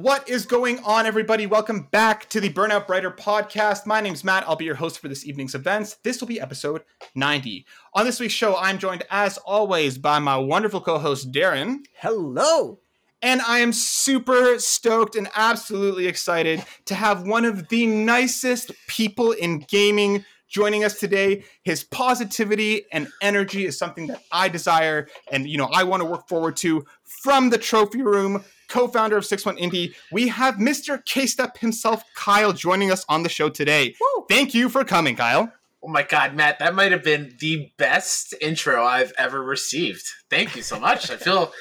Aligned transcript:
What 0.00 0.30
is 0.30 0.46
going 0.46 0.78
on, 0.78 1.04
everybody? 1.04 1.46
Welcome 1.46 1.82
back 1.90 2.26
to 2.30 2.40
the 2.40 2.48
Burnout 2.48 2.86
Brighter 2.86 3.10
podcast. 3.10 3.84
My 3.84 4.00
name's 4.00 4.24
Matt. 4.24 4.48
I'll 4.48 4.56
be 4.56 4.64
your 4.64 4.76
host 4.76 4.98
for 4.98 5.08
this 5.08 5.26
evening's 5.26 5.54
events. 5.54 5.96
This 6.02 6.22
will 6.22 6.26
be 6.26 6.40
episode 6.40 6.84
90. 7.14 7.66
On 7.92 8.06
this 8.06 8.18
week's 8.18 8.32
show, 8.32 8.56
I'm 8.56 8.78
joined, 8.78 9.02
as 9.10 9.36
always, 9.36 9.98
by 9.98 10.18
my 10.18 10.38
wonderful 10.38 10.80
co 10.80 10.96
host, 10.96 11.30
Darren. 11.32 11.80
Hello. 11.96 12.78
And 13.20 13.42
I 13.42 13.58
am 13.58 13.74
super 13.74 14.58
stoked 14.58 15.16
and 15.16 15.28
absolutely 15.36 16.06
excited 16.06 16.64
to 16.86 16.94
have 16.94 17.26
one 17.26 17.44
of 17.44 17.68
the 17.68 17.84
nicest 17.84 18.72
people 18.86 19.32
in 19.32 19.66
gaming 19.68 20.24
joining 20.50 20.84
us 20.84 20.98
today. 20.98 21.44
His 21.62 21.84
positivity 21.84 22.84
and 22.92 23.08
energy 23.22 23.64
is 23.64 23.78
something 23.78 24.08
that 24.08 24.22
I 24.30 24.48
desire 24.48 25.08
and 25.32 25.48
you 25.48 25.56
know 25.56 25.70
I 25.72 25.84
want 25.84 26.02
to 26.02 26.08
work 26.08 26.28
forward 26.28 26.56
to 26.58 26.84
from 27.22 27.50
the 27.50 27.58
trophy 27.58 28.02
room 28.02 28.44
co-founder 28.70 29.16
of 29.16 29.26
61 29.26 29.56
Indie, 29.56 29.94
we 30.10 30.28
have 30.28 30.54
Mr. 30.54 31.04
K-Step 31.04 31.58
himself, 31.58 32.02
Kyle, 32.14 32.52
joining 32.52 32.90
us 32.90 33.04
on 33.08 33.22
the 33.22 33.28
show 33.28 33.50
today. 33.50 33.94
Woo. 34.00 34.26
Thank 34.28 34.54
you 34.54 34.68
for 34.68 34.84
coming, 34.84 35.16
Kyle. 35.16 35.52
Oh 35.82 35.88
my 35.88 36.02
god, 36.02 36.34
Matt, 36.34 36.58
that 36.60 36.74
might 36.74 36.92
have 36.92 37.02
been 37.02 37.36
the 37.40 37.72
best 37.78 38.34
intro 38.40 38.84
I've 38.84 39.12
ever 39.18 39.42
received. 39.42 40.04
Thank 40.28 40.54
you 40.54 40.62
so 40.62 40.78
much. 40.78 41.10
I 41.10 41.16
feel 41.16 41.52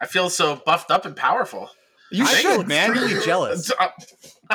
I 0.00 0.06
feel 0.06 0.30
so 0.30 0.56
buffed 0.64 0.90
up 0.90 1.04
and 1.04 1.14
powerful. 1.14 1.68
You 2.10 2.24
I 2.24 2.34
should, 2.34 2.66
man. 2.66 2.92
Really 2.92 3.22
jealous. 3.24 3.70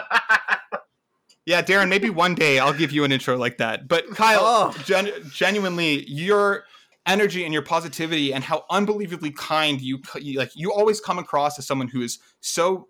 yeah, 1.46 1.62
Darren, 1.62 1.90
maybe 1.90 2.10
one 2.10 2.36
day 2.36 2.60
I'll 2.60 2.74
give 2.74 2.92
you 2.92 3.04
an 3.04 3.12
intro 3.12 3.38
like 3.38 3.58
that. 3.58 3.88
But 3.88 4.10
Kyle, 4.12 4.40
oh. 4.42 4.76
gen- 4.86 5.12
genuinely, 5.30 6.06
you're 6.08 6.66
energy 7.06 7.44
and 7.44 7.54
your 7.54 7.62
positivity 7.62 8.34
and 8.34 8.44
how 8.44 8.64
unbelievably 8.70 9.32
kind 9.32 9.82
you, 9.82 10.00
you 10.16 10.40
like 10.40 10.52
you 10.56 10.72
always 10.72 11.02
come 11.02 11.20
across 11.20 11.60
as 11.60 11.68
someone 11.68 11.90
who 11.90 12.02
is 12.02 12.18
so 12.40 12.88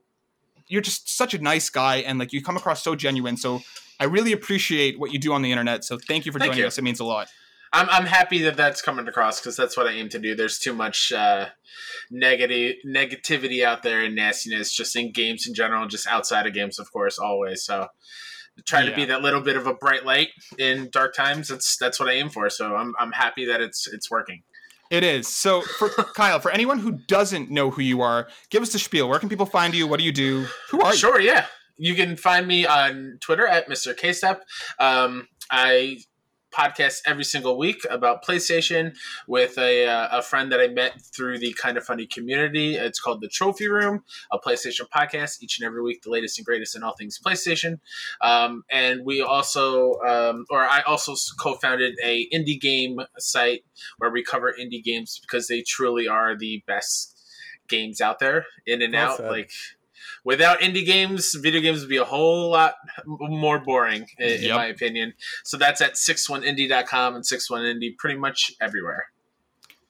you're 0.68 0.82
just 0.82 1.10
such 1.10 1.34
a 1.34 1.40
nice 1.40 1.70
guy 1.70 1.98
and 1.98 2.20
like 2.20 2.32
you 2.32 2.42
come 2.42 2.56
across 2.56 2.84
so 2.84 2.96
genuine 2.96 3.36
so 3.36 3.60
i 4.00 4.06
really 4.06 4.32
appreciate 4.32 5.00
what 5.00 5.12
you 5.12 5.18
do 5.18 5.34
on 5.34 5.42
the 5.42 5.52
internet 5.52 5.84
so 5.84 5.98
thank 5.98 6.28
you 6.28 6.32
for 6.32 6.38
thank 6.38 6.52
joining 6.52 6.62
you. 6.62 6.68
us 6.68 6.78
it 6.78 6.84
means 6.84 7.00
a 7.00 7.04
lot 7.04 7.28
I'm, 7.76 7.90
I'm 7.90 8.06
happy 8.06 8.44
that 8.44 8.56
that's 8.56 8.84
coming 8.84 9.08
across 9.08 9.40
because 9.40 9.58
that's 9.58 9.76
what 9.76 9.88
I 9.88 9.94
aim 9.94 10.08
to 10.10 10.20
do. 10.20 10.36
There's 10.36 10.60
too 10.60 10.74
much 10.74 11.12
uh, 11.12 11.48
negative 12.12 12.76
negativity 12.86 13.64
out 13.64 13.82
there 13.82 14.02
and 14.02 14.16
nastiness 14.16 14.72
just 14.72 14.96
in 14.96 15.12
games 15.12 15.48
in 15.48 15.56
general, 15.56 15.88
just 15.88 16.06
outside 16.06 16.46
of 16.46 16.54
games, 16.54 16.78
of 16.78 16.94
course, 16.94 17.18
always. 17.18 17.64
So 17.64 17.88
try 18.66 18.84
yeah. 18.84 18.90
to 18.90 18.96
be 18.96 19.06
that 19.06 19.22
little 19.22 19.42
bit 19.42 19.56
of 19.56 19.68
a 19.68 19.74
bright 19.74 20.06
light 20.06 20.30
in 20.58 20.90
dark 20.92 21.14
times. 21.14 21.48
That's 21.48 21.78
that's 21.78 22.00
what 22.00 22.10
I 22.10 22.14
aim 22.14 22.30
for. 22.30 22.50
So 22.50 22.76
I'm 22.76 22.94
I'm 23.00 23.12
happy 23.12 23.46
that 23.46 23.62
it's 23.62 23.88
it's 23.88 24.10
working. 24.10 24.44
It 24.90 25.04
is. 25.04 25.28
So 25.28 25.62
for 25.62 25.90
Kyle, 26.16 26.40
for 26.40 26.52
anyone 26.52 26.80
who 26.80 26.92
doesn't 26.92 27.50
know 27.50 27.72
who 27.72 27.82
you 27.82 28.02
are, 28.02 28.28
give 28.50 28.62
us 28.62 28.74
the 28.74 28.80
spiel. 28.80 29.10
Where 29.10 29.20
can 29.20 29.30
people 29.30 29.46
find 29.46 29.74
you? 29.74 29.88
What 29.88 30.00
do 30.00 30.06
you 30.06 30.12
do? 30.12 30.46
Who 30.70 30.82
are 30.82 30.92
you? 30.92 30.98
Sure, 30.98 31.20
yeah. 31.20 31.48
You 31.78 31.96
can 31.96 32.16
find 32.16 32.48
me 32.48 32.68
on 32.68 33.18
Twitter 33.20 33.48
at 33.48 33.68
Mr. 33.68 33.98
Kstep. 33.98 34.44
Um, 34.80 35.28
I 35.50 35.98
podcast 36.54 37.02
every 37.06 37.24
single 37.24 37.58
week 37.58 37.82
about 37.90 38.24
PlayStation 38.24 38.96
with 39.28 39.58
a, 39.58 39.86
uh, 39.86 40.20
a 40.20 40.22
friend 40.22 40.52
that 40.52 40.60
I 40.60 40.68
met 40.68 41.02
through 41.02 41.40
the 41.40 41.54
Kind 41.54 41.78
of 41.78 41.84
Funny 41.84 42.06
community. 42.06 42.76
It's 42.76 43.00
called 43.00 43.22
The 43.22 43.28
Trophy 43.28 43.68
Room, 43.68 44.04
a 44.32 44.40
PlayStation 44.40 44.88
podcast, 44.94 45.42
each 45.42 45.60
and 45.60 45.66
every 45.66 45.82
week, 45.82 46.04
the 46.04 46.12
latest 46.12 46.38
and 46.38 46.46
greatest 46.46 46.76
in 46.76 46.84
all 46.84 46.96
things 46.96 47.20
PlayStation. 47.24 47.80
Um, 48.22 48.64
and 48.72 49.06
we 49.06 49.22
also, 49.22 50.00
um, 50.02 50.46
or 50.50 50.62
I 50.62 50.82
also 50.82 51.16
co 51.40 51.56
founded 51.56 51.96
a 52.04 52.28
indie 52.30 52.60
game 52.60 53.00
site 53.18 53.64
where 53.98 54.12
we 54.12 54.24
cover 54.24 54.54
indie 54.60 54.84
games 54.84 55.20
because 55.22 55.48
they 55.48 55.62
truly 55.62 56.08
are 56.08 56.38
the 56.38 56.64
best 56.68 57.20
games 57.68 58.02
out 58.02 58.20
there 58.20 58.46
in 58.66 58.82
and 58.82 58.94
well 58.94 59.12
out. 59.12 59.18
Said. 59.18 59.30
Like, 59.30 59.52
without 60.24 60.60
indie 60.60 60.86
games, 60.86 61.34
video 61.36 61.62
games 61.62 61.82
would 61.82 61.90
be 61.90 61.98
a 61.98 62.06
whole 62.06 62.52
lot 62.52 62.76
more 63.06 63.60
boring, 63.60 64.08
in, 64.18 64.30
yep. 64.30 64.42
in 64.42 64.56
my 64.56 64.66
opinion. 64.66 65.14
So 65.44 65.58
that's 65.58 65.82
at 65.82 65.94
61indie.com 65.94 67.16
and 67.16 67.24
61indie 67.24 67.98
pretty 67.98 68.20
much 68.20 68.52
everywhere. 68.62 69.08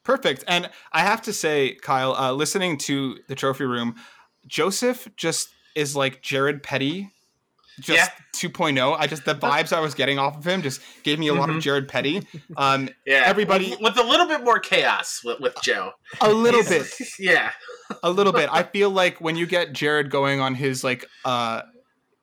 Perfect. 0.04 0.44
And 0.48 0.70
I 0.92 1.02
have 1.02 1.22
to 1.24 1.34
say, 1.34 1.78
Kyle, 1.82 2.14
uh, 2.14 2.34
listening 2.34 2.78
to 2.80 3.20
the 3.28 3.36
trophy 3.36 3.64
room, 3.64 3.96
Joseph 4.46 5.08
just 5.16 5.50
is 5.76 5.96
like 5.96 6.22
Jared 6.22 6.62
Petty 6.62 7.10
just 7.80 8.12
yeah. 8.34 8.50
2.0. 8.50 8.96
I 8.98 9.08
just 9.08 9.26
the 9.26 9.36
vibes 9.36 9.74
I 9.74 9.80
was 9.80 9.94
getting 9.94 10.20
off 10.20 10.38
of 10.38 10.46
him 10.46 10.62
just 10.62 10.82
gave 11.04 11.20
me 11.20 11.28
a 11.28 11.34
lot 11.34 11.50
mm-hmm. 11.50 11.58
of 11.58 11.64
Jared 11.64 11.88
Petty. 11.88 12.22
Um, 12.58 12.90
yeah, 13.06 13.24
everybody 13.26 13.72
with, 13.72 13.82
with, 13.82 13.98
a 13.98 14.04
little 14.04 14.28
bit 14.28 14.44
more 14.44 14.60
chaos 14.60 15.22
with, 15.24 15.40
with 15.40 15.56
Joe. 15.62 15.92
A 16.22 16.32
little 16.32 16.64
bit, 16.64 16.88
yeah, 17.20 17.52
a 18.04 18.12
little 18.12 18.34
bit. 18.34 18.50
I 18.52 18.64
feel 18.64 18.90
like 18.90 19.20
when 19.22 19.36
you 19.36 19.46
get 19.46 19.74
Jared 19.74 20.10
going 20.10 20.40
on 20.40 20.56
his 20.56 20.84
like 20.84 21.06
uh, 21.26 21.62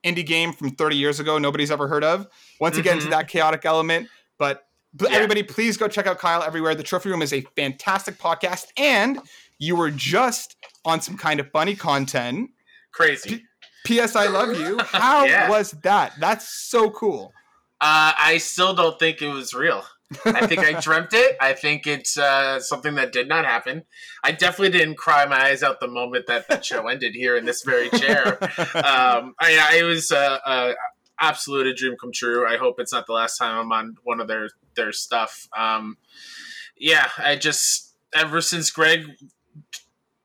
indie 0.04 0.26
game 0.26 0.52
from 0.52 0.70
30 0.70 0.96
years 0.96 1.20
ago, 1.20 1.38
nobody's 1.38 1.70
ever 1.70 1.88
heard 1.88 2.04
of. 2.04 2.26
Once 2.60 2.76
mm-hmm. 2.76 2.86
you 2.86 2.94
mm-hmm. 2.94 3.10
that 3.10 3.28
chaotic 3.28 3.64
element, 3.64 4.08
but. 4.38 4.66
yeah. 5.00 5.08
everybody, 5.10 5.44
please 5.44 5.76
go 5.76 5.86
check 5.86 6.08
out 6.08 6.18
Kyle 6.18 6.42
everywhere. 6.42 6.74
The 6.74 6.82
Trophy 6.82 7.10
Room 7.10 7.22
is 7.22 7.32
a 7.32 7.42
fantastic 7.56 8.18
podcast, 8.18 8.66
and 8.76 9.20
you 9.58 9.76
were 9.76 9.90
just 9.92 10.56
on 10.84 11.00
some 11.00 11.16
kind 11.16 11.38
of 11.38 11.48
funny 11.52 11.76
content. 11.76 12.50
Crazy. 12.92 13.44
P.S. 13.84 14.16
I 14.16 14.26
love 14.26 14.58
you. 14.58 14.78
How 14.84 15.24
yeah. 15.24 15.48
was 15.48 15.72
that? 15.82 16.12
That's 16.18 16.48
so 16.48 16.90
cool. 16.90 17.32
Uh, 17.80 18.12
I 18.18 18.38
still 18.38 18.74
don't 18.74 18.98
think 18.98 19.22
it 19.22 19.28
was 19.28 19.54
real. 19.54 19.84
I 20.24 20.46
think 20.46 20.60
I 20.60 20.80
dreamt 20.80 21.12
it. 21.12 21.36
I 21.40 21.52
think 21.52 21.86
it's 21.86 22.18
uh, 22.18 22.60
something 22.60 22.96
that 22.96 23.12
did 23.12 23.28
not 23.28 23.44
happen. 23.44 23.84
I 24.24 24.32
definitely 24.32 24.76
didn't 24.76 24.96
cry 24.96 25.24
my 25.24 25.46
eyes 25.46 25.62
out 25.62 25.78
the 25.80 25.88
moment 25.88 26.26
that 26.26 26.48
the 26.48 26.60
show 26.60 26.88
ended 26.88 27.14
here 27.14 27.36
in 27.36 27.44
this 27.44 27.62
very 27.62 27.88
chair. 27.90 28.38
Um, 28.74 29.34
I, 29.40 29.78
it 29.78 29.84
was 29.84 30.10
uh, 30.10 30.38
uh, 30.44 30.72
absolute 31.20 31.66
a 31.66 31.74
dream 31.74 31.94
come 32.00 32.10
true. 32.12 32.46
I 32.46 32.56
hope 32.56 32.76
it's 32.78 32.92
not 32.92 33.06
the 33.06 33.12
last 33.12 33.36
time 33.36 33.56
I'm 33.56 33.72
on 33.72 33.96
one 34.02 34.20
of 34.20 34.28
their 34.28 34.48
their 34.74 34.92
stuff. 34.92 35.48
Um, 35.56 35.96
yeah, 36.76 37.08
I 37.18 37.36
just 37.36 37.94
ever 38.14 38.40
since 38.40 38.70
Greg 38.70 39.04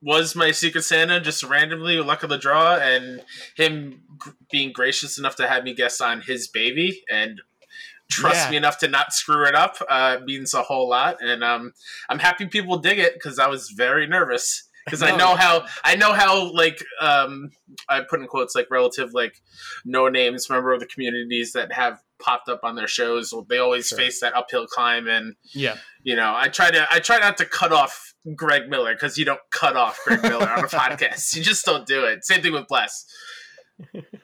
was 0.06 0.36
my 0.36 0.52
Secret 0.52 0.82
Santa 0.82 1.20
just 1.20 1.42
randomly 1.42 1.96
luck 1.96 2.22
of 2.22 2.30
the 2.30 2.38
draw, 2.38 2.76
and 2.76 3.24
him 3.56 4.02
g- 4.24 4.30
being 4.52 4.72
gracious 4.72 5.18
enough 5.18 5.34
to 5.34 5.48
have 5.48 5.64
me 5.64 5.74
guest 5.74 6.00
on 6.00 6.20
his 6.20 6.46
baby 6.46 7.02
and 7.10 7.40
trust 8.08 8.46
yeah. 8.46 8.50
me 8.52 8.56
enough 8.56 8.78
to 8.78 8.88
not 8.88 9.12
screw 9.12 9.44
it 9.46 9.56
up 9.56 9.76
uh, 9.88 10.18
means 10.24 10.54
a 10.54 10.62
whole 10.62 10.88
lot. 10.88 11.16
And 11.20 11.42
um, 11.42 11.72
I'm 12.08 12.20
happy 12.20 12.46
people 12.46 12.78
dig 12.78 13.00
it 13.00 13.14
because 13.14 13.40
I 13.40 13.48
was 13.48 13.70
very 13.70 14.06
nervous 14.06 14.68
because 14.84 15.00
no. 15.00 15.08
I 15.08 15.16
know 15.16 15.34
how 15.34 15.66
I 15.82 15.96
know 15.96 16.12
how 16.12 16.52
like 16.52 16.84
um, 17.00 17.50
I 17.88 18.02
put 18.02 18.20
in 18.20 18.28
quotes 18.28 18.54
like 18.54 18.70
relative 18.70 19.12
like 19.12 19.42
no 19.84 20.08
names 20.08 20.48
member 20.48 20.72
of 20.72 20.78
the 20.78 20.86
communities 20.86 21.52
that 21.54 21.72
have 21.72 22.00
popped 22.18 22.48
up 22.48 22.60
on 22.62 22.74
their 22.74 22.88
shows. 22.88 23.34
They 23.48 23.58
always 23.58 23.88
sure. 23.88 23.98
face 23.98 24.20
that 24.20 24.34
uphill 24.34 24.66
climb, 24.66 25.08
and 25.08 25.34
yeah, 25.54 25.76
you 26.02 26.16
know 26.16 26.34
I 26.34 26.48
try 26.48 26.70
to 26.70 26.86
I 26.90 27.00
try 27.00 27.18
not 27.18 27.36
to 27.38 27.46
cut 27.46 27.72
off 27.72 28.14
Greg 28.34 28.68
Miller 28.68 28.94
because 28.94 29.18
you 29.18 29.24
don't 29.24 29.40
cut 29.50 29.76
off 29.76 30.00
Greg 30.04 30.22
Miller 30.22 30.48
on 30.48 30.60
a 30.60 30.62
podcast. 30.68 31.36
You 31.36 31.42
just 31.42 31.64
don't 31.64 31.86
do 31.86 32.04
it. 32.04 32.24
Same 32.24 32.42
thing 32.42 32.52
with 32.52 32.66
Bless. 32.68 33.06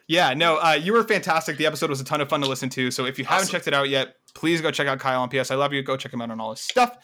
yeah, 0.07 0.33
no, 0.35 0.57
uh, 0.57 0.79
you 0.81 0.93
were 0.93 1.05
fantastic. 1.05 1.57
The 1.59 1.67
episode 1.67 1.91
was 1.91 2.01
a 2.01 2.05
ton 2.05 2.21
of 2.21 2.29
fun 2.29 2.41
to 2.41 2.49
listen 2.49 2.69
to. 2.71 2.91
So 2.91 3.05
if 3.05 3.19
you 3.19 3.25
awesome. 3.25 3.35
haven't 3.35 3.49
checked 3.51 3.69
it 3.69 3.75
out 3.75 3.89
yet, 3.89 4.15
please 4.35 4.61
go 4.61 4.71
check 4.71 4.87
out 4.89 4.99
Kyle 4.99 5.23
on 5.23 5.29
PS. 5.29 5.51
I 5.51 5.57
love 5.57 5.73
you. 5.73 5.83
Go 5.83 5.97
check 5.97 6.13
him 6.13 6.23
out 6.23 6.31
on 6.31 6.41
all 6.41 6.51
his 6.51 6.63
stuff. 6.63 6.97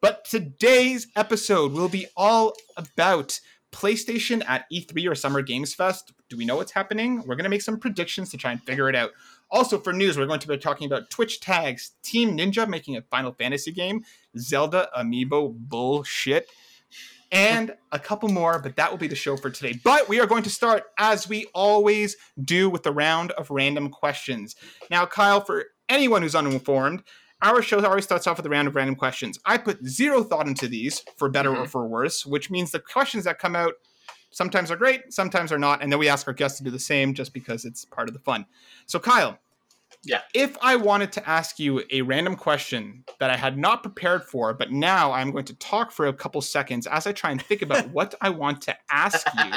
But 0.00 0.26
today's 0.26 1.06
episode 1.16 1.72
will 1.72 1.88
be 1.88 2.06
all 2.14 2.52
about 2.76 3.40
PlayStation 3.72 4.44
at 4.46 4.66
E3 4.72 5.10
or 5.10 5.14
Summer 5.14 5.42
Games 5.42 5.74
Fest. 5.74 6.12
Do 6.28 6.36
we 6.36 6.44
know 6.44 6.56
what's 6.56 6.72
happening? 6.72 7.18
We're 7.20 7.36
going 7.36 7.44
to 7.44 7.50
make 7.50 7.62
some 7.62 7.78
predictions 7.78 8.30
to 8.30 8.36
try 8.36 8.52
and 8.52 8.62
figure 8.62 8.88
it 8.88 8.94
out. 8.94 9.10
Also, 9.54 9.78
for 9.78 9.92
news, 9.92 10.18
we're 10.18 10.26
going 10.26 10.40
to 10.40 10.48
be 10.48 10.58
talking 10.58 10.84
about 10.84 11.08
Twitch 11.10 11.38
tags, 11.38 11.92
Team 12.02 12.36
Ninja 12.36 12.68
making 12.68 12.96
a 12.96 13.02
Final 13.02 13.30
Fantasy 13.30 13.70
game, 13.70 14.04
Zelda 14.36 14.88
amiibo 14.98 15.54
bullshit, 15.56 16.48
and 17.30 17.72
a 17.92 18.00
couple 18.00 18.28
more, 18.28 18.58
but 18.58 18.74
that 18.74 18.90
will 18.90 18.98
be 18.98 19.06
the 19.06 19.14
show 19.14 19.36
for 19.36 19.50
today. 19.50 19.78
But 19.84 20.08
we 20.08 20.18
are 20.18 20.26
going 20.26 20.42
to 20.42 20.50
start, 20.50 20.82
as 20.98 21.28
we 21.28 21.46
always 21.54 22.16
do, 22.42 22.68
with 22.68 22.82
the 22.82 22.90
round 22.90 23.30
of 23.32 23.48
random 23.48 23.90
questions. 23.90 24.56
Now, 24.90 25.06
Kyle, 25.06 25.40
for 25.40 25.66
anyone 25.88 26.22
who's 26.22 26.34
uninformed, 26.34 27.04
our 27.40 27.62
show 27.62 27.78
always 27.86 28.02
starts 28.02 28.26
off 28.26 28.38
with 28.38 28.46
a 28.46 28.50
round 28.50 28.66
of 28.66 28.74
random 28.74 28.96
questions. 28.96 29.38
I 29.46 29.58
put 29.58 29.86
zero 29.86 30.24
thought 30.24 30.48
into 30.48 30.66
these, 30.66 31.04
for 31.16 31.28
better 31.28 31.50
mm-hmm. 31.50 31.62
or 31.62 31.68
for 31.68 31.86
worse, 31.86 32.26
which 32.26 32.50
means 32.50 32.72
the 32.72 32.80
questions 32.80 33.22
that 33.22 33.38
come 33.38 33.54
out 33.54 33.74
sometimes 34.32 34.72
are 34.72 34.76
great, 34.76 35.12
sometimes 35.12 35.52
are 35.52 35.60
not, 35.60 35.80
and 35.80 35.92
then 35.92 36.00
we 36.00 36.08
ask 36.08 36.26
our 36.26 36.34
guests 36.34 36.58
to 36.58 36.64
do 36.64 36.70
the 36.70 36.78
same 36.78 37.14
just 37.14 37.32
because 37.32 37.64
it's 37.64 37.84
part 37.84 38.08
of 38.08 38.14
the 38.14 38.20
fun. 38.20 38.46
So, 38.86 38.98
Kyle, 38.98 39.38
yeah. 40.04 40.20
If 40.34 40.56
I 40.62 40.76
wanted 40.76 41.12
to 41.12 41.28
ask 41.28 41.58
you 41.58 41.82
a 41.90 42.02
random 42.02 42.36
question 42.36 43.04
that 43.20 43.30
I 43.30 43.36
had 43.36 43.58
not 43.58 43.82
prepared 43.82 44.24
for, 44.24 44.54
but 44.54 44.70
now 44.70 45.12
I'm 45.12 45.30
going 45.30 45.44
to 45.46 45.54
talk 45.54 45.92
for 45.92 46.06
a 46.06 46.12
couple 46.12 46.40
seconds 46.40 46.86
as 46.86 47.06
I 47.06 47.12
try 47.12 47.30
and 47.30 47.40
think 47.40 47.62
about 47.62 47.88
what 47.90 48.14
I 48.20 48.30
want 48.30 48.62
to 48.62 48.76
ask 48.90 49.26
you. 49.34 49.52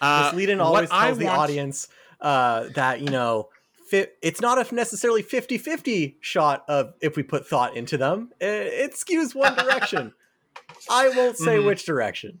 Uh, 0.00 0.30
this 0.30 0.36
lead 0.36 0.48
in 0.50 0.60
always 0.60 0.90
tells 0.90 1.18
the 1.18 1.28
audience 1.28 1.88
uh, 2.20 2.68
that, 2.74 3.00
you 3.00 3.10
know, 3.10 3.48
it's 3.92 4.40
not 4.40 4.58
a 4.58 4.74
necessarily 4.74 5.20
50 5.20 5.58
50 5.58 6.16
shot 6.20 6.64
of 6.66 6.94
if 7.02 7.14
we 7.14 7.22
put 7.22 7.46
thought 7.46 7.76
into 7.76 7.98
them, 7.98 8.30
it, 8.40 8.46
it 8.46 8.92
skews 8.94 9.34
one 9.34 9.54
direction. 9.54 10.14
I 10.90 11.10
won't 11.10 11.36
say 11.36 11.58
mm-hmm. 11.58 11.66
which 11.66 11.84
direction. 11.84 12.40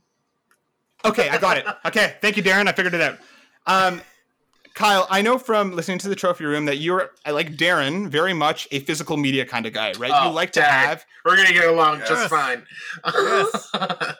Okay, 1.04 1.28
I 1.28 1.38
got 1.38 1.58
it. 1.58 1.66
Okay, 1.84 2.14
thank 2.20 2.36
you, 2.36 2.42
Darren. 2.42 2.68
I 2.68 2.72
figured 2.72 2.94
it 2.94 3.00
out. 3.00 3.18
Um, 3.66 4.00
Kyle, 4.74 5.06
I 5.10 5.22
know 5.22 5.38
from 5.38 5.72
listening 5.72 5.98
to 5.98 6.08
the 6.08 6.16
trophy 6.16 6.44
room 6.44 6.64
that 6.64 6.78
you're, 6.78 7.10
I 7.26 7.30
like 7.30 7.56
Darren, 7.56 8.08
very 8.08 8.32
much 8.32 8.66
a 8.70 8.80
physical 8.80 9.16
media 9.16 9.44
kind 9.44 9.66
of 9.66 9.72
guy, 9.72 9.92
right? 9.98 10.12
Oh, 10.14 10.28
you 10.28 10.34
like 10.34 10.52
to 10.52 10.62
have. 10.62 11.04
We're 11.24 11.36
gonna 11.36 11.52
get 11.52 11.68
along 11.68 11.98
yes. 12.00 12.08
just 12.08 12.30
fine. 12.30 12.64
yes. 13.04 13.70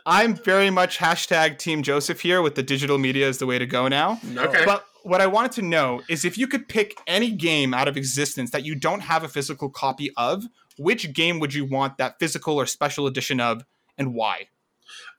I'm 0.06 0.34
very 0.34 0.70
much 0.70 0.98
hashtag 0.98 1.58
Team 1.58 1.82
Joseph 1.82 2.20
here 2.20 2.42
with 2.42 2.54
the 2.54 2.62
digital 2.62 2.98
media 2.98 3.28
is 3.28 3.38
the 3.38 3.46
way 3.46 3.58
to 3.58 3.66
go 3.66 3.88
now. 3.88 4.20
Okay. 4.36 4.64
But 4.64 4.86
what 5.02 5.20
I 5.20 5.26
wanted 5.26 5.52
to 5.52 5.62
know 5.62 6.02
is 6.08 6.24
if 6.24 6.38
you 6.38 6.46
could 6.46 6.68
pick 6.68 6.96
any 7.06 7.30
game 7.30 7.74
out 7.74 7.88
of 7.88 7.96
existence 7.96 8.50
that 8.50 8.64
you 8.64 8.74
don't 8.74 9.00
have 9.00 9.24
a 9.24 9.28
physical 9.28 9.68
copy 9.68 10.12
of, 10.16 10.44
which 10.78 11.12
game 11.12 11.40
would 11.40 11.54
you 11.54 11.64
want 11.64 11.98
that 11.98 12.18
physical 12.18 12.56
or 12.56 12.66
special 12.66 13.06
edition 13.06 13.40
of, 13.40 13.64
and 13.98 14.14
why? 14.14 14.48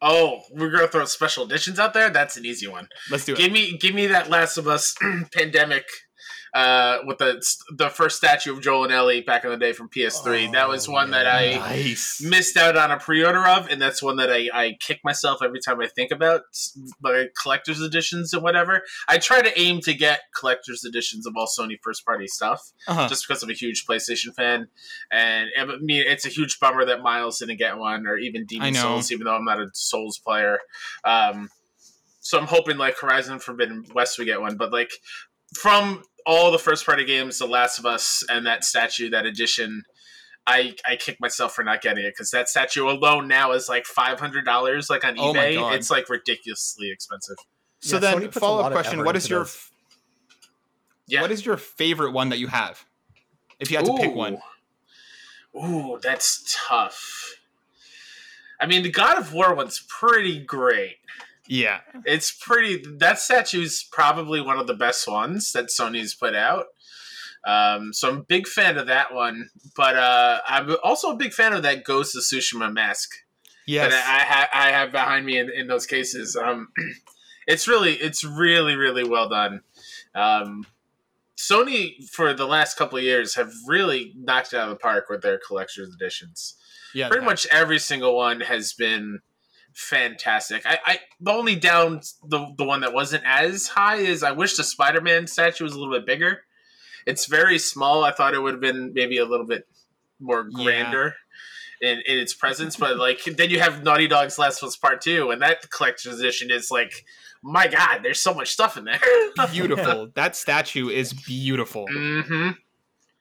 Oh, 0.02 0.42
we're 0.52 0.70
gonna 0.70 0.88
throw 0.88 1.06
special 1.06 1.46
editions 1.46 1.80
out 1.80 1.94
there. 1.94 2.10
That's 2.10 2.38
an 2.38 2.46
easy 2.46 2.68
one. 2.68 2.88
Let's 3.10 3.26
do 3.26 3.34
it. 3.34 3.38
Give 3.38 3.52
me, 3.52 3.78
give 3.78 3.96
me 3.96 4.08
that 4.08 4.30
Last 4.30 4.58
of 4.58 4.68
Us 4.68 4.96
pandemic 5.34 5.86
uh, 6.54 7.00
with 7.06 7.18
the 7.18 7.44
the 7.76 7.90
first 7.90 8.18
statue 8.18 8.54
of 8.54 8.62
Joel 8.62 8.84
and 8.84 8.94
Ellie 8.94 9.22
back 9.22 9.44
in 9.44 9.50
the 9.50 9.58
day 9.58 9.74
from 9.74 9.90
PS3. 9.90 10.50
Oh, 10.50 10.52
that 10.52 10.70
was 10.70 10.88
one 10.88 11.12
yeah, 11.12 11.24
that 11.24 11.28
I 11.28 11.56
nice. 11.56 12.22
missed 12.22 12.58
out 12.58 12.78
on 12.78 12.92
a 12.92 13.00
pre-order 13.00 13.46
of, 13.48 13.70
and 13.70 13.82
that's 13.82 14.04
one 14.04 14.18
that 14.18 14.32
I, 14.32 14.50
I 14.54 14.78
kick 14.80 15.00
myself 15.04 15.40
every 15.44 15.60
time 15.60 15.82
I 15.82 15.88
think 15.88 16.12
about 16.12 16.42
like 17.02 17.34
collector's 17.42 17.82
editions 17.82 18.34
and 18.34 18.44
whatever. 18.44 18.84
I 19.08 19.18
try 19.18 19.42
to 19.42 19.60
aim 19.60 19.82
to 19.82 19.94
get 19.96 20.22
collector's 20.36 20.86
editions 20.86 21.26
of 21.26 21.34
all 21.36 21.48
Sony 21.48 21.78
first-party 21.82 22.28
stuff, 22.28 22.72
uh-huh. 22.88 23.08
just 23.08 23.28
because 23.28 23.42
I'm 23.42 23.50
a 23.50 23.54
huge 23.54 23.86
PlayStation 23.88 24.34
fan, 24.36 24.68
and, 25.12 25.50
and 25.58 25.72
I 25.72 25.78
mean 25.78 26.04
it's 26.08 26.26
a 26.26 26.30
huge 26.30 26.60
bummer 26.60 26.86
that 26.86 27.02
Miles 27.02 27.40
didn't 27.40 27.58
get 27.58 27.78
one, 27.78 28.06
or 28.06 28.18
even 28.18 28.46
Demon's 28.46 28.80
Souls, 28.80 29.12
even 29.12 29.26
though 29.26 29.36
I'm 29.36 29.46
not 29.46 29.60
a 29.60 29.70
Souls 29.74 30.20
player. 30.20 30.60
Um, 31.04 31.50
so 32.20 32.40
I'm 32.40 32.48
hoping 32.48 32.78
like 32.78 32.98
Horizon 32.98 33.40
Forbidden 33.40 33.86
West 33.94 34.20
we 34.20 34.26
get 34.26 34.40
one, 34.40 34.56
but 34.56 34.72
like 34.72 34.92
from 35.56 36.04
all 36.26 36.52
the 36.52 36.60
first 36.60 36.86
party 36.86 37.06
games, 37.06 37.40
The 37.40 37.48
Last 37.48 37.80
of 37.80 37.86
Us, 37.86 38.24
and 38.30 38.46
that 38.46 38.64
statue, 38.64 39.10
that 39.10 39.26
edition, 39.26 39.84
I 40.46 40.76
I 40.86 40.96
kick 40.96 41.20
myself 41.20 41.54
for 41.54 41.64
not 41.64 41.82
getting 41.82 42.06
it 42.06 42.12
because 42.12 42.32
that 42.32 42.50
statue 42.50 42.88
alone 42.88 43.28
now 43.28 43.54
is 43.54 43.70
like 43.70 43.86
five 43.86 44.20
hundred 44.20 44.46
dollars, 44.46 44.90
like 44.90 45.06
on 45.06 45.18
oh 45.18 45.34
eBay. 45.34 45.76
It's 45.76 45.90
like 45.90 46.10
ridiculously 46.10 46.92
expensive. 46.92 47.38
So 47.80 47.98
yeah, 47.98 48.20
then, 48.20 48.32
follow 48.32 48.64
up 48.64 48.72
question: 48.72 49.04
What 49.04 49.16
is 49.16 49.30
your 49.30 49.48
yeah. 51.08 51.22
what 51.22 51.32
is 51.32 51.46
your 51.46 51.58
favorite 51.58 52.12
one 52.12 52.30
that 52.30 52.40
you 52.40 52.48
have? 52.48 52.86
If 53.60 53.72
you 53.72 53.78
had 53.78 53.86
to 53.86 53.96
pick 53.98 54.14
one. 54.14 54.40
Ooh, 55.56 56.00
that's 56.02 56.58
tough. 56.68 57.36
I 58.60 58.66
mean, 58.66 58.84
the 58.84 58.90
God 58.90 59.18
of 59.18 59.34
War 59.34 59.54
one's 59.54 59.86
pretty 59.88 60.40
great. 60.40 60.96
Yeah. 61.48 61.80
It's 62.06 62.32
pretty 62.32 62.84
that 63.00 63.20
statue's 63.20 63.86
probably 63.92 64.42
one 64.42 64.60
of 64.60 64.68
the 64.68 64.74
best 64.74 65.08
ones 65.08 65.52
that 65.52 65.66
Sony's 65.68 66.16
put 66.16 66.36
out. 66.36 66.68
Um, 67.46 67.92
so 67.92 68.10
I'm 68.10 68.18
a 68.20 68.24
big 68.24 68.48
fan 68.48 68.78
of 68.78 68.88
that 68.88 69.14
one, 69.14 69.50
but 69.76 69.98
uh, 69.98 70.40
I'm 70.48 70.76
also 70.84 71.12
a 71.12 71.16
big 71.16 71.34
fan 71.34 71.52
of 71.52 71.64
that 71.64 71.84
Ghost 71.84 72.16
of 72.16 72.24
Tsushima 72.24 72.72
mask. 72.72 73.10
Yes, 73.66 73.92
that 73.92 74.06
I, 74.06 74.16
I, 74.16 74.26
ha- 74.26 74.50
I 74.54 74.72
have 74.72 74.92
behind 74.92 75.26
me 75.26 75.38
in, 75.38 75.50
in 75.50 75.68
those 75.68 75.86
cases. 75.86 76.36
Um, 76.36 76.70
it's 77.48 77.68
really, 77.68 77.94
it's 77.94 78.24
really, 78.24 78.76
really 78.76 79.04
well 79.04 79.28
done. 79.28 79.62
Um, 80.16 80.66
Sony 81.38 82.10
for 82.10 82.34
the 82.34 82.46
last 82.46 82.78
couple 82.78 82.98
of 82.98 83.04
years 83.04 83.36
have 83.36 83.52
really 83.68 84.14
knocked 84.16 84.54
it 84.54 84.58
out 84.58 84.70
of 84.70 84.70
the 84.70 84.76
park 84.82 85.06
with 85.10 85.22
their 85.22 85.40
collector's 85.46 85.94
editions. 85.94 86.56
Yeah, 86.94 87.10
pretty 87.10 87.26
much 87.26 87.46
every 87.48 87.80
single 87.80 88.16
one 88.16 88.42
has 88.42 88.72
been 88.74 89.20
fantastic. 89.74 90.66
I, 90.66 90.80
I 90.86 91.00
the 91.20 91.32
only 91.32 91.56
down 91.56 92.02
the 92.28 92.54
the 92.58 92.64
one 92.64 92.82
that 92.82 92.94
wasn't 92.94 93.24
as 93.26 93.68
high 93.68 93.98
is 93.98 94.24
I 94.24 94.32
wish 94.32 94.56
the 94.58 94.64
Spider 94.64 95.02
Man 95.02 95.28
statue 95.28 95.64
was 95.64 95.74
a 95.74 95.80
little 95.80 95.94
bit 95.94 96.06
bigger. 96.06 96.42
It's 97.06 97.26
very 97.26 97.60
small. 97.60 98.04
I 98.04 98.12
thought 98.12 98.34
it 98.34 98.42
would 98.42 98.54
have 98.54 98.62
been 98.62 98.94
maybe 98.94 99.18
a 99.18 99.26
little 99.26 99.46
bit 99.46 99.68
more 100.20 100.44
grander. 100.44 101.06
Yeah. 101.06 101.12
In, 101.82 102.02
in 102.08 102.18
its 102.18 102.34
presence, 102.34 102.78
but 102.78 102.96
like 102.96 103.26
then 103.26 103.50
you 103.50 103.60
have 103.60 103.84
Naughty 103.84 104.08
Dog's 104.08 104.40
Last 104.40 104.64
of 104.64 104.68
Us 104.68 104.78
Part 104.78 105.02
Two, 105.02 105.32
and 105.32 105.42
that 105.42 105.70
collector's 105.70 106.18
edition 106.18 106.50
is 106.50 106.72
like, 106.72 107.04
my 107.42 107.68
God, 107.68 108.00
there's 108.04 108.22
so 108.22 108.34
much 108.34 108.54
stuff 108.54 108.78
in 108.78 108.86
there. 108.86 109.02
beautiful. 109.52 110.10
That 110.16 110.38
statue 110.38 110.88
is 110.88 111.12
beautiful. 111.12 111.88
Mm-hmm. 111.90 112.52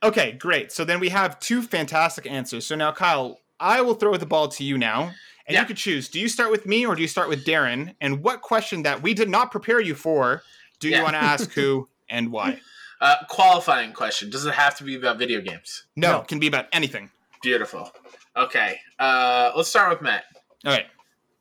Okay, 0.02 0.32
great. 0.32 0.70
So 0.70 0.84
then 0.84 1.00
we 1.00 1.08
have 1.08 1.40
two 1.40 1.62
fantastic 1.62 2.30
answers. 2.30 2.64
So 2.64 2.76
now, 2.76 2.92
Kyle, 2.92 3.40
I 3.58 3.80
will 3.80 3.94
throw 3.94 4.16
the 4.16 4.26
ball 4.26 4.48
to 4.48 4.64
you 4.64 4.78
now. 4.78 5.12
And 5.46 5.54
yeah. 5.54 5.60
you 5.60 5.66
could 5.66 5.76
choose 5.76 6.08
do 6.08 6.20
you 6.20 6.28
start 6.28 6.50
with 6.50 6.66
me 6.66 6.86
or 6.86 6.94
do 6.94 7.02
you 7.02 7.08
start 7.08 7.28
with 7.28 7.44
Darren? 7.44 7.94
And 8.00 8.22
what 8.22 8.42
question 8.42 8.82
that 8.82 9.02
we 9.02 9.14
did 9.14 9.28
not 9.28 9.50
prepare 9.50 9.80
you 9.80 9.94
for 9.94 10.42
do 10.80 10.88
you 10.88 10.96
yeah. 10.96 11.02
want 11.02 11.14
to 11.14 11.22
ask 11.22 11.50
who 11.52 11.88
and 12.08 12.30
why? 12.30 12.60
Uh, 13.00 13.16
qualifying 13.28 13.92
question. 13.92 14.30
Does 14.30 14.46
it 14.46 14.54
have 14.54 14.76
to 14.78 14.84
be 14.84 14.94
about 14.94 15.18
video 15.18 15.40
games? 15.40 15.84
No, 15.96 16.12
no. 16.12 16.20
it 16.20 16.28
can 16.28 16.38
be 16.38 16.46
about 16.46 16.66
anything. 16.72 17.10
Beautiful. 17.42 17.90
Okay. 18.36 18.78
Uh, 18.98 19.50
let's 19.56 19.68
start 19.68 19.90
with 19.90 20.02
Matt. 20.02 20.24
All 20.64 20.72
right. 20.72 20.86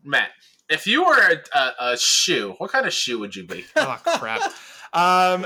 Matt, 0.04 0.30
if 0.70 0.88
you 0.88 1.06
were 1.06 1.20
a, 1.20 1.58
a, 1.58 1.92
a 1.92 1.98
shoe, 1.98 2.56
what 2.58 2.72
kind 2.72 2.88
of 2.88 2.94
shoe 2.94 3.20
would 3.20 3.36
you 3.36 3.46
be? 3.46 3.66
oh, 3.76 4.02
crap. 4.18 4.42
Um, 4.94 5.46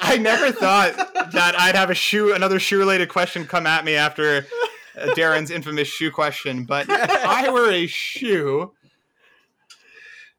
I 0.00 0.16
never 0.18 0.50
thought 0.50 0.96
that 1.32 1.54
I'd 1.58 1.76
have 1.76 1.90
a 1.90 1.94
shoe, 1.94 2.34
another 2.34 2.58
shoe 2.58 2.78
related 2.78 3.08
question 3.08 3.46
come 3.46 3.66
at 3.66 3.84
me 3.84 3.94
after 3.94 4.46
Darren's 5.16 5.50
infamous 5.50 5.88
shoe 5.88 6.10
question, 6.10 6.64
but 6.64 6.86
if 6.88 7.10
I 7.24 7.50
were 7.50 7.70
a 7.70 7.86
shoe, 7.86 8.72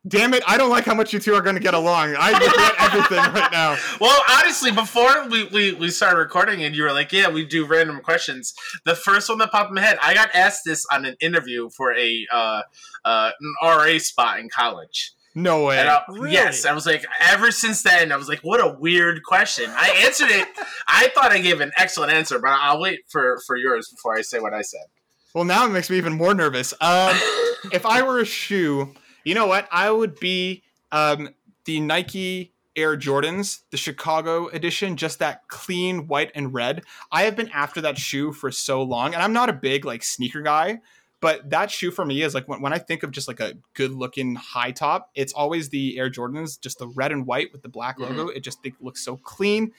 damn 0.08 0.34
it, 0.34 0.44
I 0.48 0.58
don't 0.58 0.70
like 0.70 0.86
how 0.86 0.94
much 0.94 1.14
you 1.14 1.20
two 1.20 1.34
are 1.34 1.42
going 1.42 1.56
to 1.56 1.62
get 1.62 1.74
along. 1.74 2.16
I 2.18 2.32
regret 2.32 2.74
everything 2.80 3.34
right 3.34 3.52
now. 3.52 3.78
Well, 4.00 4.22
honestly, 4.30 4.72
before 4.72 5.28
we, 5.30 5.46
we, 5.46 5.74
we 5.74 5.90
started 5.90 6.18
recording 6.18 6.64
and 6.64 6.76
you 6.76 6.84
were 6.84 6.92
like, 6.92 7.14
yeah, 7.14 7.30
we 7.30 7.46
do 7.46 7.66
random 7.66 8.02
questions, 8.02 8.54
the 8.86 8.96
first 8.96 9.30
one 9.30 9.38
that 9.38 9.52
popped 9.52 9.70
in 9.70 9.76
my 9.76 9.82
head, 9.82 9.98
I 10.02 10.14
got 10.14 10.30
asked 10.34 10.62
this 10.66 10.86
on 10.92 11.06
an 11.06 11.16
interview 11.22 11.70
for 11.70 11.96
a 11.96 12.28
uh, 12.32 12.62
uh, 13.06 13.32
an 13.40 13.54
RA 13.64 13.98
spot 13.98 14.40
in 14.40 14.50
college. 14.50 15.14
No 15.36 15.66
way. 15.66 15.80
I, 15.80 16.02
really? 16.10 16.32
Yes, 16.32 16.64
I 16.64 16.74
was 16.74 16.86
like, 16.86 17.06
ever 17.20 17.52
since 17.52 17.82
then, 17.82 18.12
I 18.12 18.18
was 18.18 18.28
like, 18.28 18.42
what 18.42 18.60
a 18.60 18.78
weird 18.80 19.24
question. 19.24 19.70
I 19.70 20.04
answered 20.06 20.30
it. 20.30 20.48
I 20.88 21.10
thought 21.16 21.32
I 21.32 21.40
gave 21.40 21.60
an 21.60 21.72
excellent 21.76 22.14
answer, 22.14 22.38
but 22.40 22.50
I'll 22.52 22.80
wait 22.80 23.00
for 23.10 23.40
for 23.46 23.56
yours 23.56 23.90
before 23.90 24.16
I 24.16 24.22
say 24.22 24.40
what 24.40 24.54
I 24.54 24.62
said. 24.62 24.86
Well, 25.34 25.46
now 25.46 25.66
it 25.66 25.70
makes 25.70 25.90
me 25.90 25.98
even 25.98 26.14
more 26.14 26.36
nervous. 26.36 26.74
Um, 26.80 27.16
if 27.72 27.86
I 27.86 28.04
were 28.04 28.20
a 28.20 28.26
shoe, 28.26 28.94
you 29.24 29.34
know 29.34 29.48
what? 29.48 29.68
I 29.72 29.90
would 29.90 30.20
be 30.20 30.62
um, 30.92 31.30
the 31.66 31.80
Nike 31.80 32.54
Air 32.76 32.96
Jordans, 32.96 33.62
the 33.72 33.78
Chicago 33.78 34.48
edition, 34.50 34.98
just 34.98 35.20
that 35.20 35.48
clean 35.48 36.08
white 36.08 36.32
and 36.36 36.54
red. 36.54 36.84
I 37.12 37.24
have 37.24 37.36
been 37.36 37.50
after 37.50 37.82
that 37.82 37.98
shoe 37.98 38.34
for 38.34 38.52
so 38.52 38.84
long, 38.84 39.16
and 39.16 39.24
I'm 39.24 39.34
not 39.34 39.50
a 39.50 39.54
big 39.54 39.86
like 39.86 40.04
sneaker 40.04 40.42
guy, 40.42 40.80
but 41.24 41.50
that 41.52 41.72
shoe 41.72 41.90
for 41.90 42.04
me 42.04 42.22
is 42.22 42.36
like 42.36 42.50
when, 42.50 42.62
when 42.62 42.74
I 42.74 42.78
think 42.78 43.02
of 43.02 43.12
just 43.12 43.30
like 43.30 43.40
a 43.40 43.54
good 43.76 43.92
looking 43.92 44.36
high 44.36 44.72
top, 44.72 45.10
it's 45.16 45.32
always 45.32 45.70
the 45.70 45.98
Air 45.98 46.10
Jordans, 46.10 46.60
just 46.60 46.80
the 46.80 46.88
red 46.90 47.14
and 47.14 47.26
white 47.26 47.54
with 47.54 47.62
the 47.62 47.70
black 47.70 47.98
mm-hmm. 47.98 48.14
logo. 48.14 48.30
It 48.30 48.42
just 48.42 48.60
it 48.66 48.74
looks 48.82 49.06
so 49.06 49.16
clean. 49.16 49.72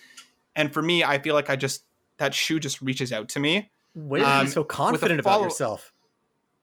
And 0.56 0.72
for 0.72 0.80
me, 0.80 1.04
I 1.04 1.18
feel 1.18 1.34
like 1.34 1.50
I 1.50 1.56
just 1.56 1.84
that 2.16 2.32
shoe 2.32 2.58
just 2.58 2.80
reaches 2.80 3.12
out 3.12 3.28
to 3.28 3.40
me. 3.40 3.70
Why 3.92 4.20
are 4.20 4.40
um, 4.40 4.46
you 4.46 4.52
so 4.52 4.64
confident 4.64 5.22
follow- 5.22 5.42
about 5.42 5.50
yourself? 5.50 5.92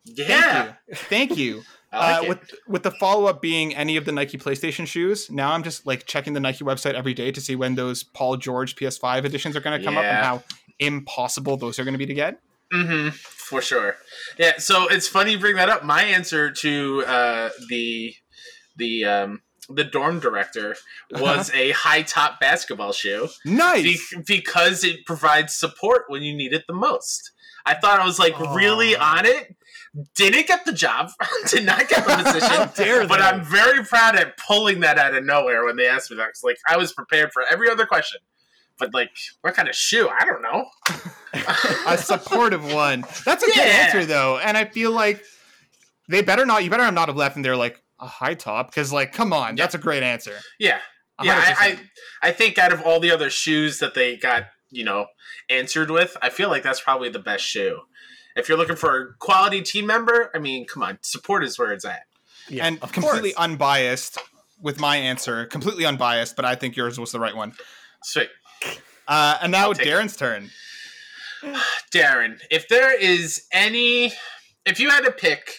Yeah. 0.03 0.73
Thank 0.89 0.89
you. 0.89 0.95
Thank 0.95 1.37
you. 1.37 1.55
like 1.93 2.23
uh, 2.23 2.25
with 2.27 2.51
with 2.67 2.81
the 2.81 2.91
follow 2.91 3.25
up 3.27 3.39
being 3.39 3.75
any 3.75 3.97
of 3.97 4.05
the 4.05 4.11
Nike 4.11 4.39
PlayStation 4.39 4.87
shoes, 4.87 5.29
now 5.29 5.51
I'm 5.51 5.61
just 5.61 5.85
like 5.85 6.07
checking 6.07 6.33
the 6.33 6.39
Nike 6.39 6.65
website 6.65 6.95
every 6.95 7.13
day 7.13 7.31
to 7.31 7.39
see 7.39 7.55
when 7.55 7.75
those 7.75 8.01
Paul 8.01 8.37
George 8.37 8.75
PS5 8.75 9.25
editions 9.25 9.55
are 9.55 9.61
going 9.61 9.79
to 9.79 9.85
come 9.85 9.93
yeah. 9.93 9.99
up 9.99 10.05
and 10.05 10.25
how 10.25 10.43
impossible 10.79 11.55
those 11.55 11.77
are 11.77 11.83
going 11.83 11.93
to 11.93 11.99
be 11.99 12.07
to 12.07 12.15
get. 12.15 12.41
Mm-hmm, 12.73 13.09
for 13.09 13.61
sure. 13.61 13.95
Yeah. 14.37 14.57
So 14.57 14.87
it's 14.87 15.07
funny 15.07 15.33
you 15.33 15.39
bring 15.39 15.55
that 15.55 15.69
up. 15.69 15.83
My 15.83 16.03
answer 16.03 16.51
to 16.51 17.03
uh, 17.05 17.49
the 17.69 18.13
the 18.77 19.05
um, 19.05 19.41
the 19.69 19.83
dorm 19.83 20.19
director 20.19 20.75
was 21.11 21.49
uh-huh. 21.49 21.59
a 21.59 21.71
high 21.71 22.01
top 22.03 22.39
basketball 22.39 22.93
shoe. 22.93 23.27
Nice. 23.45 24.13
Be- 24.13 24.21
because 24.25 24.83
it 24.83 25.05
provides 25.05 25.53
support 25.53 26.03
when 26.07 26.23
you 26.23 26.35
need 26.35 26.53
it 26.53 26.63
the 26.67 26.73
most. 26.73 27.31
I 27.65 27.75
thought 27.75 27.99
I 27.99 28.05
was 28.05 28.19
like 28.19 28.39
oh. 28.39 28.55
really 28.55 28.95
on 28.95 29.25
it. 29.25 29.55
Didn't 30.15 30.47
get 30.47 30.63
the 30.63 30.71
job. 30.71 31.11
Did 31.47 31.65
not 31.65 31.89
get 31.89 32.05
the 32.05 32.71
position. 32.73 33.07
but 33.07 33.21
I'm 33.21 33.43
very 33.43 33.83
proud 33.83 34.15
at 34.15 34.37
pulling 34.37 34.79
that 34.79 34.97
out 34.97 35.13
of 35.13 35.25
nowhere 35.25 35.65
when 35.65 35.75
they 35.75 35.87
asked 35.87 36.09
me 36.09 36.17
that. 36.17 36.29
Like 36.43 36.57
I 36.67 36.77
was 36.77 36.93
prepared 36.93 37.31
for 37.33 37.43
every 37.51 37.69
other 37.69 37.85
question 37.85 38.21
but 38.81 38.93
like 38.93 39.11
what 39.41 39.53
kind 39.53 39.69
of 39.69 39.75
shoe? 39.75 40.09
I 40.09 40.25
don't 40.25 40.41
know. 40.41 40.65
a 41.87 41.97
supportive 41.97 42.73
one. 42.73 43.05
That's 43.25 43.43
a 43.43 43.47
yeah. 43.47 43.55
good 43.55 43.67
answer 43.67 44.05
though, 44.05 44.37
and 44.37 44.57
I 44.57 44.65
feel 44.65 44.91
like 44.91 45.23
they 46.09 46.21
better 46.21 46.45
not. 46.45 46.63
You 46.63 46.69
better 46.69 46.91
not 46.91 47.07
have 47.07 47.17
left 47.17 47.35
in 47.35 47.41
there 47.41 47.55
like 47.55 47.81
a 47.99 48.07
high 48.07 48.33
top 48.33 48.69
because 48.69 48.91
like 48.91 49.13
come 49.13 49.33
on, 49.33 49.55
yeah. 49.55 49.63
that's 49.63 49.75
a 49.75 49.79
great 49.79 50.03
answer. 50.03 50.35
Yeah, 50.59 50.79
100%. 51.19 51.25
yeah. 51.25 51.55
I, 51.57 51.67
I 51.67 52.29
I 52.29 52.31
think 52.31 52.57
out 52.57 52.73
of 52.73 52.81
all 52.81 52.99
the 52.99 53.11
other 53.11 53.29
shoes 53.29 53.79
that 53.79 53.93
they 53.93 54.17
got, 54.17 54.45
you 54.69 54.83
know, 54.83 55.07
answered 55.49 55.89
with, 55.89 56.17
I 56.21 56.29
feel 56.29 56.49
like 56.49 56.63
that's 56.63 56.81
probably 56.81 57.09
the 57.09 57.19
best 57.19 57.43
shoe. 57.43 57.81
If 58.35 58.47
you're 58.47 58.57
looking 58.57 58.77
for 58.77 59.01
a 59.01 59.13
quality 59.19 59.61
team 59.61 59.85
member, 59.85 60.31
I 60.33 60.39
mean, 60.39 60.65
come 60.65 60.83
on, 60.83 60.99
support 61.01 61.43
is 61.43 61.59
where 61.59 61.73
it's 61.73 61.85
at. 61.85 62.03
yeah, 62.49 62.65
and 62.65 62.79
completely 62.79 63.33
course. 63.33 63.45
unbiased 63.45 64.17
with 64.61 64.79
my 64.79 64.95
answer, 64.97 65.45
completely 65.45 65.85
unbiased, 65.85 66.35
but 66.35 66.45
I 66.45 66.55
think 66.55 66.75
yours 66.75 66.99
was 66.99 67.11
the 67.11 67.19
right 67.19 67.35
one. 67.35 67.53
Sweet. 68.03 68.29
Uh, 69.07 69.37
and 69.41 69.51
now 69.51 69.73
Darren's 69.73 70.15
it. 70.15 70.19
turn. 70.19 70.49
Darren, 71.93 72.39
if 72.49 72.67
there 72.67 72.97
is 72.97 73.45
any, 73.51 74.13
if 74.65 74.79
you 74.79 74.89
had 74.89 75.03
to 75.05 75.11
pick 75.11 75.53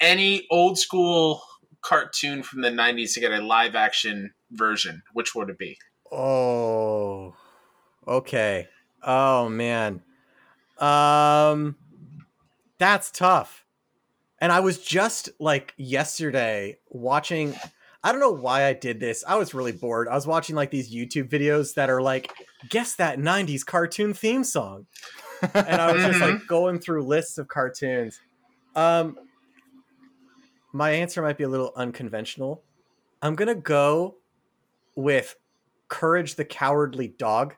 any 0.00 0.46
old 0.50 0.78
school 0.78 1.42
cartoon 1.82 2.42
from 2.42 2.62
the 2.62 2.70
90s 2.70 3.14
to 3.14 3.20
get 3.20 3.32
a 3.32 3.42
live 3.42 3.74
action 3.74 4.32
version, 4.50 5.02
which 5.12 5.34
would 5.34 5.50
it 5.50 5.58
be? 5.58 5.78
Oh, 6.12 7.34
okay. 8.06 8.68
Oh, 9.02 9.48
man. 9.48 10.02
Um, 10.78 11.76
that's 12.78 13.10
tough. 13.10 13.64
And 14.38 14.50
I 14.52 14.60
was 14.60 14.78
just 14.78 15.28
like 15.38 15.74
yesterday 15.76 16.78
watching. 16.88 17.54
I 18.02 18.12
don't 18.12 18.20
know 18.20 18.32
why 18.32 18.64
I 18.64 18.72
did 18.72 18.98
this. 18.98 19.22
I 19.26 19.36
was 19.36 19.52
really 19.52 19.72
bored. 19.72 20.08
I 20.08 20.14
was 20.14 20.26
watching 20.26 20.56
like 20.56 20.70
these 20.70 20.94
YouTube 20.94 21.28
videos 21.28 21.74
that 21.74 21.90
are 21.90 22.00
like, 22.00 22.32
guess 22.70 22.94
that 22.96 23.18
90s 23.18 23.64
cartoon 23.64 24.14
theme 24.14 24.44
song. 24.44 24.86
And 25.54 25.80
I 25.80 25.92
was 25.92 26.02
just 26.02 26.20
like 26.20 26.34
mm-hmm. 26.34 26.46
going 26.46 26.78
through 26.78 27.02
lists 27.02 27.38
of 27.38 27.48
cartoons. 27.48 28.20
Um, 28.74 29.16
my 30.72 30.90
answer 30.90 31.22
might 31.22 31.36
be 31.38 31.44
a 31.44 31.48
little 31.48 31.72
unconventional. 31.76 32.62
I'm 33.22 33.34
going 33.34 33.48
to 33.48 33.54
go 33.54 34.16
with 34.94 35.36
Courage 35.88 36.36
the 36.36 36.44
Cowardly 36.44 37.08
Dog. 37.08 37.54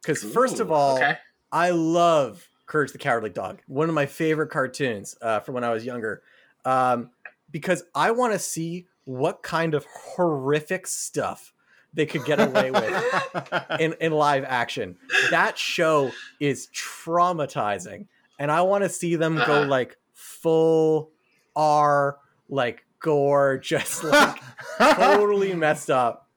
Because, 0.00 0.22
first 0.22 0.60
of 0.60 0.70
all, 0.70 0.96
okay. 0.96 1.18
I 1.50 1.70
love 1.70 2.48
Courage 2.66 2.92
the 2.92 2.98
Cowardly 2.98 3.30
Dog, 3.30 3.60
one 3.66 3.88
of 3.88 3.94
my 3.94 4.06
favorite 4.06 4.50
cartoons 4.50 5.16
uh, 5.22 5.40
from 5.40 5.54
when 5.54 5.64
I 5.64 5.70
was 5.70 5.84
younger, 5.84 6.22
um, 6.64 7.10
because 7.50 7.84
I 7.94 8.10
want 8.10 8.32
to 8.32 8.38
see 8.38 8.86
what 9.04 9.42
kind 9.42 9.74
of 9.74 9.86
horrific 10.14 10.86
stuff 10.86 11.52
they 11.94 12.06
could 12.06 12.24
get 12.24 12.40
away 12.40 12.70
with 12.70 13.64
in, 13.80 13.94
in 14.00 14.12
live 14.12 14.44
action. 14.44 14.96
That 15.30 15.58
show 15.58 16.10
is 16.40 16.68
traumatizing, 16.74 18.06
and 18.38 18.50
I 18.50 18.62
want 18.62 18.84
to 18.84 18.88
see 18.88 19.16
them 19.16 19.36
uh-huh. 19.36 19.46
go 19.46 19.62
like 19.62 19.96
full 20.14 21.10
R, 21.54 22.18
like 22.48 22.84
gore, 23.00 23.58
just 23.62 24.04
like 24.04 24.40
totally 24.78 25.54
messed 25.54 25.90
up. 25.90 26.28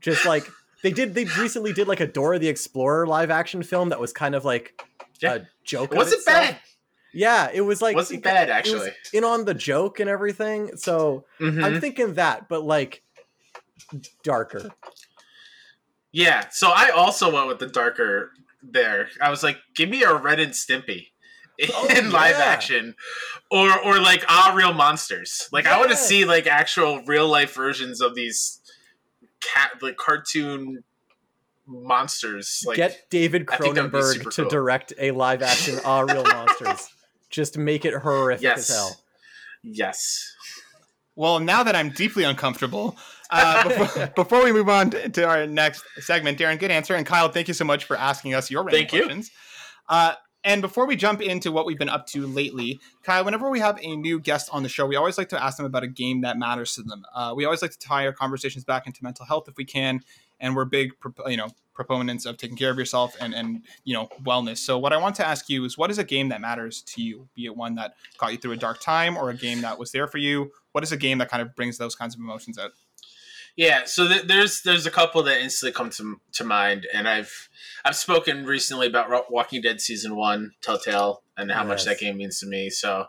Just 0.00 0.26
like 0.26 0.48
they 0.82 0.90
did, 0.90 1.14
they 1.14 1.24
recently 1.38 1.72
did 1.72 1.88
like 1.88 2.00
a 2.00 2.06
Dora 2.06 2.38
the 2.38 2.48
Explorer 2.48 3.06
live 3.06 3.30
action 3.30 3.62
film 3.62 3.90
that 3.90 4.00
was 4.00 4.12
kind 4.12 4.34
of 4.34 4.44
like 4.44 4.82
yeah. 5.20 5.34
a 5.34 5.40
joke. 5.64 5.92
It 5.92 5.96
wasn't 5.96 6.24
bad. 6.24 6.58
Yeah, 7.14 7.50
it 7.52 7.60
was 7.60 7.82
like 7.82 7.94
wasn't 7.94 8.20
it, 8.20 8.24
bad 8.24 8.50
actually. 8.50 8.90
in 9.12 9.24
on 9.24 9.44
the 9.44 9.54
joke 9.54 10.00
and 10.00 10.08
everything. 10.08 10.76
So 10.76 11.24
mm-hmm. 11.40 11.62
I'm 11.62 11.80
thinking 11.80 12.14
that, 12.14 12.48
but 12.48 12.64
like 12.64 13.02
darker. 14.22 14.70
Yeah, 16.10 16.46
so 16.50 16.70
I 16.74 16.90
also 16.90 17.32
went 17.32 17.48
with 17.48 17.58
the 17.58 17.66
darker 17.66 18.30
there. 18.62 19.08
I 19.20 19.30
was 19.30 19.42
like, 19.42 19.58
give 19.74 19.88
me 19.88 20.02
a 20.02 20.14
Ren 20.14 20.40
and 20.40 20.52
Stimpy 20.52 21.08
in 21.58 21.70
oh, 21.72 21.86
yeah. 21.90 22.08
live 22.08 22.36
action, 22.36 22.94
or 23.50 23.78
or 23.80 24.00
like 24.00 24.24
ah 24.28 24.52
real 24.54 24.72
monsters. 24.72 25.48
Like 25.52 25.64
yes. 25.64 25.74
I 25.74 25.78
want 25.78 25.90
to 25.90 25.96
see 25.96 26.24
like 26.24 26.46
actual 26.46 27.02
real 27.04 27.28
life 27.28 27.54
versions 27.54 28.00
of 28.00 28.14
these 28.14 28.60
cat 29.40 29.72
like 29.82 29.96
cartoon 29.96 30.82
monsters. 31.66 32.64
Like, 32.66 32.76
Get 32.76 33.10
David 33.10 33.46
Cronenberg 33.46 34.30
to 34.32 34.42
cool. 34.42 34.50
direct 34.50 34.92
a 34.98 35.10
live 35.10 35.42
action 35.42 35.78
Ah 35.84 36.00
Real 36.00 36.24
Monsters. 36.24 36.88
Just 37.32 37.58
make 37.58 37.84
it 37.84 37.94
horrific 37.94 38.42
yes. 38.42 38.70
as 38.70 38.76
hell. 38.76 39.00
Yes. 39.64 40.32
Well, 41.16 41.40
now 41.40 41.64
that 41.64 41.74
I'm 41.74 41.90
deeply 41.90 42.24
uncomfortable, 42.24 42.96
uh, 43.30 43.68
before, 43.68 44.06
before, 44.16 44.44
we 44.44 44.52
move 44.52 44.68
on 44.68 44.90
to 44.90 45.26
our 45.26 45.46
next 45.46 45.82
segment, 45.98 46.38
Darren, 46.38 46.58
good 46.58 46.70
answer, 46.70 46.94
and 46.94 47.04
Kyle, 47.04 47.28
thank 47.28 47.48
you 47.48 47.54
so 47.54 47.64
much 47.64 47.84
for 47.84 47.96
asking 47.96 48.34
us 48.34 48.50
your 48.50 48.62
random 48.62 48.86
questions. 48.86 49.30
Uh, 49.88 50.14
and 50.44 50.60
before 50.60 50.86
we 50.86 50.96
jump 50.96 51.20
into 51.22 51.52
what 51.52 51.66
we've 51.66 51.78
been 51.78 51.88
up 51.88 52.06
to 52.08 52.26
lately, 52.26 52.80
Kyle, 53.04 53.24
whenever 53.24 53.48
we 53.48 53.60
have 53.60 53.78
a 53.80 53.96
new 53.96 54.18
guest 54.18 54.48
on 54.52 54.62
the 54.62 54.68
show, 54.68 54.86
we 54.86 54.96
always 54.96 55.16
like 55.16 55.28
to 55.28 55.42
ask 55.42 55.56
them 55.56 55.66
about 55.66 55.84
a 55.84 55.88
game 55.88 56.22
that 56.22 56.36
matters 56.36 56.74
to 56.74 56.82
them. 56.82 57.04
Uh, 57.14 57.32
we 57.36 57.44
always 57.44 57.62
like 57.62 57.70
to 57.72 57.78
tie 57.78 58.06
our 58.06 58.12
conversations 58.12 58.64
back 58.64 58.86
into 58.86 59.02
mental 59.02 59.24
health 59.24 59.48
if 59.48 59.56
we 59.56 59.64
can, 59.64 60.00
and 60.40 60.56
we're 60.56 60.64
big, 60.64 60.92
you 61.26 61.36
know, 61.36 61.48
proponents 61.74 62.26
of 62.26 62.36
taking 62.36 62.56
care 62.56 62.70
of 62.70 62.78
yourself 62.78 63.16
and 63.20 63.34
and 63.34 63.64
you 63.84 63.94
know 63.94 64.08
wellness. 64.22 64.58
So 64.58 64.78
what 64.78 64.92
I 64.92 64.96
want 64.96 65.16
to 65.16 65.26
ask 65.26 65.48
you 65.48 65.64
is, 65.64 65.78
what 65.78 65.90
is 65.90 65.98
a 65.98 66.04
game 66.04 66.28
that 66.30 66.40
matters 66.40 66.82
to 66.82 67.02
you? 67.02 67.28
Be 67.34 67.46
it 67.46 67.56
one 67.56 67.74
that 67.76 67.94
got 68.18 68.32
you 68.32 68.38
through 68.38 68.52
a 68.52 68.56
dark 68.56 68.80
time, 68.80 69.16
or 69.16 69.30
a 69.30 69.34
game 69.34 69.60
that 69.62 69.78
was 69.78 69.92
there 69.92 70.06
for 70.06 70.18
you. 70.18 70.50
What 70.72 70.84
is 70.84 70.92
a 70.92 70.96
game 70.96 71.18
that 71.18 71.30
kind 71.30 71.42
of 71.42 71.54
brings 71.54 71.78
those 71.78 71.94
kinds 71.94 72.14
of 72.14 72.20
emotions 72.20 72.58
out? 72.58 72.72
Yeah, 73.54 73.82
so 73.84 74.08
th- 74.08 74.22
there's 74.22 74.62
there's 74.62 74.86
a 74.86 74.90
couple 74.90 75.22
that 75.24 75.40
instantly 75.40 75.74
come 75.74 75.90
to 75.90 76.20
to 76.32 76.44
mind, 76.44 76.86
and 76.92 77.06
I've 77.06 77.50
I've 77.84 77.96
spoken 77.96 78.46
recently 78.46 78.86
about 78.86 79.30
Walking 79.30 79.60
Dead 79.60 79.80
season 79.80 80.16
one, 80.16 80.52
Telltale, 80.62 81.22
and 81.36 81.50
how 81.50 81.60
yes. 81.60 81.68
much 81.68 81.84
that 81.84 81.98
game 81.98 82.16
means 82.16 82.38
to 82.40 82.46
me. 82.46 82.70
So 82.70 83.06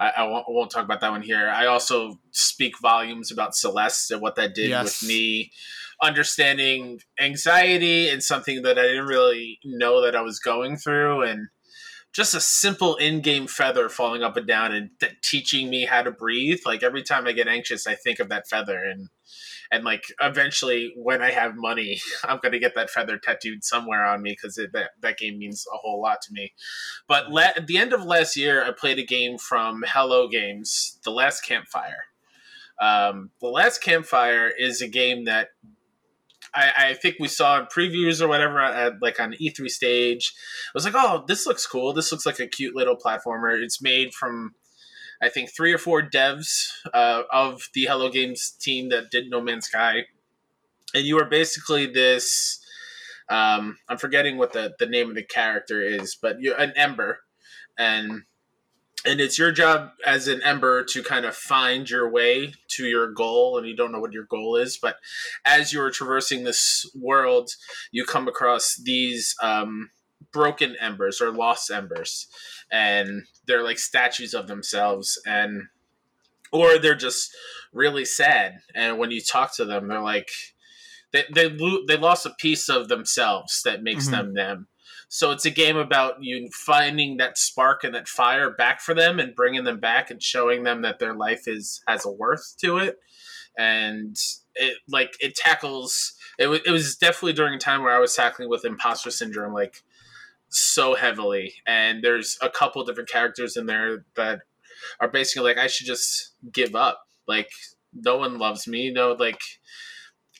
I, 0.00 0.12
I, 0.16 0.22
won't, 0.24 0.46
I, 0.48 0.50
won't, 0.50 0.70
talk 0.72 0.84
about 0.84 1.00
that 1.00 1.10
one 1.12 1.22
here. 1.22 1.48
I 1.48 1.66
also 1.66 2.18
speak 2.32 2.80
volumes 2.80 3.30
about 3.30 3.54
Celeste 3.54 4.10
and 4.10 4.20
what 4.20 4.34
that 4.34 4.54
did 4.54 4.70
yes. 4.70 5.00
with 5.00 5.08
me 5.08 5.52
understanding 6.04 7.00
anxiety 7.20 8.08
and 8.08 8.22
something 8.22 8.62
that 8.62 8.78
I 8.78 8.82
didn't 8.82 9.06
really 9.06 9.58
know 9.64 10.02
that 10.02 10.14
I 10.14 10.20
was 10.20 10.38
going 10.38 10.76
through, 10.76 11.22
and 11.22 11.48
just 12.12 12.34
a 12.34 12.40
simple 12.40 12.94
in-game 12.96 13.48
feather 13.48 13.88
falling 13.88 14.22
up 14.22 14.36
and 14.36 14.46
down 14.46 14.72
and 14.72 14.90
th- 15.00 15.16
teaching 15.22 15.68
me 15.68 15.84
how 15.86 16.02
to 16.02 16.12
breathe. 16.12 16.60
Like 16.64 16.82
every 16.82 17.02
time 17.02 17.26
I 17.26 17.32
get 17.32 17.48
anxious, 17.48 17.86
I 17.86 17.96
think 17.96 18.20
of 18.20 18.28
that 18.28 18.48
feather 18.48 18.78
and 18.78 19.08
and 19.72 19.84
like 19.84 20.04
eventually 20.20 20.92
when 20.96 21.22
i 21.22 21.30
have 21.30 21.56
money 21.56 22.00
i'm 22.24 22.38
to 22.40 22.58
get 22.58 22.74
that 22.74 22.90
feather 22.90 23.18
tattooed 23.18 23.64
somewhere 23.64 24.04
on 24.04 24.22
me 24.22 24.30
because 24.30 24.54
that, 24.54 24.90
that 25.00 25.18
game 25.18 25.38
means 25.38 25.64
a 25.72 25.76
whole 25.76 26.00
lot 26.00 26.20
to 26.22 26.32
me 26.32 26.52
but 27.08 27.30
la- 27.30 27.52
at 27.56 27.66
the 27.66 27.78
end 27.78 27.92
of 27.92 28.04
last 28.04 28.36
year 28.36 28.64
i 28.64 28.70
played 28.70 28.98
a 28.98 29.04
game 29.04 29.38
from 29.38 29.82
hello 29.86 30.28
games 30.28 30.98
the 31.04 31.10
last 31.10 31.40
campfire 31.40 32.04
um, 32.80 33.30
the 33.40 33.48
last 33.48 33.82
campfire 33.82 34.50
is 34.58 34.82
a 34.82 34.88
game 34.88 35.26
that 35.26 35.48
I, 36.54 36.72
I, 36.76 36.94
think 36.94 37.16
we 37.18 37.28
saw 37.28 37.66
previews 37.66 38.20
or 38.20 38.28
whatever 38.28 38.60
at 38.60 39.02
like 39.02 39.18
on 39.18 39.32
E3 39.34 39.68
stage. 39.68 40.32
I 40.68 40.70
was 40.74 40.84
like, 40.84 40.94
oh, 40.96 41.24
this 41.26 41.46
looks 41.46 41.66
cool. 41.66 41.92
This 41.92 42.12
looks 42.12 42.26
like 42.26 42.38
a 42.38 42.46
cute 42.46 42.76
little 42.76 42.96
platformer. 42.96 43.60
It's 43.60 43.82
made 43.82 44.14
from 44.14 44.54
I 45.22 45.28
think 45.28 45.50
three 45.50 45.72
or 45.72 45.78
four 45.78 46.02
devs 46.02 46.68
uh, 46.92 47.22
of 47.32 47.68
the 47.72 47.86
Hello 47.86 48.10
Games 48.10 48.50
team 48.50 48.90
that 48.90 49.10
did 49.10 49.30
No 49.30 49.40
Man's 49.40 49.66
Sky, 49.66 50.04
and 50.94 51.04
you 51.04 51.18
are 51.18 51.24
basically 51.24 51.86
this. 51.86 52.60
Um, 53.30 53.78
I'm 53.88 53.96
forgetting 53.96 54.36
what 54.36 54.52
the, 54.52 54.74
the 54.78 54.86
name 54.86 55.08
of 55.08 55.14
the 55.14 55.22
character 55.22 55.80
is, 55.80 56.14
but 56.20 56.40
you're 56.40 56.60
an 56.60 56.74
Ember, 56.76 57.20
and 57.78 58.24
and 59.04 59.20
it's 59.20 59.38
your 59.38 59.52
job 59.52 59.90
as 60.06 60.28
an 60.28 60.42
Ember 60.42 60.84
to 60.84 61.02
kind 61.02 61.26
of 61.26 61.36
find 61.36 61.88
your 61.88 62.08
way 62.10 62.54
to 62.68 62.86
your 62.86 63.12
goal, 63.12 63.58
and 63.58 63.66
you 63.66 63.76
don't 63.76 63.92
know 63.92 64.00
what 64.00 64.12
your 64.12 64.24
goal 64.24 64.56
is, 64.56 64.78
but 64.80 64.96
as 65.44 65.72
you're 65.72 65.90
traversing 65.90 66.44
this 66.44 66.90
world, 66.94 67.50
you 67.92 68.04
come 68.04 68.28
across 68.28 68.80
these 68.82 69.34
um, 69.42 69.90
broken 70.34 70.76
embers 70.80 71.20
or 71.22 71.30
lost 71.30 71.70
embers 71.70 72.26
and 72.70 73.22
they're 73.46 73.62
like 73.62 73.78
statues 73.78 74.34
of 74.34 74.48
themselves 74.48 75.18
and 75.24 75.62
or 76.52 76.78
they're 76.78 76.94
just 76.94 77.34
really 77.72 78.04
sad 78.04 78.58
and 78.74 78.98
when 78.98 79.10
you 79.10 79.20
talk 79.20 79.54
to 79.54 79.64
them 79.64 79.88
they're 79.88 80.02
like 80.02 80.28
they 81.12 81.24
they, 81.32 81.48
they 81.86 81.96
lost 81.96 82.26
a 82.26 82.34
piece 82.38 82.68
of 82.68 82.88
themselves 82.88 83.62
that 83.64 83.82
makes 83.82 84.06
mm-hmm. 84.06 84.16
them 84.16 84.34
them 84.34 84.66
so 85.14 85.30
it's 85.30 85.44
a 85.44 85.50
game 85.50 85.76
about 85.76 86.22
you 86.22 86.48
finding 86.52 87.18
that 87.18 87.38
spark 87.38 87.84
and 87.84 87.94
that 87.94 88.08
fire 88.08 88.50
back 88.50 88.80
for 88.80 88.94
them 88.94 89.18
and 89.20 89.34
bringing 89.34 89.64
them 89.64 89.78
back 89.78 90.10
and 90.10 90.22
showing 90.22 90.62
them 90.64 90.82
that 90.82 90.98
their 90.98 91.14
life 91.14 91.46
is 91.46 91.82
has 91.86 92.04
a 92.04 92.10
worth 92.10 92.54
to 92.58 92.78
it 92.78 92.98
and 93.56 94.16
it 94.54 94.78
like 94.88 95.14
it 95.20 95.34
tackles 95.34 96.14
it, 96.38 96.44
w- 96.44 96.62
it 96.66 96.70
was 96.70 96.96
definitely 96.96 97.32
during 97.32 97.54
a 97.54 97.58
time 97.58 97.82
where 97.82 97.94
i 97.94 98.00
was 98.00 98.14
tackling 98.14 98.48
with 98.48 98.64
imposter 98.64 99.10
syndrome 99.10 99.52
like 99.52 99.82
so 100.54 100.94
heavily, 100.94 101.54
and 101.66 102.02
there's 102.02 102.38
a 102.40 102.48
couple 102.48 102.84
different 102.84 103.08
characters 103.08 103.56
in 103.56 103.66
there 103.66 104.04
that 104.14 104.42
are 105.00 105.08
basically 105.08 105.50
like 105.50 105.58
I 105.58 105.66
should 105.66 105.86
just 105.86 106.32
give 106.52 106.74
up. 106.74 107.06
Like 107.26 107.50
no 107.92 108.16
one 108.18 108.38
loves 108.38 108.66
me. 108.68 108.90
No, 108.90 109.12
like 109.12 109.40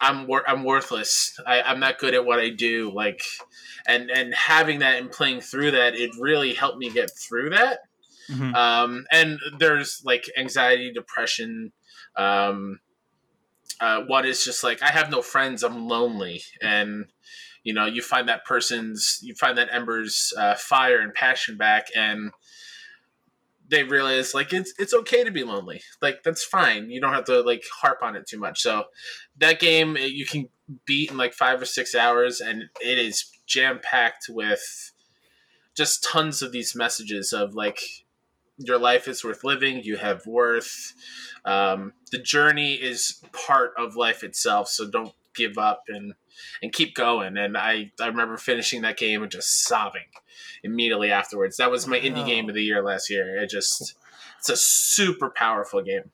I'm 0.00 0.26
wor- 0.26 0.48
I'm 0.48 0.64
worthless. 0.64 1.38
I, 1.46 1.62
I'm 1.62 1.80
not 1.80 1.98
good 1.98 2.14
at 2.14 2.24
what 2.24 2.40
I 2.40 2.50
do. 2.50 2.90
Like, 2.92 3.22
and 3.86 4.10
and 4.10 4.34
having 4.34 4.80
that 4.80 4.98
and 4.98 5.10
playing 5.10 5.40
through 5.40 5.72
that, 5.72 5.94
it 5.94 6.10
really 6.18 6.54
helped 6.54 6.78
me 6.78 6.90
get 6.90 7.10
through 7.10 7.50
that. 7.50 7.80
Mm-hmm. 8.30 8.54
Um, 8.54 9.06
and 9.10 9.38
there's 9.58 10.02
like 10.04 10.24
anxiety, 10.36 10.92
depression. 10.92 11.72
Um, 12.16 12.80
uh, 13.80 14.02
one 14.02 14.24
is 14.24 14.44
just 14.44 14.64
like 14.64 14.82
I 14.82 14.90
have 14.90 15.10
no 15.10 15.22
friends. 15.22 15.62
I'm 15.62 15.88
lonely, 15.88 16.42
and 16.60 17.06
you 17.62 17.72
know 17.72 17.86
you 17.86 18.02
find 18.02 18.28
that 18.28 18.44
person's 18.44 19.20
you 19.22 19.34
find 19.34 19.58
that 19.58 19.68
ember's 19.72 20.32
uh, 20.36 20.54
fire 20.54 21.00
and 21.00 21.14
passion 21.14 21.56
back 21.56 21.88
and 21.94 22.32
they 23.74 23.82
realize 23.82 24.34
like 24.34 24.52
it's 24.52 24.72
it's 24.78 24.94
okay 24.94 25.24
to 25.24 25.30
be 25.30 25.42
lonely. 25.42 25.82
Like 26.00 26.22
that's 26.22 26.44
fine. 26.44 26.90
You 26.90 27.00
don't 27.00 27.12
have 27.12 27.24
to 27.24 27.40
like 27.40 27.64
harp 27.80 27.98
on 28.02 28.14
it 28.14 28.26
too 28.26 28.38
much. 28.38 28.62
So 28.62 28.84
that 29.38 29.58
game 29.58 29.96
you 29.98 30.24
can 30.24 30.48
beat 30.86 31.10
in 31.10 31.16
like 31.16 31.34
five 31.34 31.60
or 31.60 31.64
six 31.64 31.94
hours, 31.94 32.40
and 32.40 32.64
it 32.80 32.98
is 32.98 33.30
jam 33.46 33.80
packed 33.82 34.26
with 34.28 34.92
just 35.76 36.04
tons 36.04 36.40
of 36.40 36.52
these 36.52 36.76
messages 36.76 37.32
of 37.32 37.54
like 37.54 37.80
your 38.58 38.78
life 38.78 39.08
is 39.08 39.24
worth 39.24 39.42
living. 39.42 39.82
You 39.82 39.96
have 39.96 40.24
worth. 40.24 40.94
Um, 41.44 41.92
the 42.12 42.18
journey 42.18 42.74
is 42.74 43.20
part 43.32 43.72
of 43.76 43.96
life 43.96 44.22
itself. 44.22 44.68
So 44.68 44.88
don't 44.88 45.12
give 45.34 45.58
up 45.58 45.82
and 45.88 46.14
and 46.62 46.72
keep 46.72 46.94
going. 46.94 47.36
And 47.36 47.56
I 47.56 47.92
I 48.00 48.06
remember 48.06 48.36
finishing 48.36 48.82
that 48.82 48.96
game 48.96 49.22
and 49.22 49.30
just 49.30 49.64
sobbing 49.64 50.02
immediately 50.62 51.10
afterwards. 51.10 51.56
That 51.56 51.70
was 51.70 51.86
my 51.86 51.98
wow. 51.98 52.04
indie 52.04 52.26
game 52.26 52.48
of 52.48 52.54
the 52.54 52.62
year 52.62 52.82
last 52.82 53.10
year. 53.10 53.36
It 53.38 53.50
just 53.50 53.94
it's 54.38 54.48
a 54.48 54.56
super 54.56 55.30
powerful 55.30 55.82
game. 55.82 56.10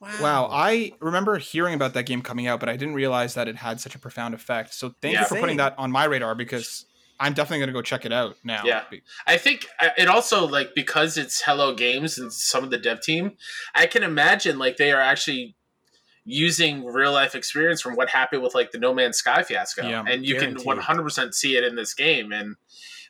Wow. 0.00 0.10
wow. 0.20 0.48
I 0.50 0.92
remember 1.00 1.38
hearing 1.38 1.74
about 1.74 1.94
that 1.94 2.04
game 2.04 2.22
coming 2.22 2.46
out, 2.46 2.58
but 2.58 2.68
I 2.68 2.76
didn't 2.76 2.94
realize 2.94 3.34
that 3.34 3.48
it 3.48 3.56
had 3.56 3.80
such 3.80 3.94
a 3.94 3.98
profound 3.98 4.34
effect. 4.34 4.74
So 4.74 4.94
thank 5.02 5.14
yeah. 5.14 5.20
you 5.20 5.26
for 5.26 5.38
putting 5.38 5.58
that 5.58 5.74
on 5.78 5.92
my 5.92 6.04
radar 6.04 6.34
because 6.34 6.86
I'm 7.18 7.34
definitely 7.34 7.58
going 7.58 7.68
to 7.68 7.74
go 7.74 7.82
check 7.82 8.06
it 8.06 8.12
out 8.12 8.36
now. 8.42 8.62
Yeah. 8.64 8.84
I 9.26 9.36
think 9.36 9.66
uh, 9.80 9.90
it 9.98 10.08
also 10.08 10.46
like 10.46 10.74
because 10.74 11.18
it's 11.18 11.42
Hello 11.42 11.74
Games 11.74 12.18
and 12.18 12.32
some 12.32 12.64
of 12.64 12.70
the 12.70 12.78
dev 12.78 13.02
team, 13.02 13.32
I 13.74 13.86
can 13.86 14.02
imagine 14.02 14.58
like 14.58 14.78
they 14.78 14.90
are 14.90 15.00
actually 15.00 15.54
using 16.30 16.84
real 16.84 17.12
life 17.12 17.34
experience 17.34 17.80
from 17.80 17.96
what 17.96 18.08
happened 18.08 18.42
with 18.42 18.54
like 18.54 18.70
the 18.70 18.78
No 18.78 18.94
Man's 18.94 19.18
Sky 19.18 19.42
fiasco. 19.42 19.88
Yeah, 19.88 20.04
and 20.06 20.24
you 20.24 20.38
guaranteed. 20.38 20.64
can 20.64 20.78
100% 20.78 21.34
see 21.34 21.56
it 21.56 21.64
in 21.64 21.76
this 21.76 21.94
game 21.94 22.32
and 22.32 22.56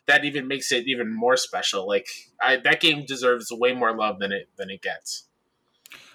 that 0.07 0.25
even 0.25 0.47
makes 0.47 0.71
it 0.71 0.87
even 0.87 1.13
more 1.13 1.37
special. 1.37 1.87
Like 1.87 2.07
I, 2.41 2.57
that 2.57 2.81
game 2.81 3.05
deserves 3.05 3.51
way 3.51 3.73
more 3.73 3.95
love 3.95 4.19
than 4.19 4.31
it 4.31 4.49
than 4.57 4.69
it 4.69 4.81
gets. 4.81 5.25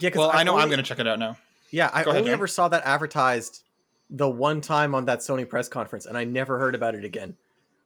Yeah, 0.01 0.11
well, 0.15 0.31
I, 0.31 0.41
I 0.41 0.43
know 0.43 0.53
only, 0.53 0.65
I'm 0.65 0.69
going 0.69 0.79
to 0.79 0.85
check 0.85 0.99
it 0.99 1.07
out 1.07 1.19
now. 1.19 1.37
Yeah, 1.71 1.91
I 1.93 2.05
Go 2.05 2.11
only 2.11 2.23
ahead, 2.23 2.33
ever 2.33 2.47
saw 2.47 2.69
that 2.69 2.85
advertised 2.85 3.63
the 4.09 4.29
one 4.29 4.61
time 4.61 4.95
on 4.95 5.07
that 5.07 5.21
Sony 5.21 5.49
press 5.49 5.69
conference, 5.69 6.07
and 6.07 6.17
I 6.17 6.25
never 6.25 6.59
heard 6.59 6.75
about 6.75 6.95
it 6.95 7.05
again. 7.05 7.37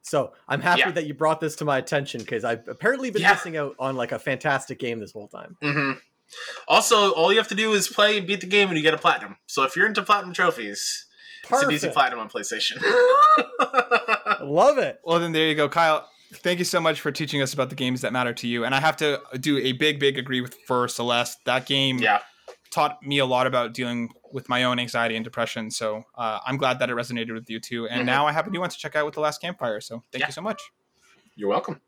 So 0.03 0.33
I'm 0.49 0.61
happy 0.61 0.81
yeah. 0.81 0.91
that 0.93 1.07
you 1.07 1.15
brought 1.15 1.41
this 1.41 1.57
to 1.57 1.65
my 1.65 1.79
attention 1.79 2.21
because 2.21 2.45
I've 2.45 2.67
apparently 2.69 3.11
been 3.11 3.23
yeah. 3.23 3.33
missing 3.33 3.57
out 3.57 3.75
on 3.79 3.97
like 3.97 4.13
a 4.13 4.19
fantastic 4.19 4.79
game 4.79 4.99
this 4.99 5.13
whole 5.13 5.29
time. 5.29 5.57
Mm-hmm. 5.63 5.99
Also, 6.69 7.13
all 7.13 7.33
you 7.33 7.39
have 7.39 7.49
to 7.49 7.55
do 7.55 7.73
is 7.73 7.89
play 7.89 8.19
and 8.19 8.27
beat 8.27 8.41
the 8.41 8.47
game, 8.47 8.69
and 8.69 8.77
you 8.77 8.83
get 8.83 8.95
a 8.95 8.99
platinum. 8.99 9.37
So 9.47 9.65
if 9.65 9.77
you're 9.77 9.87
into 9.87 10.03
platinum 10.03 10.33
trophies, 10.33 11.07
Perfect. 11.43 11.73
it's 11.73 11.83
an 11.83 11.89
easy 11.89 11.93
platinum 11.93 12.21
on 12.21 12.29
PlayStation. 12.29 12.81
Love 14.41 14.79
it. 14.79 15.01
Well, 15.05 15.19
then 15.19 15.33
there 15.33 15.49
you 15.49 15.55
go, 15.55 15.69
Kyle. 15.69 16.09
Thank 16.33 16.61
you 16.61 16.65
so 16.65 16.81
much 16.81 17.01
for 17.01 17.11
teaching 17.11 17.43
us 17.43 17.53
about 17.53 17.71
the 17.71 17.75
games 17.75 18.03
that 18.03 18.13
matter 18.13 18.33
to 18.35 18.47
you. 18.47 18.65
And 18.65 18.75
I 18.75 18.81
have 18.81 18.97
to 18.99 19.21
do 19.41 19.59
a 19.59 19.73
big, 19.73 19.99
big 19.99 20.17
agree 20.17 20.41
with 20.41 20.57
for 20.67 20.87
Celeste. 20.87 21.45
That 21.45 21.67
game 21.67 21.99
yeah. 21.99 22.21
taught 22.71 23.03
me 23.03 23.19
a 23.19 23.27
lot 23.27 23.49
about 23.49 23.75
dealing 23.75 24.11
with 24.33 24.49
my 24.49 24.63
own 24.63 24.79
anxiety 24.79 25.17
and 25.17 25.25
depression. 25.25 25.73
So 25.73 26.05
uh, 26.17 26.39
I'm 26.47 26.57
glad 26.57 26.79
that 26.79 26.89
it 26.89 26.95
resonated 26.95 27.35
with 27.35 27.51
you 27.51 27.59
too. 27.59 27.89
And 27.89 28.01
mm-hmm. 28.01 28.07
now 28.07 28.27
I 28.29 28.33
have 28.33 28.47
a 28.47 28.51
new 28.51 28.61
one 28.61 28.71
to 28.71 28.79
check 28.79 28.95
out 28.95 29.07
with 29.07 29.15
the 29.15 29.21
last 29.21 29.41
campfire. 29.41 29.81
So 29.81 30.05
thank 30.13 30.21
yeah. 30.21 30.29
you 30.29 30.33
so 30.33 30.43
much. 30.43 30.63
You're 31.35 31.49
welcome. 31.49 31.81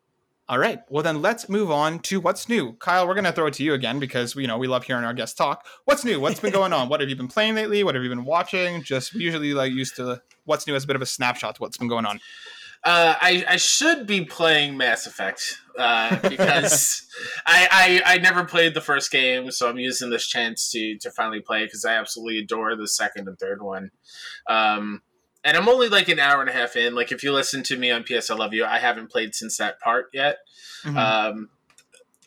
All 0.48 0.58
right. 0.58 0.80
Well, 0.88 1.02
then 1.02 1.22
let's 1.22 1.48
move 1.48 1.70
on 1.70 2.00
to 2.00 2.20
what's 2.20 2.48
new. 2.48 2.74
Kyle, 2.74 3.06
we're 3.06 3.14
going 3.14 3.24
to 3.24 3.32
throw 3.32 3.46
it 3.46 3.54
to 3.54 3.62
you 3.62 3.74
again 3.74 4.00
because 4.00 4.34
you 4.34 4.46
know 4.46 4.58
we 4.58 4.66
love 4.66 4.84
hearing 4.84 5.04
our 5.04 5.14
guests 5.14 5.36
talk. 5.36 5.64
What's 5.84 6.04
new? 6.04 6.20
What's 6.20 6.40
been 6.40 6.52
going 6.52 6.72
on? 6.72 6.88
What 6.88 7.00
have 7.00 7.08
you 7.08 7.16
been 7.16 7.28
playing 7.28 7.54
lately? 7.54 7.84
What 7.84 7.94
have 7.94 8.02
you 8.02 8.10
been 8.10 8.24
watching? 8.24 8.82
Just 8.82 9.14
usually 9.14 9.54
like 9.54 9.72
used 9.72 9.96
to 9.96 10.20
what's 10.44 10.66
new 10.66 10.74
as 10.74 10.84
a 10.84 10.86
bit 10.86 10.96
of 10.96 11.02
a 11.02 11.06
snapshot 11.06 11.54
to 11.56 11.62
what's 11.62 11.76
been 11.76 11.88
going 11.88 12.06
on. 12.06 12.20
Uh, 12.84 13.14
I, 13.20 13.44
I 13.48 13.56
should 13.56 14.08
be 14.08 14.24
playing 14.24 14.76
Mass 14.76 15.06
Effect 15.06 15.60
uh, 15.78 16.16
because 16.28 17.06
I, 17.46 18.00
I 18.04 18.14
I 18.14 18.18
never 18.18 18.44
played 18.44 18.74
the 18.74 18.80
first 18.80 19.12
game, 19.12 19.52
so 19.52 19.70
I'm 19.70 19.78
using 19.78 20.10
this 20.10 20.26
chance 20.26 20.68
to 20.72 20.98
to 20.98 21.10
finally 21.12 21.40
play 21.40 21.64
because 21.64 21.84
I 21.84 21.94
absolutely 21.94 22.38
adore 22.38 22.74
the 22.74 22.88
second 22.88 23.28
and 23.28 23.38
third 23.38 23.62
one. 23.62 23.90
Um, 24.48 25.02
and 25.44 25.56
I'm 25.56 25.68
only 25.68 25.88
like 25.88 26.08
an 26.08 26.18
hour 26.18 26.40
and 26.40 26.50
a 26.50 26.52
half 26.52 26.76
in. 26.76 26.94
Like 26.94 27.12
if 27.12 27.22
you 27.22 27.32
listen 27.32 27.62
to 27.64 27.76
me 27.76 27.90
on 27.90 28.04
PS 28.04 28.30
I 28.30 28.34
Love 28.34 28.52
You, 28.54 28.64
I 28.64 28.78
haven't 28.78 29.10
played 29.10 29.34
since 29.34 29.56
that 29.58 29.80
part 29.80 30.06
yet. 30.12 30.38
Mm-hmm. 30.84 30.96
Um, 30.96 31.48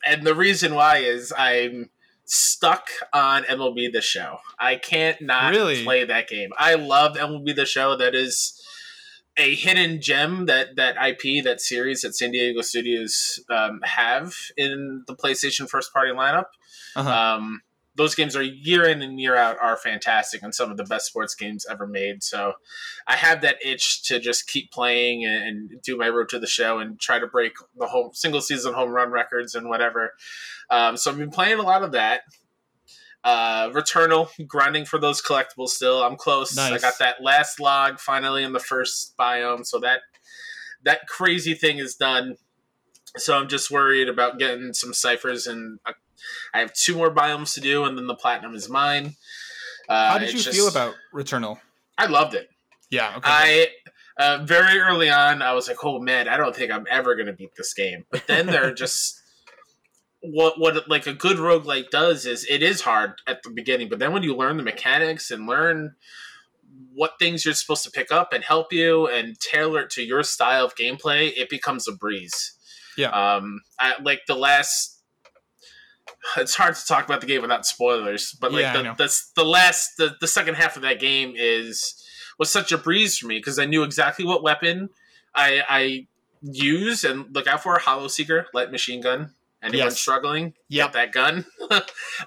and 0.06 0.24
the 0.24 0.36
reason 0.36 0.76
why 0.76 0.98
is 0.98 1.34
I'm 1.38 1.90
stuck 2.26 2.88
on 3.14 3.44
MLB 3.44 3.92
The 3.92 4.02
Show. 4.02 4.38
I 4.60 4.76
can't 4.76 5.22
not 5.22 5.54
really? 5.54 5.84
play 5.84 6.04
that 6.04 6.28
game. 6.28 6.50
I 6.58 6.76
love 6.76 7.16
MLB 7.16 7.56
The 7.56 7.66
Show. 7.66 7.96
That 7.96 8.16
is 8.16 8.62
a 9.38 9.54
hidden 9.56 10.02
gem 10.02 10.46
that 10.46 10.76
that 10.76 10.96
IP 10.98 11.44
that 11.44 11.62
series 11.62 12.02
that 12.02 12.16
San 12.16 12.32
Diego 12.32 12.62
Studios 12.62 13.40
um, 13.50 13.82
have 13.84 14.34
in 14.58 15.04
the 15.08 15.16
PlayStation 15.16 15.70
first 15.70 15.94
party 15.94 16.12
lineup. 16.12 16.46
Uh-huh. 16.96 17.10
Um, 17.10 17.62
those 17.96 18.14
games 18.14 18.36
are 18.36 18.42
year 18.42 18.84
in 18.86 19.02
and 19.02 19.20
year 19.20 19.36
out 19.36 19.58
are 19.62 19.78
fantastic 19.78 20.44
and 20.44 20.54
some 20.54 20.70
of 20.70 20.78
the 20.78 20.84
best 20.84 21.06
sports 21.06 21.34
games 21.34 21.66
ever 21.70 21.88
made. 21.88 22.24
So 22.24 22.54
I 23.08 23.16
have 23.16 23.42
that 23.42 23.58
itch 23.66 24.04
to 24.04 24.20
just 24.20 24.48
keep 24.48 24.72
playing 24.72 25.26
and, 25.26 25.72
do 25.84 25.98
my 25.98 26.10
road 26.10 26.30
to 26.30 26.40
the 26.40 26.48
show 26.48 26.80
and 26.80 27.00
try 27.00 27.20
to 27.20 27.28
break 27.28 27.54
the 27.78 27.88
whole 27.88 28.12
single 28.14 28.42
season 28.42 28.74
home 28.74 28.92
run 28.92 29.12
records 29.12 29.56
and 29.56 29.70
whatever. 29.70 30.14
Um, 30.70 30.98
so 30.98 31.12
I've 31.12 31.18
been 31.18 31.30
playing 31.30 31.60
a 31.60 31.64
lot 31.64 31.84
of 31.84 31.92
that. 31.92 32.22
Uh, 33.24 33.70
Returnal, 33.70 34.30
grinding 34.48 34.86
for 34.86 35.00
those 35.00 35.22
collectibles 35.22 35.70
still. 35.70 36.04
I'm 36.04 36.16
close. 36.16 36.56
Nice. 36.56 36.72
I 36.72 36.78
got 36.78 37.00
that 37.00 37.22
last 37.22 37.60
log 37.60 38.00
finally 38.00 38.44
in 38.44 38.54
the 38.54 38.60
first 38.60 39.16
biome, 39.18 39.66
so 39.66 39.80
that 39.80 40.02
that 40.84 41.08
crazy 41.08 41.56
thing 41.56 41.80
is 41.80 41.96
done. 41.96 42.36
So 43.18 43.38
I'm 43.38 43.48
just 43.48 43.72
worried 43.72 44.10
about 44.10 44.38
getting 44.38 44.74
some 44.74 44.94
ciphers 44.94 45.48
and 45.48 45.80
a 45.88 45.94
I 46.54 46.60
have 46.60 46.74
two 46.74 46.96
more 46.96 47.14
biomes 47.14 47.54
to 47.56 47.62
do, 47.62 47.84
and 47.84 47.98
then 47.98 48.08
the 48.08 48.16
platinum 48.16 48.56
is 48.56 48.70
mine. 48.70 49.16
Uh, 49.88 50.12
How 50.12 50.18
did 50.18 50.34
you 50.34 50.40
just, 50.40 50.56
feel 50.56 50.68
about 50.68 50.96
Returnal? 51.14 51.60
I 51.98 52.08
loved 52.08 52.34
it. 52.34 52.50
Yeah, 52.90 53.16
okay. 53.18 53.22
I 53.24 53.68
uh, 54.18 54.44
very 54.44 54.80
early 54.80 55.10
on, 55.10 55.42
I 55.42 55.54
was 55.54 55.68
like, 55.68 55.84
"Oh 55.84 56.00
man, 56.00 56.28
I 56.28 56.38
don't 56.38 56.56
think 56.56 56.72
I'm 56.72 56.86
ever 56.90 57.16
going 57.16 57.28
to 57.28 57.34
beat 57.34 57.56
this 57.58 57.74
game." 57.74 58.06
But 58.12 58.28
then 58.28 58.48
they're 58.48 58.74
just 58.86 59.22
what 60.22 60.60
what 60.60 60.88
like 60.90 61.08
a 61.08 61.14
good 61.14 61.38
roguelike 61.38 61.90
does 61.90 62.26
is 62.26 62.46
it 62.50 62.64
is 62.64 62.82
hard 62.82 63.14
at 63.28 63.44
the 63.44 63.50
beginning, 63.50 63.90
but 63.90 64.00
then 64.00 64.14
when 64.14 64.24
you 64.24 64.36
learn 64.36 64.58
the 64.58 64.64
mechanics 64.64 65.32
and 65.32 65.48
learn 65.48 65.96
what 66.94 67.14
things 67.20 67.46
you're 67.46 67.54
supposed 67.54 67.84
to 67.84 67.92
pick 67.92 68.12
up 68.12 68.34
and 68.34 68.44
help 68.44 68.72
you 68.72 69.08
and 69.08 69.40
tailor 69.40 69.82
it 69.82 69.90
to 69.92 70.04
your 70.04 70.24
style 70.24 70.66
of 70.66 70.76
gameplay, 70.76 71.32
it 71.36 71.50
becomes 71.50 71.88
a 71.88 71.92
breeze. 71.92 72.54
Yeah. 72.98 73.10
Um, 73.10 73.62
I, 73.80 73.94
like 74.02 74.22
the 74.28 74.36
last 74.36 74.95
it's 76.38 76.56
hard 76.56 76.76
to 76.76 76.86
talk 76.86 77.06
about 77.06 77.22
the 77.22 77.28
game 77.28 77.42
without 77.42 77.66
spoilers, 77.66 78.34
but 78.34 78.52
like 78.52 78.62
yeah, 78.62 78.74
the, 78.74 78.94
the, 78.98 79.22
the 79.36 79.46
last 79.46 79.98
the, 79.98 80.16
the 80.20 80.28
second 80.28 80.56
half 80.56 80.76
of 80.76 80.82
that 80.84 81.00
game 81.00 81.34
is 81.36 82.02
was 82.38 82.50
such 82.50 82.72
a 82.72 82.78
breeze 82.78 83.18
for 83.18 83.28
me 83.28 83.38
because 83.38 83.60
I 83.60 83.66
knew 83.66 83.84
exactly 83.84 84.26
what 84.26 84.44
weapon 84.44 84.90
I 85.34 85.64
I 85.68 86.08
use 86.42 87.04
and 87.04 87.34
look 87.34 87.48
out 87.48 87.64
for 87.64 87.76
a 87.76 87.82
hollow 87.82 88.08
seeker 88.08 88.48
light 88.54 88.72
machine 88.72 89.02
gun. 89.02 89.34
Anyone 89.64 89.88
yes. 89.88 90.00
struggling? 90.00 90.54
Yep. 90.70 90.88
Get 90.88 90.94
that 90.94 91.12
gun. 91.12 91.46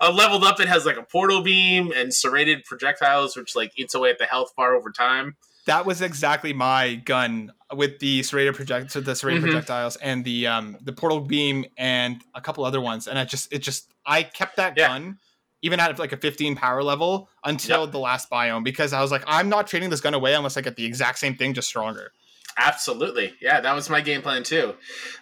uh, 0.01 0.13
leveled 0.13 0.43
up, 0.43 0.59
it 0.59 0.67
has 0.67 0.85
like 0.85 0.97
a 0.97 1.05
portal 1.05 1.41
beam 1.41 1.93
and 1.95 2.13
serrated 2.13 2.65
projectiles, 2.65 3.37
which 3.37 3.55
like 3.55 3.73
eats 3.77 3.95
away 3.95 4.11
at 4.11 4.19
the 4.19 4.25
health 4.25 4.57
bar 4.57 4.75
over 4.75 4.91
time 4.91 5.37
that 5.69 5.85
was 5.85 6.01
exactly 6.01 6.55
my 6.55 6.95
gun 6.95 7.53
with 7.75 7.99
the 7.99 8.23
serrated 8.23 8.55
project 8.55 8.93
the 8.93 9.15
serrated 9.15 9.43
mm-hmm. 9.43 9.51
projectiles 9.51 9.97
and 9.97 10.25
the 10.25 10.47
um 10.47 10.77
the 10.81 10.93
portal 10.93 11.21
beam 11.21 11.65
and 11.77 12.23
a 12.35 12.41
couple 12.41 12.65
other 12.65 12.81
ones 12.81 13.07
and 13.07 13.19
i 13.19 13.25
just 13.25 13.53
it 13.53 13.59
just 13.59 13.93
i 14.05 14.23
kept 14.23 14.57
that 14.57 14.75
yeah. 14.77 14.89
gun 14.89 15.19
even 15.61 15.79
at 15.79 15.99
like 15.99 16.13
a 16.13 16.17
15 16.17 16.57
power 16.57 16.83
level 16.83 17.29
until 17.45 17.83
yep. 17.83 17.93
the 17.93 17.99
last 17.99 18.31
biome 18.31 18.65
because 18.65 18.93
i 18.93 19.01
was 19.01 19.13
like 19.13 19.23
i'm 19.27 19.49
not 19.49 19.67
trading 19.67 19.91
this 19.91 20.01
gun 20.01 20.15
away 20.15 20.35
unless 20.35 20.57
i 20.57 20.61
get 20.61 20.77
the 20.77 20.85
exact 20.85 21.19
same 21.19 21.35
thing 21.35 21.53
just 21.53 21.69
stronger 21.69 22.11
absolutely 22.57 23.35
yeah 23.41 23.61
that 23.61 23.75
was 23.75 23.91
my 23.91 24.01
game 24.01 24.23
plan 24.23 24.43
too 24.43 24.75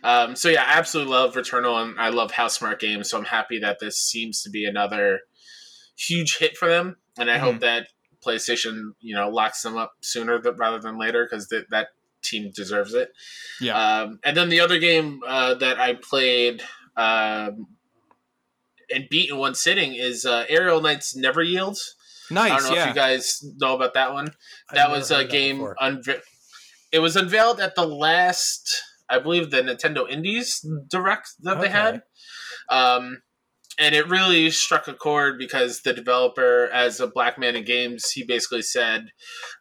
um, 0.05 0.37
so 0.37 0.49
yeah 0.49 0.63
i 0.63 0.79
absolutely 0.79 1.13
love 1.13 1.35
returnal 1.35 1.83
and 1.83 1.99
i 1.99 2.09
love 2.09 2.31
Housemarque 2.31 2.79
games 2.79 3.11
so 3.11 3.19
i'm 3.19 3.25
happy 3.25 3.59
that 3.59 3.79
this 3.81 3.99
seems 3.99 4.43
to 4.43 4.51
be 4.51 4.65
another 4.65 5.21
huge 5.99 6.39
hit 6.39 6.57
for 6.57 6.69
them 6.69 6.97
and 7.19 7.29
i 7.29 7.35
mm-hmm. 7.35 7.45
hope 7.45 7.61
that 7.61 7.89
PlayStation, 8.27 8.93
you 9.01 9.15
know, 9.15 9.29
locks 9.29 9.63
them 9.63 9.77
up 9.77 9.93
sooner 10.01 10.41
rather 10.57 10.79
than 10.79 10.99
later 10.99 11.27
because 11.31 11.49
th- 11.49 11.67
that 11.71 11.89
team 12.23 12.51
deserves 12.55 12.95
it. 12.95 13.13
Yeah. 13.61 13.77
Um, 14.01 14.19
and 14.25 14.37
then 14.37 14.49
the 14.49 14.61
other 14.61 14.79
game 14.79 15.21
uh, 15.27 15.55
that 15.55 15.79
I 15.79 15.95
played 15.95 16.63
um, 16.97 17.69
and 18.93 19.09
beat 19.11 19.31
in 19.31 19.37
one 19.37 19.55
sitting 19.55 19.95
is 19.95 20.27
uh, 20.27 20.45
Aerial 20.49 20.81
Knights 20.81 21.17
Never 21.17 21.43
Yields. 21.43 21.95
Nice. 22.31 22.51
I 22.51 22.57
don't 22.57 22.69
know 22.69 22.75
yeah. 22.75 22.83
if 22.83 22.89
you 22.89 22.95
guys 22.95 23.45
know 23.59 23.75
about 23.75 23.95
that 23.95 24.13
one. 24.13 24.33
That 24.73 24.91
was 24.91 25.11
a 25.11 25.25
game. 25.25 25.61
Unve- 25.81 26.21
it 26.93 26.99
was 26.99 27.17
unveiled 27.17 27.61
at 27.61 27.75
the 27.75 27.87
last, 27.87 28.83
I 29.09 29.19
believe, 29.19 29.51
the 29.51 29.63
Nintendo 29.63 30.09
Indies 30.09 30.65
Direct 30.89 31.31
that 31.43 31.59
okay. 31.59 31.67
they 31.67 31.69
had. 31.69 32.03
Um, 32.69 33.23
and 33.79 33.95
it 33.95 34.09
really 34.09 34.51
struck 34.51 34.89
a 34.89 34.95
chord 34.95 35.39
because 35.39 35.83
the 35.83 35.93
developer, 35.93 36.69
as 36.73 37.01
a 37.01 37.07
black 37.07 37.39
man 37.39 37.57
in 37.57 37.65
games, 37.65 38.11
he 38.11 38.25
basically 38.25 38.63
said, 38.63 39.09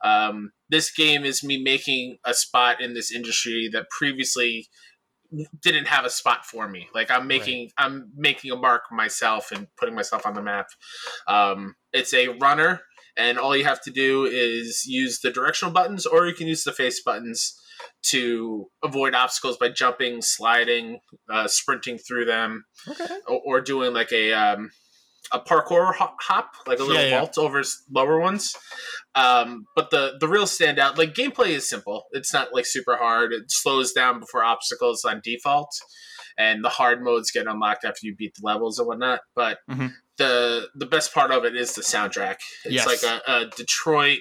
um, 0.03 0.51
"This 0.69 0.91
game 0.91 1.25
is 1.25 1.43
me 1.43 1.61
making 1.61 2.17
a 2.25 2.33
spot 2.33 2.81
in 2.81 2.93
this 2.93 3.11
industry 3.11 3.69
that 3.73 3.89
previously 3.89 4.67
didn't 5.61 5.87
have 5.87 6.05
a 6.05 6.09
spot 6.09 6.45
for 6.45 6.67
me. 6.67 6.87
Like 6.93 7.11
I'm 7.11 7.27
making 7.27 7.71
I'm 7.77 8.11
making 8.15 8.51
a 8.51 8.55
mark 8.55 8.83
myself 8.91 9.51
and 9.51 9.67
putting 9.77 9.95
myself 9.95 10.25
on 10.25 10.33
the 10.33 10.41
map. 10.41 10.67
Um, 11.27 11.75
it's 11.93 12.13
a 12.13 12.29
runner, 12.29 12.81
and 13.17 13.37
all 13.37 13.55
you 13.55 13.65
have 13.65 13.81
to 13.83 13.91
do 13.91 14.25
is 14.25 14.83
use 14.85 15.19
the 15.19 15.31
directional 15.31 15.73
buttons, 15.73 16.05
or 16.05 16.27
you 16.27 16.33
can 16.33 16.47
use 16.47 16.63
the 16.63 16.71
face 16.71 17.01
buttons 17.01 17.59
to 18.11 18.67
avoid 18.83 19.13
obstacles 19.15 19.57
by 19.57 19.69
jumping, 19.69 20.21
sliding, 20.21 20.99
uh, 21.29 21.47
sprinting 21.47 21.97
through 21.97 22.25
them, 22.25 22.65
Okay. 22.87 23.07
or, 23.27 23.41
or 23.45 23.61
doing 23.61 23.93
like 23.93 24.11
a 24.11 24.33
um, 24.33 24.69
a 25.31 25.39
parkour 25.39 25.93
hop, 25.95 26.51
like 26.67 26.79
a 26.79 26.83
little 26.83 27.01
Yeah, 27.01 27.09
yeah. 27.09 27.19
vault 27.19 27.37
over 27.37 27.63
lower 27.91 28.19
ones. 28.19 28.55
Um, 29.15 29.65
but 29.75 29.89
the 29.89 30.17
the 30.19 30.27
real 30.27 30.45
standout, 30.45 30.97
like 30.97 31.13
gameplay, 31.13 31.49
is 31.49 31.67
simple. 31.67 32.05
It's 32.11 32.33
not 32.33 32.53
like 32.53 32.65
super 32.65 32.95
hard. 32.97 33.33
It 33.33 33.45
slows 33.47 33.91
down 33.91 34.19
before 34.19 34.43
obstacles 34.43 35.03
on 35.03 35.21
default, 35.23 35.69
and 36.37 36.63
the 36.63 36.69
hard 36.69 37.01
modes 37.03 37.31
get 37.31 37.47
unlocked 37.47 37.85
after 37.85 37.99
you 38.03 38.15
beat 38.15 38.35
the 38.35 38.45
levels 38.45 38.77
and 38.77 38.87
whatnot. 38.87 39.21
But 39.35 39.59
Mhm. 39.69 39.93
the 40.17 40.67
the 40.75 40.85
best 40.85 41.13
part 41.13 41.31
of 41.31 41.43
it 41.43 41.55
is 41.55 41.73
the 41.73 41.81
soundtrack. 41.81 42.35
It's 42.65 42.75
Yes. 42.75 42.85
like 42.85 43.03
a, 43.03 43.21
a 43.31 43.45
Detroit 43.57 44.19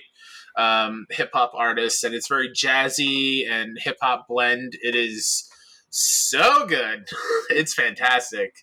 um, 0.57 1.07
hip 1.11 1.31
hop 1.33 1.53
artist, 1.55 2.05
and 2.05 2.15
it's 2.15 2.29
very 2.29 2.49
jazzy 2.51 3.49
and 3.49 3.77
hip 3.81 3.97
hop 4.01 4.27
blend. 4.29 4.73
It 4.83 4.95
is 4.95 5.49
so 5.91 6.67
good. 6.67 7.09
it's 7.51 7.75
fantastic. 7.75 8.55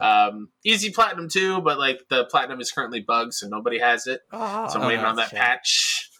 Um, 0.00 0.48
easy 0.64 0.90
platinum 0.90 1.28
too, 1.28 1.60
but 1.60 1.78
like 1.78 2.00
the 2.08 2.24
platinum 2.26 2.60
is 2.60 2.70
currently 2.72 3.00
bugged, 3.00 3.34
so 3.34 3.48
nobody 3.48 3.78
has 3.78 4.06
it. 4.06 4.20
Ah, 4.32 4.66
So 4.68 4.78
I'm 4.78 4.84
Oh, 4.84 4.88
waiting 4.88 5.04
on 5.04 5.16
that 5.16 5.22
that's 5.22 5.30
shame. 5.30 5.40
patch. 5.40 6.10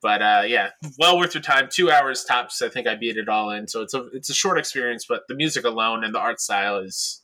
But 0.00 0.20
uh, 0.22 0.42
yeah, 0.46 0.70
well 0.98 1.16
worth 1.16 1.34
your 1.34 1.42
time. 1.42 1.68
Two 1.72 1.90
hours 1.90 2.24
tops. 2.24 2.60
I 2.60 2.68
think 2.68 2.88
I 2.88 2.96
beat 2.96 3.16
it 3.16 3.28
all 3.28 3.50
in. 3.50 3.68
So 3.68 3.82
it's 3.82 3.94
a 3.94 4.06
it's 4.12 4.30
a 4.30 4.34
short 4.34 4.58
experience, 4.58 5.04
but 5.08 5.22
the 5.28 5.34
music 5.36 5.64
alone 5.64 6.02
and 6.02 6.12
the 6.12 6.18
art 6.18 6.40
style 6.40 6.78
is 6.78 7.22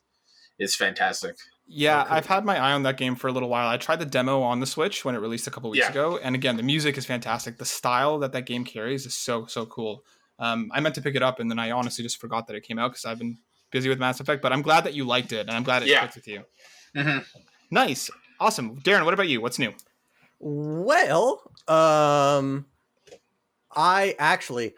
is 0.60 0.76
fantastic. 0.76 1.34
Yeah, 1.70 2.02
Okay. 2.02 2.14
I've 2.14 2.26
had 2.26 2.44
my 2.46 2.56
eye 2.58 2.72
on 2.72 2.82
that 2.84 2.96
game 2.96 3.14
for 3.14 3.28
a 3.28 3.32
little 3.32 3.50
while. 3.50 3.68
I 3.68 3.76
tried 3.76 4.00
the 4.00 4.06
demo 4.06 4.40
on 4.40 4.58
the 4.60 4.66
Switch 4.66 5.04
when 5.04 5.14
it 5.14 5.18
released 5.18 5.46
a 5.46 5.50
couple 5.50 5.68
weeks 5.68 5.84
Yeah. 5.84 5.90
ago, 5.90 6.18
and 6.22 6.34
again, 6.34 6.56
the 6.56 6.62
music 6.62 6.96
is 6.96 7.04
fantastic. 7.04 7.58
The 7.58 7.66
style 7.66 8.18
that 8.20 8.32
that 8.32 8.46
game 8.46 8.64
carries 8.64 9.04
is 9.04 9.14
so 9.14 9.44
so 9.46 9.66
cool. 9.66 10.02
Um, 10.38 10.70
I 10.72 10.80
meant 10.80 10.94
to 10.94 11.02
pick 11.02 11.14
it 11.14 11.22
up, 11.22 11.40
and 11.40 11.50
then 11.50 11.58
I 11.58 11.70
honestly 11.72 12.02
just 12.02 12.18
forgot 12.20 12.46
that 12.46 12.56
it 12.56 12.62
came 12.62 12.78
out 12.78 12.92
because 12.92 13.04
I've 13.04 13.18
been 13.18 13.36
busy 13.70 13.88
with 13.90 13.98
Mass 13.98 14.18
Effect. 14.20 14.40
But 14.40 14.52
I'm 14.52 14.62
glad 14.62 14.84
that 14.84 14.94
you 14.94 15.04
liked 15.04 15.32
it, 15.32 15.40
and 15.46 15.50
I'm 15.50 15.62
glad 15.62 15.82
it 15.82 15.88
Yeah. 15.88 15.98
clicked 16.00 16.14
with 16.16 16.28
you. 16.28 16.44
Mhm. 16.96 17.24
Nice, 17.70 18.08
awesome, 18.40 18.80
Darren. 18.80 19.04
What 19.04 19.12
about 19.12 19.28
you? 19.28 19.40
What's 19.42 19.58
new? 19.58 19.74
Well, 20.38 21.42
um, 21.66 22.64
I 23.76 24.14
actually 24.18 24.74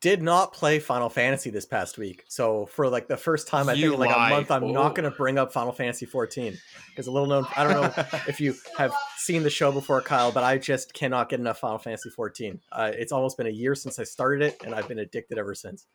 did 0.00 0.22
not 0.22 0.52
play 0.54 0.78
Final 0.78 1.10
Fantasy 1.10 1.50
this 1.50 1.66
past 1.66 1.98
week. 1.98 2.24
So 2.28 2.66
for 2.66 2.88
like 2.88 3.06
the 3.06 3.18
first 3.18 3.46
time, 3.48 3.68
I 3.68 3.74
You 3.74 3.90
think 3.90 3.94
in 3.94 4.00
like 4.00 4.16
lie. 4.16 4.28
a 4.28 4.30
month, 4.30 4.50
I'm 4.50 4.64
Oh. 4.64 4.72
not 4.72 4.94
going 4.94 5.10
to 5.10 5.14
bring 5.14 5.36
up 5.38 5.52
Final 5.52 5.72
Fantasy 5.72 6.06
14 6.06 6.56
because 6.88 7.06
a 7.06 7.10
little 7.10 7.28
known. 7.28 7.46
I 7.54 7.64
don't 7.64 7.72
know 7.96 8.04
if 8.26 8.40
you 8.40 8.54
have 8.78 8.92
seen 9.18 9.42
the 9.42 9.50
show 9.50 9.70
before, 9.72 10.00
Kyle, 10.00 10.32
but 10.32 10.42
I 10.42 10.56
just 10.56 10.94
cannot 10.94 11.28
get 11.28 11.38
enough 11.40 11.58
Final 11.60 11.78
Fantasy 11.78 12.08
14. 12.08 12.60
Uh, 12.72 12.92
it's 12.94 13.12
almost 13.12 13.36
been 13.36 13.46
a 13.46 13.50
year 13.50 13.74
since 13.74 13.98
I 13.98 14.04
started 14.04 14.42
it, 14.42 14.62
and 14.64 14.74
I've 14.74 14.88
been 14.88 14.98
addicted 14.98 15.36
ever 15.36 15.54
since. 15.54 15.86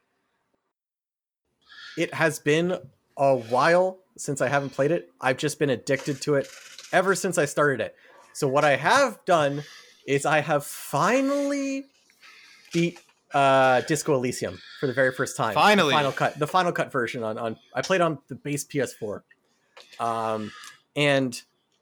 It 1.98 2.14
has 2.14 2.40
been 2.40 2.78
a 3.18 3.36
while 3.36 4.00
since 4.18 4.42
I 4.42 4.50
haven't 4.50 4.72
played 4.72 4.92
it. 4.92 5.10
I've 5.20 5.38
just 5.38 5.58
been 5.58 5.70
addicted 5.70 6.22
to 6.24 6.36
it 6.36 6.48
ever 6.92 7.16
since 7.16 7.38
I 7.38 7.46
started 7.46 7.82
it. 7.84 7.96
So 8.34 8.48
what 8.48 8.66
I 8.66 8.76
have 8.76 9.24
done 9.26 9.64
is 10.06 10.26
I 10.26 10.42
have 10.42 10.66
finally 10.66 11.86
beat 12.74 13.00
uh, 13.34 13.82
Disco 13.82 14.16
Elysium 14.16 14.60
for 14.80 14.88
the 14.88 14.94
very 14.94 15.12
first 15.12 15.36
time. 15.36 15.54
Finally. 15.54 15.92
the 15.92 15.98
final 15.98 16.12
cut, 16.12 16.40
the 16.40 16.48
final 16.48 16.72
cut 16.72 16.92
version 16.92 17.24
on 17.24 17.38
on. 17.38 17.58
I 17.74 17.82
played 17.82 18.02
on 18.02 18.20
the 18.28 18.36
base 18.36 18.66
PS4, 18.66 19.22
um, 20.00 20.52
and 20.96 21.42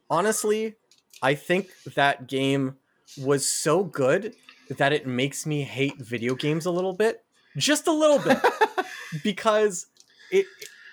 honestly, 0.10 0.76
I 1.22 1.36
think 1.36 1.70
that 1.96 2.28
game 2.28 2.78
was 3.18 3.48
so 3.48 3.84
good 3.84 4.36
that 4.70 4.94
it 4.94 5.06
makes 5.06 5.46
me 5.46 5.62
hate 5.62 5.98
video 5.98 6.36
games 6.36 6.66
a 6.66 6.72
little 6.72 6.94
bit, 6.94 7.24
just 7.58 7.88
a 7.88 7.92
little 7.92 8.20
bit, 8.20 8.40
because 9.24 9.88
it 10.32 10.46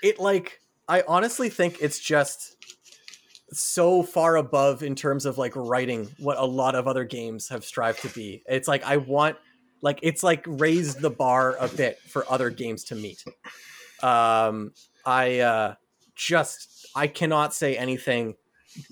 it 0.03 0.19
like 0.19 0.61
I 0.89 1.03
honestly 1.07 1.49
think 1.49 1.79
it's 1.81 1.99
just 1.99 2.57
so 3.53 4.03
far 4.03 4.37
above 4.37 4.83
in 4.83 4.95
terms 4.95 5.27
of 5.27 5.39
like 5.39 5.55
writing 5.57 6.09
what 6.19 6.39
a 6.39 6.45
lot 6.45 6.75
of 6.75 6.87
other 6.87 7.05
games 7.05 7.49
have 7.49 7.65
strived 7.65 8.03
to 8.03 8.09
be. 8.09 8.43
It's 8.47 8.69
like 8.69 8.85
I 8.85 8.99
want 8.99 9.37
like 9.83 10.01
it's 10.03 10.23
like 10.23 10.45
raised 10.47 11.01
the 11.01 11.11
bar 11.11 11.57
a 11.59 11.69
bit 11.69 11.99
for 12.01 12.25
other 12.31 12.51
games 12.51 12.85
to 12.85 12.95
meet. 12.95 13.25
Um 14.03 14.73
I 15.05 15.41
uh 15.41 15.75
just 16.15 16.87
I 16.95 17.07
cannot 17.07 17.55
say 17.55 17.77
anything 17.77 18.37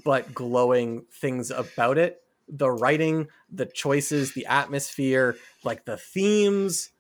but 0.05 0.35
glowing 0.35 1.05
things 1.13 1.51
about 1.51 1.99
it. 1.99 2.23
The 2.49 2.71
writing, 2.71 3.29
the 3.53 3.67
choices, 3.67 4.33
the 4.33 4.47
atmosphere, 4.47 5.37
like 5.65 5.85
the 5.85 5.97
themes 5.97 6.91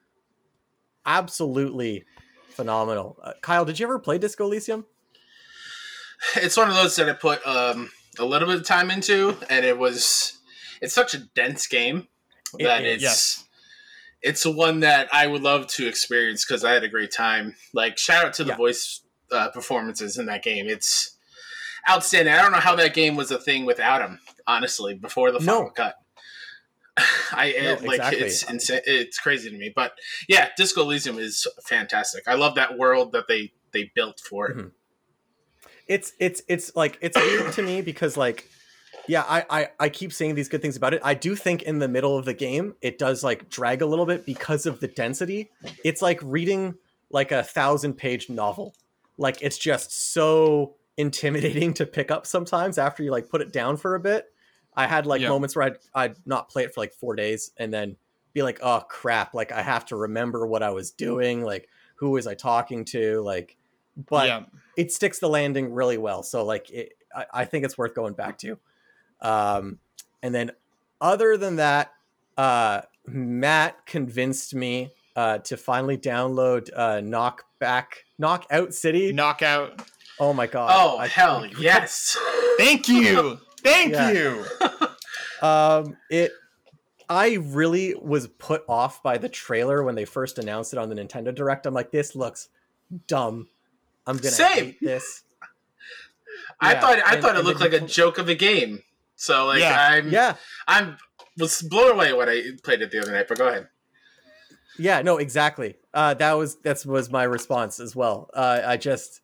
absolutely 1.07 2.05
phenomenal. 2.51 3.18
Uh, 3.22 3.33
Kyle, 3.40 3.64
did 3.64 3.81
you 3.81 3.87
ever 3.87 3.98
play 3.98 4.18
Disco 4.18 4.44
Elysium? 4.44 4.85
It's 6.37 6.57
one 6.57 6.68
of 6.68 6.74
those 6.74 6.96
that 6.96 7.09
I 7.09 7.12
put 7.12 7.44
um, 7.46 7.90
a 8.18 8.24
little 8.24 8.48
bit 8.48 8.59
of 8.59 8.66
time 8.66 8.90
into, 8.90 9.37
and 9.48 9.64
it 9.64 9.79
was 9.79 10.38
it's 10.83 10.92
such 10.92 11.14
a 11.14 11.18
dense 11.18 11.66
game 11.66 12.09
It 12.59 12.64
that 12.64 12.85
is, 12.85 12.94
it's 12.94 13.03
yes. 13.03 13.48
It's 14.23 14.43
the 14.43 14.51
one 14.51 14.81
that 14.81 15.09
I 15.13 15.27
would 15.27 15.43
love 15.43 15.67
to 15.69 15.87
experience 15.87 16.45
because 16.45 16.65
I 16.65 16.73
had 16.73 16.85
a 16.85 16.89
great 16.89 17.13
time. 17.13 17.55
Like 17.73 17.99
shout 17.99 18.25
out 18.27 18.33
to 18.35 18.45
the 18.45 18.51
Yeah. 18.51 18.57
voice 18.57 19.03
uh, 19.31 19.51
performances 19.51 20.19
in 20.19 20.27
that 20.27 20.43
game. 20.43 20.67
It's 20.69 21.17
outstanding. 21.89 22.33
I 22.35 22.43
don't 22.43 22.53
know 22.53 22.59
how 22.59 22.75
that 22.77 22.95
game 22.95 23.15
was 23.17 23.31
a 23.31 23.39
thing 23.39 23.65
without 23.65 24.01
him. 24.01 24.19
Honestly, 24.47 24.95
before 24.95 25.31
the 25.31 25.41
final 25.41 25.65
No. 25.65 25.71
cut. 25.71 25.95
I 27.33 27.53
No, 27.63 27.73
it, 27.75 27.83
like 27.85 27.99
exactly. 27.99 28.21
it's 28.27 28.43
insane. 28.51 28.81
It's 28.87 29.19
crazy 29.19 29.51
to 29.51 29.57
me, 29.57 29.73
but 29.75 29.93
yeah, 30.29 30.49
Disco 30.57 30.83
Elysium 30.83 31.19
is 31.19 31.47
fantastic. 31.65 32.25
I 32.27 32.35
love 32.35 32.55
that 32.57 32.77
world 32.79 33.13
that 33.13 33.27
they 33.29 33.53
they 33.73 33.91
built 33.95 34.19
for 34.29 34.49
it. 34.49 34.57
Mhm. 34.57 34.71
it's 35.87 36.13
it's 36.19 36.43
it's 36.49 36.75
like 36.75 36.99
it's 37.01 37.17
weird 37.17 37.53
to 37.53 37.63
me 37.63 37.83
because 37.83 38.17
like 38.17 38.45
yeah 39.09 39.25
I, 39.27 39.44
I 39.51 39.68
i 39.81 39.88
keep 39.88 40.12
saying 40.12 40.35
these 40.35 40.49
good 40.49 40.62
things 40.62 40.77
about 40.77 40.94
it 40.94 41.01
i 41.05 41.14
do 41.14 41.35
think 41.35 41.62
in 41.62 41.79
the 41.79 41.88
middle 41.88 42.16
of 42.16 42.25
the 42.25 42.35
game 42.35 42.75
it 42.81 42.99
does 42.99 43.25
like 43.25 43.49
drag 43.49 43.83
a 43.83 43.87
little 43.87 44.07
bit 44.07 44.25
because 44.27 44.66
of 44.66 44.81
the 44.81 44.88
density 44.88 45.51
it's 45.85 46.03
like 46.03 46.21
reading 46.23 46.75
like 47.11 47.33
a 47.33 47.42
thousand 47.42 47.94
page 47.94 48.29
novel 48.29 48.75
like 49.16 49.38
it's 49.42 49.59
just 49.59 50.12
so 50.12 50.75
intimidating 50.97 51.75
to 51.75 51.87
pick 51.87 52.11
up 52.11 52.27
sometimes 52.27 52.79
after 52.79 53.03
you 53.03 53.11
like 53.11 53.29
put 53.29 53.40
it 53.40 53.53
down 53.53 53.77
for 53.77 53.94
a 53.94 54.01
bit 54.01 54.27
i 54.75 54.87
had 54.87 55.07
like 55.07 55.21
Yeah. 55.21 55.29
moments 55.29 55.57
where 55.57 55.66
i'd 55.66 55.77
i'd 55.94 56.16
not 56.27 56.49
play 56.49 56.64
it 56.64 56.75
for 56.75 56.81
like 56.81 56.92
four 56.92 57.14
days 57.16 57.51
and 57.57 57.73
then 57.73 57.97
be 58.33 58.42
like 58.42 58.59
oh 58.62 58.81
crap 58.88 59.35
like 59.35 59.53
i 59.53 59.62
have 59.62 59.87
to 59.87 59.97
remember 59.97 60.47
what 60.47 60.62
i 60.62 60.71
was 60.71 60.90
doing 60.90 61.42
like 61.42 61.68
who 61.97 62.11
was 62.11 62.27
i 62.27 62.35
talking 62.35 62.85
to 62.85 63.21
like 63.23 63.57
but 64.09 64.29
yeah, 64.29 64.42
it 64.77 64.92
sticks 64.92 65.18
the 65.18 65.29
landing 65.29 65.73
really 65.73 65.99
well. 65.99 66.23
So 66.23 66.44
like 66.44 66.71
it, 66.71 66.92
I, 67.12 67.27
I 67.35 67.44
think 67.47 67.64
it's 67.64 67.77
worth 67.77 67.94
going 67.97 68.14
back 68.14 68.38
to. 68.38 68.57
Um, 69.21 69.79
and 70.23 70.35
then 70.35 70.53
other 71.01 71.37
than 71.37 71.57
that, 71.57 71.93
uh, 72.37 72.83
Matt 73.07 73.87
convinced 73.87 74.55
me 74.55 74.93
uh, 75.17 75.39
to 75.39 75.57
finally 75.57 75.97
download 75.99 76.69
uh, 76.75 76.97
Knockback 77.01 77.85
Knockout 78.19 78.75
City. 78.75 79.13
knockout. 79.13 79.83
oh 80.21 80.33
my 80.33 80.47
god! 80.47 80.71
Oh 80.75 80.99
I- 80.99 81.09
hell 81.09 81.47
yes! 81.59 82.17
Thank 82.59 82.89
you, 82.89 83.39
thank 83.63 83.93
Yeah. 83.93 84.11
you. 84.13 84.45
Um, 85.41 85.97
it. 86.11 86.33
I 87.09 87.35
really 87.35 87.95
was 87.95 88.27
put 88.27 88.65
off 88.69 89.03
by 89.05 89.19
the 89.19 89.29
trailer 89.29 89.85
when 89.85 89.95
they 89.95 90.05
first 90.05 90.37
announced 90.39 90.73
it 90.73 90.79
on 90.81 90.89
the 90.89 90.97
Nintendo 90.97 91.33
Direct. 91.33 91.65
I'm 91.65 91.73
like, 91.75 91.93
this 91.93 92.17
looks 92.17 92.49
dumb. 93.07 93.49
I'm 94.05 94.17
gonna 94.17 94.31
Same. 94.33 94.65
hate 94.65 94.81
this. 94.81 95.23
I 96.61 96.73
Yeah, 96.73 96.81
thought 96.81 96.99
I 97.07 97.13
and- 97.15 97.23
thought 97.23 97.37
it 97.37 97.45
looked 97.45 97.61
like 97.61 97.73
a 97.73 97.81
joke 97.81 98.19
of 98.19 98.29
a 98.29 98.35
game. 98.35 98.83
So 99.19 99.47
like 99.47 99.61
Yeah. 99.61 99.89
I'm 99.91 100.11
Yeah, 100.11 100.37
I'm 100.67 100.97
was 101.37 101.61
blown 101.63 101.93
away 101.93 102.13
when 102.13 102.29
I 102.29 102.43
played 102.63 102.81
it 102.81 102.91
the 102.91 103.01
other 103.03 103.13
night. 103.13 103.27
But 103.29 103.39
go 103.39 103.49
ahead. 103.49 103.69
Yeah, 104.79 105.03
no, 105.03 105.19
exactly. 105.19 105.77
Uh, 105.93 106.15
that 106.15 106.33
was 106.33 106.57
that 106.63 106.85
was 106.87 107.11
my 107.11 107.25
response 107.25 107.81
as 107.81 107.95
well. 107.97 108.31
Uh, 108.33 108.63
I 108.65 108.77
just 108.77 109.21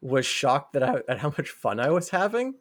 was 0.00 0.24
shocked 0.26 0.72
that 0.72 0.82
I, 0.82 0.96
at 1.08 1.18
how 1.18 1.28
much 1.36 1.50
fun 1.50 1.78
I 1.78 1.90
was 1.90 2.08
having. 2.10 2.54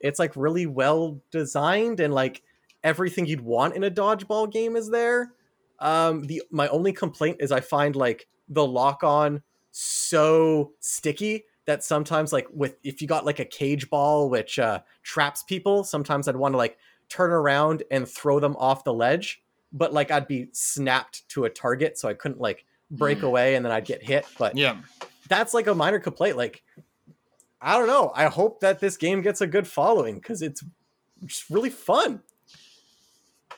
It's 0.00 0.18
like 0.18 0.34
really 0.34 0.66
well 0.66 1.20
designed 1.30 2.00
and 2.00 2.12
like 2.12 2.42
everything 2.82 3.26
you'd 3.26 3.42
want 3.42 3.76
in 3.76 3.84
a 3.84 3.90
dodgeball 3.90 4.50
game 4.50 4.76
is 4.76 4.90
there. 4.90 5.32
Um, 5.78 6.26
the 6.26 6.42
my 6.50 6.68
only 6.68 6.94
complaint 6.94 7.36
is 7.40 7.52
I 7.52 7.60
find 7.60 7.94
like 7.94 8.28
the 8.48 8.66
lock 8.66 9.04
on 9.04 9.42
so 9.72 10.72
sticky 10.80 11.44
that 11.70 11.82
sometimes 11.84 12.32
like 12.32 12.46
with 12.52 12.76
if 12.82 13.00
you 13.00 13.08
got 13.08 13.24
like 13.24 13.38
a 13.38 13.44
cage 13.44 13.88
ball 13.88 14.28
which 14.28 14.58
uh, 14.58 14.80
traps 15.02 15.42
people, 15.44 15.84
sometimes 15.84 16.28
I'd 16.28 16.36
want 16.36 16.52
to 16.54 16.58
like 16.58 16.76
turn 17.08 17.30
around 17.30 17.82
and 17.90 18.06
throw 18.08 18.38
them 18.40 18.56
off 18.56 18.84
the 18.84 18.92
ledge 18.92 19.42
but 19.72 19.92
like 19.92 20.10
I'd 20.10 20.26
be 20.26 20.48
snapped 20.52 21.28
to 21.28 21.44
a 21.44 21.50
target, 21.50 21.96
so 21.96 22.08
I 22.08 22.14
couldn't 22.14 22.40
like 22.40 22.64
break 22.90 23.18
Mm. 23.20 23.22
away 23.28 23.54
and 23.54 23.64
then 23.64 23.70
I'd 23.70 23.84
get 23.84 24.02
hit. 24.02 24.26
But 24.36 24.56
Yeah. 24.56 24.78
that's 25.28 25.54
like 25.54 25.68
a 25.68 25.74
minor 25.76 26.00
complaint. 26.00 26.36
Like, 26.36 26.64
I 27.60 27.78
don't 27.78 27.86
know. 27.86 28.10
I 28.16 28.24
hope 28.26 28.58
that 28.62 28.80
this 28.80 28.96
game 28.96 29.22
gets 29.22 29.40
a 29.40 29.46
good 29.46 29.68
following 29.68 30.16
because 30.16 30.42
it's 30.42 30.64
just 31.24 31.48
really 31.50 31.70
fun. 31.70 32.20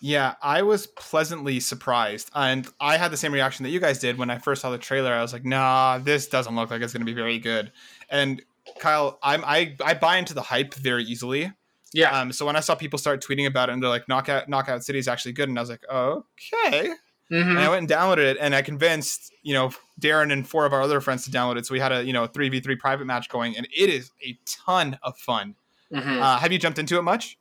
Yeah, 0.05 0.35
I 0.43 0.63
was 0.63 0.89
pleasantly 0.89 1.61
surprised, 1.61 2.29
and 2.35 2.67
I 2.81 2.97
had 2.97 3.13
the 3.13 3.17
same 3.17 3.33
reaction 3.33 3.63
that 3.63 3.71
you 3.71 3.79
guys 3.79 4.01
did 4.01 4.19
when 4.19 4.31
I 4.31 4.39
first 4.39 4.61
saw 4.63 4.71
the 4.71 4.77
trailer. 4.79 5.13
I 5.13 5.23
was 5.23 5.33
like, 5.33 5.45
"Nah, 5.45 5.99
this 5.99 6.27
doesn't 6.27 6.57
look 6.57 6.73
like 6.73 6.83
it's 6.83 6.93
going 6.93 7.03
to 7.03 7.07
be 7.07 7.15
very 7.15 7.39
good." 7.39 7.71
And 8.11 8.43
Kyle, 8.81 9.21
I'm 9.23 9.45
I 9.45 9.77
I 9.83 9.95
buy 9.95 10.17
into 10.17 10.35
the 10.35 10.43
hype 10.43 10.75
very 10.75 11.05
easily. 11.05 11.53
Yeah. 11.93 12.19
Um, 12.21 12.33
so 12.33 12.45
when 12.45 12.57
I 12.57 12.61
saw 12.61 12.75
people 12.75 12.99
start 12.99 13.23
tweeting 13.25 13.47
about 13.47 13.69
it, 13.69 13.75
and 13.75 13.83
they're 13.83 13.91
like, 13.91 14.09
"Knockout 14.09 14.49
Knockout 14.49 14.83
City 14.85 14.99
is 14.99 15.07
actually 15.07 15.35
good," 15.35 15.49
and 15.49 15.57
I 15.57 15.63
was 15.63 15.71
like, 15.71 15.85
"Okay." 15.89 16.95
Mhm. 17.31 17.51
And 17.51 17.59
I 17.61 17.69
went 17.69 17.79
and 17.79 17.89
downloaded 17.89 18.25
it, 18.25 18.39
and 18.41 18.57
I 18.57 18.63
convinced 18.63 19.33
you 19.45 19.55
know 19.55 19.71
Darren 20.01 20.33
and 20.33 20.49
four 20.49 20.67
of 20.67 20.73
our 20.73 20.83
other 20.83 21.01
friends 21.01 21.25
to 21.27 21.31
download 21.31 21.59
it. 21.59 21.67
So 21.67 21.75
we 21.75 21.79
had 21.81 21.93
a 21.93 22.05
you 22.05 22.13
know 22.13 22.27
three 22.27 22.49
v 22.49 22.59
three 22.59 22.75
private 22.75 23.05
match 23.05 23.29
going, 23.29 23.57
and 23.57 23.69
it 23.73 23.89
is 23.89 24.11
a 24.27 24.37
ton 24.47 24.99
of 25.05 25.17
fun. 25.17 25.55
Mhm. 25.93 26.21
Uh, 26.21 26.39
have 26.39 26.51
you 26.51 26.59
jumped 26.59 26.81
into 26.81 26.99
it 26.99 27.03
much? 27.03 27.39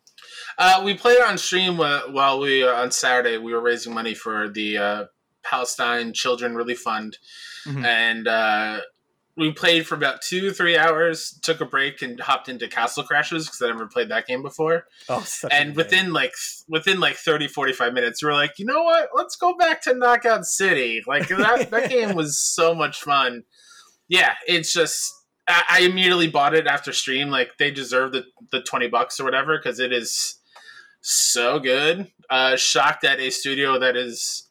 Uh, 0.57 0.81
we 0.83 0.93
played 0.93 1.21
on 1.21 1.37
stream 1.37 1.77
while 1.77 2.39
we 2.39 2.63
uh, 2.63 2.73
on 2.73 2.91
Saturday. 2.91 3.37
We 3.37 3.53
were 3.53 3.61
raising 3.61 3.93
money 3.93 4.13
for 4.13 4.49
the 4.49 4.77
uh, 4.77 5.05
Palestine 5.43 6.13
Children 6.13 6.55
Relief 6.55 6.79
Fund, 6.79 7.17
Mhm. 7.65 7.85
and 7.85 8.27
uh, 8.27 8.81
we 9.37 9.51
played 9.53 9.87
for 9.87 9.95
about 9.95 10.21
two 10.21 10.51
three 10.51 10.77
hours. 10.77 11.39
Took 11.41 11.61
a 11.61 11.65
break 11.65 12.01
and 12.01 12.19
hopped 12.19 12.49
into 12.49 12.67
Castle 12.67 13.03
Crashers 13.03 13.45
because 13.45 13.61
I 13.61 13.67
never 13.67 13.87
played 13.87 14.09
that 14.09 14.27
game 14.27 14.41
before. 14.43 14.85
Oh, 15.09 15.25
And 15.49 15.49
good 15.49 15.49
game. 15.51 15.75
within 15.75 16.13
like 16.13 16.33
within 16.67 16.99
like 16.99 17.15
30, 17.15 17.47
45 17.47 17.93
minutes, 17.93 18.21
we 18.21 18.27
were 18.27 18.33
like, 18.35 18.59
you 18.59 18.65
know 18.65 18.83
what? 18.83 19.09
Let's 19.15 19.35
go 19.37 19.55
back 19.55 19.81
to 19.83 19.93
Knockout 19.93 20.45
City. 20.45 21.01
Like 21.07 21.27
that 21.29 21.71
that 21.71 21.89
game 21.95 22.13
was 22.15 22.37
so 22.37 22.75
much 22.75 23.01
fun. 23.01 23.43
Yeah, 24.09 24.33
it's 24.47 24.73
just. 24.73 25.13
I 25.51 25.63
I 25.69 25.79
immediately 25.81 26.27
bought 26.27 26.55
it 26.55 26.67
after 26.67 26.93
stream. 26.93 27.29
Like 27.29 27.57
they 27.57 27.71
deserve 27.71 28.11
the, 28.11 28.25
the 28.51 28.61
twenty 28.61 28.87
bucks 28.87 29.19
or 29.19 29.23
whatever 29.23 29.57
because 29.57 29.79
it 29.79 29.91
is 29.91 30.39
so 31.01 31.59
good. 31.59 32.11
Uh, 32.29 32.55
shocked 32.55 33.03
at 33.03 33.19
a 33.19 33.29
studio 33.29 33.79
that 33.79 33.95
is 33.95 34.49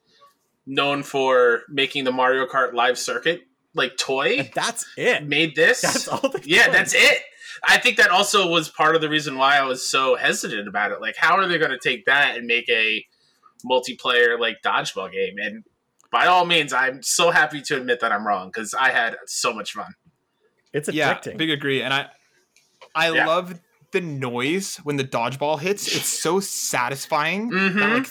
known 0.66 1.02
for 1.02 1.62
making 1.68 2.04
the 2.04 2.12
Mario 2.12 2.46
Kart 2.46 2.74
live 2.74 2.98
circuit 2.98 3.42
like 3.74 3.96
toy 3.96 4.38
And 4.38 4.50
that's 4.54 4.86
it. 4.96 5.26
made 5.26 5.54
this. 5.54 5.80
That's 5.80 6.08
all. 6.08 6.32
Yeah, 6.44 6.68
that's 6.70 6.94
it. 6.94 7.18
I 7.64 7.78
think 7.78 7.96
that 7.98 8.10
also 8.10 8.48
was 8.48 8.68
part 8.68 8.94
of 8.94 9.02
the 9.02 9.08
reason 9.08 9.36
why 9.36 9.56
I 9.56 9.62
was 9.62 9.86
so 9.86 10.16
hesitant 10.16 10.66
about 10.66 10.92
it. 10.92 11.00
Like, 11.00 11.16
how 11.16 11.36
are 11.36 11.46
they 11.46 11.58
going 11.58 11.72
to 11.72 11.78
take 11.78 12.06
that 12.06 12.36
and 12.36 12.46
make 12.46 12.68
a 12.70 13.04
multiplayer 13.68 14.38
like 14.38 14.62
dodgeball 14.64 15.12
game? 15.12 15.34
And 15.38 15.64
by 16.10 16.26
all 16.26 16.46
means, 16.46 16.72
I'm 16.72 17.02
so 17.02 17.30
happy 17.30 17.60
to 17.62 17.76
admit 17.76 18.00
that 18.00 18.12
I'm 18.12 18.26
wrong 18.26 18.48
because 18.48 18.74
I 18.74 18.90
had 18.90 19.16
so 19.26 19.52
much 19.52 19.72
fun. 19.72 19.92
It's 20.72 20.88
yeah, 20.92 21.14
addicting. 21.14 21.37
big 21.37 21.50
agree. 21.50 21.83
And 21.83 21.92
I, 21.92 22.06
I 22.94 23.11
Yeah. 23.12 23.26
love 23.26 23.61
the 23.92 24.00
noise 24.00 24.76
when 24.78 24.96
the 24.96 25.04
dodgeball 25.04 25.61
hits. 25.61 25.94
It's 25.94 26.09
so 26.09 26.38
satisfying. 26.40 27.48
That 27.50 27.72
Mhm. 27.72 27.94
like 27.94 28.09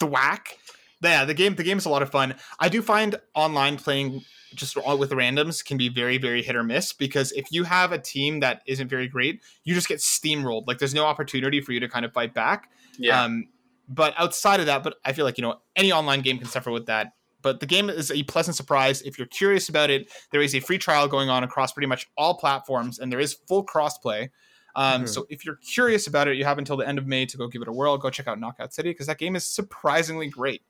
thwack. 0.00 0.58
Yeah, 1.02 1.24
the 1.24 1.34
game. 1.34 1.54
The 1.54 1.62
game 1.62 1.78
is 1.78 1.84
a 1.86 1.90
lot 1.90 2.02
of 2.02 2.10
fun. 2.10 2.34
I 2.58 2.68
do 2.68 2.82
find 2.82 3.16
online 3.34 3.76
playing 3.76 4.24
just 4.54 4.76
all 4.78 4.96
with 4.96 5.10
randoms 5.10 5.64
can 5.64 5.76
be 5.76 5.88
very, 5.88 6.16
very 6.18 6.42
hit 6.42 6.56
or 6.56 6.62
miss 6.64 6.92
because 6.92 7.32
if 7.32 7.46
you 7.50 7.64
have 7.64 7.92
a 7.92 7.98
team 7.98 8.40
that 8.40 8.62
isn't 8.66 8.88
very 8.88 9.06
great, 9.06 9.42
you 9.64 9.74
just 9.74 9.88
get 9.88 9.98
steamrolled. 9.98 10.66
Like 10.66 10.78
there's 10.78 10.94
no 10.94 11.04
opportunity 11.04 11.60
for 11.60 11.72
you 11.72 11.80
to 11.80 11.88
kind 11.88 12.04
of 12.04 12.12
fight 12.12 12.32
back. 12.32 12.70
Yeah. 12.98 13.22
Um, 13.24 13.48
but 13.88 14.14
outside 14.18 14.60
of 14.60 14.66
that, 14.66 14.82
but 14.82 14.96
I 15.04 15.12
feel 15.12 15.24
like 15.24 15.36
you 15.38 15.42
know 15.42 15.60
any 15.76 15.92
online 15.92 16.20
game 16.22 16.38
can 16.38 16.48
suffer 16.48 16.70
with 16.70 16.86
that. 16.86 17.12
But 17.48 17.60
the 17.60 17.66
game 17.66 17.88
is 17.88 18.10
a 18.10 18.22
pleasant 18.24 18.56
surprise. 18.56 19.00
If 19.02 19.16
you're 19.18 19.26
curious 19.28 19.68
about 19.70 19.88
it, 19.88 20.10
there 20.32 20.42
is 20.42 20.54
a 20.54 20.60
free 20.60 20.76
trial 20.78 21.08
going 21.08 21.30
on 21.30 21.44
across 21.44 21.72
pretty 21.72 21.86
much 21.86 22.06
all 22.16 22.34
platforms, 22.36 22.98
and 22.98 23.10
there 23.10 23.20
is 23.20 23.32
full 23.48 23.64
crossplay. 23.64 24.28
Um, 24.76 25.04
Mhm. 25.04 25.08
So 25.08 25.26
if 25.30 25.44
you're 25.46 25.56
curious 25.56 26.06
about 26.06 26.28
it, 26.28 26.36
you 26.36 26.44
have 26.44 26.58
until 26.58 26.76
the 26.76 26.86
end 26.86 26.98
of 26.98 27.06
May 27.06 27.24
to 27.26 27.36
go 27.38 27.48
give 27.48 27.62
it 27.62 27.68
a 27.68 27.72
whirl. 27.72 27.96
Go 27.96 28.10
check 28.10 28.28
out 28.28 28.38
Knockout 28.38 28.74
City 28.74 28.90
because 28.90 29.06
that 29.06 29.18
game 29.18 29.34
is 29.34 29.46
surprisingly 29.46 30.28
great. 30.28 30.62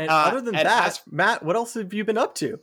and 0.00 0.10
uh, 0.10 0.14
other 0.26 0.40
than 0.40 0.56
and 0.56 0.66
that, 0.66 0.86
as- 0.88 1.00
Matt, 1.08 1.44
what 1.44 1.54
else 1.54 1.74
have 1.74 1.94
you 1.94 2.04
been 2.04 2.18
up 2.18 2.34
to? 2.34 2.58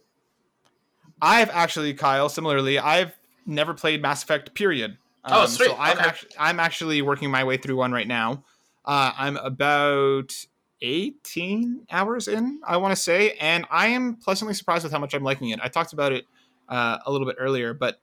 I've 1.21 1.49
actually, 1.51 1.93
Kyle, 1.93 2.27
similarly, 2.29 2.77
I've 2.79 3.13
never 3.45 3.73
played 3.73 4.01
Mass 4.01 4.23
Effect. 4.23 4.53
Period. 4.53 4.97
Um, 5.23 5.33
Oh, 5.33 5.45
sweet. 5.45 5.67
So 5.69 5.77
I'm 5.77 5.97
Okay. 5.97 6.07
actually 6.07 6.29
I'm 6.37 6.59
actually 6.59 7.01
working 7.01 7.31
my 7.31 7.43
way 7.45 7.55
through 7.57 7.77
one 7.77 7.91
right 7.93 8.07
now. 8.07 8.43
Uh, 8.83 9.13
I'm 9.17 9.37
about 9.37 10.33
18 10.81 11.87
hours 11.91 12.27
in, 12.27 12.59
I 12.65 12.77
want 12.77 12.95
to 12.95 13.01
say, 13.01 13.31
and 13.39 13.65
I 13.69 13.87
am 13.87 14.15
pleasantly 14.15 14.53
surprised 14.53 14.83
with 14.83 14.91
how 14.91 14.99
much 14.99 15.13
I'm 15.13 15.23
liking 15.23 15.49
it. 15.49 15.59
I 15.61 15.67
talked 15.67 15.93
about 15.93 16.11
it 16.11 16.25
uh, 16.69 16.97
a 17.05 17.11
little 17.11 17.27
bit 17.27 17.35
earlier, 17.39 17.73
but 17.73 18.01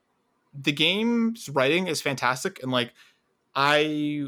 the 0.55 0.73
game's 0.73 1.49
writing 1.49 1.87
is 1.89 2.01
fantastic, 2.01 2.63
and 2.63 2.71
like 2.73 2.93
I 3.55 4.27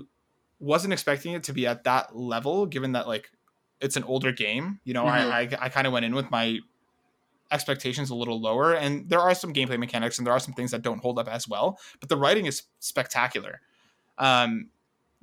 wasn't 0.58 0.92
expecting 0.92 1.32
it 1.32 1.44
to 1.44 1.52
be 1.52 1.66
at 1.66 1.84
that 1.84 2.16
level, 2.16 2.66
given 2.66 2.92
that 2.92 3.06
like 3.08 3.30
it's 3.80 3.96
an 3.96 4.04
older 4.04 4.32
game. 4.32 4.80
You 4.84 4.94
know, 4.94 5.04
Mhm. 5.04 5.10
I 5.10 5.40
I, 5.40 5.48
I 5.60 5.68
kind 5.68 5.86
of 5.86 5.92
went 5.92 6.04
in 6.04 6.14
with 6.14 6.30
my 6.30 6.58
expectations 7.52 8.10
a 8.10 8.14
little 8.14 8.40
lower 8.40 8.74
and 8.74 9.08
there 9.08 9.18
are 9.18 9.34
some 9.34 9.52
gameplay 9.52 9.76
mechanics 9.76 10.18
and 10.18 10.26
there 10.26 10.32
are 10.32 10.38
some 10.38 10.54
things 10.54 10.70
that 10.70 10.82
don't 10.82 11.00
hold 11.02 11.18
up 11.18 11.26
as 11.26 11.48
well 11.48 11.80
but 11.98 12.08
the 12.08 12.16
writing 12.16 12.46
is 12.46 12.62
spectacular 12.78 13.60
um 14.18 14.68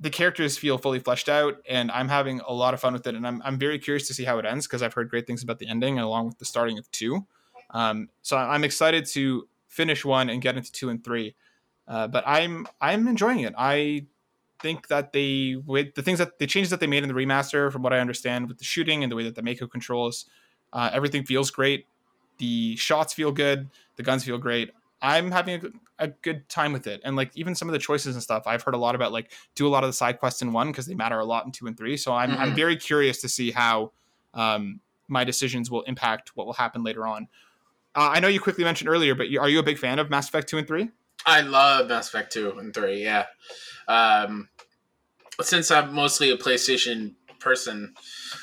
the 0.00 0.10
characters 0.10 0.56
feel 0.56 0.78
fully 0.78 0.98
fleshed 0.98 1.28
out 1.28 1.56
and 1.68 1.90
i'm 1.90 2.08
having 2.08 2.40
a 2.46 2.52
lot 2.52 2.74
of 2.74 2.80
fun 2.80 2.92
with 2.92 3.06
it 3.06 3.14
and 3.14 3.26
i'm, 3.26 3.42
I'm 3.44 3.58
very 3.58 3.78
curious 3.78 4.06
to 4.08 4.14
see 4.14 4.24
how 4.24 4.38
it 4.38 4.44
ends 4.44 4.66
because 4.66 4.82
i've 4.82 4.94
heard 4.94 5.10
great 5.10 5.26
things 5.26 5.42
about 5.42 5.58
the 5.58 5.68
ending 5.68 5.98
along 5.98 6.26
with 6.26 6.38
the 6.38 6.44
starting 6.44 6.78
of 6.78 6.90
two. 6.90 7.26
Um 7.70 8.08
so 8.22 8.36
i'm 8.36 8.64
excited 8.64 9.06
to 9.06 9.48
finish 9.68 10.04
one 10.04 10.30
and 10.30 10.40
get 10.40 10.56
into 10.56 10.72
two 10.72 10.88
and 10.88 11.02
three 11.02 11.34
uh, 11.86 12.08
but 12.08 12.24
i'm 12.26 12.66
i'm 12.80 13.08
enjoying 13.08 13.40
it. 13.40 13.54
I 13.56 14.06
think 14.60 14.88
that 14.88 15.12
they 15.12 15.56
with 15.66 15.94
the 15.94 16.02
things 16.02 16.18
that 16.18 16.38
the 16.38 16.46
changes 16.46 16.70
that 16.70 16.80
they 16.80 16.86
made 16.86 17.02
in 17.02 17.08
the 17.08 17.14
remaster 17.14 17.70
from 17.70 17.82
what 17.82 17.92
i 17.92 18.00
understand 18.00 18.48
with 18.48 18.58
the 18.58 18.64
shooting 18.64 19.02
and 19.02 19.12
the 19.12 19.16
way 19.16 19.22
that 19.22 19.36
the 19.36 19.42
mako 19.42 19.66
controls 19.66 20.26
uh, 20.72 20.90
everything 20.92 21.24
feels 21.24 21.50
great. 21.50 21.86
The 22.38 22.76
shots 22.76 23.14
feel 23.14 23.32
good. 23.32 23.68
The 23.96 24.02
guns 24.02 24.24
feel 24.24 24.38
great 24.38 24.70
i'm 25.02 25.30
having 25.30 25.54
a, 25.54 25.58
good- 25.58 25.74
a 26.00 26.08
good 26.08 26.48
time 26.48 26.72
with 26.72 26.86
it 26.86 27.00
and 27.04 27.16
like 27.16 27.30
even 27.34 27.54
some 27.54 27.68
of 27.68 27.72
the 27.72 27.78
choices 27.78 28.14
and 28.14 28.22
stuff 28.22 28.44
i've 28.46 28.62
heard 28.62 28.74
a 28.74 28.78
lot 28.78 28.94
about 28.94 29.12
like 29.12 29.32
do 29.54 29.66
a 29.66 29.70
lot 29.70 29.82
of 29.84 29.88
the 29.88 29.92
side 29.92 30.18
quests 30.18 30.42
in 30.42 30.52
one 30.52 30.68
because 30.68 30.86
they 30.86 30.94
matter 30.94 31.18
a 31.18 31.24
lot 31.24 31.44
in 31.44 31.52
two 31.52 31.66
and 31.66 31.76
three 31.76 31.96
so 31.96 32.12
i'm, 32.12 32.30
I'm 32.32 32.52
Mhm. 32.52 32.56
very 32.56 32.76
curious 32.76 33.20
to 33.22 33.28
see 33.28 33.50
how 33.50 33.92
um, 34.34 34.80
my 35.08 35.24
decisions 35.24 35.70
will 35.70 35.82
impact 35.82 36.36
what 36.36 36.46
will 36.46 36.52
happen 36.54 36.82
later 36.84 37.06
on 37.06 37.28
uh, 37.96 38.10
i 38.12 38.20
know 38.20 38.28
you 38.28 38.40
quickly 38.40 38.64
mentioned 38.64 38.88
earlier 38.88 39.14
but 39.14 39.28
you, 39.28 39.40
are 39.40 39.48
you 39.48 39.58
a 39.58 39.62
big 39.62 39.78
fan 39.78 39.98
of 39.98 40.08
mass 40.10 40.28
effect 40.28 40.48
2 40.48 40.58
and 40.58 40.66
3 40.68 40.88
I 41.26 41.40
love 41.40 41.88
Mass 41.88 42.08
Effect 42.08 42.32
2 42.32 42.58
and 42.58 42.72
3, 42.72 43.02
yeah. 43.02 43.26
Um, 43.88 44.48
since 45.42 45.68
I'm 45.70 45.92
mostly 45.92 46.30
a 46.30 46.36
PlayStation 46.36 47.14
person, 47.40 47.94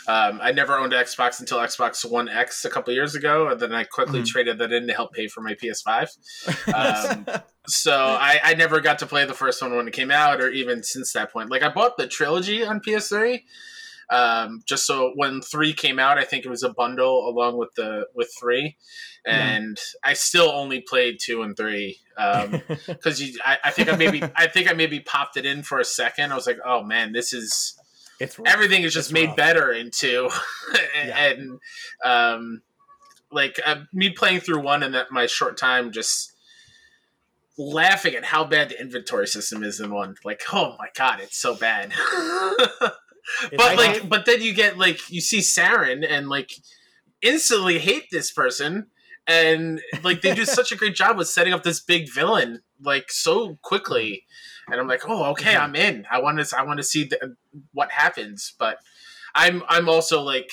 um, 0.07 0.39
I 0.41 0.51
never 0.51 0.77
owned 0.77 0.93
Xbox 0.93 1.39
until 1.39 1.57
Xbox 1.59 2.09
One 2.09 2.29
X 2.29 2.65
a 2.65 2.69
couple 2.69 2.93
years 2.93 3.15
ago, 3.15 3.47
and 3.49 3.59
then 3.59 3.73
I 3.73 3.83
quickly 3.83 4.21
Mhm. 4.21 4.27
traded 4.27 4.57
that 4.59 4.71
in 4.71 4.87
to 4.87 4.93
help 4.93 5.13
pay 5.13 5.27
for 5.27 5.41
my 5.41 5.53
PS5. 5.55 6.09
Um, 6.73 7.25
so 7.67 7.93
I, 7.95 8.39
I 8.43 8.53
never 8.53 8.79
got 8.79 8.99
to 8.99 9.05
play 9.07 9.25
the 9.25 9.33
first 9.33 9.61
one 9.61 9.75
when 9.75 9.87
it 9.87 9.93
came 9.93 10.11
out, 10.11 10.41
or 10.41 10.49
even 10.49 10.83
since 10.83 11.13
that 11.13 11.31
point. 11.31 11.49
Like 11.49 11.63
I 11.63 11.69
bought 11.69 11.97
the 11.97 12.05
trilogy 12.07 12.63
on 12.63 12.79
PS3, 12.79 13.43
um, 14.11 14.61
just 14.67 14.85
so 14.85 15.11
when 15.15 15.41
three 15.41 15.73
came 15.73 15.97
out, 15.97 16.17
I 16.19 16.23
think 16.25 16.45
it 16.45 16.49
was 16.49 16.61
a 16.63 16.69
bundle 16.69 17.27
along 17.27 17.57
with 17.57 17.73
the 17.75 18.05
with 18.13 18.31
three, 18.39 18.77
and 19.25 19.79
I 20.03 20.13
still 20.13 20.49
only 20.51 20.81
played 20.81 21.17
two 21.19 21.41
and 21.41 21.57
three. 21.57 21.97
Um, 22.17 22.61
because 22.87 23.21
I, 23.43 23.57
I 23.63 23.71
think 23.71 23.91
I 23.91 23.95
maybe 23.95 24.21
I 24.35 24.47
think 24.47 24.69
I 24.69 24.73
maybe 24.73 24.99
popped 24.99 25.35
it 25.37 25.45
in 25.45 25.63
for 25.63 25.79
a 25.79 25.85
second. 25.85 26.31
I 26.31 26.35
was 26.35 26.45
like, 26.45 26.59
oh 26.63 26.83
man, 26.83 27.13
this 27.13 27.33
is 27.33 27.75
it's 28.19 28.37
rough. 28.39 28.47
everything 28.47 28.83
is 28.83 28.93
just 28.93 29.09
It's 29.09 29.13
made 29.13 29.27
rough. 29.29 29.37
better 29.37 29.71
into 29.71 30.29
and, 30.95 31.59
Yeah. 32.03 32.33
um, 32.33 32.61
like 33.31 33.59
uh, 33.65 33.81
me 33.93 34.09
playing 34.11 34.39
through 34.41 34.61
one 34.61 34.83
in 34.83 34.91
that 34.93 35.11
my 35.11 35.25
short 35.25 35.57
time 35.57 35.91
just 35.91 36.31
laughing 37.57 38.15
at 38.15 38.25
how 38.25 38.43
bad 38.43 38.69
the 38.69 38.79
inventory 38.81 39.27
system 39.27 39.63
is 39.63 39.79
in 39.79 39.91
one. 39.93 40.15
Like, 40.23 40.41
oh 40.53 40.75
my 40.77 40.87
god, 40.95 41.19
it's 41.21 41.37
so 41.37 41.55
bad. 41.55 41.93
But 43.57 43.75
like, 43.75 44.01
rough. 44.01 44.09
but 44.09 44.25
then 44.27 44.43
you 44.43 44.53
get 44.53 44.77
like 44.77 45.09
you 45.09 45.19
see 45.19 45.39
Saren 45.39 46.05
and 46.07 46.29
like 46.29 46.51
instantly 47.23 47.79
hate 47.79 48.05
this 48.11 48.31
person. 48.31 48.85
And 49.25 49.81
like 50.03 50.21
they 50.21 50.35
do 50.35 50.45
such 50.45 50.71
a 50.71 50.75
great 50.75 50.93
job 50.93 51.17
with 51.17 51.27
setting 51.27 51.51
up 51.51 51.63
this 51.63 51.79
big 51.79 52.07
villain 52.13 52.61
like 52.79 53.11
so 53.11 53.57
quickly, 53.63 54.25
and 54.69 54.79
I'm 54.79 54.87
like, 54.87 55.01
oh, 55.07 55.25
okay, 55.31 55.53
Mhm. 55.53 55.61
I'm 55.61 55.75
in. 55.75 56.07
I 56.09 56.19
want 56.19 56.39
to, 56.45 56.57
I 56.57 56.63
want 56.63 56.77
to 56.77 56.83
see 56.83 57.05
the, 57.05 57.35
what 57.73 57.91
happens. 57.91 58.53
But 58.57 58.79
I'm, 59.33 59.63
I'm 59.69 59.87
also 59.89 60.21
like, 60.21 60.49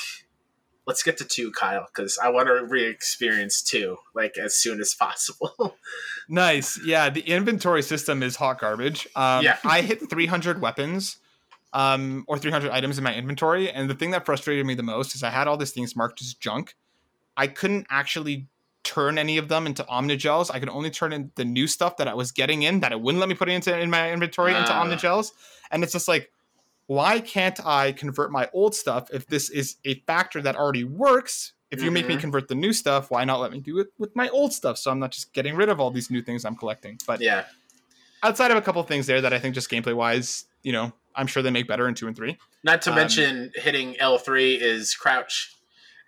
let's 0.87 1.03
get 1.03 1.17
to 1.19 1.25
two, 1.25 1.53
Kyle, 1.53 1.87
because 1.95 2.19
I 2.19 2.29
want 2.31 2.49
to 2.49 2.65
re-experience 2.65 3.63
two 3.63 3.99
like 4.15 4.37
as 4.37 4.57
soon 4.57 4.81
as 4.81 4.95
possible. 4.95 5.77
Nice. 6.29 6.81
Yeah, 6.85 7.11
the 7.11 7.21
inventory 7.21 7.83
system 7.83 8.23
is 8.23 8.37
hot 8.37 8.61
garbage. 8.61 9.09
Um, 9.17 9.45
Yeah. 9.45 9.59
I 9.65 9.83
hit 9.83 10.09
300 10.09 10.61
weapons 10.63 11.19
um, 11.73 12.25
or 12.29 12.39
300 12.39 12.71
items 12.71 12.97
in 12.97 13.05
my 13.05 13.15
inventory, 13.15 13.69
and 13.71 13.91
the 13.91 13.95
thing 13.95 14.13
that 14.13 14.25
frustrated 14.25 14.65
me 14.65 14.75
the 14.75 14.83
most 14.85 15.15
is 15.15 15.23
I 15.23 15.31
had 15.31 15.49
all 15.49 15.57
these 15.57 15.73
things 15.73 15.97
marked 15.97 16.23
as 16.23 16.33
junk, 16.35 16.75
I 17.37 17.49
couldn't 17.49 17.87
actually 17.91 18.47
turn 18.85 19.19
any 19.19 19.39
of 19.39 19.49
them 19.49 19.67
into 19.67 19.85
omnigels. 19.85 20.51
I 20.51 20.59
could 20.59 20.69
only 20.69 20.91
turn 20.91 21.13
in 21.13 21.31
the 21.37 21.45
new 21.45 21.67
stuff 21.67 21.97
that 21.99 22.09
I 22.09 22.15
was 22.15 22.33
getting 22.33 22.63
in 22.63 22.81
that 22.81 22.93
it 22.93 23.01
wouldn't 23.01 23.21
let 23.21 23.29
me 23.29 23.35
put 23.35 23.49
into 23.49 23.77
in 23.79 23.91
my 23.91 24.13
inventory 24.13 24.55
into 24.55 24.73
Ah. 24.73 24.83
omnigels. 24.85 25.33
And 25.71 25.83
it's 25.85 25.93
just 25.93 26.09
like, 26.09 26.33
why 26.87 27.21
can't 27.21 27.65
I 27.65 27.93
convert 27.93 28.33
my 28.33 28.49
old 28.53 28.75
stuff 28.75 29.09
if 29.13 29.27
this 29.29 29.51
is 29.51 29.77
a 29.85 29.95
factor 30.01 30.43
that 30.43 30.57
already 30.57 30.85
works? 30.85 31.53
If 31.71 31.83
you 31.83 31.91
make 31.91 32.07
me 32.09 32.17
Mhm. 32.17 32.21
convert 32.21 32.49
the 32.49 32.55
new 32.55 32.73
stuff, 32.73 33.11
why 33.11 33.25
not 33.25 33.41
let 33.41 33.51
me 33.53 33.61
do 33.61 33.79
it 33.79 33.89
with 33.99 34.15
my 34.15 34.29
old 34.29 34.53
stuff? 34.53 34.77
So 34.77 34.91
I'm 34.91 34.99
not 34.99 35.11
just 35.13 35.33
getting 35.33 35.55
rid 35.57 35.69
of 35.71 35.81
all 35.81 35.91
these 35.91 36.11
new 36.11 36.21
things 36.21 36.45
I'm 36.45 36.57
collecting. 36.57 36.99
But 37.07 37.21
Yeah. 37.23 37.47
outside 38.23 38.51
of 38.51 38.57
a 38.59 38.63
couple 38.63 38.83
things 38.83 39.07
there 39.07 39.21
that 39.23 39.33
I 39.33 39.39
think 39.39 39.55
just 39.55 39.71
gameplay 39.71 39.95
wise, 39.95 40.45
you 40.63 40.73
know, 40.73 40.93
I'm 41.15 41.27
sure 41.27 41.43
they 41.43 41.51
make 41.51 41.67
better 41.69 41.89
in 41.89 41.95
two 41.95 42.09
and 42.09 42.17
three. 42.17 42.37
Not 42.63 42.83
to 42.83 42.91
Um, 42.91 42.97
mention 42.97 43.53
hitting 43.55 43.95
L3 44.01 44.61
is 44.61 44.95
crouch 44.95 45.55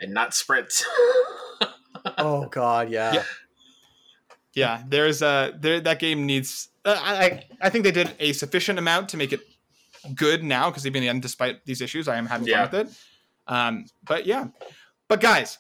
and 0.01 0.13
not 0.13 0.35
sprint. 0.35 0.83
Oh 2.19 2.47
God, 2.47 2.91
yeah. 2.91 3.15
Yeah. 3.15 3.23
Yeah, 4.55 4.83
there's 4.87 5.21
a 5.23 5.53
there 5.59 5.81
that 5.81 5.99
game 5.99 6.27
needs. 6.27 6.69
Uh, 6.85 6.97
I 7.01 7.25
I- 7.25 7.45
I 7.63 7.71
think 7.71 7.85
they 7.85 7.91
did 7.91 8.15
a 8.21 8.33
sufficient 8.33 8.79
amount 8.79 9.09
to 9.11 9.17
make 9.17 9.33
it 9.33 9.41
good 10.15 10.45
now 10.45 10.71
because 10.71 10.87
even 10.87 11.03
then, 11.05 11.19
despite 11.21 11.65
these 11.65 11.81
issues, 11.81 12.07
I 12.09 12.17
am 12.17 12.27
having 12.27 12.47
Yeah. 12.47 12.67
fun 12.69 12.79
with 12.79 12.89
it. 12.91 12.97
Um, 13.49 13.87
but 14.05 14.27
yeah, 14.27 14.49
but 15.09 15.21
guys, 15.21 15.59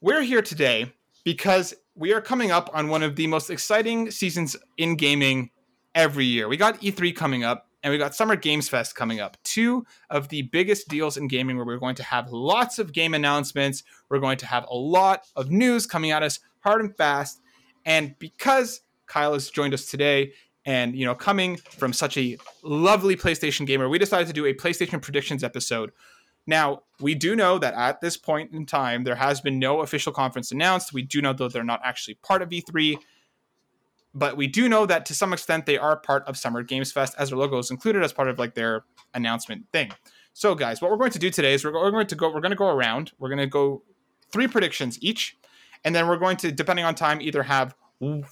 we're 0.00 0.22
here 0.22 0.42
today 0.42 0.92
because 1.24 1.74
we 1.94 2.12
are 2.12 2.20
coming 2.20 2.50
up 2.50 2.68
on 2.74 2.88
one 2.88 3.02
of 3.02 3.16
the 3.16 3.26
most 3.28 3.48
exciting 3.50 4.10
seasons 4.10 4.56
in 4.76 4.96
gaming 4.96 5.50
every 5.94 6.24
year. 6.26 6.48
We 6.48 6.56
got 6.56 6.80
E3 6.82 7.12
coming 7.12 7.44
up. 7.44 7.68
And 7.84 7.92
we 7.92 7.98
got 7.98 8.14
Summer 8.14 8.34
Games 8.34 8.66
Fest 8.66 8.96
coming 8.96 9.20
up. 9.20 9.36
Two 9.44 9.84
of 10.08 10.30
the 10.30 10.40
biggest 10.40 10.88
deals 10.88 11.18
in 11.18 11.28
gaming 11.28 11.58
where 11.58 11.66
we're 11.66 11.76
going 11.76 11.96
to 11.96 12.02
have 12.02 12.32
lots 12.32 12.78
of 12.78 12.94
game 12.94 13.12
announcements. 13.12 13.84
We're 14.08 14.20
going 14.20 14.38
to 14.38 14.46
have 14.46 14.64
a 14.70 14.74
lot 14.74 15.26
of 15.36 15.50
news 15.50 15.84
coming 15.84 16.10
at 16.10 16.22
us 16.22 16.40
hard 16.60 16.80
and 16.80 16.96
fast. 16.96 17.42
And 17.84 18.18
because 18.18 18.80
Kyle 19.06 19.34
has 19.34 19.50
joined 19.50 19.74
us 19.74 19.84
today 19.84 20.32
and 20.64 20.96
you 20.96 21.04
know 21.04 21.14
coming 21.14 21.58
from 21.58 21.92
such 21.92 22.16
a 22.16 22.38
lovely 22.62 23.16
PlayStation 23.16 23.66
gamer, 23.66 23.86
we 23.86 23.98
decided 23.98 24.28
to 24.28 24.32
do 24.32 24.46
a 24.46 24.54
PlayStation 24.54 25.02
predictions 25.02 25.44
episode. 25.44 25.92
Now, 26.46 26.84
we 27.00 27.14
do 27.14 27.36
know 27.36 27.58
that 27.58 27.74
at 27.74 28.00
this 28.00 28.16
point 28.16 28.52
in 28.52 28.64
time 28.64 29.04
there 29.04 29.14
has 29.14 29.42
been 29.42 29.58
no 29.58 29.82
official 29.82 30.12
conference 30.12 30.52
announced. 30.52 30.94
We 30.94 31.02
do 31.02 31.20
know 31.20 31.34
that 31.34 31.52
they're 31.52 31.62
not 31.64 31.82
actually 31.84 32.14
part 32.14 32.40
of 32.40 32.48
E3, 32.48 32.96
but 34.14 34.36
we 34.36 34.46
do 34.46 34.68
know 34.68 34.86
that 34.86 35.04
to 35.06 35.14
some 35.14 35.32
extent 35.32 35.66
they 35.66 35.76
are 35.76 35.96
part 35.96 36.26
of 36.26 36.36
Summer 36.36 36.62
Games 36.62 36.92
Fest 36.92 37.14
as 37.18 37.30
their 37.30 37.38
logo 37.38 37.58
is 37.58 37.70
included 37.70 38.02
as 38.02 38.12
part 38.12 38.28
of 38.28 38.38
like 38.38 38.54
their 38.54 38.84
announcement 39.12 39.66
thing. 39.72 39.90
So 40.32 40.54
guys, 40.54 40.80
what 40.80 40.90
we're 40.90 40.96
going 40.96 41.10
to 41.12 41.18
do 41.18 41.30
today 41.30 41.54
is 41.54 41.64
we're, 41.64 41.72
going 41.72 42.06
to 42.06 42.14
go 42.14 42.32
we're 42.32 42.40
going 42.40 42.50
to 42.50 42.56
go 42.56 42.68
around. 42.68 43.12
We're 43.18 43.28
going 43.28 43.38
to 43.38 43.46
go 43.46 43.82
three 44.30 44.48
predictions 44.48 44.98
each 45.02 45.36
and 45.84 45.94
then 45.94 46.08
we're 46.08 46.16
going 46.16 46.36
to 46.38 46.52
depending 46.52 46.84
on 46.84 46.94
time 46.94 47.20
either 47.20 47.42
have 47.42 47.74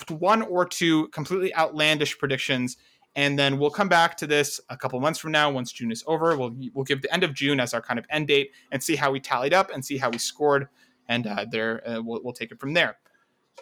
one 0.08 0.42
or 0.42 0.66
two 0.66 1.08
completely 1.08 1.54
outlandish 1.54 2.18
predictions 2.18 2.76
and 3.14 3.38
then 3.38 3.58
we'll 3.58 3.70
come 3.70 3.88
back 3.88 4.16
to 4.18 4.26
this 4.26 4.60
a 4.70 4.76
couple 4.76 4.98
months 5.00 5.18
from 5.18 5.32
now 5.32 5.50
once 5.50 5.70
June 5.70 5.92
is 5.92 6.02
over. 6.06 6.36
We'll 6.36 6.54
we'll 6.72 6.84
give 6.84 7.02
the 7.02 7.12
end 7.12 7.24
of 7.24 7.34
June 7.34 7.60
as 7.60 7.74
our 7.74 7.82
kind 7.82 7.98
of 7.98 8.06
end 8.08 8.28
date 8.28 8.52
and 8.70 8.82
see 8.82 8.96
how 8.96 9.10
we 9.10 9.20
tallied 9.20 9.52
up 9.52 9.70
and 9.70 9.84
see 9.84 9.98
how 9.98 10.10
we 10.10 10.18
scored, 10.18 10.68
and 11.08 11.26
uh, 11.26 11.44
there 11.50 11.86
uh, 11.86 12.00
we'll, 12.02 12.22
we'll 12.22 12.32
take 12.32 12.52
it 12.52 12.58
from 12.58 12.72
there. 12.72 12.96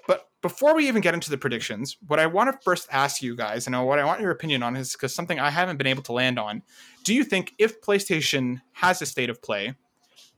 But 0.07 0.30
before 0.43 0.75
we 0.75 0.89
even 0.89 1.03
get 1.03 1.15
into 1.15 1.31
the 1.31 1.39
predictions, 1.39 1.97
what 2.07 2.19
I 2.19 2.27
want 2.27 2.53
to 2.53 2.59
first 2.65 2.89
ask 2.91 3.23
you 3.23 3.37
guys, 3.37 3.67
and 3.67 3.87
what 3.87 3.99
I 3.99 4.05
want 4.05 4.21
your 4.21 4.31
opinion 4.31 4.63
on 4.63 4.77
is 4.77 4.93
because 4.93 5.15
something 5.15 5.39
I 5.39 5.51
haven't 5.51 5.77
been 5.77 5.87
able 5.87 6.03
to 6.05 6.13
land 6.13 6.39
on. 6.39 6.63
Do 7.05 7.15
you 7.15 7.25
think 7.25 7.53
if 7.59 7.81
PlayStation 7.81 8.63
has 8.73 9.03
a 9.03 9.07
state 9.07 9.31
of 9.31 9.43
play, 9.43 9.75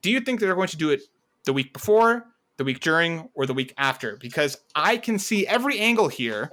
do 0.01 0.11
you 0.11 0.19
think 0.19 0.39
they're 0.39 0.55
going 0.55 0.67
to 0.67 0.77
do 0.77 0.89
it 0.89 1.01
the 1.45 1.53
week 1.53 1.71
before, 1.71 2.25
the 2.57 2.63
week 2.63 2.81
during, 2.81 3.29
or 3.33 3.45
the 3.45 3.53
week 3.53 3.73
after? 3.77 4.17
Because 4.17 4.57
I 4.75 4.97
can 4.97 5.17
see 5.17 5.47
every 5.47 5.79
angle 5.79 6.09
here, 6.09 6.51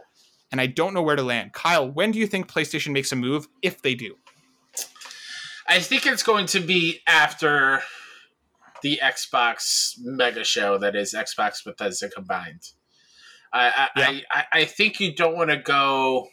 and 0.53 0.61
I 0.61 0.67
don't 0.67 0.95
know 0.95 1.03
where 1.03 1.17
to 1.17 1.23
land. 1.23 1.53
Kyle, 1.53 1.91
when 1.91 2.13
do 2.13 2.19
you 2.19 2.27
think 2.27 2.49
PlayStation 2.49 2.93
makes 2.93 3.11
a 3.11 3.17
move, 3.17 3.49
if 3.63 3.83
they 3.83 3.95
do? 3.95 4.17
I 5.67 5.81
think 5.81 6.07
it's 6.07 6.23
going 6.23 6.47
to 6.47 6.61
be 6.61 7.01
after 7.07 7.83
the 8.83 9.01
Xbox 9.03 9.95
mega 10.01 10.45
show 10.45 10.79
that 10.79 10.97
is 10.97 11.15
Xbox 11.15 11.65
Bethesda 11.65 12.09
combined. 12.09 12.71
I 13.53 13.89
I, 13.97 14.13
Yeah. 14.13 14.21
I, 14.31 14.45
I 14.61 14.65
think 14.65 15.01
you 15.01 15.15
don't 15.15 15.37
want 15.37 15.51
to 15.51 15.57
go 15.57 16.29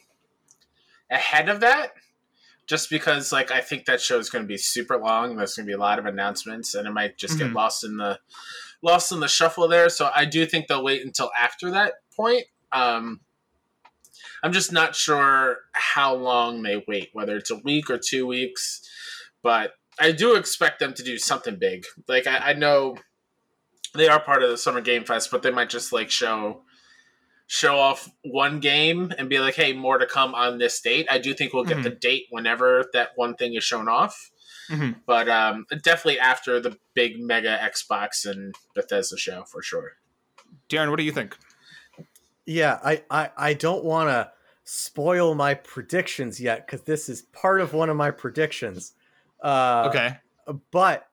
ahead 1.10 1.48
of 1.48 1.60
that 1.60 1.92
just 2.66 2.90
because 2.90 3.32
like 3.32 3.50
I 3.50 3.60
think 3.60 3.86
that 3.86 4.00
show 4.00 4.18
is 4.18 4.28
going 4.30 4.44
to 4.44 4.48
be 4.48 4.58
super 4.58 4.98
long. 4.98 5.36
There's 5.36 5.54
going 5.54 5.66
to 5.66 5.70
be 5.70 5.74
a 5.74 5.78
lot 5.80 5.98
of 5.98 6.06
announcements 6.06 6.74
and 6.74 6.86
it 6.86 6.92
might 6.92 7.16
just 7.16 7.34
Mhm. 7.34 7.38
get 7.38 7.52
lost 7.52 7.82
in 7.84 7.96
the 7.96 8.20
lost 8.82 9.10
in 9.10 9.20
the 9.20 9.28
shuffle 9.28 9.68
there. 9.68 9.88
So 9.88 10.10
I 10.14 10.24
do 10.24 10.44
think 10.46 10.66
they'll 10.68 10.84
wait 10.84 11.04
until 11.04 11.30
after 11.38 11.70
that 11.70 11.94
point. 12.14 12.44
Um, 12.72 13.20
I'm 14.42 14.52
just 14.52 14.70
not 14.70 14.94
sure 14.94 15.56
how 15.72 16.14
long 16.14 16.62
they 16.62 16.84
wait, 16.86 17.10
whether 17.12 17.36
it's 17.36 17.50
a 17.50 17.56
week 17.56 17.90
or 17.90 17.98
two 17.98 18.26
weeks. 18.26 18.88
But 19.42 19.72
I 19.98 20.12
do 20.12 20.36
expect 20.36 20.78
them 20.78 20.92
to 20.94 21.02
do 21.02 21.18
something 21.18 21.56
big. 21.56 21.86
Like 22.06 22.26
I, 22.26 22.50
I 22.50 22.52
know 22.52 22.98
they 23.94 24.08
are 24.08 24.20
part 24.20 24.42
of 24.42 24.50
the 24.50 24.58
Summer 24.58 24.80
Game 24.82 25.04
Fest, 25.04 25.30
but 25.30 25.42
they 25.42 25.50
might 25.50 25.70
just 25.70 25.92
like 25.92 26.10
show 26.10 26.62
show 27.50 27.76
off 27.78 28.08
one 28.22 28.60
game 28.60 29.12
and 29.18 29.28
be 29.28 29.40
like, 29.40 29.54
"Hey, 29.56 29.72
more 29.72 29.98
to 29.98 30.06
come 30.06 30.34
on 30.34 30.58
this 30.58 30.80
date." 30.80 31.06
I 31.10 31.18
do 31.18 31.34
think 31.34 31.52
we'll 31.52 31.64
get 31.64 31.82
the 31.82 31.90
date 31.90 32.26
whenever 32.30 32.84
that 32.92 33.10
one 33.16 33.34
thing 33.34 33.54
is 33.54 33.64
shown 33.64 33.88
off. 33.88 34.30
Mhm. 34.70 34.96
But 35.06 35.28
um, 35.30 35.64
definitely 35.82 36.20
after 36.20 36.60
the 36.60 36.76
big 36.94 37.18
mega 37.18 37.58
Xbox 37.58 38.24
and 38.30 38.54
Bethesda 38.74 39.16
show 39.16 39.44
for 39.44 39.62
sure. 39.62 39.92
Darren, 40.68 40.90
what 40.90 40.96
do 40.98 41.04
you 41.04 41.12
think? 41.12 41.36
Yeah, 42.46 42.78
I 42.84 43.02
I, 43.10 43.30
I 43.36 43.52
don't 43.54 43.82
want 43.82 44.10
to 44.10 44.30
spoil 44.64 45.34
my 45.34 45.54
predictions 45.54 46.38
yet 46.38 46.66
because 46.66 46.82
this 46.82 47.08
is 47.08 47.22
part 47.32 47.62
of 47.62 47.72
one 47.72 47.88
of 47.88 47.96
my 47.96 48.10
predictions. 48.10 48.92
Uh, 49.42 49.86
Okay. 49.88 50.18
but 50.70 51.08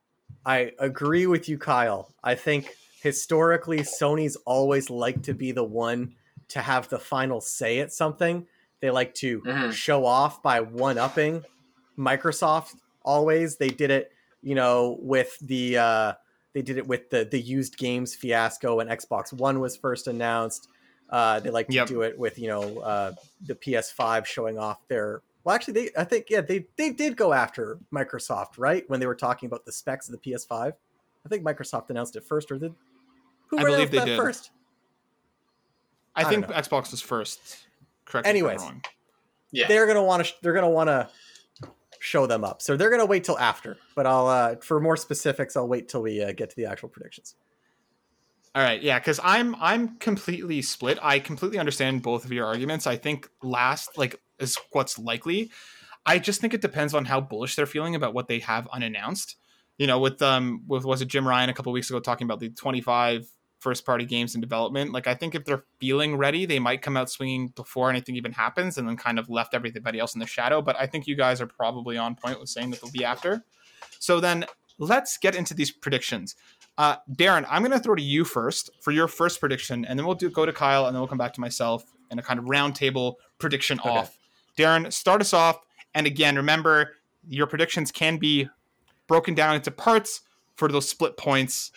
I 0.45 0.74
agree 0.80 1.26
with 1.28 1.48
you, 1.48 1.58
Kyle. 1.58 2.13
I 2.24 2.36
think 2.36 2.76
historically 3.02 3.80
Sony's 3.80 4.36
always 4.45 4.89
liked 4.89 5.24
to 5.24 5.34
be 5.34 5.52
the 5.54 5.63
one 5.63 6.15
to 6.49 6.60
have 6.62 6.89
the 6.89 6.99
final 6.99 7.41
say 7.41 7.79
at 7.79 7.91
something. 7.93 8.47
They 8.81 8.91
like 8.91 9.13
to 9.15 9.41
Mhm. 9.41 9.71
show 9.73 10.05
off 10.05 10.43
by 10.43 10.60
one 10.62 10.97
upping 10.97 11.43
Microsoft. 11.97 12.75
Always, 13.03 13.58
they 13.58 13.69
did 13.69 13.91
it. 13.91 14.12
You 14.41 14.55
know, 14.55 14.97
with 15.01 15.38
the 15.39 15.77
uh, 15.77 16.13
they 16.53 16.62
did 16.62 16.77
it 16.77 16.88
with 16.88 17.10
the 17.10 17.25
the 17.25 17.39
used 17.39 17.77
games 17.77 18.13
fiasco 18.15 18.77
when 18.77 18.88
Xbox 18.88 19.34
One 19.34 19.60
was 19.60 19.75
first 19.75 20.08
announced. 20.08 20.67
Uh, 21.10 21.39
they 21.39 21.49
like 21.51 21.67
to 21.67 21.73
Yep. 21.75 21.88
do 21.88 22.01
it 22.01 22.17
with 22.17 22.38
you 22.39 22.47
know 22.47 22.79
uh, 22.79 23.13
the 23.45 23.55
PS5 23.55 24.25
showing 24.25 24.58
off 24.60 24.88
their. 24.88 25.21
Well, 25.43 25.53
actually, 25.55 25.73
they 25.73 25.89
I 25.97 26.03
think 26.03 26.29
yeah 26.29 26.41
they 26.41 26.67
they 26.77 26.91
did 26.91 27.15
go 27.17 27.34
after 27.34 27.79
Microsoft 27.93 28.58
right 28.58 28.88
when 28.89 28.99
they 28.99 29.08
were 29.08 29.15
talking 29.15 29.47
about 29.47 29.65
the 29.65 29.71
specs 29.71 30.10
of 30.10 30.12
the 30.13 30.31
PS5. 30.31 30.73
I 31.25 31.29
think 31.29 31.43
Microsoft 31.43 31.89
announced 31.89 32.15
it 32.15 32.23
first, 32.23 32.51
or 32.51 32.60
did 32.60 32.73
who 33.47 33.58
I 33.60 33.63
believe 33.63 33.89
they 33.91 33.97
that 33.99 34.05
did. 34.05 34.17
first? 34.17 34.51
I, 36.15 36.21
I 36.21 36.23
think. 36.25 36.47
Xbox 36.47 36.91
was 36.91 37.01
first. 37.01 37.58
Correct. 38.06 38.28
Anyways. 38.28 38.60
Me 38.60 38.63
if 38.65 38.69
I'm 38.69 38.73
wrong. 38.75 38.82
Yeah. 39.51 39.67
They're 39.67 39.88
gonna 39.88 40.04
want 40.04 40.25
to 40.25 40.34
they're 40.41 40.54
gonna 40.54 40.69
want 40.69 40.89
to 40.89 41.10
show 41.99 42.28
them 42.28 42.43
up, 42.43 42.62
so 42.62 42.75
they're 42.75 42.89
gonna 42.89 43.06
wait 43.06 43.23
till 43.23 43.39
after. 43.39 43.78
But 43.95 44.06
I'll 44.06 44.28
uh, 44.28 44.56
for 44.58 44.80
more 44.80 44.97
specifics, 44.97 45.56
I'll 45.56 45.67
wait 45.67 45.88
till 45.88 46.01
we 46.01 46.21
uh, 46.21 46.34
get 46.34 46.49
to 46.49 46.56
the 46.56 46.65
actual 46.65 46.89
predictions. 46.89 47.36
All 48.54 48.62
right, 48.62 48.82
yeah, 48.82 48.99
because 48.99 49.19
I'm 49.23 49.56
I'm 49.62 49.97
completely 49.97 50.62
split. 50.62 50.97
I 51.01 51.19
completely 51.19 51.58
understand 51.58 52.04
both 52.04 52.25
of 52.25 52.32
your 52.32 52.45
arguments. 52.45 52.88
I 52.88 52.95
think 52.95 53.30
last 53.41 53.97
like 53.97 54.19
is 54.39 54.58
what's 54.71 54.99
likely. 54.99 55.51
I 56.06 56.19
just 56.19 56.39
think 56.39 56.54
it 56.54 56.62
depends 56.62 56.93
on 56.93 57.05
how 57.05 57.20
bullish 57.20 57.55
they're 57.55 57.66
feeling 57.66 57.95
about 57.95 58.13
what 58.13 58.28
they 58.28 58.39
have 58.39 58.68
unannounced. 58.72 59.36
You 59.78 59.88
know, 59.88 59.99
with 59.99 60.22
um 60.22 60.63
with 60.68 60.86
was 60.86 61.01
it 61.01 61.07
Jim 61.07 61.28
Ryan 61.28 61.49
a 61.49 61.53
couple 61.53 61.72
weeks 61.74 61.89
ago 61.89 61.99
talking 61.99 62.26
about 62.26 62.39
the 62.39 62.49
25 62.49 63.28
first 63.60 63.86
party 63.86 64.06
games 64.06 64.36
in 64.36 64.41
development. 64.41 64.91
Like 64.91 65.08
I 65.08 65.16
think 65.16 65.36
if 65.36 65.45
they're 65.45 65.64
feeling 65.80 66.18
ready, 66.18 66.45
they 66.45 66.60
might 66.60 66.82
come 66.82 66.95
out 66.97 67.10
swinging 67.10 67.47
before 67.49 67.89
anything 67.89 68.16
even 68.16 68.32
happens, 68.32 68.78
and 68.78 68.88
then 68.88 68.97
kind 68.97 69.18
of 69.20 69.30
left 69.30 69.53
everybody 69.53 69.99
else 69.99 70.14
in 70.14 70.20
the 70.20 70.28
shadow. 70.28 70.62
But 70.62 70.76
I 70.80 70.86
think 70.88 71.08
you 71.08 71.16
guys 71.16 71.41
are 71.41 71.47
probably 71.47 71.97
on 71.97 72.16
point 72.16 72.39
with 72.39 72.49
saying 72.49 72.72
that 72.72 72.82
they'll 72.82 72.91
be 72.91 73.06
after. 73.06 73.43
So 73.99 74.20
then 74.20 74.45
let's 74.78 75.18
get 75.18 75.36
into 75.36 75.53
these 75.53 75.72
predictions. 75.72 76.36
Uh, 76.78 76.97
Darren, 77.12 77.45
I'm 77.49 77.62
going 77.62 77.72
to 77.72 77.80
throw 77.80 77.95
to 77.95 78.01
you 78.03 78.26
first 78.26 78.70
for 78.82 78.91
your 78.91 79.08
first 79.08 79.39
prediction, 79.39 79.86
and 79.86 79.97
then 79.97 80.06
we'll 80.06 80.16
do 80.16 80.30
go 80.30 80.45
to 80.45 80.53
Kyle, 80.53 80.86
and 80.86 80.93
then 80.95 80.99
we'll 80.99 81.08
come 81.08 81.18
back 81.18 81.34
to 81.34 81.41
myself 81.41 81.86
and 82.12 82.20
a 82.20 82.24
kind 82.24 82.38
of 82.38 82.45
roundtable 82.45 83.16
prediction 83.39 83.80
Okay. 83.80 83.89
off. 83.89 84.18
Darren, 84.58 84.91
start 84.91 85.22
us 85.22 85.34
off, 85.34 85.60
and 85.93 86.06
again, 86.06 86.36
remember 86.36 86.91
your 87.28 87.47
predictions 87.47 87.91
can 87.91 88.18
be 88.18 88.49
broken 89.08 89.34
down 89.34 89.56
into 89.56 89.72
parts 89.72 90.22
for 90.56 90.68
those 90.68 90.88
split 90.88 91.18
points. 91.18 91.72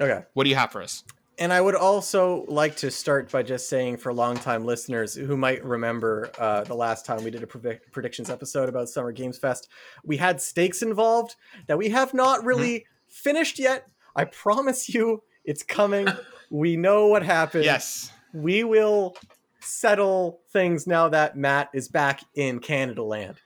Okay. 0.00 0.24
What 0.34 0.44
do 0.44 0.50
you 0.50 0.56
have 0.56 0.72
for 0.72 0.82
us? 0.82 1.04
And 1.38 1.52
I 1.52 1.60
would 1.60 1.74
also 1.74 2.44
like 2.46 2.76
to 2.76 2.90
start 2.90 3.30
by 3.30 3.42
just 3.42 3.68
saying 3.68 3.96
for 3.96 4.12
longtime 4.12 4.64
listeners 4.64 5.14
who 5.14 5.36
might 5.36 5.64
remember 5.64 6.30
uh, 6.38 6.62
the 6.62 6.74
last 6.74 7.04
time 7.04 7.24
we 7.24 7.30
did 7.30 7.42
a 7.42 7.46
predic- 7.46 7.80
predictions 7.90 8.30
episode 8.30 8.68
about 8.68 8.88
Summer 8.88 9.10
Games 9.10 9.36
Fest, 9.36 9.68
we 10.04 10.16
had 10.16 10.40
stakes 10.40 10.82
involved 10.82 11.34
that 11.66 11.76
we 11.76 11.88
have 11.88 12.14
not 12.14 12.44
really 12.44 12.86
finished 13.08 13.58
yet. 13.58 13.88
I 14.14 14.24
promise 14.26 14.88
you 14.88 15.22
it's 15.44 15.62
coming. 15.62 16.06
we 16.50 16.76
know 16.76 17.08
what 17.08 17.24
happened. 17.24 17.64
Yes. 17.64 18.12
we 18.32 18.62
will 18.64 19.16
settle 19.60 20.40
things 20.52 20.86
now 20.86 21.08
that 21.08 21.36
Matt 21.36 21.70
is 21.72 21.88
back 21.88 22.20
in 22.34 22.60
Canada 22.60 23.02
land. 23.02 23.40